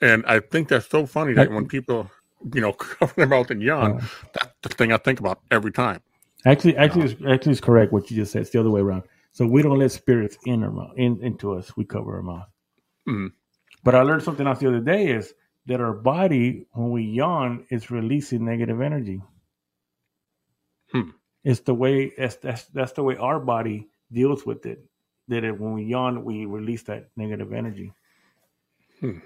And 0.00 0.24
I 0.26 0.40
think 0.40 0.68
that's 0.68 0.88
so 0.88 1.06
funny 1.06 1.34
that 1.34 1.50
I, 1.50 1.54
when 1.54 1.68
people, 1.68 2.10
you 2.52 2.60
know, 2.60 2.72
cover 2.72 3.12
their 3.16 3.26
mouth 3.26 3.50
and 3.50 3.62
yawn, 3.62 4.00
uh, 4.00 4.06
that's 4.32 4.52
the 4.62 4.68
thing 4.70 4.92
I 4.92 4.96
think 4.96 5.20
about 5.20 5.40
every 5.50 5.72
time. 5.72 6.00
Actually, 6.44 6.76
actually, 6.76 7.04
it's, 7.04 7.22
actually, 7.28 7.52
it's 7.52 7.60
correct 7.60 7.92
what 7.92 8.10
you 8.10 8.16
just 8.16 8.32
said. 8.32 8.42
It's 8.42 8.50
the 8.50 8.58
other 8.58 8.70
way 8.70 8.80
around. 8.80 9.04
So 9.30 9.46
we 9.46 9.62
don't 9.62 9.78
let 9.78 9.92
spirits 9.92 10.36
in 10.44 10.64
our 10.64 10.70
mouth, 10.70 10.92
in, 10.96 11.22
into 11.22 11.54
us. 11.54 11.76
We 11.76 11.84
cover 11.84 12.16
our 12.16 12.22
mouth. 12.22 12.48
Mm. 13.08 13.30
But 13.82 13.94
I 13.94 14.02
learned 14.02 14.22
something 14.22 14.46
else 14.46 14.60
the 14.60 14.68
other 14.68 14.80
day 14.80 15.08
is 15.08 15.34
that 15.66 15.80
our 15.80 15.92
body, 15.92 16.66
when 16.72 16.90
we 16.90 17.02
yawn, 17.02 17.66
is 17.70 17.90
releasing 17.90 18.44
negative 18.44 18.80
energy. 18.80 19.20
Hmm. 20.90 21.10
It's 21.44 21.60
the 21.60 21.74
way 21.74 22.12
that's, 22.16 22.36
that's 22.36 22.64
that's 22.66 22.92
the 22.92 23.02
way 23.02 23.16
our 23.16 23.40
body 23.40 23.88
deals 24.12 24.46
with 24.46 24.66
it. 24.66 24.84
That 25.28 25.44
it, 25.44 25.58
when 25.58 25.72
we 25.72 25.84
yawn, 25.84 26.24
we 26.24 26.46
release 26.46 26.82
that 26.84 27.08
negative 27.16 27.52
energy. 27.52 27.92
Hmm. 29.00 29.18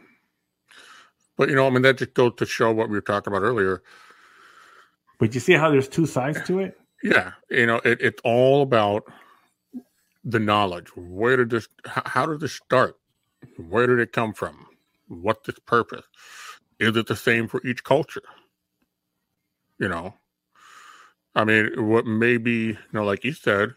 But 1.36 1.50
you 1.50 1.54
know, 1.54 1.66
I 1.66 1.70
mean, 1.70 1.82
that 1.82 1.98
just 1.98 2.14
goes 2.14 2.32
to 2.36 2.46
show 2.46 2.72
what 2.72 2.88
we 2.88 2.94
were 2.94 3.02
talking 3.02 3.32
about 3.32 3.44
earlier. 3.44 3.82
But 5.18 5.34
you 5.34 5.40
see 5.40 5.54
how 5.54 5.70
there's 5.70 5.88
two 5.88 6.06
sides 6.06 6.42
to 6.46 6.60
it. 6.60 6.78
Yeah, 7.02 7.32
you 7.50 7.66
know, 7.66 7.80
it, 7.84 8.00
it's 8.00 8.20
all 8.24 8.62
about 8.62 9.04
the 10.24 10.38
knowledge. 10.38 10.88
Where 10.96 11.36
did 11.36 11.50
this? 11.50 11.68
How, 11.84 12.02
how 12.06 12.26
did 12.26 12.40
this 12.40 12.54
start? 12.54 12.98
Where 13.56 13.86
did 13.86 13.98
it 14.00 14.12
come 14.12 14.32
from? 14.32 14.66
What's 15.08 15.48
its 15.48 15.60
purpose? 15.60 16.04
Is 16.78 16.96
it 16.96 17.06
the 17.06 17.16
same 17.16 17.48
for 17.48 17.64
each 17.66 17.84
culture? 17.84 18.22
You 19.78 19.88
know, 19.88 20.14
I 21.34 21.44
mean, 21.44 21.70
what 21.76 22.06
may 22.06 22.38
be, 22.38 22.68
you 22.68 22.78
know, 22.92 23.04
like 23.04 23.22
you 23.22 23.32
said, 23.32 23.74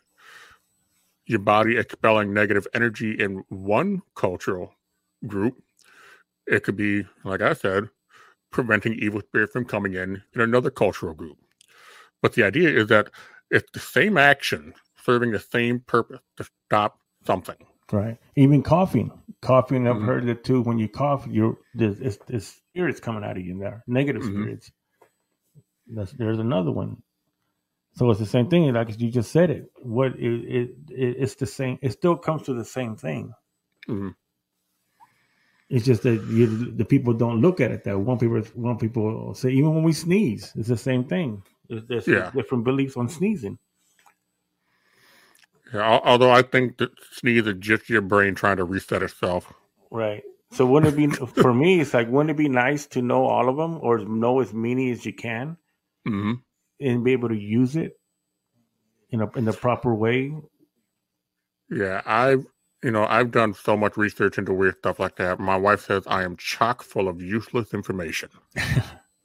your 1.26 1.40
body 1.40 1.78
expelling 1.78 2.34
negative 2.34 2.66
energy 2.74 3.12
in 3.12 3.44
one 3.50 4.02
cultural 4.16 4.74
group. 5.28 5.62
It 6.48 6.64
could 6.64 6.76
be, 6.76 7.06
like 7.24 7.42
I 7.42 7.54
said, 7.54 7.90
preventing 8.50 8.94
evil 8.94 9.22
spirit 9.22 9.52
from 9.52 9.66
coming 9.66 9.94
in 9.94 10.24
in 10.34 10.42
another 10.42 10.72
cultural 10.72 11.14
group. 11.14 11.38
But 12.22 12.34
the 12.34 12.44
idea 12.44 12.70
is 12.70 12.88
that 12.88 13.10
it's 13.52 13.70
the 13.72 13.80
same 13.80 14.18
action 14.18 14.74
serving 15.06 15.32
the 15.32 15.40
same 15.40 15.82
purpose 15.82 16.22
to 16.38 16.48
stop 16.66 17.00
something. 17.28 17.58
Right. 17.92 18.18
Even 18.36 18.64
coughing. 18.64 19.12
Coughing, 19.42 19.88
I've 19.88 19.96
mm-hmm. 19.96 20.06
heard 20.06 20.28
it 20.28 20.44
too. 20.44 20.62
When 20.62 20.78
you 20.78 20.90
cough, 20.90 21.26
you're 21.30 21.58
there's, 21.74 22.18
there's 22.28 22.48
spirits 22.48 23.00
coming 23.00 23.24
out 23.24 23.38
of 23.38 23.46
you 23.46 23.58
there, 23.58 23.84
negative 23.88 24.24
mm-hmm. 24.24 24.44
spirits. 24.44 24.72
That's, 25.88 26.12
there's 26.12 26.40
another 26.40 26.72
one. 26.72 27.02
So 27.94 28.10
it's 28.12 28.20
the 28.20 28.26
same 28.26 28.50
thing. 28.50 28.72
Like 28.74 29.00
you 29.00 29.10
just 29.10 29.32
said 29.32 29.50
it. 29.50 29.72
What 29.82 30.16
it, 30.16 30.22
it, 30.22 30.70
it 30.90 31.16
it's 31.20 31.36
the 31.36 31.46
same. 31.46 31.80
It 31.82 31.92
still 31.92 32.18
comes 32.18 32.44
to 32.44 32.54
the 32.54 32.66
same 32.66 32.96
thing. 32.96 33.34
Mm-hmm. 33.88 34.10
It's 35.70 35.86
just 35.86 36.04
that 36.04 36.24
you, 36.30 36.72
the 36.72 36.86
people 36.86 37.14
don't 37.14 37.42
look 37.42 37.62
at 37.62 37.72
it 37.72 37.84
that 37.84 37.98
one 37.98 38.18
people 38.18 38.42
one 38.56 38.78
people 38.78 39.34
say 39.36 39.52
even 39.52 39.74
when 39.76 39.84
we 39.84 39.94
sneeze, 39.94 40.52
it's 40.56 40.68
the 40.68 40.78
same 40.78 41.06
thing. 41.06 41.44
There's, 41.70 42.08
yeah. 42.08 42.32
different 42.34 42.64
beliefs 42.64 42.98
on 42.98 43.08
sneezing. 43.08 43.60
Yeah, 45.74 46.00
although 46.04 46.32
I 46.32 46.42
think 46.42 46.78
that 46.78 46.92
sneeze 47.12 47.46
is 47.46 47.56
just 47.60 47.90
your 47.90 48.02
brain 48.02 48.36
trying 48.36 48.58
to 48.58 48.64
reset 48.64 49.04
itself. 49.04 49.54
Right. 49.92 50.24
So 50.52 50.66
wouldn't 50.66 50.94
it 50.94 50.98
be 50.98 51.08
for 51.42 51.54
me? 51.54 51.80
It's 51.80 51.94
like 51.94 52.10
wouldn't 52.10 52.32
it 52.32 52.38
be 52.38 52.50
nice 52.50 52.88
to 52.88 53.02
know 53.02 53.26
all 53.26 53.50
of 53.50 53.58
them 53.58 53.80
or 53.82 54.00
know 54.00 54.40
as 54.40 54.54
many 54.54 54.92
as 54.92 55.06
you 55.06 55.14
can, 55.14 55.58
mm-hmm. 56.08 56.34
and 56.80 57.04
be 57.04 57.12
able 57.12 57.30
to 57.30 57.38
use 57.38 57.76
it 57.76 58.00
in 59.12 59.22
a 59.22 59.30
in 59.38 59.46
the 59.46 59.54
proper 59.54 59.94
way? 59.94 60.34
Yeah, 61.70 62.02
I've 62.04 62.48
you 62.84 62.90
know 62.90 63.06
I've 63.06 63.30
done 63.30 63.54
so 63.54 63.78
much 63.78 63.96
research 63.96 64.40
into 64.40 64.54
weird 64.54 64.80
stuff 64.80 65.00
like 65.00 65.18
that. 65.18 65.40
My 65.40 65.56
wife 65.56 65.86
says 65.86 66.04
I 66.08 66.24
am 66.24 66.36
chock 66.36 66.82
full 66.82 67.08
of 67.08 67.22
useless 67.22 67.76
information. 67.76 68.30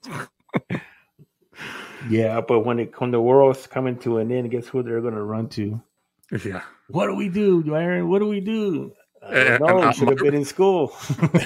yeah, 2.11 2.43
but 2.43 2.61
when 2.61 2.81
it 2.81 3.01
when 3.01 3.13
the 3.13 3.21
world's 3.21 3.67
coming 3.67 3.97
to 4.01 4.19
an 4.19 4.31
end, 4.31 4.51
guess 4.51 4.69
who 4.69 4.83
they're 4.83 5.01
going 5.01 5.15
to 5.15 5.23
run 5.23 5.49
to? 5.51 5.81
Yeah. 6.31 6.63
What 6.89 7.07
do 7.07 7.15
we 7.15 7.29
do, 7.29 7.75
Aaron? 7.75 8.09
What 8.09 8.21
do 8.21 8.29
we 8.29 8.41
do? 8.41 8.93
Uh, 9.23 9.27
uh, 9.27 9.55
I 9.55 9.59
know. 9.59 9.79
Uh, 9.79 9.93
should 9.93 10.09
have 10.09 10.19
been 10.19 10.35
in 10.35 10.45
school. 10.45 10.95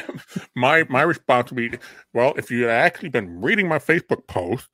my 0.56 0.84
my 0.88 1.02
response 1.02 1.50
would 1.50 1.56
be, 1.56 1.78
well, 2.12 2.34
if 2.36 2.50
you 2.50 2.62
had 2.62 2.70
actually 2.70 3.10
been 3.10 3.40
reading 3.40 3.68
my 3.68 3.78
Facebook 3.78 4.26
post 4.26 4.68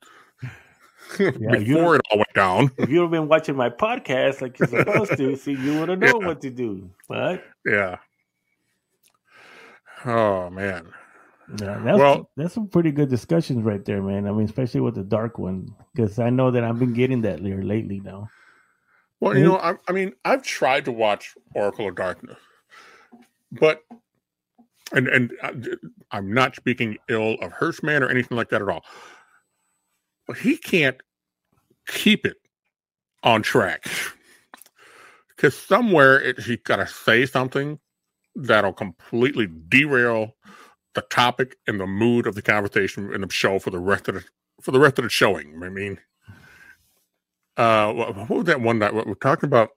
yeah, 1.19 1.29
before 1.57 1.95
it 1.95 2.01
all 2.09 2.17
went 2.17 2.33
down, 2.33 2.71
if 2.77 2.89
you'd 2.89 3.01
have 3.01 3.11
been 3.11 3.27
watching 3.27 3.55
my 3.55 3.69
podcast 3.69 4.41
like 4.41 4.57
you're 4.57 4.67
supposed 4.67 5.17
to, 5.17 5.35
see, 5.37 5.53
you 5.53 5.79
would 5.79 5.89
have 5.89 5.99
known 5.99 6.21
yeah. 6.21 6.27
what 6.27 6.41
to 6.41 6.49
do. 6.49 6.89
But 7.07 7.43
yeah. 7.65 7.97
Oh 10.05 10.49
man. 10.49 10.91
Yeah, 11.61 11.79
that's, 11.83 11.97
well, 11.99 12.29
that's 12.35 12.55
some 12.55 12.67
pretty 12.67 12.91
good 12.91 13.09
discussions 13.09 13.63
right 13.63 13.85
there, 13.85 14.01
man. 14.01 14.27
I 14.27 14.31
mean, 14.31 14.45
especially 14.45 14.81
with 14.81 14.95
the 14.95 15.03
dark 15.03 15.37
one, 15.37 15.75
because 15.93 16.17
I 16.17 16.31
know 16.31 16.49
that 16.49 16.63
I've 16.63 16.79
been 16.79 16.93
getting 16.93 17.21
that 17.21 17.39
here 17.39 17.61
lately 17.61 17.99
now. 17.99 18.29
Well, 19.19 19.37
you 19.37 19.43
know, 19.43 19.57
I, 19.57 19.75
I 19.87 19.91
mean, 19.91 20.13
I've 20.25 20.43
tried 20.43 20.85
to 20.85 20.91
watch 20.91 21.35
Oracle 21.53 21.87
of 21.87 21.95
Darkness, 21.95 22.37
but 23.51 23.81
and 24.91 25.07
and 25.07 25.31
uh, 25.41 25.53
I'm 26.11 26.33
not 26.33 26.55
speaking 26.55 26.97
ill 27.09 27.33
of 27.41 27.51
Hirschman 27.53 28.01
or 28.01 28.09
anything 28.09 28.37
like 28.37 28.49
that 28.49 28.61
at 28.61 28.69
all. 28.69 28.83
But 30.27 30.37
he 30.37 30.57
can't 30.57 30.97
keep 31.87 32.25
it 32.25 32.37
on 33.23 33.41
track 33.41 33.85
because 35.35 35.57
somewhere 35.57 36.21
it, 36.21 36.39
he's 36.39 36.59
got 36.63 36.77
to 36.77 36.87
say 36.87 37.25
something 37.25 37.79
that'll 38.35 38.73
completely 38.73 39.47
derail 39.69 40.35
the 40.93 41.01
topic 41.01 41.57
and 41.67 41.79
the 41.79 41.87
mood 41.87 42.27
of 42.27 42.35
the 42.35 42.41
conversation 42.41 43.13
in 43.13 43.21
the 43.21 43.29
show 43.29 43.59
for 43.59 43.69
the 43.69 43.79
rest 43.79 44.07
of 44.07 44.15
the 44.15 44.23
for 44.61 44.71
the 44.71 44.79
rest 44.79 44.97
of 44.97 45.03
the 45.03 45.09
showing. 45.09 45.61
I 45.63 45.69
mean, 45.69 45.99
uh, 47.57 47.93
what, 47.93 48.15
what 48.15 48.29
was 48.29 48.45
that 48.45 48.61
one 48.61 48.79
that 48.79 48.93
we're 48.93 49.13
talking 49.15 49.47
about? 49.47 49.69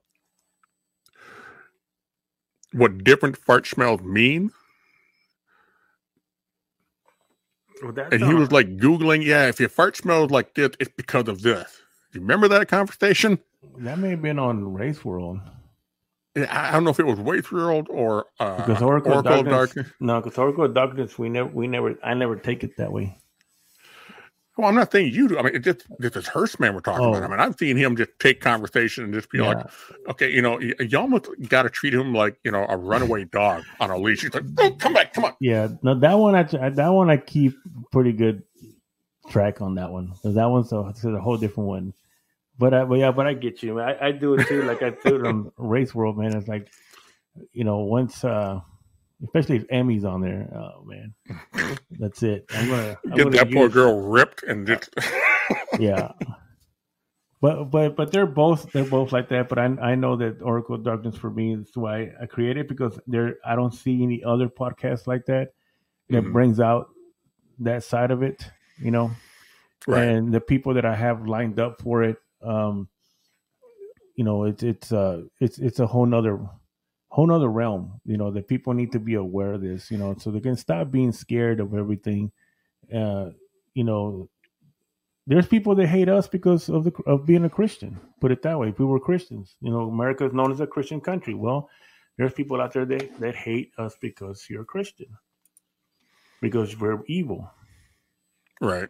What 2.72 3.05
different 3.05 3.36
fart 3.36 3.66
smells 3.66 4.02
mean? 4.02 4.50
Well, 7.82 7.92
that's 7.92 8.12
And 8.12 8.22
he 8.24 8.34
was 8.34 8.52
like 8.52 8.76
Googling, 8.78 9.24
yeah, 9.24 9.48
if 9.48 9.60
your 9.60 9.68
fart 9.68 9.96
smells 9.96 10.30
like 10.30 10.55
this, 10.55 10.70
it's 10.80 10.92
because 10.96 11.28
of 11.28 11.42
this. 11.42 11.80
Do 12.12 12.18
You 12.18 12.22
remember 12.22 12.48
that 12.48 12.68
conversation? 12.68 13.38
that 13.78 13.98
may 13.98 14.10
have 14.10 14.22
been 14.22 14.38
on 14.38 14.72
Wraith 14.74 15.05
World 15.05 15.40
I 16.36 16.68
I 16.68 16.72
don't 16.72 16.84
know 16.84 16.90
if 16.90 17.00
it 17.00 17.06
was 17.06 17.18
Wraith 17.18 17.50
World 17.52 17.88
or 17.90 18.26
uh, 18.40 18.56
because 18.56 18.82
Oracle, 18.82 19.12
Oracle 19.12 19.44
Darkness. 19.44 19.74
Darkness. 19.74 19.88
No, 20.00 20.20
because 20.20 20.38
Oracle 20.38 20.64
of 20.64 20.74
Darkness, 20.74 21.18
we 21.18 21.28
never, 21.28 21.48
we 21.48 21.66
never, 21.66 21.98
I 22.02 22.14
never 22.14 22.36
take 22.36 22.64
it 22.64 22.76
that 22.78 22.92
way. 22.92 23.18
Well, 24.59 24.66
I'm 24.68 24.74
not 24.74 24.90
saying 24.90 25.14
you 25.14 25.28
do. 25.28 25.39
I 25.39 25.43
mean, 25.43 25.55
it 25.55 25.60
just 25.60 25.86
this 26.01 26.16
is 26.16 26.26
Hurstman 26.26 26.74
we're 26.74 26.80
talking 26.80 27.06
about. 27.06 27.22
Oh. 27.22 27.26
I 27.26 27.28
mean, 27.28 27.39
I've 27.39 27.56
seen 27.56 27.76
him 27.76 27.94
just 27.97 28.10
take 28.18 28.40
conversation 28.40 29.05
and 29.05 29.14
just 29.14 29.30
be 29.30 29.39
like, 29.39 29.64
okay, 30.09 30.28
you 30.32 30.43
know, 30.43 30.59
y- 30.60 30.74
you 30.80 30.98
almost 30.98 31.28
got 31.48 31.62
to 31.62 31.70
treat 31.70 31.94
him 31.94 32.12
like 32.12 32.40
you 32.43 32.51
know 32.51 32.66
a 32.68 32.76
runaway 32.76 33.22
dog 33.32 33.62
on 33.78 33.93
a 33.93 33.97
leash. 33.97 34.22
He's 34.22 34.35
like, 34.35 34.43
oh, 34.59 34.72
come 34.72 34.94
back, 34.94 35.12
come 35.14 35.26
on. 35.26 35.35
Yeah, 35.40 35.68
no, 35.82 35.94
that 36.01 36.14
one 36.14 36.35
I 36.35 36.43
that 36.43 36.89
one 36.89 37.09
I 37.09 37.18
keep 37.18 37.55
pretty 37.93 38.12
good 38.12 38.43
track 39.30 39.60
on 39.60 39.76
that 39.76 39.93
one 39.93 40.09
because 40.09 40.35
that 40.35 40.47
one's 40.47 40.72
a, 40.72 40.89
it's 40.89 41.05
a 41.05 41.20
whole 41.20 41.36
different 41.36 41.68
one. 41.68 41.94
But 42.59 42.74
I, 42.74 42.85
but 42.85 42.97
yeah, 42.97 43.12
but 43.12 43.28
I 43.28 43.35
get 43.35 43.62
you. 43.62 43.78
I, 43.78 44.09
I 44.09 44.10
do 44.10 44.35
it 44.35 44.48
too. 44.48 44.64
Like 44.64 44.82
I 44.82 44.90
do 44.90 45.20
it 45.20 45.24
on 45.24 45.52
Wraith 45.56 45.94
World, 45.94 46.18
man. 46.18 46.36
It's 46.36 46.48
like 46.48 46.66
you 47.52 47.62
know 47.62 47.78
once, 47.78 48.24
uh 48.24 48.59
especially 49.24 49.57
if 49.57 49.65
Emmy's 49.70 50.05
on 50.05 50.20
there. 50.20 50.49
Oh 50.55 50.85
man, 50.85 51.15
that's 51.99 52.23
it. 52.23 52.47
I'm 52.51 52.69
gonna 52.69 52.99
I'm 53.05 53.11
Get 53.11 53.24
gonna 53.24 53.31
that 53.36 53.53
poor 53.53 53.69
girl 53.69 54.01
ripped 54.01 54.43
and 54.45 54.66
just 54.66 54.90
yeah. 55.78 56.12
But 57.40 57.65
but 57.66 57.95
but 57.95 58.11
they're 58.11 58.27
both 58.27 58.73
they're 58.73 58.85
both 58.85 59.12
like 59.12 59.28
that. 59.28 59.49
But 59.49 59.59
I 59.59 59.65
I 59.81 59.95
know 59.95 60.16
that 60.16 60.43
Oracle 60.43 60.74
of 60.74 60.82
Darkness 60.82 61.16
for 61.16 61.31
me 61.31 61.55
is 61.55 61.70
why 61.74 62.11
I 62.20 62.27
created 62.27 62.62
it 62.62 62.69
because 62.69 62.99
there 63.07 63.36
I 63.45 63.55
don't 63.55 63.73
see 63.73 64.03
any 64.03 64.24
other 64.24 64.49
podcast 64.49 65.07
like 65.07 65.27
that 65.27 65.53
that 66.11 66.24
Mhm. 66.24 66.32
brings 66.32 66.59
out 66.59 66.89
that 67.61 67.85
side 67.85 68.11
of 68.11 68.23
it, 68.23 68.45
you 68.81 68.90
know. 68.90 69.11
right. 69.86 70.09
And 70.09 70.32
the 70.35 70.40
people 70.40 70.74
that 70.74 70.85
I 70.85 70.95
have 70.97 71.27
lined 71.28 71.61
up 71.61 71.81
for 71.81 72.03
it, 72.03 72.16
um, 72.43 72.89
you 74.16 74.24
know, 74.24 74.45
it's 74.45 74.65
it's 74.65 74.90
uh 74.93 75.23
it's 75.40 75.59
it's 75.59 75.78
a 75.78 75.86
whole 75.86 76.07
nother 76.07 76.40
whole 77.09 77.26
nother 77.26 77.48
realm. 77.48 78.01
You 78.05 78.16
know, 78.16 78.30
that 78.32 78.48
people 78.48 78.74
need 78.74 78.93
to 78.93 79.01
be 79.01 79.14
aware 79.14 79.55
of 79.55 79.62
this, 79.62 79.90
you 79.90 79.98
know, 79.98 80.14
so 80.18 80.30
they 80.30 80.40
can 80.40 80.56
stop 80.56 80.90
being 80.90 81.12
scared 81.12 81.60
of 81.60 81.74
everything. 81.74 82.32
Uh, 82.94 83.30
you 83.74 83.85
know, 83.85 84.28
there's 85.26 85.47
people 85.47 85.74
that 85.74 85.86
hate 85.86 86.09
us 86.09 86.26
because 86.26 86.68
of 86.68 86.85
the 86.85 86.93
of 87.06 87.26
being 87.26 87.44
a 87.44 87.51
Christian. 87.51 88.01
Put 88.20 88.32
it 88.32 88.43
that 88.43 88.59
way. 88.59 88.70
If 88.70 88.78
we 88.78 88.86
were 88.86 88.98
Christians, 88.98 89.56
you 89.60 89.70
know, 89.70 89.89
America 89.89 90.24
is 90.24 90.32
known 90.32 90.51
as 90.51 90.60
a 90.60 90.66
Christian 90.66 91.01
country. 91.01 91.35
Well, 91.35 91.68
there's 92.16 92.32
people 92.32 92.60
out 92.60 92.72
there 92.72 92.85
that, 92.85 93.20
that 93.20 93.36
hate 93.36 93.72
us 93.78 93.97
because 94.01 94.47
you're 94.51 94.62
a 94.62 94.66
Christian. 94.66 95.06
Because 96.40 96.78
we're 96.78 97.02
evil. 97.06 97.51
right. 98.60 98.89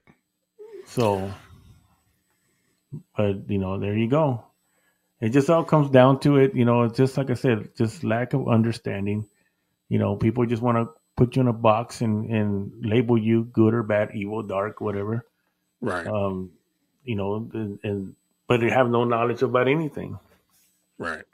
So, 0.86 1.31
but 3.16 3.51
you 3.51 3.59
know, 3.59 3.78
there 3.78 3.97
you 3.97 4.09
go. 4.09 4.48
It 5.20 5.31
just 5.31 5.51
all 5.51 5.65
comes 5.65 5.90
down 5.90 6.20
to 6.20 6.36
it. 6.36 6.55
You 6.55 6.65
know, 6.65 6.85
it's 6.85 6.97
just 6.97 7.16
like 7.16 7.31
I 7.31 7.35
said, 7.35 7.70
just 7.77 8.05
lack 8.05 8.35
of 8.35 8.49
understanding. 8.49 9.27
You 9.89 9.99
know, 9.99 10.16
people 10.16 10.47
just 10.47 10.62
want 10.62 10.78
to 10.78 10.95
put 11.16 11.36
you 11.36 11.43
in 11.43 11.49
a 11.49 11.53
box 11.53 12.01
and 12.03 12.31
and 12.31 12.73
label 12.85 13.19
you 13.19 13.45
good 13.45 13.74
or 13.74 13.82
bad, 13.82 14.11
evil, 14.15 14.43
dark, 14.43 14.81
whatever. 14.81 15.27
Right. 15.81 16.07
Um, 16.07 16.53
you 17.05 17.16
know, 17.16 17.49
and, 17.53 17.78
and 17.82 18.15
but 18.47 18.61
they 18.61 18.70
have 18.70 18.89
no 18.90 19.05
knowledge 19.05 19.43
about 19.43 19.69
anything. 19.69 20.19
right. 20.99 21.24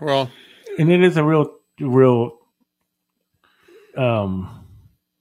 Well, 0.00 0.30
And 0.78 0.90
it 0.90 1.02
is 1.02 1.16
a 1.16 1.24
real, 1.24 1.54
real, 1.80 2.38
um, 3.96 4.66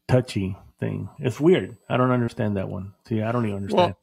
touchy 0.08 0.58
thing. 0.80 1.10
It's 1.20 1.40
weird. 1.40 1.78
I 1.90 1.98
don't 1.98 2.12
understand 2.12 2.58
that 2.58 2.70
one. 2.70 2.94
See, 3.08 3.22
I 3.22 3.32
don't 3.32 3.46
even 3.46 3.58
understand. 3.58 3.96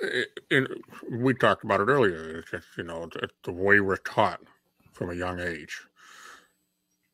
It, 0.00 0.28
it, 0.50 0.70
we 1.10 1.34
talked 1.34 1.64
about 1.64 1.80
it 1.80 1.88
earlier. 1.88 2.38
It's 2.38 2.50
just 2.50 2.66
you 2.76 2.84
know 2.84 3.08
it's 3.22 3.34
the 3.44 3.52
way 3.52 3.80
we're 3.80 3.96
taught 3.96 4.40
from 4.92 5.10
a 5.10 5.14
young 5.14 5.40
age. 5.40 5.82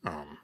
Um, 0.05 0.39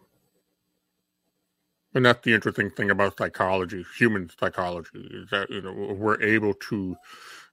and 1.94 2.04
that's 2.04 2.24
the 2.24 2.34
interesting 2.34 2.70
thing 2.70 2.90
about 2.90 3.18
psychology, 3.18 3.84
human 3.96 4.30
psychology, 4.38 5.08
is 5.12 5.30
that 5.30 5.50
you 5.50 5.62
know 5.62 5.72
we're 5.72 6.20
able 6.22 6.54
to 6.54 6.96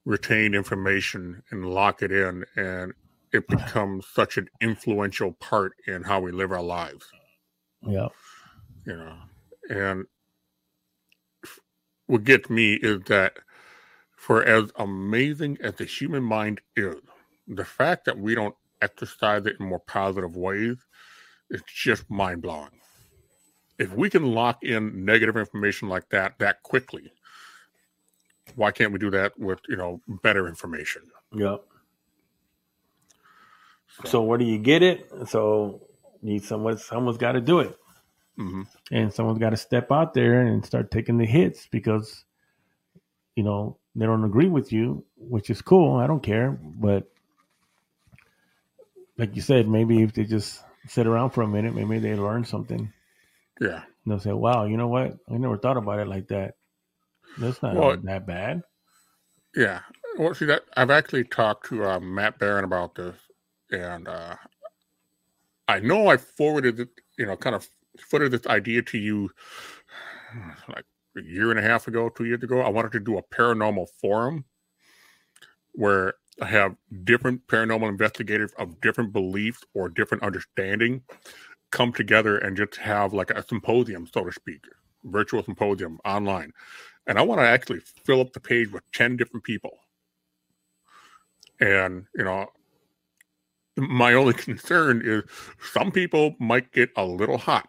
retain 0.06 0.56
information 0.56 1.44
and 1.52 1.66
lock 1.74 2.02
it 2.02 2.12
in, 2.12 2.46
and 2.56 2.94
it 3.32 3.48
becomes 3.48 4.08
such 4.08 4.38
an 4.38 4.50
influential 4.62 5.34
part 5.34 5.74
in 5.88 6.04
how 6.04 6.20
we 6.20 6.32
live 6.32 6.52
our 6.52 6.62
lives. 6.64 7.06
yeah. 7.82 8.10
You 8.86 8.98
know, 8.98 9.16
and 9.70 10.06
what 12.08 12.24
gets 12.24 12.50
me 12.50 12.74
is 12.74 13.02
that 13.08 13.38
for 14.22 14.44
as 14.44 14.72
amazing 14.78 15.58
as 15.64 15.74
the 15.74 15.84
human 15.84 16.22
mind 16.22 16.62
is, 16.76 16.98
the 17.48 17.66
fact 17.66 18.06
that 18.06 18.20
we 18.20 18.36
don't 18.36 18.54
exercise 18.80 19.48
it 19.48 19.56
in 19.60 19.66
more 19.66 19.80
positive 19.80 20.36
ways 20.36 20.78
is 21.50 21.64
just 21.66 22.08
mind 22.08 22.44
blowing. 22.44 22.70
If 23.80 23.96
we 23.96 24.12
can 24.12 24.24
lock 24.32 24.64
in 24.64 25.06
negative 25.06 25.38
information 25.38 25.90
like 25.90 26.08
that 26.10 26.38
that 26.38 26.62
quickly, 26.62 27.12
why 28.54 28.70
can't 28.70 28.94
we 28.94 29.00
do 29.00 29.10
that 29.10 29.40
with 29.40 29.60
you 29.68 29.76
know 29.76 30.02
better 30.22 30.48
information? 30.48 31.02
Yep. 31.34 31.64
So 34.06 34.22
where 34.22 34.38
do 34.38 34.46
you 34.46 34.60
get 34.60 34.84
it? 34.84 35.12
So 35.30 35.82
you 36.22 36.38
someone 36.38 36.78
someone's 36.78 37.18
got 37.18 37.32
to 37.32 37.42
do 37.42 37.62
it, 37.62 37.76
hmm 38.38 38.64
and 38.92 39.12
someone's 39.12 39.40
got 39.40 39.50
to 39.50 39.58
step 39.58 39.92
out 39.92 40.14
there 40.14 40.42
and 40.42 40.64
start 40.64 40.92
taking 40.92 41.18
the 41.18 41.26
hits 41.26 41.68
because 41.72 42.24
you 43.36 43.44
know 43.44 43.80
they 43.96 44.06
don't 44.06 44.24
agree 44.26 44.48
with 44.48 44.72
you, 44.72 45.04
which 45.18 45.50
is 45.50 45.62
cool. 45.62 45.98
I 45.98 46.08
don't 46.08 46.24
care, 46.24 46.52
but 46.52 47.12
like 49.18 49.36
you 49.36 49.42
said, 49.42 49.68
maybe 49.68 50.02
if 50.02 50.14
they 50.14 50.24
just 50.26 50.64
sit 50.88 51.08
around 51.08 51.32
for 51.32 51.42
a 51.44 51.48
minute, 51.48 51.76
maybe 51.76 52.00
they 52.00 52.16
learn 52.16 52.46
something. 52.46 52.92
Yeah. 53.60 53.84
And 54.06 54.12
they'll 54.12 54.20
say, 54.20 54.34
"Wow, 54.34 54.66
you 54.66 54.78
know 54.78 54.88
what? 54.88 55.18
I 55.30 55.38
never 55.38 55.58
thought 55.58 55.78
about 55.78 56.00
it 56.00 56.08
like 56.08 56.28
that. 56.30 56.56
That's 57.38 57.62
not 57.62 57.76
Well, 57.76 57.98
that 58.04 58.26
bad." 58.26 58.64
Yeah. 59.56 59.82
Well, 60.18 60.34
see 60.34 60.46
that 60.46 60.64
I've 60.78 60.92
actually 60.92 61.24
talked 61.26 61.68
to 61.70 61.86
uh, 61.86 62.00
Matt 62.00 62.40
Barron 62.40 62.66
about 62.66 62.96
this, 62.96 63.16
and 63.72 64.08
uh, 64.08 64.36
I 65.68 65.80
know 65.80 66.08
I 66.08 66.18
forwarded 66.18 66.80
it, 66.80 66.90
you 67.18 67.26
know, 67.26 67.38
kind 67.38 67.56
of 67.56 67.68
forwarded 68.00 68.32
this 68.34 68.48
idea 68.48 68.82
to 68.84 68.98
you 68.98 69.30
like 70.70 70.86
a 71.18 71.22
year 71.22 71.50
and 71.50 71.60
a 71.60 71.64
half 71.64 71.88
ago, 71.88 72.10
two 72.10 72.26
years 72.26 72.44
ago. 72.44 72.62
I 72.62 72.70
wanted 72.70 72.92
to 72.94 73.00
do 73.00 73.18
a 73.18 73.24
paranormal 73.24 73.88
forum 74.00 74.46
where 75.74 76.16
I 76.42 76.48
have 76.48 76.76
different 77.04 77.48
paranormal 77.48 77.90
investigators 77.90 78.52
of 78.58 78.80
different 78.82 79.14
beliefs 79.14 79.64
or 79.74 79.90
different 79.90 80.24
understanding 80.24 81.04
come 81.72 81.94
together 81.94 82.38
and 82.38 82.58
just 82.58 82.76
have 82.78 83.14
like 83.14 83.32
a 83.32 83.46
symposium, 83.48 84.08
so 84.12 84.24
to 84.26 84.32
speak, 84.32 84.66
virtual 85.04 85.44
symposium 85.44 86.00
online. 86.06 86.52
And 87.08 87.18
I 87.18 87.22
want 87.24 87.42
to 87.42 87.48
actually 87.48 87.80
fill 88.06 88.22
up 88.22 88.34
the 88.34 88.40
page 88.40 88.72
with 88.72 88.84
10 88.94 89.18
different 89.18 89.44
people. 89.44 89.80
And, 91.60 92.06
you 92.16 92.24
know, 92.24 92.48
my 93.78 94.14
only 94.14 94.34
concern 94.48 95.02
is 95.04 95.24
some 95.72 95.92
people 95.92 96.36
might 96.40 96.72
get 96.72 96.90
a 96.96 97.06
little 97.06 97.38
hot 97.38 97.68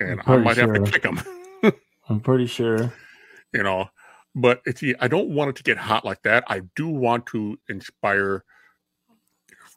and 0.00 0.20
I 0.26 0.36
might 0.38 0.56
have 0.56 0.72
to 0.72 0.80
kick 0.80 1.02
them, 1.02 1.20
I'm 2.10 2.20
pretty 2.20 2.46
sure. 2.48 2.94
you 3.54 3.64
know. 3.64 3.90
But 4.36 4.62
it's, 4.66 4.82
I 5.00 5.08
don't 5.08 5.30
want 5.30 5.50
it 5.50 5.56
to 5.56 5.64
get 5.64 5.78
hot 5.78 6.04
like 6.04 6.22
that. 6.24 6.44
I 6.48 6.62
do 6.76 6.88
want 6.88 7.26
to 7.28 7.58
inspire 7.68 8.44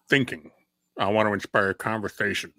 thinking. 0.09 0.51
I 0.99 1.09
want 1.11 1.27
to 1.29 1.33
inspire 1.33 1.73
conversation. 1.73 2.53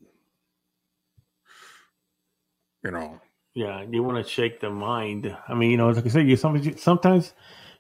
You 2.84 2.92
know, 2.92 3.20
Yeah, 3.55 3.84
you 3.90 4.02
want 4.02 4.24
to 4.24 4.30
shake 4.30 4.60
the 4.60 4.70
mind. 4.70 5.36
I 5.48 5.55
mean, 5.55 5.70
you 5.72 5.78
know, 5.78 5.90
like 5.90 6.06
I 6.06 6.10
said, 6.10 6.28
you 6.28 6.36
sometimes 6.36 6.66
you, 6.66 6.76
sometimes 6.78 7.34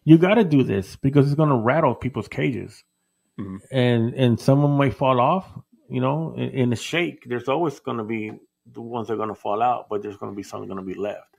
you 0.04 0.18
got 0.18 0.34
to 0.36 0.44
do 0.44 0.64
this 0.64 0.96
because 0.96 1.26
it's 1.26 1.36
going 1.36 1.50
to 1.50 1.56
rattle 1.56 1.96
people's 1.96 2.28
cages, 2.28 2.84
Mhm. 3.40 3.60
and 3.72 4.14
and 4.14 4.40
someone 4.40 4.72
might 4.72 4.94
fall 4.94 5.20
off. 5.20 5.46
You 5.90 6.00
know, 6.02 6.34
in, 6.36 6.50
in 6.50 6.74
a 6.74 6.76
shake, 6.76 7.24
there's 7.26 7.48
always 7.48 7.80
going 7.80 7.98
to 7.98 8.04
be 8.04 8.32
the 8.66 8.82
ones 8.82 9.08
that 9.08 9.14
are 9.14 9.18
going 9.18 9.30
to 9.30 9.34
fall 9.36 9.62
out, 9.62 9.88
but 9.90 10.02
there's 10.02 10.16
going 10.18 10.32
to 10.32 10.36
be 10.36 10.44
some 10.44 10.66
going 10.66 10.78
to 10.78 10.84
be 10.84 10.94
left. 10.94 11.33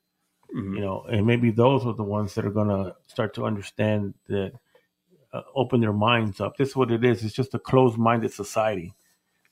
Mhm. 0.53 0.75
You 0.75 0.81
know, 0.81 1.03
and 1.03 1.25
maybe 1.25 1.51
those 1.51 1.85
are 1.85 1.93
the 1.93 2.03
ones 2.03 2.35
that 2.35 2.45
are 2.45 2.51
going 2.51 2.67
to 2.69 2.95
start 3.07 3.33
to 3.35 3.45
understand 3.45 4.13
that, 4.27 4.53
uh, 5.33 5.41
open 5.55 5.81
their 5.81 5.93
minds 5.93 6.39
up. 6.41 6.57
This 6.57 6.69
is 6.69 6.75
what 6.75 6.91
it 6.91 7.03
is. 7.03 7.23
It's 7.23 7.33
just 7.33 7.53
a 7.53 7.59
closed-minded 7.59 8.31
society 8.33 8.93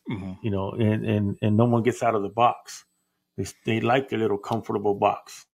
Mhm. 0.09 0.37
you 0.43 0.51
know, 0.51 0.71
and, 0.71 1.05
and, 1.05 1.37
and 1.41 1.55
no 1.55 1.63
one 1.65 1.81
gets 1.83 2.03
out 2.03 2.13
of 2.13 2.23
the 2.23 2.29
box. 2.29 2.83
They, 3.37 3.45
they 3.65 3.79
like 3.79 4.09
their 4.09 4.19
little 4.19 4.37
comfortable 4.37 4.95
box. 4.95 5.45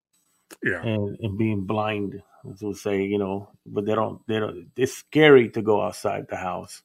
Yeah. 0.63 0.81
and, 0.81 1.15
and 1.21 1.37
being 1.37 1.65
blind, 1.67 2.23
as 2.51 2.61
we 2.63 2.73
say, 2.73 3.03
you 3.03 3.19
know, 3.19 3.49
but 3.67 3.85
they 3.85 3.93
don't, 3.93 4.25
they 4.27 4.39
don't, 4.39 4.71
it's 4.75 4.93
scary 4.93 5.49
to 5.51 5.61
go 5.61 5.81
outside 5.81 6.25
the 6.27 6.37
house. 6.37 6.81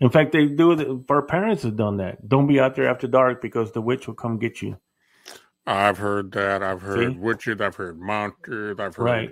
In 0.00 0.10
fact, 0.10 0.32
they 0.32 0.46
do 0.46 1.04
our 1.08 1.22
parents 1.22 1.62
have 1.62 1.76
done 1.76 1.96
that. 1.96 2.28
Don't 2.28 2.46
be 2.46 2.60
out 2.60 2.74
there 2.74 2.88
after 2.88 3.06
dark 3.06 3.40
because 3.40 3.72
the 3.72 3.80
witch 3.80 4.06
will 4.06 4.14
come 4.14 4.38
get 4.38 4.60
you. 4.60 4.76
I've 5.66 5.98
heard 5.98 6.32
that. 6.32 6.62
I've 6.62 6.82
heard 6.82 7.12
See? 7.12 7.18
witches. 7.18 7.60
I've 7.60 7.76
heard 7.76 7.98
monsters. 7.98 8.78
I've 8.78 8.96
heard, 8.96 9.04
Right. 9.04 9.30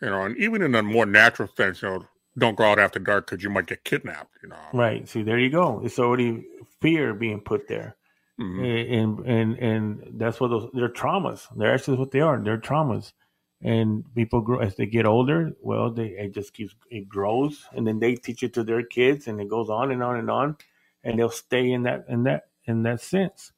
you 0.00 0.10
know, 0.10 0.22
and 0.24 0.36
even 0.36 0.62
in 0.62 0.74
a 0.74 0.82
more 0.82 1.06
natural 1.06 1.48
sense, 1.56 1.82
you 1.82 1.88
know, 1.88 2.06
don't 2.36 2.56
go 2.56 2.64
out 2.64 2.78
after 2.78 2.98
dark 2.98 3.28
because 3.30 3.44
you 3.44 3.50
might 3.50 3.66
get 3.66 3.84
kidnapped. 3.84 4.34
You 4.42 4.48
know. 4.48 4.56
Right. 4.72 5.08
See, 5.08 5.22
there 5.22 5.38
you 5.38 5.50
go. 5.50 5.80
It's 5.84 5.98
already 5.98 6.46
fear 6.80 7.14
being 7.14 7.40
put 7.40 7.68
there. 7.68 7.96
Mhm. 8.40 8.64
and 8.98 9.18
and 9.26 9.58
and 9.58 10.18
that's 10.18 10.40
what 10.40 10.48
those 10.48 10.68
they're 10.72 10.88
traumas. 10.88 11.46
They're 11.54 11.72
actually 11.74 11.98
what 11.98 12.10
they 12.12 12.20
are. 12.22 12.42
They're 12.42 12.56
traumas, 12.58 13.12
and 13.60 14.02
people 14.14 14.40
grow 14.40 14.58
as 14.60 14.74
they 14.74 14.86
get 14.86 15.04
older. 15.06 15.52
Well, 15.60 15.90
they 15.90 16.06
it 16.06 16.32
just 16.32 16.54
keeps 16.54 16.74
it 16.90 17.08
grows, 17.10 17.66
and 17.72 17.86
then 17.86 17.98
they 18.00 18.14
teach 18.16 18.42
it 18.42 18.54
to 18.54 18.64
their 18.64 18.82
kids, 18.82 19.28
and 19.28 19.38
it 19.38 19.48
goes 19.48 19.68
on 19.68 19.92
and 19.92 20.02
on 20.02 20.16
and 20.16 20.30
on, 20.30 20.56
and 21.04 21.18
they'll 21.18 21.28
stay 21.28 21.70
in 21.70 21.82
that 21.82 22.06
in 22.08 22.22
that 22.24 22.48
in 22.64 22.82
that 22.84 23.02
sense, 23.02 23.52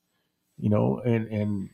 you 0.58 0.68
know. 0.68 0.98
And 0.98 1.28
and 1.28 1.70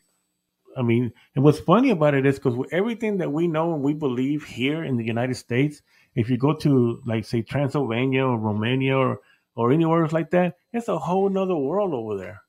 I 0.76 0.82
mean, 0.82 1.12
and 1.34 1.44
what's 1.44 1.59
funny 1.60 1.90
about 1.90 2.14
it 2.14 2.26
is 2.26 2.38
because 2.38 2.56
everything 2.72 3.18
that 3.18 3.32
we 3.32 3.48
know 3.48 3.74
and 3.74 3.82
we 3.82 3.92
believe 3.92 4.44
here 4.44 4.84
in 4.84 4.97
the 4.97 5.05
United 5.05 5.34
States, 5.34 5.82
if 6.14 6.30
you 6.30 6.38
go 6.38 6.55
to 6.55 7.02
like 7.06 7.24
say 7.24 7.42
Transylvania 7.42 8.24
or 8.24 8.38
Romania 8.38 8.97
or 8.97 9.20
or 9.56 9.72
anywhere 9.72 10.06
like 10.09 10.30
that, 10.30 10.56
it's 10.72 10.88
a 10.88 10.98
whole 10.98 11.28
nother 11.28 11.56
world 11.56 11.92
over 11.92 12.16
there 12.16 12.42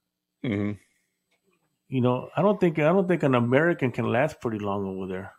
Mhm. 0.45 0.77
you 1.89 2.01
know, 2.01 2.29
I 2.35 2.41
don't 2.41 2.59
think 2.59 2.79
I 2.79 2.83
don't 2.93 3.07
think 3.07 3.23
an 3.23 3.35
American 3.35 3.91
can 3.91 4.05
last 4.11 4.39
pretty 4.39 4.59
long 4.59 4.85
over 4.85 5.07
there. 5.07 5.33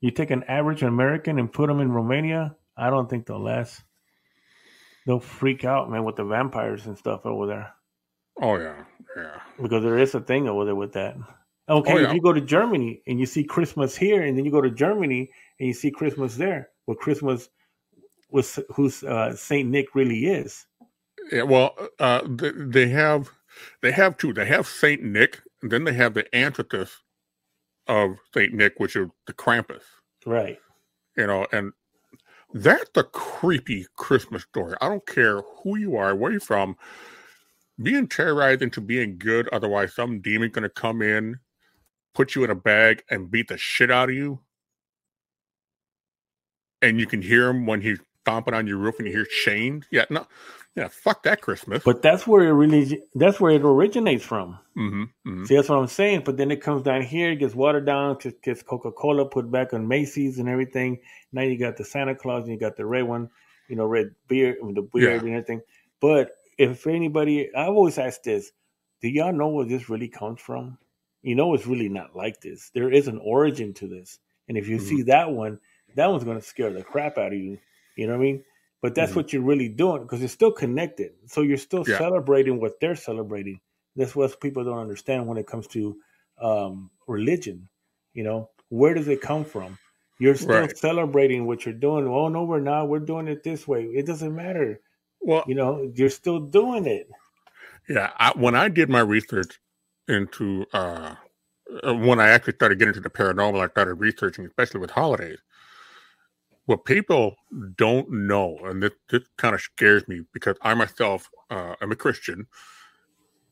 You 0.00 0.10
take 0.10 0.30
an 0.30 0.44
average 0.44 0.82
American 0.82 1.38
and 1.38 1.52
put 1.52 1.68
them 1.68 1.80
in 1.80 1.92
Romania, 1.92 2.56
I 2.76 2.90
don't 2.90 3.08
think 3.08 3.26
they'll 3.26 3.38
last. 3.42 3.82
They'll 5.06 5.20
freak 5.20 5.64
out, 5.64 5.90
man, 5.90 6.04
with 6.04 6.16
the 6.16 6.24
vampires 6.24 6.86
and 6.86 6.96
stuff 6.96 7.26
over 7.26 7.46
there 7.46 7.74
Oh 8.40 8.56
yeah, 8.56 8.84
yeah. 9.16 9.40
because 9.60 9.82
there 9.84 9.98
is 9.98 10.14
a 10.14 10.20
thing 10.20 10.48
over 10.48 10.64
there 10.64 10.74
with 10.74 10.92
that. 10.94 11.16
Okay, 11.68 11.92
Oh, 11.92 11.96
if 11.98 12.12
you 12.12 12.20
go 12.20 12.32
to 12.32 12.40
Germany 12.40 13.02
and 13.06 13.20
you 13.20 13.26
see 13.26 13.44
Christmas 13.44 13.96
here, 13.96 14.22
and 14.22 14.36
then 14.36 14.44
you 14.44 14.50
go 14.50 14.60
to 14.60 14.70
Germany 14.70 15.30
and 15.60 15.68
you 15.68 15.74
see 15.74 15.90
Christmas 15.90 16.34
there, 16.34 16.70
well, 16.86 16.96
Christmas 16.96 17.48
was 18.30 18.58
who's 18.74 19.04
uh, 19.04 19.34
Saint 19.36 19.68
Nick 19.68 19.94
really 19.94 20.26
is. 20.26 20.66
Yeah, 21.30 21.42
well, 21.42 21.76
uh, 22.00 22.22
they 22.26 22.88
have 22.88 23.30
they 23.80 23.92
have 23.92 24.16
two. 24.16 24.32
They 24.32 24.46
have 24.46 24.66
Saint 24.66 25.02
Nick, 25.02 25.40
and 25.62 25.70
then 25.70 25.84
they 25.84 25.92
have 25.92 26.14
the 26.14 26.34
antithesis 26.34 27.00
of 27.86 28.16
Saint 28.34 28.54
Nick, 28.54 28.74
which 28.78 28.96
is 28.96 29.08
the 29.26 29.32
Krampus. 29.32 29.82
Right. 30.26 30.58
You 31.16 31.26
know, 31.26 31.46
and 31.52 31.72
that's 32.54 32.90
a 32.96 33.04
creepy 33.04 33.86
Christmas 33.96 34.42
story. 34.42 34.74
I 34.80 34.88
don't 34.88 35.06
care 35.06 35.42
who 35.62 35.76
you 35.76 35.96
are, 35.96 36.14
where 36.14 36.32
you're 36.32 36.40
from, 36.40 36.76
being 37.82 38.08
terrorized 38.08 38.62
into 38.62 38.80
being 38.80 39.18
good. 39.18 39.48
Otherwise, 39.52 39.94
some 39.94 40.20
demon 40.20 40.50
going 40.50 40.62
to 40.62 40.68
come 40.68 41.02
in, 41.02 41.38
put 42.14 42.34
you 42.34 42.44
in 42.44 42.50
a 42.50 42.54
bag, 42.54 43.02
and 43.10 43.30
beat 43.30 43.48
the 43.48 43.58
shit 43.58 43.90
out 43.90 44.08
of 44.10 44.14
you. 44.14 44.40
And 46.80 46.98
you 46.98 47.06
can 47.06 47.22
hear 47.22 47.48
him 47.48 47.66
when 47.66 47.80
he's 47.80 47.98
stomping 48.22 48.54
on 48.54 48.66
your 48.66 48.78
roof, 48.78 48.96
and 48.98 49.06
you 49.06 49.14
hear 49.14 49.24
chains. 49.24 49.86
Yeah, 49.90 50.04
no, 50.10 50.26
yeah, 50.74 50.88
fuck 50.88 51.22
that 51.24 51.40
Christmas. 51.40 51.82
But 51.84 52.02
that's 52.02 52.26
where 52.26 52.42
it 52.44 52.52
really 52.52 53.02
that's 53.14 53.40
where 53.40 53.52
it 53.52 53.62
originates 53.62 54.24
from. 54.24 54.58
hmm 54.74 55.04
hmm 55.24 55.44
See, 55.44 55.54
that's 55.56 55.68
what 55.68 55.78
I'm 55.78 55.86
saying. 55.88 56.22
But 56.24 56.36
then 56.36 56.50
it 56.50 56.60
comes 56.60 56.82
down 56.82 57.02
here, 57.02 57.32
it 57.32 57.36
gets 57.36 57.54
watered 57.54 57.86
down, 57.86 58.18
gets 58.42 58.62
Coca 58.62 58.90
Cola 58.92 59.24
put 59.26 59.50
back 59.50 59.72
on 59.72 59.86
Macy's 59.86 60.38
and 60.38 60.48
everything. 60.48 60.98
Now 61.32 61.42
you 61.42 61.58
got 61.58 61.76
the 61.76 61.84
Santa 61.84 62.14
Claus 62.14 62.44
and 62.44 62.52
you 62.52 62.58
got 62.58 62.76
the 62.76 62.86
red 62.86 63.02
one, 63.02 63.28
you 63.68 63.76
know, 63.76 63.86
red 63.86 64.10
beard, 64.28 64.56
the 64.62 64.82
beard 64.82 65.22
Yeah. 65.22 65.28
and 65.28 65.28
everything. 65.30 65.60
But 66.00 66.32
if 66.58 66.86
anybody, 66.86 67.54
I've 67.54 67.74
always 67.74 67.98
asked 67.98 68.24
this: 68.24 68.50
Do 69.00 69.08
y'all 69.08 69.32
know 69.32 69.48
where 69.48 69.66
this 69.66 69.88
really 69.88 70.08
comes 70.08 70.40
from? 70.40 70.78
You 71.22 71.34
know, 71.34 71.54
it's 71.54 71.66
really 71.66 71.88
not 71.88 72.16
like 72.16 72.40
this. 72.40 72.70
There 72.74 72.90
is 72.90 73.08
an 73.08 73.18
origin 73.18 73.72
to 73.74 73.86
this, 73.88 74.18
and 74.48 74.58
if 74.58 74.68
you 74.68 74.76
Mhm. 74.76 74.80
see 74.80 75.02
that 75.02 75.30
one, 75.30 75.60
that 75.94 76.06
one's 76.10 76.24
going 76.24 76.38
to 76.38 76.44
scare 76.44 76.72
the 76.72 76.82
crap 76.82 77.18
out 77.18 77.32
of 77.32 77.38
you. 77.38 77.58
You 77.96 78.06
know 78.06 78.14
what 78.14 78.20
I 78.20 78.24
mean? 78.24 78.44
But 78.80 78.94
that's 78.94 79.12
Mhm. 79.12 79.16
what 79.16 79.32
you're 79.32 79.42
really 79.42 79.68
doing 79.68 80.02
because 80.02 80.22
it's 80.22 80.32
still 80.32 80.50
connected. 80.52 81.12
So 81.26 81.42
you're 81.42 81.56
still 81.58 81.84
Yeah. 81.84 81.98
celebrating 81.98 82.60
what 82.60 82.80
they're 82.80 82.96
celebrating. 82.96 83.60
That's 83.94 84.16
what 84.16 84.40
people 84.40 84.64
don't 84.64 84.78
understand 84.78 85.26
when 85.26 85.38
it 85.38 85.46
comes 85.46 85.66
to 85.68 85.96
um, 86.38 86.90
religion. 87.06 87.68
You 88.14 88.24
know, 88.24 88.50
where 88.70 88.94
does 88.94 89.06
it 89.06 89.20
come 89.20 89.44
from? 89.44 89.78
You're 90.18 90.34
still 90.34 90.48
Right. 90.62 90.76
celebrating 90.76 91.46
what 91.46 91.64
you're 91.64 91.74
doing. 91.74 92.06
Oh 92.08 92.28
no, 92.28 92.44
we're 92.44 92.60
not. 92.60 92.88
We're 92.88 92.98
doing 93.00 93.28
it 93.28 93.44
this 93.44 93.68
way. 93.68 93.84
It 93.84 94.06
doesn't 94.06 94.34
matter. 94.34 94.80
Well, 95.20 95.44
You 95.46 95.54
know, 95.54 95.92
you're 95.94 96.10
still 96.10 96.40
doing 96.40 96.86
it. 96.86 97.08
Yeah, 97.88 98.12
I, 98.16 98.32
when 98.34 98.54
I 98.56 98.68
did 98.68 98.88
my 98.88 99.00
research 99.00 99.60
into 100.08 100.66
uh, 100.72 101.14
uh, 101.82 101.94
when 101.94 102.20
I 102.20 102.28
actually 102.28 102.54
started 102.54 102.78
getting 102.78 102.94
into 102.94 103.00
the 103.00 103.10
paranormal, 103.10 103.62
I 103.62 103.68
started 103.68 103.94
researching, 103.94 104.46
especially 104.46 104.80
with 104.80 104.90
holidays. 104.90 105.38
What 106.66 106.84
people 106.84 107.36
don't 107.76 108.10
know, 108.10 108.58
and 108.64 108.82
this, 108.82 108.92
this 109.10 109.22
kind 109.36 109.54
of 109.54 109.60
scares 109.60 110.06
me 110.06 110.22
because 110.32 110.56
I 110.62 110.74
myself 110.74 111.28
uh, 111.50 111.74
am 111.80 111.92
a 111.92 111.96
Christian. 111.96 112.46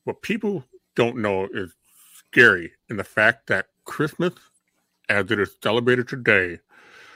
What 0.05 0.21
people 0.21 0.63
don't 0.95 1.17
know 1.17 1.47
is 1.53 1.73
scary 2.17 2.71
in 2.89 2.97
the 2.97 3.03
fact 3.03 3.47
that 3.47 3.67
Christmas, 3.85 4.33
as 5.09 5.29
it 5.31 5.39
is 5.39 5.55
celebrated 5.61 6.07
today, 6.07 6.59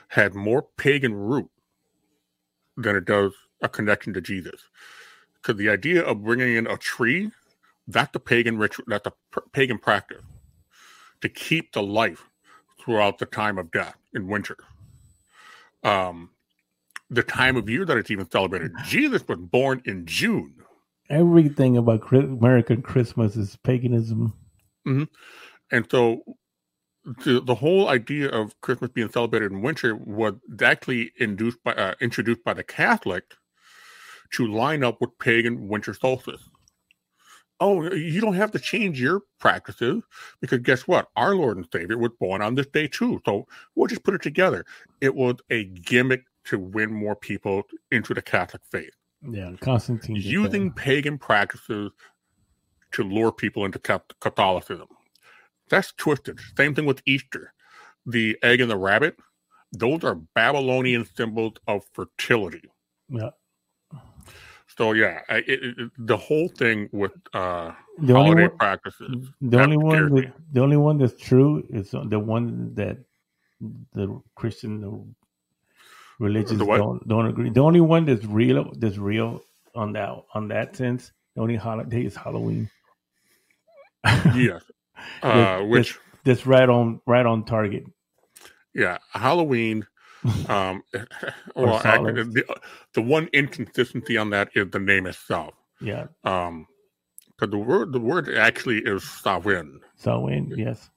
had 0.09 0.35
more 0.35 0.67
pagan 0.77 1.13
root 1.13 1.49
than 2.77 2.95
it 2.95 3.05
does 3.05 3.31
a 3.61 3.69
connection 3.69 4.13
to 4.13 4.21
Jesus. 4.21 4.61
Because 5.35 5.57
the 5.57 5.69
idea 5.69 6.03
of 6.03 6.23
bringing 6.23 6.55
in 6.55 6.67
a 6.67 6.77
tree, 6.77 7.31
that's 7.87 8.11
the 8.11 8.19
pagan 8.19 8.57
ritual, 8.57 8.85
that's 8.87 9.03
the 9.03 9.13
pr- 9.31 9.47
pagan 9.51 9.77
practice 9.77 10.23
to 11.21 11.29
keep 11.29 11.73
the 11.73 11.83
life 11.83 12.29
throughout 12.79 13.17
the 13.17 13.25
time 13.25 13.57
of 13.57 13.71
death 13.71 13.97
in 14.13 14.27
winter. 14.27 14.57
Um, 15.83 16.31
the 17.09 17.23
time 17.23 17.55
of 17.55 17.69
year 17.69 17.85
that 17.85 17.97
it's 17.97 18.11
even 18.11 18.29
celebrated. 18.29 18.71
Jesus 18.85 19.27
was 19.27 19.39
born 19.39 19.81
in 19.85 20.05
June. 20.05 20.55
Everything 21.09 21.77
about 21.77 22.11
American 22.11 22.81
Christmas 22.81 23.35
is 23.35 23.55
paganism. 23.57 24.33
And 25.71 25.87
so 25.89 26.21
the, 27.05 27.41
the 27.41 27.55
whole 27.55 27.89
idea 27.89 28.29
of 28.29 28.59
Christmas 28.61 28.91
being 28.91 29.09
celebrated 29.11 29.51
in 29.51 29.61
winter 29.61 29.95
was 29.95 30.33
actually 30.63 31.11
induced 31.19 31.63
by, 31.63 31.73
uh, 31.73 31.93
introduced 32.01 32.43
by 32.43 32.53
the 32.53 32.63
Catholic 32.63 33.35
to 34.33 34.47
line 34.47 34.83
up 34.83 34.99
with 34.99 35.17
pagan 35.19 35.67
winter 35.67 35.93
solstice. 35.93 36.49
Oh, 37.59 37.89
you 37.93 38.19
don't 38.19 38.33
have 38.33 38.51
to 38.51 38.59
change 38.59 38.99
your 38.99 39.21
practices 39.39 40.03
because 40.41 40.59
guess 40.59 40.87
what? 40.87 41.07
Our 41.15 41.35
Lord 41.35 41.57
and 41.57 41.67
Savior 41.71 41.97
was 41.97 42.11
born 42.19 42.41
on 42.41 42.55
this 42.55 42.67
day 42.67 42.87
too. 42.87 43.21
So 43.25 43.47
we'll 43.75 43.87
just 43.87 44.03
put 44.03 44.13
it 44.13 44.21
together. 44.21 44.65
It 44.99 45.15
was 45.15 45.35
a 45.49 45.63
gimmick 45.65 46.23
to 46.45 46.59
win 46.59 46.93
more 46.93 47.15
people 47.15 47.63
into 47.91 48.13
the 48.13 48.21
Catholic 48.21 48.61
faith, 48.71 48.93
Yeah, 49.27 49.53
Constantine. 49.61 50.17
using 50.17 50.71
pagan 50.71 51.17
practices 51.17 51.91
to 52.91 53.03
lure 53.03 53.31
people 53.31 53.65
into 53.65 53.79
Catholicism. 54.21 54.87
That's 55.69 55.91
twisted. 55.93 56.39
Same 56.57 56.75
thing 56.75 56.85
with 56.85 57.01
Easter. 57.05 57.53
The 58.05 58.37
egg 58.43 58.61
and 58.61 58.69
the 58.69 58.77
rabbit, 58.77 59.15
those 59.71 60.03
are 60.03 60.15
Babylonian 60.15 61.05
symbols 61.17 61.53
of 61.67 61.83
fertility. 61.93 62.61
Yeah. 63.09 63.31
So 64.77 64.91
yeah, 64.91 65.21
I, 65.29 65.37
it, 65.37 65.47
it, 65.47 65.91
the 65.97 66.17
whole 66.17 66.49
thing 66.49 66.89
with 66.91 67.13
uh, 67.33 67.71
The 67.99 68.13
only 68.13 68.31
holiday 68.31 68.47
one, 68.47 68.57
practices. 68.57 69.29
the 69.41 69.59
only 69.61 69.77
one 69.77 70.13
that, 70.15 70.33
the 70.51 70.61
only 70.61 70.77
one 70.77 70.97
that's 70.97 71.17
true 71.21 71.63
is 71.69 71.91
the 71.91 72.19
one 72.19 72.73
that 72.75 72.97
the 73.93 74.21
Christian 74.35 74.81
the 74.81 74.91
religions 76.19 76.59
The 76.59 76.65
don't 76.65 77.07
don't 77.07 77.25
agree. 77.27 77.49
The 77.49 77.61
only 77.61 77.81
one 77.81 78.05
that's 78.05 78.25
real 78.25 78.71
that's 78.77 78.97
real 78.97 79.41
on 79.75 79.93
that 79.93 80.09
on 80.33 80.47
that 80.49 80.75
sense. 80.75 81.11
The 81.35 81.41
only 81.41 81.55
holiday 81.55 82.05
is 82.05 82.15
Halloween. 82.15 82.69
yes, 84.35 84.61
uh, 85.23 85.35
That's- 85.35 85.69
which 85.69 85.99
That's 86.25 86.45
right 86.45 86.67
on 86.67 86.99
right 87.05 87.25
on 87.25 87.45
target. 87.45 87.85
yeah, 88.73 88.97
Halloween. 89.11 89.85
Um, 90.49 90.83
well, 91.55 91.81
actually, 91.83 92.23
the, 92.23 92.57
the 92.93 93.01
one 93.01 93.29
inconsistency 93.33 94.17
on 94.17 94.29
that 94.31 94.49
is 94.55 94.69
the 94.71 94.79
name 94.79 95.07
itself. 95.07 95.53
Yeah. 95.81 96.07
Um, 96.23 96.67
because 97.37 97.51
the 97.51 97.57
word 97.57 97.91
the 97.91 97.99
word 97.99 98.29
actually 98.35 98.79
is 98.79 99.03
Samhain. 99.03 99.81
Samhain, 99.95 100.53
yes. 100.55 100.89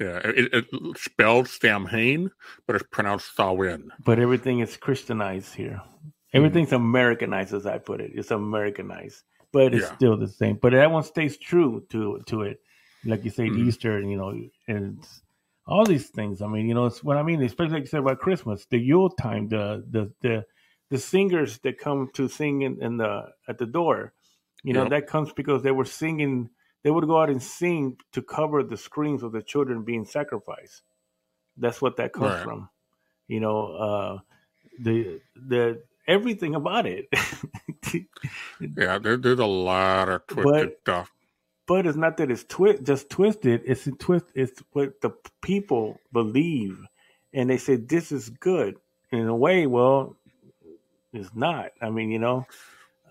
Yeah, 0.00 0.18
it, 0.24 0.52
it 0.52 0.66
spelled 0.98 1.46
Samhain, 1.48 2.30
but 2.66 2.74
it's 2.76 2.84
pronounced 2.90 3.36
Samhain. 3.36 3.90
But 4.04 4.18
everything 4.18 4.58
is 4.58 4.76
Christianized 4.76 5.54
here. 5.54 5.80
Everything's 6.32 6.72
Americanized, 6.72 7.54
as 7.54 7.64
I 7.64 7.78
put 7.78 8.00
it. 8.00 8.10
It's 8.12 8.32
Americanized, 8.32 9.22
but 9.52 9.72
it's 9.72 9.84
Yeah. 9.88 9.94
still 9.94 10.16
the 10.16 10.26
same. 10.26 10.58
But 10.60 10.72
that 10.72 10.90
one 10.90 11.04
stays 11.04 11.36
true 11.38 11.84
to 11.90 12.20
to 12.26 12.42
it. 12.42 12.58
Like 13.04 13.24
you 13.24 13.30
say, 13.30 13.48
Mhm. 13.48 13.68
Easter, 13.68 14.00
you 14.00 14.16
know, 14.16 14.30
and 14.66 14.98
it's 14.98 15.22
all 15.66 15.84
these 15.86 16.08
things. 16.10 16.42
I 16.42 16.46
mean, 16.46 16.66
you 16.68 16.74
know, 16.74 16.86
it's 16.86 17.02
what 17.02 17.16
I 17.16 17.22
mean, 17.22 17.42
especially 17.42 17.74
like 17.74 17.82
you 17.82 17.88
said 17.88 18.00
about 18.00 18.18
Christmas, 18.18 18.66
the 18.66 18.78
Yule 18.78 19.10
time, 19.10 19.48
the 19.48 19.84
the 19.90 20.12
the 20.20 20.44
the 20.90 20.98
singers 20.98 21.58
that 21.60 21.78
come 21.78 22.10
to 22.14 22.28
sing 22.28 22.62
in, 22.62 22.82
in 22.82 22.96
the 22.98 23.26
at 23.48 23.58
the 23.58 23.66
door. 23.66 24.12
You 24.62 24.72
know, 24.72 24.88
that 24.88 25.06
comes 25.06 25.32
because 25.32 25.62
they 25.62 25.72
were 25.72 25.84
singing. 25.84 26.48
They 26.82 26.90
would 26.90 27.06
go 27.06 27.20
out 27.20 27.30
and 27.30 27.42
sing 27.42 27.96
to 28.12 28.22
cover 28.22 28.62
the 28.62 28.76
screams 28.76 29.22
of 29.22 29.32
the 29.32 29.42
children 29.42 29.84
being 29.84 30.04
sacrificed. 30.04 30.82
That's 31.56 31.80
what 31.82 31.96
that 31.96 32.12
comes 32.12 32.32
Right. 32.32 32.44
from. 32.44 32.68
You 33.28 33.40
know, 33.40 33.66
uh, 33.74 34.18
the 34.80 35.20
the 35.34 35.82
everything 36.06 36.54
about 36.54 36.86
it. 36.86 37.06
Yeah, 38.60 38.98
there, 38.98 39.16
there's 39.16 39.38
a 39.38 39.46
lot 39.46 40.08
of 40.08 40.26
twisted 40.26 40.44
But- 40.52 40.80
stuff. 40.80 41.12
But 41.66 41.86
it's 41.86 41.96
not 41.96 42.16
that 42.18 42.30
it's 42.30 42.44
twi- 42.44 42.76
just 42.82 43.10
twisted. 43.10 43.62
It's 43.64 43.86
a 43.86 43.92
twist. 43.92 44.26
It's 44.34 44.62
what 44.72 45.00
the 45.00 45.10
people 45.42 45.98
believe, 46.12 46.78
and 47.32 47.48
they 47.50 47.58
say 47.58 47.76
this 47.76 48.12
is 48.12 48.28
good. 48.30 48.76
In 49.12 49.28
a 49.28 49.36
way, 49.36 49.66
well, 49.66 50.16
it's 51.12 51.34
not. 51.34 51.70
I 51.80 51.90
mean, 51.90 52.10
you 52.10 52.18
know, 52.18 52.46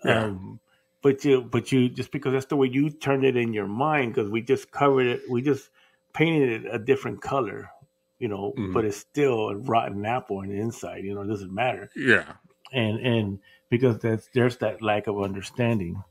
Yeah. 0.04 0.24
um, 0.26 0.60
but 1.02 1.24
you, 1.24 1.42
but 1.42 1.72
you, 1.72 1.88
just 1.88 2.10
because 2.12 2.32
that's 2.32 2.46
the 2.46 2.56
way 2.56 2.68
you 2.68 2.90
turned 2.90 3.24
it 3.24 3.36
in 3.36 3.52
your 3.54 3.66
mind, 3.66 4.14
because 4.14 4.30
we 4.30 4.42
just 4.42 4.70
covered 4.70 5.06
it, 5.06 5.22
we 5.30 5.42
just 5.42 5.70
painted 6.12 6.64
it 6.66 6.74
a 6.74 6.78
different 6.78 7.20
color, 7.22 7.70
you 8.18 8.28
know, 8.28 8.52
Mhm. 8.56 8.72
but 8.74 8.84
it's 8.84 8.96
still 8.98 9.48
a 9.50 9.56
rotten 9.56 10.04
apple 10.06 10.38
on 10.38 10.48
the 10.48 10.56
inside. 10.60 11.04
You 11.04 11.14
know, 11.14 11.22
it 11.22 11.26
doesn't 11.28 11.52
matter 11.52 11.90
Yeah, 11.96 12.34
and 12.72 12.98
and 13.00 13.38
because 13.70 13.98
that's 13.98 14.28
there's 14.34 14.58
that 14.58 14.80
lack 14.82 15.06
of 15.06 15.20
understanding. 15.20 16.02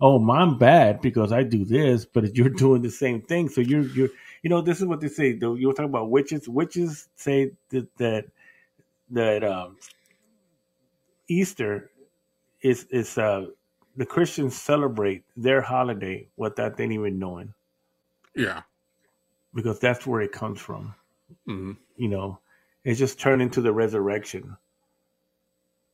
Oh, 0.00 0.18
I'm 0.30 0.58
bad 0.58 1.02
because 1.02 1.32
I 1.32 1.44
do 1.44 1.66
this, 1.66 2.06
but 2.06 2.36
you're 2.36 2.50
doing 2.50 2.82
the 2.82 2.90
same 2.90 3.22
thing. 3.22 3.50
So 3.50 3.62
you're 3.62 3.84
you're 3.88 4.10
you 4.42 4.50
know 4.50 4.62
this 4.62 4.80
is 4.80 4.86
what 4.86 5.00
they 5.02 5.08
say. 5.08 5.34
though 5.34 5.56
You 5.56 5.68
were 5.68 5.74
talking 5.74 5.90
about 5.90 6.10
witches. 6.10 6.48
Witches 6.48 7.08
say 7.16 7.52
that 7.70 7.88
that 7.98 8.26
that 9.10 9.44
um, 9.44 9.78
Easter 11.28 11.90
is 12.62 12.84
is 12.90 13.18
uh, 13.18 13.46
the 13.96 14.06
Christians 14.06 14.56
celebrate 14.60 15.24
their 15.36 15.62
holiday 15.62 16.28
without 16.36 16.76
them 16.78 16.92
even 16.92 17.18
knowing 17.18 17.54
yeah, 18.36 18.62
because 19.54 19.80
that's 19.80 20.06
where 20.06 20.22
it 20.22 20.32
comes 20.32 20.60
from. 20.60 20.94
hmm 21.46 21.72
You 21.96 22.08
know, 22.08 22.40
it's 22.84 22.98
just 22.98 23.20
turned 23.20 23.42
into 23.42 23.62
the 23.62 23.72
resurrection. 23.72 24.56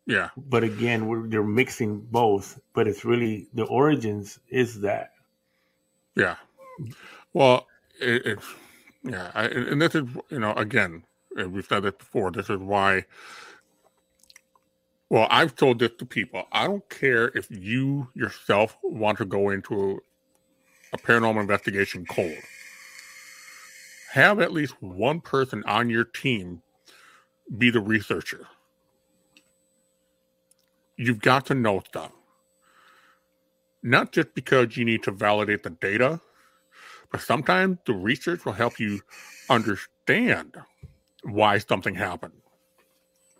Yeah, 0.06 0.30
but 0.36 0.64
again 0.64 1.06
we're, 1.06 1.26
they're 1.26 1.42
mixing 1.42 2.00
both 2.00 2.60
but 2.74 2.86
it's 2.86 3.04
really 3.04 3.48
the 3.54 3.64
origins 3.64 4.38
is 4.48 4.80
that 4.80 5.12
yeah. 6.16 6.36
Well, 7.32 7.66
it, 8.00 8.26
it's 8.26 8.46
yeah, 9.04 9.30
I, 9.34 9.44
and 9.44 9.80
this 9.80 9.94
is 9.94 10.04
you 10.30 10.40
know 10.40 10.52
again 10.54 11.04
we've 11.36 11.66
said 11.66 11.84
this 11.84 11.94
before. 11.96 12.32
This 12.32 12.50
is 12.50 12.58
why. 12.58 13.04
Well, 15.08 15.28
I've 15.30 15.54
told 15.54 15.78
this 15.78 15.92
to 15.98 16.06
people. 16.06 16.44
I 16.50 16.66
don't 16.66 16.88
care 16.88 17.30
if 17.36 17.48
you 17.50 18.08
yourself 18.14 18.76
want 18.82 19.18
to 19.18 19.24
go 19.24 19.50
into 19.50 20.00
a 20.92 20.98
paranormal 20.98 21.40
investigation 21.40 22.04
cold. 22.06 22.34
Have 24.12 24.40
at 24.40 24.52
least 24.52 24.82
one 24.82 25.20
person 25.20 25.62
on 25.64 25.90
your 25.90 26.04
team 26.04 26.62
be 27.56 27.70
the 27.70 27.80
researcher. 27.80 28.48
You've 30.96 31.20
got 31.20 31.46
to 31.46 31.54
know 31.54 31.82
stuff. 31.88 32.12
Not 33.82 34.12
just 34.12 34.34
because 34.34 34.76
you 34.76 34.84
need 34.84 35.02
to 35.04 35.12
validate 35.12 35.62
the 35.64 35.70
data, 35.70 36.20
but 37.12 37.20
sometimes 37.22 37.78
the 37.86 37.94
research 37.94 38.44
will 38.44 38.54
help 38.54 38.80
you 38.80 39.00
understand 39.50 40.56
why 41.24 41.58
something 41.58 41.94
happened. 41.96 42.34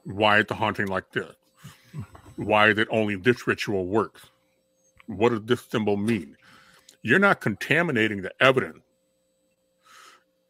Why 0.04 0.40
is 0.40 0.46
the 0.46 0.54
haunting 0.54 0.88
like 0.88 1.12
this? 1.12 1.34
Why 2.36 2.68
is 2.70 2.78
it 2.78 2.88
only 2.90 3.16
this 3.16 3.46
ritual 3.46 3.86
works? 3.86 4.22
What 5.06 5.30
does 5.30 5.42
this 5.44 5.62
symbol 5.62 5.96
mean? 5.96 6.36
You're 7.02 7.18
not 7.20 7.40
contaminating 7.40 8.22
the 8.22 8.32
evidence. 8.40 8.82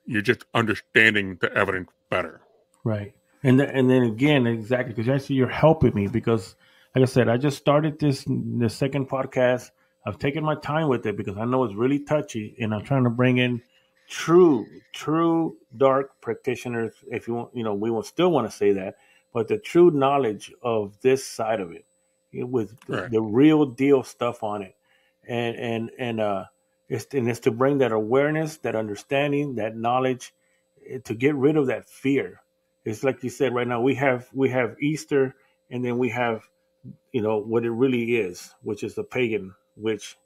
You're 0.06 0.22
just 0.22 0.44
understanding 0.54 1.38
the 1.40 1.52
evidence 1.54 1.90
better. 2.10 2.40
right 2.84 3.14
and 3.42 3.58
th- 3.58 3.70
and 3.72 3.90
then 3.90 4.02
again 4.04 4.46
exactly 4.46 4.94
because 4.94 5.08
actually 5.08 5.36
you're 5.36 5.48
helping 5.48 5.94
me 5.94 6.08
because 6.08 6.56
like 6.96 7.02
i 7.02 7.06
said 7.06 7.28
i 7.28 7.36
just 7.36 7.58
started 7.58 7.98
this 8.00 8.24
the 8.26 8.68
second 8.70 9.08
podcast. 9.08 9.70
I've 10.06 10.18
taken 10.18 10.44
my 10.44 10.54
time 10.56 10.88
with 10.88 11.06
it 11.06 11.16
because 11.16 11.36
i 11.36 11.44
know 11.44 11.64
it's 11.64 11.74
really 11.74 12.00
touchy 12.00 12.56
and 12.58 12.74
i'm 12.74 12.82
trying 12.84 13.04
to 13.04 13.10
bring 13.10 13.38
in 13.38 13.62
true 14.08 14.66
true 14.94 15.56
dark 15.76 16.20
practitioners 16.22 16.92
if 17.10 17.28
you 17.28 17.34
want 17.34 17.50
you 17.54 17.64
know 17.64 17.74
we 17.74 17.90
will 17.90 18.02
still 18.02 18.30
want 18.30 18.50
to 18.50 18.56
say 18.56 18.72
that 18.72 18.96
but 19.32 19.48
the 19.48 19.58
true 19.58 19.90
knowledge 19.90 20.52
of 20.62 20.98
this 21.02 21.26
side 21.26 21.60
of 21.60 21.70
it 21.72 21.84
with 22.32 22.74
the, 22.86 22.96
Right. 22.96 23.10
the 23.10 23.20
real 23.20 23.66
deal 23.66 24.02
stuff 24.02 24.42
on 24.42 24.62
it. 24.62 24.74
And 25.28 25.56
and 25.56 25.90
and 25.98 26.20
uh 26.20 26.44
it's 26.88 27.06
and 27.12 27.28
it's 27.28 27.40
to 27.40 27.50
bring 27.50 27.78
that 27.78 27.92
awareness 27.92 28.58
that 28.58 28.76
understanding 28.76 29.56
that 29.56 29.76
knowledge 29.76 30.34
eh, 30.88 30.98
to 31.04 31.14
get 31.14 31.34
rid 31.34 31.56
of 31.56 31.66
that 31.66 31.88
fear. 31.88 32.42
It's 32.84 33.02
like 33.02 33.24
you 33.24 33.30
said 33.30 33.54
right 33.54 33.66
now 33.66 33.80
we 33.80 33.96
have 33.96 34.28
we 34.32 34.50
have 34.50 34.76
easter 34.80 35.34
and 35.70 35.84
then 35.84 35.98
we 35.98 36.10
have 36.10 36.48
you 37.12 37.22
know 37.22 37.38
what 37.38 37.64
it 37.64 37.70
really 37.70 38.16
is 38.16 38.54
which 38.62 38.82
is 38.82 38.94
the 38.94 39.04
pagan 39.04 39.54
witch 39.76 40.16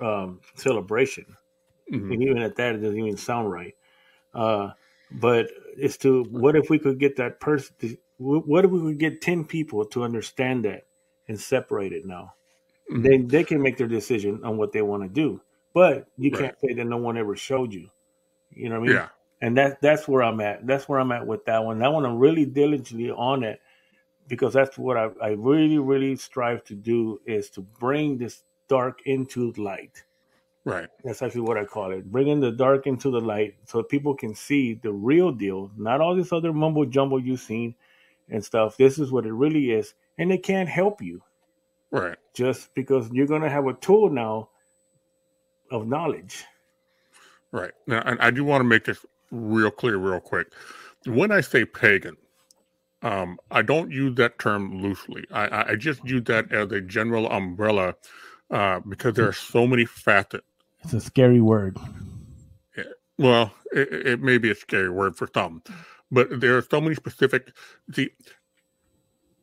um 0.00 0.40
celebration 0.56 1.36
Mhm. 1.90 2.12
and 2.12 2.22
even 2.22 2.38
at 2.38 2.56
that, 2.56 2.74
it 2.76 2.78
doesn't 2.78 2.98
even 2.98 3.16
sound 3.16 3.50
right. 3.50 3.74
Uh, 4.34 4.72
but 5.10 5.50
it's 5.76 5.96
to 5.98 6.24
what 6.24 6.56
if 6.56 6.70
we 6.70 6.78
could 6.78 6.98
get 6.98 7.16
that 7.16 7.40
person? 7.40 7.74
What 8.18 8.64
if 8.64 8.70
we 8.70 8.80
could 8.80 8.98
get 8.98 9.20
ten 9.22 9.44
people 9.44 9.84
to 9.86 10.04
understand 10.04 10.64
that 10.66 10.86
and 11.28 11.40
separate 11.40 11.92
it 11.92 12.06
now? 12.06 12.34
Mhm. 12.90 13.02
Then 13.02 13.28
they 13.28 13.44
can 13.44 13.62
make 13.62 13.76
their 13.78 13.88
decision 13.88 14.42
on 14.44 14.56
what 14.58 14.72
they 14.72 14.82
want 14.82 15.02
to 15.04 15.08
do. 15.08 15.42
But 15.74 16.08
you 16.18 16.30
Right. 16.30 16.40
can't 16.40 16.56
say 16.60 16.74
that 16.74 16.84
no 16.86 16.98
one 16.98 17.18
ever 17.18 17.36
showed 17.36 17.72
you. 17.74 17.90
You 18.50 18.68
know 18.70 18.80
what 18.80 18.84
I 18.86 18.88
mean? 18.88 18.92
Yeah. 18.94 19.08
And 19.42 19.56
that 19.58 19.80
that's 19.82 20.08
where 20.08 20.22
I'm 20.22 20.40
at. 20.40 20.66
That's 20.66 20.88
where 20.88 21.00
I'm 21.00 21.12
at 21.12 21.26
with 21.26 21.44
that 21.46 21.64
one. 21.64 21.78
That 21.80 21.92
one 21.92 22.06
I'm 22.06 22.18
really 22.18 22.46
diligently 22.46 23.10
on 23.10 23.44
it 23.44 23.60
because 24.28 24.52
that's 24.54 24.78
what 24.78 24.96
I, 24.96 25.10
I 25.22 25.28
really, 25.30 25.78
really 25.78 26.16
strive 26.16 26.64
to 26.64 26.74
do 26.74 27.20
is 27.26 27.50
to 27.50 27.62
bring 27.62 28.18
this 28.18 28.42
dark 28.68 29.00
into 29.06 29.52
light. 29.56 30.04
Right. 30.64 30.88
That's 31.04 31.20
actually 31.22 31.42
what 31.42 31.58
I 31.58 31.64
call 31.64 31.92
it. 31.92 32.10
Bringing 32.10 32.40
the 32.40 32.50
dark 32.52 32.86
into 32.86 33.10
the 33.10 33.20
light 33.20 33.54
so 33.66 33.82
people 33.82 34.14
can 34.14 34.34
see 34.34 34.74
the 34.74 34.92
real 34.92 35.30
deal, 35.30 35.70
not 35.76 36.00
all 36.00 36.16
this 36.16 36.32
other 36.32 36.52
mumbo 36.52 36.86
jumbo 36.86 37.18
you've 37.18 37.40
seen 37.40 37.74
and 38.30 38.42
stuff. 38.42 38.76
This 38.78 38.98
is 38.98 39.12
what 39.12 39.26
it 39.26 39.32
really 39.32 39.72
is. 39.72 39.94
And 40.18 40.32
it 40.32 40.42
can't 40.42 40.68
help 40.68 41.02
you 41.02 41.20
Right. 41.90 42.16
just 42.32 42.74
because 42.74 43.10
you're 43.12 43.26
going 43.26 43.42
to 43.42 43.50
have 43.50 43.66
a 43.66 43.74
tool 43.74 44.10
now 44.10 44.48
of 45.70 45.86
knowledge. 45.86 46.44
Right. 47.52 47.72
Now, 47.86 48.02
and 48.06 48.18
I 48.20 48.30
do 48.30 48.44
want 48.44 48.60
to 48.60 48.64
make 48.64 48.84
this 48.84 49.04
real 49.30 49.70
clear, 49.70 49.96
real 49.98 50.20
quick. 50.20 50.52
When 51.06 51.30
I 51.30 51.40
say 51.40 51.64
pagan, 51.64 52.16
um, 53.04 53.38
I 53.50 53.62
don't 53.62 53.92
use 53.92 54.16
that 54.16 54.38
term 54.40 54.82
loosely. 54.82 55.26
I, 55.30 55.72
I- 55.72 55.76
just 55.76 56.04
use 56.04 56.24
that 56.24 56.52
as 56.52 56.72
a 56.72 56.80
general 56.80 57.30
umbrella 57.30 57.94
uh, 58.50 58.80
because 58.80 59.14
there 59.14 59.28
are 59.28 59.32
so 59.34 59.66
many 59.66 59.84
facets. 59.84 60.44
It's 60.82 60.94
a 60.94 61.00
scary 61.00 61.40
word. 61.40 61.78
Well, 63.18 63.52
it, 63.72 63.92
it 64.06 64.20
may 64.22 64.38
be 64.38 64.50
a 64.50 64.54
scary 64.56 64.90
word 64.90 65.16
for 65.16 65.28
some, 65.34 65.62
but 66.10 66.40
there 66.40 66.56
are 66.56 66.62
so 66.62 66.80
many 66.80 66.96
specific. 66.96 67.52
See, 67.92 68.10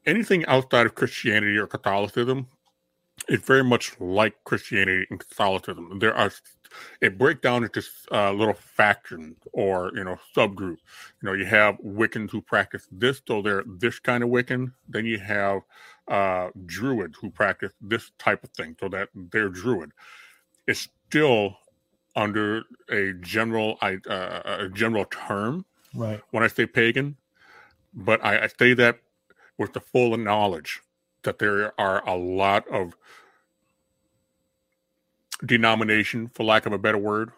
anything 0.05 0.45
outside 0.47 0.85
of 0.88 0.95
Christianity 0.95 1.57
or 1.57 1.67
Catholicism 1.67 2.47
is 3.31 3.39
very 3.41 3.63
much 3.63 3.99
like 3.99 4.33
Christianity 4.43 5.07
and 5.09 5.19
Catholicism. 5.19 5.99
There 5.99 6.13
are 6.13 6.31
it 7.01 7.17
breaks 7.17 7.41
down 7.41 7.63
into 7.63 7.83
uh, 8.11 8.31
little 8.31 8.53
factions 8.53 9.37
or 9.53 9.91
you 9.95 10.03
know 10.03 10.17
subgroups. 10.35 10.79
You 11.21 11.23
know, 11.23 11.33
you 11.33 11.45
have 11.45 11.77
Wiccans 11.79 12.31
who 12.31 12.41
practice 12.41 12.87
this, 12.91 13.21
so 13.27 13.41
they're 13.41 13.63
this 13.65 13.99
kind 13.99 14.23
of 14.23 14.29
Wiccan. 14.29 14.73
Then 14.87 15.05
you 15.05 15.19
have 15.19 15.61
uh, 16.07 16.49
Druids 16.65 17.17
who 17.19 17.29
practice 17.29 17.71
this 17.81 18.11
type 18.19 18.43
of 18.43 18.49
thing, 18.51 18.75
so 18.79 18.89
that 18.89 19.09
they're 19.15 19.49
Druid. 19.49 19.91
It's 20.67 20.87
still 21.09 21.57
under 22.15 22.63
a 22.89 23.13
general 23.21 23.77
uh, 23.81 23.95
a 24.07 24.69
general 24.73 25.05
term 25.05 25.65
Right. 25.93 26.21
when 26.31 26.41
I 26.43 26.47
say 26.47 26.65
pagan, 26.65 27.17
but 27.93 28.23
I, 28.23 28.43
I 28.43 28.47
say 28.47 28.73
that 28.75 28.99
with 29.57 29.73
the 29.73 29.81
full 29.81 30.15
knowledge 30.17 30.81
that 31.23 31.37
there 31.39 31.73
are 31.79 32.07
a 32.07 32.15
lot 32.15 32.65
of 32.69 32.93
denomination, 35.45 36.30
for 36.34 36.43
lack 36.43 36.65
of 36.65 36.73
a 36.73 36.77
better 36.77 36.97
word, 36.97 37.31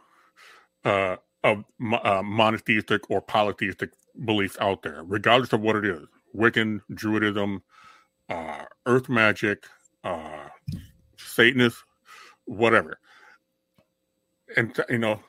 uh, 0.85 1.17
of 1.43 1.63
uh, 2.03 2.21
monotheistic 2.23 3.09
or 3.09 3.21
polytheistic 3.21 3.91
beliefs 4.25 4.57
out 4.59 4.84
there, 4.84 5.03
regardless 5.03 5.53
of 5.53 5.61
what 5.61 5.75
it 5.75 5.85
is 5.85 6.01
Wiccan, 6.35 6.81
Druidism, 6.91 7.61
uh, 8.30 8.65
Earth 8.85 9.09
magic, 9.09 9.65
uh, 10.03 10.47
Satanist, 11.17 11.84
whatever. 12.45 12.99
And, 14.55 14.77
you 14.89 14.97
know, 14.97 15.19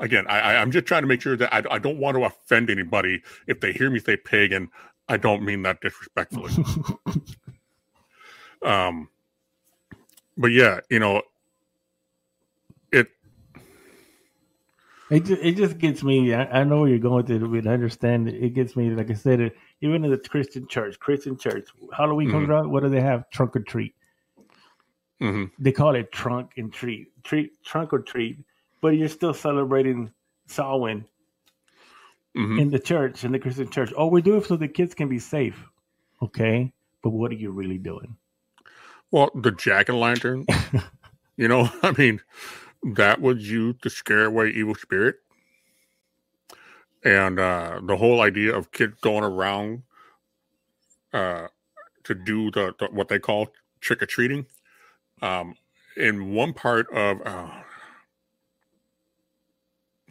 again, 0.00 0.26
I, 0.28 0.56
I'm 0.56 0.70
just 0.70 0.86
trying 0.86 1.02
to 1.02 1.08
make 1.08 1.22
sure 1.22 1.36
that 1.36 1.52
I, 1.52 1.62
I 1.70 1.78
don't 1.78 1.98
want 1.98 2.16
to 2.16 2.24
offend 2.24 2.70
anybody. 2.70 3.22
If 3.46 3.60
they 3.60 3.72
hear 3.72 3.90
me 3.90 4.00
say 4.00 4.16
pagan, 4.16 4.70
I 5.08 5.16
don't 5.16 5.44
mean 5.44 5.62
that 5.62 5.80
disrespectfully. 5.80 6.52
um, 8.62 9.08
but 10.36 10.48
yeah, 10.48 10.80
you 10.90 10.98
know, 10.98 11.22
It 15.14 15.24
just, 15.24 15.42
it 15.42 15.56
just 15.56 15.78
gets 15.78 16.02
me. 16.02 16.34
I, 16.34 16.60
I 16.60 16.64
know 16.64 16.80
where 16.80 16.88
you're 16.88 16.98
going 16.98 17.24
to, 17.26 17.38
but 17.48 17.66
I 17.66 17.74
understand 17.74 18.28
it. 18.28 18.42
It 18.42 18.50
gets 18.50 18.74
me. 18.76 18.90
Like 18.90 19.10
I 19.10 19.14
said, 19.14 19.40
it, 19.40 19.56
even 19.80 20.04
in 20.04 20.10
the 20.10 20.18
Christian 20.18 20.66
church, 20.68 20.98
Christian 20.98 21.38
church, 21.38 21.68
Halloween 21.96 22.30
comes 22.30 22.46
Mhm. 22.46 22.48
around. 22.48 22.70
What 22.70 22.82
do 22.82 22.88
they 22.88 23.00
have? 23.00 23.28
Trunk 23.30 23.56
or 23.56 23.60
treat. 23.60 23.94
hmm 25.20 25.44
They 25.58 25.72
call 25.72 25.94
it 25.94 26.10
trunk 26.12 26.52
and 26.56 26.72
treat, 26.72 27.08
treat 27.22 27.62
trunk 27.64 27.92
or 27.92 28.00
treat, 28.00 28.38
but 28.80 28.96
you're 28.96 29.08
still 29.08 29.34
celebrating 29.34 30.12
Samhain 30.46 31.06
hmm 32.34 32.58
in 32.58 32.70
the 32.70 32.78
church, 32.78 33.24
in 33.24 33.32
the 33.32 33.38
Christian 33.38 33.70
church. 33.70 33.92
Oh, 33.96 34.06
we 34.08 34.20
do 34.22 34.36
it 34.36 34.46
so 34.46 34.56
the 34.56 34.68
kids 34.68 34.94
can 34.94 35.08
be 35.08 35.18
safe. 35.18 35.64
Okay, 36.22 36.72
but 37.02 37.10
what 37.10 37.30
are 37.30 37.36
you 37.36 37.50
really 37.52 37.78
doing? 37.78 38.16
Well, 39.10 39.30
the 39.34 39.52
jack 39.52 39.88
o' 39.90 39.98
lantern, 39.98 40.46
you 41.36 41.46
know, 41.48 41.70
I 41.82 41.92
mean, 41.92 42.20
that 42.84 43.20
was 43.20 43.50
used 43.50 43.82
to 43.82 43.90
scare 43.90 44.26
away 44.26 44.50
evil 44.50 44.74
spirit. 44.74 45.16
And 47.04 47.38
uh, 47.38 47.80
the 47.84 47.96
whole 47.96 48.20
idea 48.20 48.54
of 48.54 48.72
kids 48.72 48.94
going 49.00 49.24
around 49.24 49.82
uh, 51.12 51.48
to 52.04 52.14
do 52.14 52.50
the, 52.50 52.74
the 52.78 52.86
what 52.86 53.08
they 53.08 53.18
call 53.18 53.48
trick 53.80 54.02
or 54.02 54.06
treating. 54.06 54.46
Um, 55.22 55.54
in 55.96 56.32
one 56.32 56.52
part 56.52 56.90
of, 56.92 57.20
uh, 57.24 57.50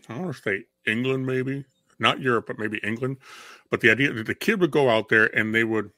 I 0.10 0.18
want 0.18 0.36
to 0.36 0.42
say 0.42 0.64
England, 0.86 1.26
maybe 1.26 1.66
not 2.00 2.22
Europe, 2.22 2.46
but 2.48 2.60
maybe 2.60 2.80
England. 2.84 3.18
But 3.70 3.82
the 3.82 3.90
idea 3.90 4.14
that 4.14 4.28
the 4.28 4.36
kid 4.36 4.60
would 4.62 4.72
go 4.72 4.90
out 4.90 5.10
there 5.10 5.36
and 5.36 5.54
they 5.54 5.64
would 5.64 5.92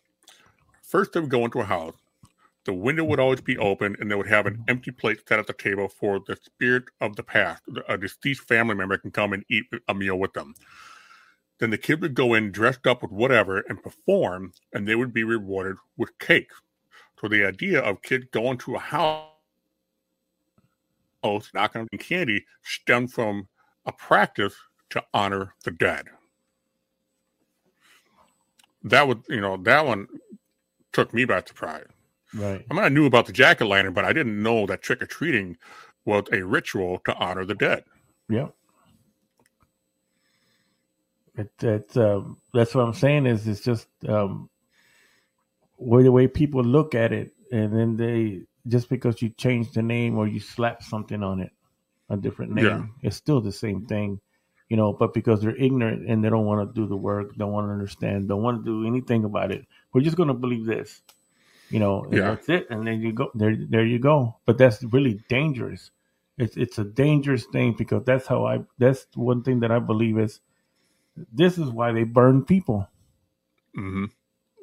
first 0.81 1.13
they 1.13 1.19
would 1.19 1.29
go 1.29 1.45
into 1.45 1.59
a 1.59 1.65
house 1.65 1.95
the 2.65 2.73
window 2.73 3.03
would 3.03 3.19
always 3.19 3.41
be 3.41 3.57
open 3.57 3.95
and 3.99 4.09
they 4.09 4.15
would 4.15 4.27
have 4.27 4.47
an 4.47 4.63
empty 4.67 4.91
plate 4.91 5.21
set 5.27 5.39
at 5.39 5.47
the 5.47 5.53
table 5.53 5.87
for 5.87 6.19
the 6.19 6.35
spirit 6.35 6.85
of 6.99 7.15
the 7.15 7.23
past. 7.23 7.61
A 7.87 7.97
deceased 7.97 8.47
family 8.47 8.75
member 8.75 8.97
can 8.97 9.11
come 9.11 9.33
and 9.33 9.45
eat 9.49 9.65
a 9.87 9.93
meal 9.93 10.17
with 10.17 10.33
them. 10.33 10.55
Then 11.59 11.69
the 11.69 11.77
kid 11.77 12.01
would 12.01 12.15
go 12.15 12.33
in 12.33 12.51
dressed 12.51 12.87
up 12.87 13.03
with 13.03 13.11
whatever 13.11 13.59
and 13.59 13.81
perform 13.81 14.51
and 14.73 14.87
they 14.87 14.95
would 14.95 15.13
be 15.13 15.23
rewarded 15.23 15.77
with 15.95 16.17
cake. 16.17 16.49
So 17.21 17.27
the 17.27 17.45
idea 17.45 17.79
of 17.79 18.01
kids 18.01 18.25
going 18.31 18.57
to 18.59 18.75
a 18.75 18.79
house 18.79 19.29
knocking 21.53 21.81
on 21.81 21.87
candy 21.99 22.45
stemmed 22.63 23.13
from 23.13 23.47
a 23.85 23.91
practice 23.91 24.55
to 24.89 25.03
honor 25.13 25.53
the 25.63 25.71
dead. 25.71 26.05
That 28.83 29.07
would 29.07 29.23
you 29.29 29.41
know 29.41 29.57
that 29.57 29.85
one 29.85 30.07
took 30.93 31.13
me 31.13 31.25
by 31.25 31.41
surprise 31.41 31.87
Right. 32.35 32.65
I 32.69 32.73
mean, 32.73 32.83
I 32.83 32.89
knew 32.89 33.05
about 33.05 33.27
the 33.27 33.33
jack 33.33 33.61
o' 33.61 33.67
lantern, 33.67 33.93
but 33.93 34.05
I 34.05 34.13
didn't 34.13 34.41
know 34.43 34.65
that 34.65 34.81
trick 34.81 35.01
or 35.01 35.05
treating 35.05 35.57
was 36.03 36.25
a 36.31 36.41
ritual 36.43 36.99
to 37.05 37.15
honor 37.15 37.45
the 37.45 37.55
dead. 37.55 37.83
Yep. 38.29 38.53
It, 41.37 41.51
it's 41.61 41.97
um, 41.97 42.37
that's 42.53 42.73
what 42.75 42.85
I'm 42.85 42.93
saying 42.93 43.25
is 43.25 43.47
it's 43.47 43.61
just 43.61 43.87
um, 44.07 44.49
the 45.79 46.11
way 46.11 46.27
people 46.27 46.63
look 46.63 46.95
at 46.95 47.11
it, 47.11 47.33
and 47.51 47.75
then 47.77 47.97
they 47.97 48.41
just 48.67 48.89
because 48.89 49.21
you 49.21 49.29
change 49.29 49.71
the 49.71 49.81
name 49.83 50.17
or 50.17 50.27
you 50.27 50.39
slap 50.39 50.81
something 50.83 51.23
on 51.23 51.41
it, 51.41 51.51
a 52.09 52.17
different 52.17 52.53
name, 52.53 52.65
Yeah. 52.65 52.85
it's 53.03 53.15
still 53.17 53.41
the 53.41 53.51
same 53.51 53.85
thing, 53.85 54.19
you 54.69 54.77
know. 54.77 54.93
But 54.93 55.13
because 55.13 55.41
they're 55.41 55.55
ignorant 55.55 56.09
and 56.09 56.23
they 56.23 56.29
don't 56.29 56.45
want 56.45 56.67
to 56.67 56.81
do 56.81 56.87
the 56.87 56.97
work, 56.97 57.35
don't 57.35 57.51
want 57.51 57.67
to 57.67 57.71
understand, 57.73 58.27
don't 58.27 58.41
want 58.43 58.63
to 58.63 58.65
do 58.65 58.87
anything 58.87 59.23
about 59.25 59.51
it, 59.51 59.65
we're 59.93 60.01
just 60.01 60.17
going 60.17 60.29
to 60.29 60.33
believe 60.33 60.65
this, 60.65 61.01
you 61.75 61.81
know. 61.81 62.07
Yeah. 62.11 62.37
that's 62.37 62.49
it, 62.49 62.67
and 62.71 62.87
then 62.87 63.01
you 63.01 63.13
go 63.13 63.31
there. 63.35 63.55
There 63.57 63.85
you 63.85 63.99
go. 63.99 64.37
But 64.45 64.57
that's 64.59 64.83
really 64.83 65.21
dangerous. 65.29 65.91
It's 66.37 66.57
it's 66.57 66.79
a 66.79 66.85
dangerous 66.85 67.45
thing 67.45 67.75
because 67.77 68.05
that's 68.05 68.27
how 68.27 68.45
I. 68.47 68.59
That's 68.79 69.07
one 69.15 69.43
thing 69.43 69.61
that 69.61 69.71
I 69.71 69.79
believe 69.79 70.19
is. 70.19 70.41
This 71.33 71.57
is 71.59 71.69
why 71.71 71.93
they 71.93 72.03
burn 72.05 72.45
people 72.45 72.87
hmm 73.75 74.05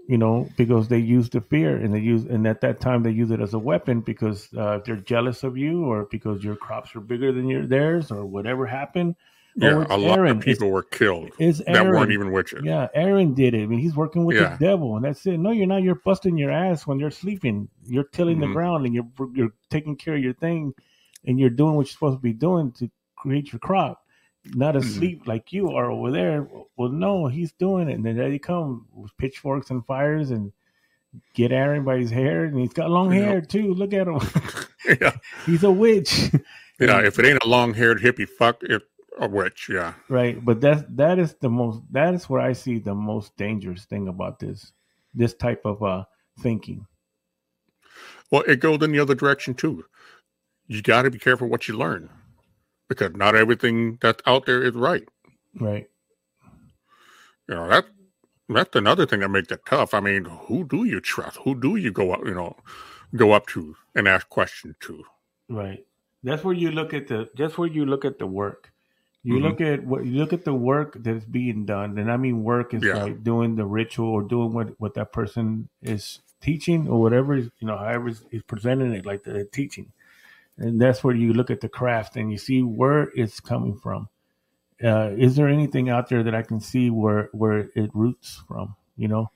you 0.08 0.18
know, 0.18 0.48
because 0.56 0.88
they 0.88 0.98
use 0.98 1.30
the 1.30 1.40
fear 1.40 1.76
and 1.76 1.94
they 1.94 2.00
use, 2.00 2.24
and 2.26 2.46
at 2.46 2.60
that 2.62 2.80
time 2.80 3.02
they 3.02 3.10
use 3.10 3.30
it 3.30 3.40
as 3.40 3.54
a 3.54 3.58
weapon 3.60 4.00
because 4.02 4.48
uh, 4.58 4.80
they're 4.84 4.96
jealous 4.96 5.44
of 5.44 5.56
you 5.56 5.86
or 5.86 6.06
because 6.10 6.44
your 6.44 6.56
crops 6.56 6.94
are 6.96 7.00
bigger 7.00 7.32
than 7.32 7.48
your 7.48 7.66
theirs 7.66 8.10
or 8.10 8.26
whatever 8.26 8.66
happened. 8.66 9.16
Yeah, 9.54 9.84
a 9.90 9.98
lot 9.98 10.18
Aaron. 10.18 10.38
of 10.38 10.42
people 10.42 10.70
were 10.70 10.82
killed 10.82 11.30
It's 11.38 11.58
that 11.66 11.84
weren't 11.84 12.10
even 12.10 12.32
witches. 12.32 12.62
Yeah, 12.64 12.88
Aaron 12.94 13.34
did 13.34 13.52
it. 13.54 13.62
I 13.62 13.66
mean, 13.66 13.80
he's 13.80 13.94
working 13.94 14.24
with 14.24 14.38
Yeah. 14.38 14.56
the 14.56 14.64
devil, 14.64 14.96
and 14.96 15.04
that's 15.04 15.26
it. 15.26 15.36
No, 15.38 15.50
you're 15.50 15.66
not. 15.66 15.82
You're 15.82 15.96
busting 15.96 16.38
your 16.38 16.50
ass 16.50 16.86
when 16.86 16.98
you're 16.98 17.10
sleeping. 17.10 17.68
You're 17.84 18.04
tilling 18.04 18.40
the 18.40 18.46
Mhm. 18.46 18.52
ground 18.54 18.86
and 18.86 18.94
you're 18.94 19.06
you're 19.34 19.52
taking 19.68 19.94
care 19.96 20.14
of 20.14 20.22
your 20.22 20.32
thing, 20.32 20.72
and 21.26 21.38
you're 21.38 21.50
doing 21.50 21.74
what 21.74 21.82
you're 21.82 21.92
supposed 21.92 22.16
to 22.16 22.22
be 22.22 22.32
doing 22.32 22.72
to 22.72 22.90
create 23.16 23.52
your 23.52 23.60
crop. 23.60 24.02
Not 24.54 24.74
asleep 24.74 25.26
like 25.26 25.52
you 25.52 25.70
are 25.70 25.90
over 25.90 26.10
there. 26.10 26.48
Well, 26.76 26.88
no, 26.88 27.26
he's 27.26 27.52
doing 27.52 27.88
it, 27.90 27.94
and 27.94 28.04
then 28.04 28.16
there 28.16 28.30
they 28.30 28.38
come 28.38 28.86
with 28.94 29.16
pitchforks 29.18 29.70
and 29.70 29.84
fires 29.84 30.30
and 30.30 30.50
get 31.34 31.52
Aaron 31.52 31.84
by 31.84 31.98
his 31.98 32.10
hair, 32.10 32.44
and 32.44 32.58
he's 32.58 32.72
got 32.72 32.90
long 32.90 33.10
hair 33.12 33.40
too. 33.42 33.74
Look 33.74 33.92
at 33.92 34.08
him. 34.08 34.18
yeah, 35.00 35.12
he's 35.46 35.62
a 35.62 35.70
witch. 35.70 36.30
yeah. 36.32 36.38
If 37.04 37.18
it 37.20 37.24
ain't 37.26 37.44
a 37.44 37.48
long-haired 37.48 38.00
hippie 38.00 38.28
fuck, 38.28 38.56
it's 38.62 38.84
a 39.18 39.28
witch. 39.28 39.68
Yeah, 39.68 39.94
Right, 40.08 40.42
but 40.44 40.60
that's 40.60 40.82
that 40.90 41.18
is 41.18 41.34
the 41.34 41.50
most 41.50 41.82
that 41.90 42.14
is 42.14 42.28
where 42.28 42.40
I 42.40 42.52
see 42.52 42.78
the 42.78 42.94
most 42.94 43.36
dangerous 43.36 43.84
thing 43.84 44.08
about 44.08 44.38
this 44.38 44.72
this 45.14 45.34
type 45.34 45.62
of 45.64 45.82
uh 45.82 46.04
thinking. 46.40 46.86
well, 48.30 48.42
it 48.46 48.60
goes 48.60 48.82
in 48.82 48.92
the 48.92 48.98
other 49.00 49.14
direction 49.14 49.54
too. 49.54 49.84
You 50.66 50.80
got 50.80 51.02
to 51.02 51.10
be 51.10 51.18
careful 51.18 51.48
what 51.48 51.68
you 51.68 51.76
learn 51.76 52.08
because 52.88 53.14
not 53.14 53.34
everything 53.36 53.98
that's 54.00 54.22
out 54.26 54.46
there 54.46 54.62
is 54.62 54.74
right. 54.74 55.06
Right. 55.60 55.88
You 57.48 57.54
know 57.56 57.68
that 57.68 57.86
that's 58.48 58.74
another 58.76 59.06
thing 59.06 59.20
that 59.20 59.28
makes 59.28 59.52
it 59.52 59.60
tough. 59.66 59.92
I 59.94 60.00
mean, 60.00 60.24
who 60.24 60.64
do 60.64 60.84
you 60.84 61.00
trust? 61.00 61.38
Who 61.44 61.58
do 61.60 61.76
you 61.76 61.90
go 61.92 62.12
up? 62.12 62.20
You 62.24 62.34
know, 62.34 62.56
go 63.16 63.32
up 63.32 63.46
to 63.48 63.76
and 63.94 64.08
ask 64.08 64.28
questions 64.28 64.76
to? 64.80 65.04
Right. 65.48 65.84
That's 66.22 66.44
where 66.44 66.54
you 66.54 66.70
look 66.70 66.94
at 66.94 67.08
the 67.08 67.28
that's 67.36 67.58
where 67.58 67.68
you 67.68 67.84
look 67.84 68.04
at 68.04 68.18
the 68.18 68.26
work. 68.26 68.71
You 69.24 69.34
Mhm. 69.34 69.42
look 69.42 69.60
at 69.60 69.84
what 69.86 70.04
you 70.04 70.18
look 70.18 70.32
at 70.32 70.44
the 70.44 70.54
work 70.54 70.96
that's 71.00 71.24
being 71.24 71.64
done, 71.64 71.96
and 71.98 72.10
I 72.10 72.16
mean 72.16 72.42
work 72.42 72.74
is 72.74 72.82
Yeah. 72.82 73.04
like 73.04 73.22
doing 73.22 73.54
the 73.54 73.64
ritual 73.66 74.08
or 74.08 74.22
doing 74.22 74.52
what 74.52 74.78
what 74.80 74.94
that 74.94 75.12
person 75.12 75.68
is 75.82 76.20
teaching 76.40 76.88
or 76.88 77.00
whatever 77.00 77.34
is 77.34 77.48
you 77.60 77.66
know 77.68 77.76
however 77.76 78.08
is 78.08 78.24
is 78.32 78.42
presenting 78.42 78.92
it 78.92 79.06
like 79.06 79.22
the 79.22 79.44
teaching, 79.44 79.92
and 80.58 80.80
that's 80.80 81.04
where 81.04 81.14
you 81.14 81.32
look 81.32 81.50
at 81.50 81.60
the 81.60 81.68
craft 81.68 82.16
and 82.16 82.32
you 82.32 82.38
see 82.38 82.62
where 82.62 83.12
it's 83.14 83.38
coming 83.38 83.76
from. 83.76 84.08
Uh, 84.82 85.12
is 85.16 85.36
there 85.36 85.48
anything 85.48 85.88
out 85.88 86.08
there 86.08 86.24
that 86.24 86.34
I 86.34 86.42
can 86.42 86.58
see 86.58 86.90
where 86.90 87.28
where 87.32 87.70
it 87.76 87.90
roots 87.94 88.42
from? 88.48 88.74
You 88.96 89.06
know, 89.06 89.30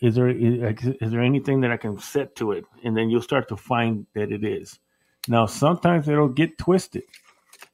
is 0.00 0.16
there 0.16 0.28
is, 0.28 0.86
is 1.00 1.12
there 1.12 1.22
anything 1.22 1.60
that 1.60 1.70
I 1.70 1.76
can 1.76 1.98
set 1.98 2.34
to 2.36 2.50
it, 2.50 2.64
and 2.82 2.96
then 2.96 3.10
you'll 3.10 3.22
start 3.22 3.48
to 3.48 3.56
find 3.56 4.06
that 4.14 4.32
it 4.32 4.42
is. 4.42 4.80
Now, 5.28 5.46
sometimes 5.46 6.08
it'll 6.08 6.28
get 6.28 6.58
twisted. 6.58 7.04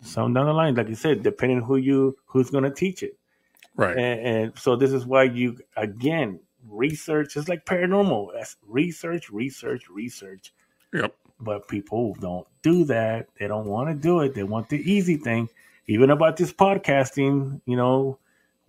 Some 0.02 0.34
down 0.34 0.46
the 0.46 0.52
line, 0.54 0.74
like 0.76 0.88
you 0.88 0.94
said, 0.96 1.22
depending 1.22 1.62
who 1.62 1.76
you 1.76 2.16
who's 2.26 2.50
going 2.50 2.64
to 2.64 2.70
teach 2.72 3.02
it, 3.02 3.18
Right. 3.76 3.96
and, 3.96 4.20
and 4.26 4.58
so 4.58 4.76
this 4.76 4.92
is 4.92 5.06
why 5.06 5.24
you 5.24 5.58
again 5.76 6.40
research. 6.68 7.36
It's 7.36 7.48
like 7.48 7.66
paranormal. 7.66 8.30
That's 8.34 8.56
research, 8.66 9.30
research, 9.30 9.88
research. 9.90 10.52
Yep. 10.94 11.14
But 11.40 11.68
people 11.68 12.16
don't 12.20 12.46
do 12.62 12.84
that. 12.86 13.28
They 13.38 13.48
don't 13.48 13.66
want 13.66 13.90
to 13.90 13.94
do 13.94 14.20
it. 14.20 14.34
They 14.34 14.44
want 14.44 14.68
the 14.70 14.78
easy 14.78 15.16
thing. 15.16 15.48
Even 15.88 16.10
about 16.10 16.36
this 16.36 16.52
podcasting, 16.52 17.60
you 17.66 17.76
know, 17.76 18.18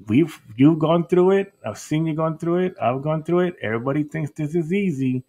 we've 0.07 0.39
you've 0.57 0.79
gone 0.79 1.07
through 1.07 1.31
it. 1.31 1.53
I've 1.65 1.77
seen 1.79 2.05
you 2.07 2.15
gone 2.15 2.37
through 2.39 2.57
it. 2.65 2.75
I've 2.81 3.01
gone 3.03 3.23
through 3.23 3.41
it. 3.41 3.55
Everybody 3.61 4.03
thinks 4.03 4.31
this 4.31 4.55
is 4.55 4.73
easy. 4.73 5.23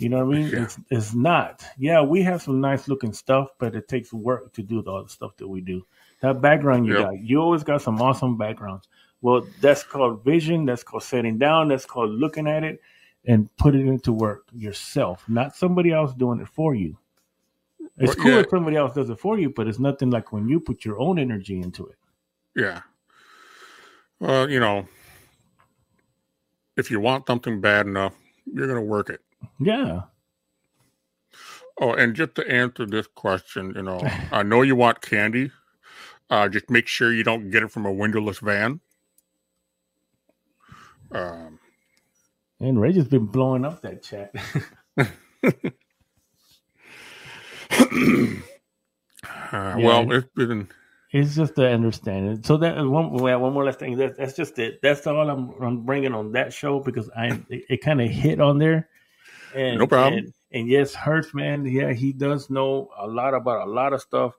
You 0.00 0.08
know 0.08 0.24
what 0.24 0.36
I 0.36 0.38
mean? 0.38 0.50
Yeah. 0.50 0.62
It's 0.64 0.78
it's 0.90 1.14
not. 1.14 1.64
Yeah, 1.78 2.02
we 2.02 2.22
have 2.22 2.42
some 2.42 2.60
nice 2.60 2.88
looking 2.88 3.12
stuff, 3.12 3.50
but 3.58 3.74
it 3.74 3.88
takes 3.88 4.12
work 4.12 4.52
to 4.54 4.62
do 4.62 4.80
all 4.82 5.02
the 5.02 5.08
stuff 5.08 5.36
that 5.36 5.48
we 5.48 5.60
do. 5.60 5.86
That 6.22 6.40
background 6.40 6.86
you 6.86 6.94
Yep. 6.94 7.02
got, 7.04 7.18
you 7.20 7.40
always 7.40 7.62
got 7.64 7.82
some 7.82 8.00
awesome 8.00 8.36
backgrounds. 8.38 8.88
Well, 9.22 9.46
that's 9.60 9.82
called 9.82 10.24
vision. 10.24 10.64
That's 10.64 10.82
called 10.82 11.02
setting 11.02 11.38
down. 11.38 11.68
That's 11.68 11.86
called 11.86 12.10
looking 12.10 12.46
at 12.48 12.64
it 12.64 12.80
and 13.26 13.54
put 13.58 13.74
it 13.74 13.86
into 13.86 14.12
work 14.12 14.48
yourself, 14.54 15.24
not 15.28 15.54
somebody 15.54 15.92
else 15.92 16.14
doing 16.14 16.40
it 16.40 16.48
for 16.48 16.74
you. 16.74 16.96
It's 17.98 18.16
Well, 18.16 18.24
cool 18.24 18.30
yeah. 18.32 18.38
if 18.40 18.50
somebody 18.50 18.76
else 18.76 18.94
does 18.94 19.10
it 19.10 19.20
for 19.20 19.38
you, 19.38 19.50
but 19.50 19.68
it's 19.68 19.78
nothing 19.78 20.10
like 20.10 20.32
when 20.32 20.48
you 20.48 20.60
put 20.60 20.84
your 20.84 20.98
own 20.98 21.18
energy 21.18 21.60
into 21.60 21.86
it. 21.86 21.96
Yeah. 22.56 22.80
Well, 24.20 24.48
you 24.50 24.60
know, 24.60 24.86
if 26.76 26.90
you 26.90 27.00
want 27.00 27.26
something 27.26 27.60
bad 27.60 27.86
enough, 27.86 28.14
you're 28.46 28.66
going 28.66 28.78
to 28.80 28.86
work 28.86 29.10
it. 29.10 29.20
Yeah. 29.60 30.02
Oh, 31.80 31.94
and 31.94 32.14
just 32.14 32.34
to 32.36 32.46
answer 32.50 32.86
this 32.86 33.06
question, 33.06 33.72
you 33.74 33.82
know, 33.82 34.00
I 34.32 34.42
know 34.42 34.62
you 34.62 34.76
want 34.76 35.00
candy. 35.00 35.50
Uh, 36.28 36.48
just 36.48 36.70
make 36.70 36.86
sure 36.86 37.12
you 37.12 37.24
don't 37.24 37.50
get 37.50 37.62
it 37.62 37.72
from 37.72 37.86
a 37.86 37.92
windowless 37.92 38.38
van. 38.38 38.80
Um, 41.12 41.58
and 42.60 42.80
Ray 42.80 42.92
just 42.92 43.10
been 43.10 43.26
blowing 43.26 43.64
up 43.64 43.82
that 43.82 44.02
chat. 44.02 44.34
uh, 49.52 49.76
well, 49.78 50.12
it's 50.12 50.28
been. 50.36 50.68
It's 51.12 51.34
just 51.34 51.56
the 51.56 51.68
understanding. 51.68 52.42
So 52.44 52.56
that 52.58 52.76
one, 52.76 53.14
well, 53.14 53.40
one 53.40 53.52
more 53.52 53.64
last 53.64 53.80
thing. 53.80 53.96
That, 53.96 54.16
that's 54.16 54.34
just 54.34 54.58
it. 54.60 54.80
That's 54.82 55.06
all 55.06 55.28
I'm, 55.28 55.50
I'm 55.60 55.84
bringing 55.84 56.14
on 56.14 56.32
that 56.32 56.52
show 56.52 56.80
because 56.80 57.10
I 57.16 57.28
it, 57.48 57.64
it 57.68 57.82
kind 57.82 58.00
of 58.00 58.08
hit 58.10 58.40
on 58.40 58.58
there. 58.58 58.88
And, 59.54 59.78
no 59.78 59.86
problem. 59.86 60.18
And, 60.18 60.32
and, 60.52 60.68
yes, 60.68 60.94
Hurts, 60.94 61.34
man, 61.34 61.64
yeah, 61.64 61.92
he 61.92 62.12
does 62.12 62.50
know 62.50 62.90
a 62.98 63.06
lot 63.06 63.34
about 63.34 63.66
a 63.66 63.70
lot 63.70 63.92
of 63.92 64.00
stuff. 64.00 64.34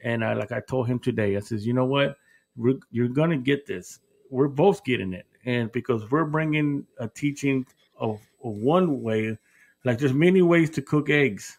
And 0.00 0.24
I, 0.24 0.34
like 0.34 0.52
I 0.52 0.60
told 0.60 0.86
him 0.86 0.98
today, 0.98 1.36
I 1.36 1.40
says, 1.40 1.66
you 1.66 1.72
know 1.72 1.84
what, 1.84 2.16
we're, 2.56 2.78
you're 2.90 3.08
gonna 3.08 3.38
get 3.38 3.66
this. 3.66 4.00
We're 4.30 4.48
both 4.48 4.84
getting 4.84 5.12
it, 5.12 5.26
and 5.44 5.70
because 5.72 6.10
we're 6.10 6.24
bringing 6.24 6.86
a 6.98 7.08
teaching 7.08 7.66
of, 7.96 8.20
of 8.42 8.56
one 8.56 9.02
way, 9.02 9.38
like 9.84 9.98
there's 9.98 10.12
many 10.12 10.42
ways 10.42 10.70
to 10.70 10.82
cook 10.82 11.10
eggs. 11.10 11.58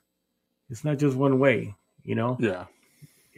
It's 0.70 0.84
not 0.84 0.98
just 0.98 1.16
one 1.16 1.40
way, 1.40 1.74
you 2.04 2.16
know. 2.16 2.38
Yeah. 2.40 2.66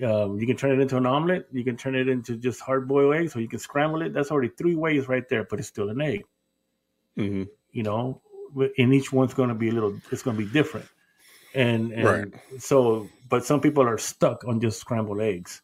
Um, 0.04 0.40
you 0.40 0.48
can 0.48 0.58
turn 0.58 0.72
it 0.72 0.82
into 0.82 0.98
an 0.98 1.06
omelet. 1.06 1.48
You 1.52 1.64
can 1.64 1.78
turn 1.78 1.96
it 1.96 2.08
into 2.08 2.38
just 2.38 2.62
hard 2.62 2.88
boiled 2.88 3.16
eggs, 3.16 3.36
or 3.36 3.42
you 3.42 3.50
can 3.50 3.60
scramble 3.60 4.02
it. 4.02 4.14
That's 4.14 4.32
already 4.32 4.50
three 4.58 4.76
ways 4.76 5.08
right 5.08 5.28
there, 5.30 5.44
but 5.44 5.60
it's 5.60 5.68
still 5.68 5.90
an 5.90 6.02
egg. 6.02 6.24
Mm-hmm. 7.18 7.44
You 7.72 7.84
know, 7.84 8.22
and 8.78 8.94
each 8.94 9.12
one's 9.12 9.34
going 9.34 9.50
to 9.50 9.56
be 9.56 9.70
a 9.70 9.72
little. 9.72 10.00
It's 10.12 10.24
going 10.24 10.38
to 10.38 10.44
be 10.44 10.52
different. 10.52 10.88
And, 11.56 11.92
and 11.92 12.06
right. 12.06 12.62
so, 12.62 13.08
but 13.28 13.46
some 13.46 13.60
people 13.60 13.84
are 13.84 13.98
stuck 13.98 14.44
on 14.46 14.62
just 14.62 14.80
scrambled 14.80 15.20
eggs. 15.20 15.62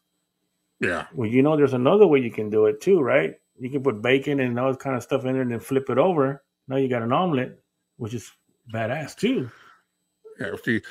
Yeah. 0.80 1.06
Well, 1.14 1.28
you 1.28 1.42
know, 1.42 1.56
there's 1.56 1.74
another 1.74 2.06
way 2.06 2.20
you 2.20 2.30
can 2.30 2.50
do 2.50 2.66
it 2.66 2.80
too, 2.80 3.00
right? 3.00 3.34
You 3.58 3.70
can 3.70 3.82
put 3.82 4.02
bacon 4.02 4.40
and 4.40 4.58
all 4.58 4.72
that 4.72 4.80
kind 4.80 4.96
of 4.96 5.02
stuff 5.02 5.24
in 5.24 5.32
there, 5.32 5.42
and 5.42 5.50
then 5.50 5.60
flip 5.60 5.88
it 5.88 5.98
over. 5.98 6.42
Now 6.68 6.76
you 6.76 6.88
got 6.88 7.02
an 7.02 7.12
omelet, 7.12 7.62
which 7.96 8.14
is 8.14 8.30
badass 8.72 9.16
too. 9.16 9.50
Yeah. 10.38 10.52
See, 10.64 10.82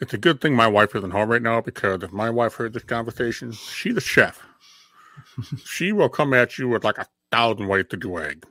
it's 0.00 0.14
a 0.14 0.18
good 0.18 0.40
thing 0.40 0.54
my 0.54 0.66
wife 0.66 0.94
isn't 0.96 1.10
home 1.10 1.28
right 1.28 1.42
now 1.42 1.60
because 1.60 2.02
if 2.02 2.12
my 2.12 2.30
wife 2.30 2.54
heard 2.54 2.72
this 2.72 2.82
conversation, 2.82 3.52
she's 3.52 3.96
a 3.96 4.00
chef. 4.00 4.42
she 5.64 5.92
will 5.92 6.08
come 6.08 6.32
at 6.32 6.58
you 6.58 6.68
with 6.68 6.84
like 6.84 6.98
a 6.98 7.06
thousand 7.30 7.68
ways 7.68 7.84
to 7.90 7.96
do 7.96 8.18
egg. 8.18 8.44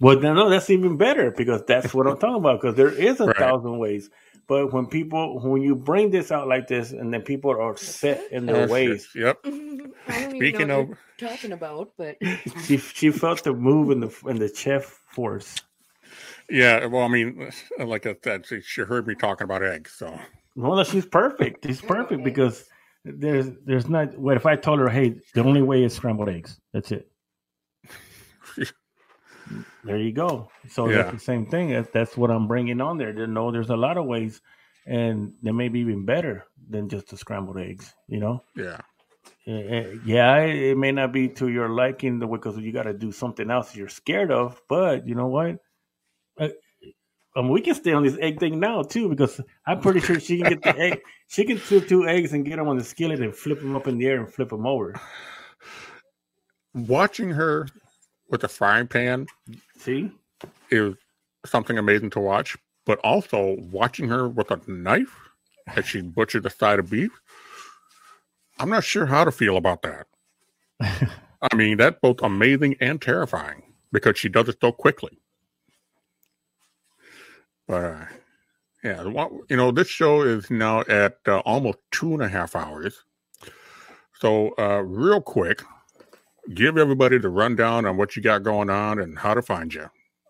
Well, 0.00 0.20
no, 0.20 0.34
no, 0.34 0.50
that's 0.50 0.68
even 0.70 0.96
better 0.96 1.30
because 1.30 1.62
that's 1.66 1.94
what 1.94 2.06
I'm 2.06 2.18
talking 2.18 2.36
about. 2.36 2.60
Because 2.60 2.76
there 2.76 2.90
is 2.90 3.20
a 3.20 3.26
right. 3.26 3.36
thousand 3.36 3.78
ways, 3.78 4.10
but 4.46 4.72
when 4.72 4.86
people, 4.86 5.40
when 5.40 5.62
you 5.62 5.74
bring 5.74 6.10
this 6.10 6.30
out 6.30 6.48
like 6.48 6.68
this, 6.68 6.92
and 6.92 7.12
then 7.12 7.22
people 7.22 7.50
are 7.50 7.76
set 7.76 8.30
in 8.30 8.46
their 8.46 8.68
ways. 8.68 9.08
Yep. 9.14 9.46
Speaking 10.30 10.70
of 10.70 10.90
talking 11.18 11.52
about, 11.52 11.92
but 11.96 12.16
she 12.64 12.76
she 12.76 13.10
felt 13.10 13.42
the 13.42 13.52
move 13.52 13.90
in 13.90 14.00
the 14.00 14.14
in 14.26 14.38
the 14.38 14.52
chef 14.54 14.84
force. 14.84 15.56
Yeah, 16.48 16.86
well, 16.86 17.02
I 17.02 17.08
mean, 17.08 17.50
like 17.78 18.06
I 18.06 18.14
said, 18.22 18.46
she 18.62 18.82
heard 18.82 19.06
me 19.06 19.16
talking 19.16 19.44
about 19.44 19.64
eggs, 19.64 19.92
so 19.92 20.16
well, 20.54 20.82
she's 20.84 21.06
perfect. 21.06 21.66
She's 21.66 21.82
oh, 21.82 21.88
perfect 21.88 22.22
because 22.22 22.68
there's 23.04 23.50
there's 23.64 23.88
not. 23.88 24.16
What 24.16 24.36
if 24.36 24.46
I 24.46 24.56
told 24.56 24.78
her, 24.80 24.88
hey, 24.88 25.16
the 25.34 25.42
only 25.42 25.62
way 25.62 25.82
is 25.82 25.94
scrambled 25.94 26.28
eggs. 26.28 26.60
That's 26.72 26.92
it. 26.92 27.10
There 29.86 29.98
you 29.98 30.12
go. 30.12 30.50
So 30.68 30.88
yeah. 30.88 30.96
that's 30.96 31.12
the 31.12 31.20
same 31.20 31.46
thing. 31.46 31.70
That's, 31.70 31.90
that's 31.90 32.16
what 32.16 32.30
I'm 32.30 32.46
bringing 32.46 32.80
on 32.80 32.98
there. 32.98 33.12
To 33.12 33.26
know 33.26 33.50
there's 33.50 33.70
a 33.70 33.76
lot 33.76 33.96
of 33.96 34.06
ways, 34.06 34.40
and 34.86 35.32
they 35.42 35.52
may 35.52 35.68
be 35.68 35.80
even 35.80 36.04
better 36.04 36.44
than 36.68 36.88
just 36.88 37.08
the 37.08 37.16
scrambled 37.16 37.58
eggs. 37.58 37.94
You 38.08 38.20
know. 38.20 38.44
Yeah. 38.54 38.78
Yeah, 39.44 40.38
it 40.38 40.76
may 40.76 40.90
not 40.90 41.12
be 41.12 41.28
to 41.28 41.48
your 41.48 41.68
liking 41.68 42.18
the 42.18 42.26
way 42.26 42.38
because 42.38 42.58
you 42.58 42.72
got 42.72 42.84
to 42.84 42.92
do 42.92 43.12
something 43.12 43.48
else 43.48 43.76
you're 43.76 43.88
scared 43.88 44.32
of, 44.32 44.60
but 44.68 45.06
you 45.06 45.14
know 45.14 45.28
what? 45.28 45.58
Uh, 46.38 46.48
um, 47.36 47.48
we 47.50 47.60
can 47.60 47.74
stay 47.74 47.92
on 47.92 48.02
this 48.02 48.16
egg 48.20 48.40
thing 48.40 48.58
now 48.58 48.82
too 48.82 49.08
because 49.08 49.40
I'm 49.66 49.80
pretty 49.80 50.00
sure 50.00 50.18
she 50.18 50.40
can 50.40 50.48
get 50.48 50.62
the 50.62 50.76
egg. 50.78 51.00
She 51.28 51.44
can 51.44 51.60
do 51.68 51.80
two 51.80 52.06
eggs 52.06 52.32
and 52.32 52.44
get 52.44 52.54
them 52.54 52.68
on 52.68 52.78
the 52.78 52.84
skillet 52.84 53.20
and 53.20 53.34
flip 53.34 53.58
them 53.58 53.74
up 53.74 53.88
in 53.88 53.98
the 53.98 54.06
air 54.06 54.20
and 54.20 54.32
flip 54.32 54.50
them 54.50 54.64
over. 54.64 54.94
Watching 56.72 57.30
her 57.30 57.66
with 58.30 58.44
a 58.44 58.48
frying 58.48 58.86
pan, 58.86 59.26
see, 59.78 60.10
is 60.70 60.94
something 61.44 61.78
amazing 61.78 62.10
to 62.10 62.20
watch. 62.20 62.56
But 62.84 62.98
also 63.00 63.56
watching 63.58 64.08
her 64.08 64.28
with 64.28 64.50
a 64.50 64.60
knife 64.68 65.14
as 65.74 65.86
she 65.86 66.02
butchered 66.02 66.46
a 66.46 66.50
side 66.50 66.78
of 66.78 66.90
beef, 66.90 67.10
I'm 68.58 68.70
not 68.70 68.84
sure 68.84 69.06
how 69.06 69.24
to 69.24 69.32
feel 69.32 69.56
about 69.56 69.82
that. 69.82 70.06
I 71.42 71.54
mean, 71.54 71.76
that's 71.78 71.98
both 72.00 72.22
amazing 72.22 72.76
and 72.80 73.00
terrifying 73.02 73.62
because 73.92 74.18
she 74.18 74.28
does 74.28 74.48
it 74.48 74.58
so 74.60 74.72
quickly. 74.72 75.18
But 77.66 77.84
uh, 77.84 78.06
yeah, 78.84 79.02
you 79.02 79.56
know, 79.56 79.72
this 79.72 79.88
show 79.88 80.22
is 80.22 80.50
now 80.50 80.80
at 80.82 81.18
uh, 81.26 81.38
almost 81.40 81.78
two 81.90 82.14
and 82.14 82.22
a 82.22 82.28
half 82.28 82.54
hours. 82.54 83.02
So, 84.20 84.54
uh, 84.58 84.82
real 84.82 85.20
quick, 85.20 85.62
give 86.54 86.78
everybody 86.78 87.18
the 87.18 87.28
rundown 87.28 87.86
on 87.86 87.96
what 87.96 88.16
you 88.16 88.22
got 88.22 88.42
going 88.42 88.70
on 88.70 88.98
and 88.98 89.18
how 89.18 89.34
to 89.34 89.42
find 89.42 89.72
you. 89.72 89.88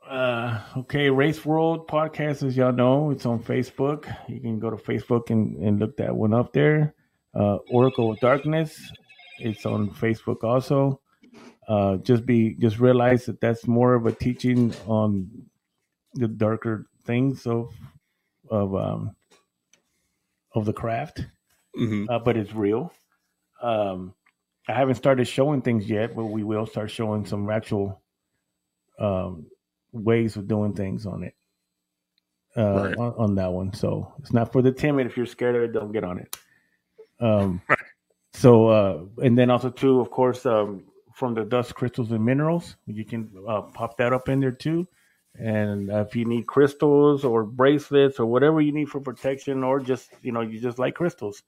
Uh, 0.09 0.61
okay, 0.77 1.11
Wraith 1.11 1.45
World 1.45 1.89
podcast, 1.89 2.47
as 2.47 2.57
y'all 2.57 2.73
know, 2.73 3.11
it's 3.11 3.27
on 3.27 3.43
Facebook. 3.43 4.15
You 4.29 4.41
can 4.41 4.61
go 4.61 4.71
to 4.71 4.77
Facebook 4.77 5.31
and, 5.31 5.57
and 5.57 5.81
look 5.81 5.97
that 5.97 6.15
one 6.15 6.33
up 6.33 6.53
there. 6.53 6.95
Uh, 7.35 7.57
Oracle 7.71 8.13
of 8.13 8.21
Darkness, 8.21 8.93
it's 9.39 9.67
on 9.67 9.91
Facebook 9.91 10.45
also. 10.45 11.01
Uh, 11.69 11.97
just 11.97 12.25
be 12.25 12.55
just 12.55 12.79
realize 12.79 13.27
that 13.27 13.41
that's 13.41 13.67
more 13.67 13.95
of 13.95 14.07
a 14.07 14.13
teaching 14.13 14.73
on 14.87 15.29
the 16.15 16.29
darker 16.29 16.87
things 17.05 17.45
of 17.47 17.75
of 18.49 18.75
um, 18.77 19.17
of 20.55 20.65
the 20.65 20.73
craft, 20.73 21.27
mm-hmm. 21.77 22.09
uh, 22.09 22.21
but 22.21 22.37
it's 22.37 22.55
real. 22.55 22.93
Um, 23.61 24.15
I 24.69 24.73
haven't 24.73 24.97
started 24.97 25.27
showing 25.27 25.63
things 25.63 25.89
yet, 25.89 26.15
but 26.17 26.25
we 26.25 26.43
will 26.43 26.67
start 26.67 26.91
showing 26.91 27.25
some 27.25 27.49
actual 27.51 28.03
um, 28.99 29.47
ways 29.93 30.37
of 30.37 30.49
doing 30.49 30.75
things 30.75 31.07
on 31.07 31.23
it. 31.23 31.35
Uh, 32.57 32.73
right. 32.73 32.97
on, 32.97 33.15
on, 33.19 33.35
that 33.35 33.53
one, 33.53 33.71
so 33.75 34.15
it's 34.19 34.33
not 34.33 34.51
for 34.51 34.63
the 34.63 34.73
timid. 34.73 35.07
If 35.07 35.15
you're 35.15 35.27
scared 35.27 35.57
of 35.57 35.63
it, 35.63 35.73
don't 35.75 35.93
get 35.93 36.05
on 36.05 36.19
it. 36.19 36.37
Um, 37.21 37.61
right. 37.69 37.79
So, 38.33 38.69
uh, 38.69 39.05
and 39.19 39.37
then 39.37 39.51
also 39.51 39.69
too, 39.69 40.01
of 40.01 40.11
course, 40.11 40.47
um, 40.47 40.85
from 41.13 41.35
the 41.35 41.45
dust 41.45 41.75
crystals 41.75 42.13
and 42.13 42.25
minerals, 42.25 42.77
you 42.87 43.05
can 43.05 43.31
uh, 43.47 43.61
pop 43.61 43.99
that 43.99 44.15
up 44.15 44.31
in 44.31 44.41
there 44.41 44.53
too. 44.53 44.89
And 45.39 45.91
if 45.91 46.17
you 46.17 46.25
need 46.25 46.47
crystals 46.47 47.25
or 47.25 47.45
bracelets 47.45 48.19
or 48.19 48.27
whatever 48.27 48.61
you 48.61 48.73
need 48.73 48.89
for 48.89 49.01
protection, 49.01 49.63
or 49.63 49.81
just 49.81 50.11
you 50.23 50.33
know 50.33 50.41
you 50.41 50.59
just 50.59 50.79
like 50.79 50.95
crystals, 50.95 51.43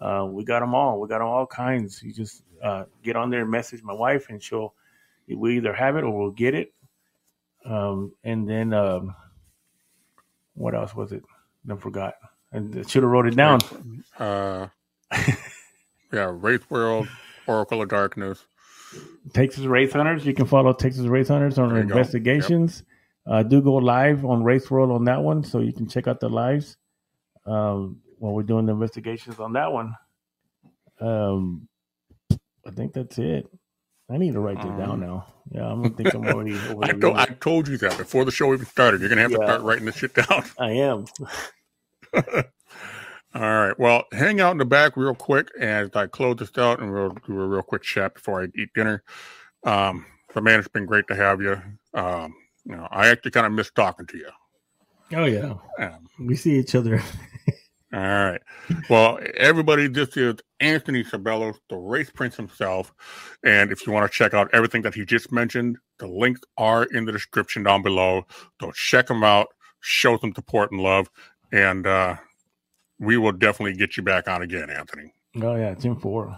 uh, 0.00 0.26
we 0.28 0.44
got 0.44 0.60
them 0.60 0.74
all. 0.74 1.00
We 1.00 1.08
got 1.08 1.18
them 1.18 1.28
all 1.28 1.46
kinds. 1.46 2.02
You 2.02 2.12
just 2.12 2.42
uh, 2.62 2.84
get 3.02 3.16
on 3.16 3.30
there 3.30 3.42
and 3.42 3.50
message 3.50 3.82
my 3.82 3.92
wife, 3.92 4.28
and 4.28 4.42
she'll 4.42 4.74
we 5.28 5.56
either 5.56 5.72
have 5.72 5.96
it 5.96 6.04
or 6.04 6.16
we'll 6.16 6.30
get 6.30 6.54
it. 6.54 6.72
Um, 7.64 8.12
and 8.24 8.48
then 8.48 8.72
um, 8.72 9.14
what 10.54 10.74
else 10.74 10.94
was 10.94 11.12
it? 11.12 11.22
I 11.70 11.76
forgot. 11.76 12.14
And 12.52 12.88
should 12.88 13.02
have 13.02 13.12
wrote 13.12 13.26
it 13.26 13.36
down. 13.36 13.60
Uh, 14.18 14.68
yeah, 16.12 16.32
Wraith 16.32 16.68
World, 16.70 17.08
Oracle 17.46 17.82
of 17.82 17.88
Darkness. 17.88 18.44
Texas 19.32 19.64
Wraith 19.64 19.92
Hunters. 19.92 20.26
You 20.26 20.34
can 20.34 20.46
follow 20.46 20.72
Texas 20.72 21.06
Wraith 21.06 21.28
Hunters 21.28 21.58
on 21.58 21.68
their 21.68 21.82
investigations. 21.82 22.82
Yep. 23.26 23.34
Uh, 23.34 23.42
do 23.44 23.62
go 23.62 23.74
live 23.74 24.24
on 24.24 24.42
Wraith 24.42 24.68
World 24.70 24.90
on 24.90 25.04
that 25.04 25.22
one, 25.22 25.44
so 25.44 25.60
you 25.60 25.72
can 25.72 25.86
check 25.86 26.08
out 26.08 26.18
the 26.18 26.28
lives 26.28 26.76
um, 27.46 28.00
while 28.20 28.34
we're 28.34 28.42
doing 28.42 28.66
the 28.66 28.72
investigations 28.72 29.40
on 29.40 29.54
that 29.54 29.72
one. 29.72 29.96
Um, 31.00 31.68
I 32.66 32.70
think 32.70 32.92
that's 32.92 33.18
it. 33.18 33.50
I 34.10 34.18
need 34.18 34.34
to 34.34 34.40
write 34.40 34.58
this 34.58 34.66
um, 34.66 34.78
down 34.78 35.00
now. 35.00 35.26
Yeah, 35.50 35.66
I'm 35.66 35.82
gonna 35.82 35.94
think 35.94 36.14
I'm 36.14 36.26
already 36.26 36.52
over. 36.68 36.84
I, 36.84 36.92
told, 36.92 37.16
I 37.16 37.26
told 37.26 37.68
you 37.68 37.78
that 37.78 37.96
before 37.96 38.24
the 38.24 38.30
show 38.30 38.52
even 38.52 38.66
started. 38.66 39.00
You're 39.00 39.08
gonna 39.08 39.22
have 39.22 39.30
yeah, 39.30 39.38
to 39.38 39.44
start 39.44 39.62
writing 39.62 39.86
this 39.86 39.96
shit 39.96 40.14
down. 40.14 40.44
I 40.58 40.72
am. 40.72 41.06
All 43.34 43.40
right. 43.40 43.78
Well, 43.78 44.04
hang 44.12 44.40
out 44.40 44.50
in 44.52 44.58
the 44.58 44.64
back 44.64 44.96
real 44.96 45.14
quick 45.14 45.48
as 45.58 45.90
I 45.94 46.06
close 46.06 46.36
this 46.36 46.56
out, 46.58 46.80
and 46.80 46.92
we'll 46.92 47.16
do 47.26 47.40
a 47.40 47.46
real 47.46 47.62
quick 47.62 47.82
chat 47.82 48.14
before 48.14 48.42
I 48.42 48.48
eat 48.56 48.74
dinner. 48.74 49.02
Um, 49.64 50.04
but 50.34 50.42
man, 50.42 50.58
it's 50.58 50.68
been 50.68 50.86
great 50.86 51.06
to 51.08 51.16
have 51.16 51.40
you. 51.40 51.60
Um, 51.94 52.34
you 52.64 52.76
know, 52.76 52.86
I 52.90 53.08
actually 53.08 53.30
kind 53.30 53.46
of 53.46 53.52
miss 53.52 53.70
talking 53.70 54.06
to 54.06 54.18
you. 54.18 54.28
Oh 55.12 55.24
yeah, 55.24 55.54
um, 55.78 56.08
we 56.18 56.36
see 56.36 56.58
each 56.58 56.74
other. 56.74 57.02
All 57.92 58.00
right. 58.00 58.40
Well, 58.88 59.18
everybody, 59.36 59.88
this 59.88 60.16
is 60.16 60.36
Anthony 60.60 61.02
Ceballos, 61.02 61.56
the 61.68 61.76
wraith 61.76 62.14
prince 62.14 62.36
himself. 62.36 62.92
And 63.42 63.72
if 63.72 63.84
you 63.84 63.92
want 63.92 64.10
to 64.10 64.16
check 64.16 64.32
out 64.32 64.48
everything 64.52 64.82
that 64.82 64.94
he 64.94 65.04
just 65.04 65.32
mentioned, 65.32 65.76
the 65.98 66.06
links 66.06 66.40
are 66.56 66.84
in 66.84 67.04
the 67.04 67.12
description 67.12 67.64
down 67.64 67.82
below. 67.82 68.26
So 68.60 68.70
check 68.72 69.10
him 69.10 69.24
out, 69.24 69.48
show 69.80 70.16
some 70.18 70.32
support 70.34 70.70
and 70.70 70.80
love, 70.80 71.10
and 71.52 71.84
uh, 71.86 72.16
we 73.00 73.16
will 73.16 73.32
definitely 73.32 73.76
get 73.76 73.96
you 73.96 74.04
back 74.04 74.28
on 74.28 74.42
again, 74.42 74.70
Anthony. 74.70 75.12
Oh 75.36 75.56
yeah, 75.56 75.74
Team 75.74 75.96
Four. 75.96 76.36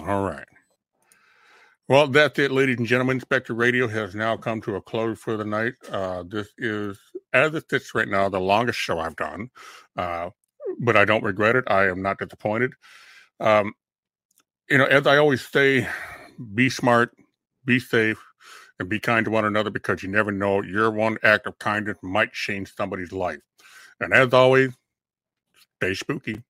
All 0.00 0.22
right. 0.22 0.46
Well, 1.86 2.08
that's 2.08 2.38
it, 2.38 2.50
ladies 2.50 2.78
and 2.78 2.86
gentlemen. 2.86 3.20
Specter 3.20 3.52
Radio 3.52 3.86
has 3.86 4.14
now 4.14 4.38
come 4.38 4.60
to 4.62 4.76
a 4.76 4.80
close 4.80 5.18
for 5.18 5.36
the 5.36 5.44
night. 5.44 5.74
Uh, 5.90 6.24
this 6.26 6.48
is, 6.56 6.98
as 7.34 7.54
it 7.54 7.68
sits 7.68 7.94
right 7.94 8.08
now, 8.08 8.30
the 8.30 8.40
longest 8.40 8.78
show 8.78 8.98
I've 8.98 9.16
done, 9.16 9.50
uh, 9.96 10.30
but 10.84 10.96
I 10.96 11.04
don't 11.04 11.24
regret 11.24 11.56
it. 11.56 11.64
I 11.66 11.88
am 11.88 12.02
not 12.02 12.18
disappointed. 12.18 12.74
Um, 13.40 13.72
you 14.68 14.78
know, 14.78 14.84
as 14.84 15.06
I 15.06 15.16
always 15.16 15.46
say, 15.46 15.88
be 16.54 16.68
smart, 16.68 17.12
be 17.64 17.78
safe, 17.78 18.18
and 18.78 18.88
be 18.88 18.98
kind 18.98 19.24
to 19.24 19.30
one 19.30 19.44
another 19.44 19.70
because 19.70 20.02
you 20.02 20.08
never 20.08 20.32
know 20.32 20.62
your 20.62 20.90
one 20.90 21.18
act 21.22 21.46
of 21.46 21.58
kindness 21.58 21.98
might 22.02 22.32
change 22.32 22.74
somebody's 22.74 23.12
life. 23.12 23.40
And 24.00 24.12
as 24.12 24.32
always, 24.32 24.72
stay 25.76 25.94
spooky. 25.94 26.42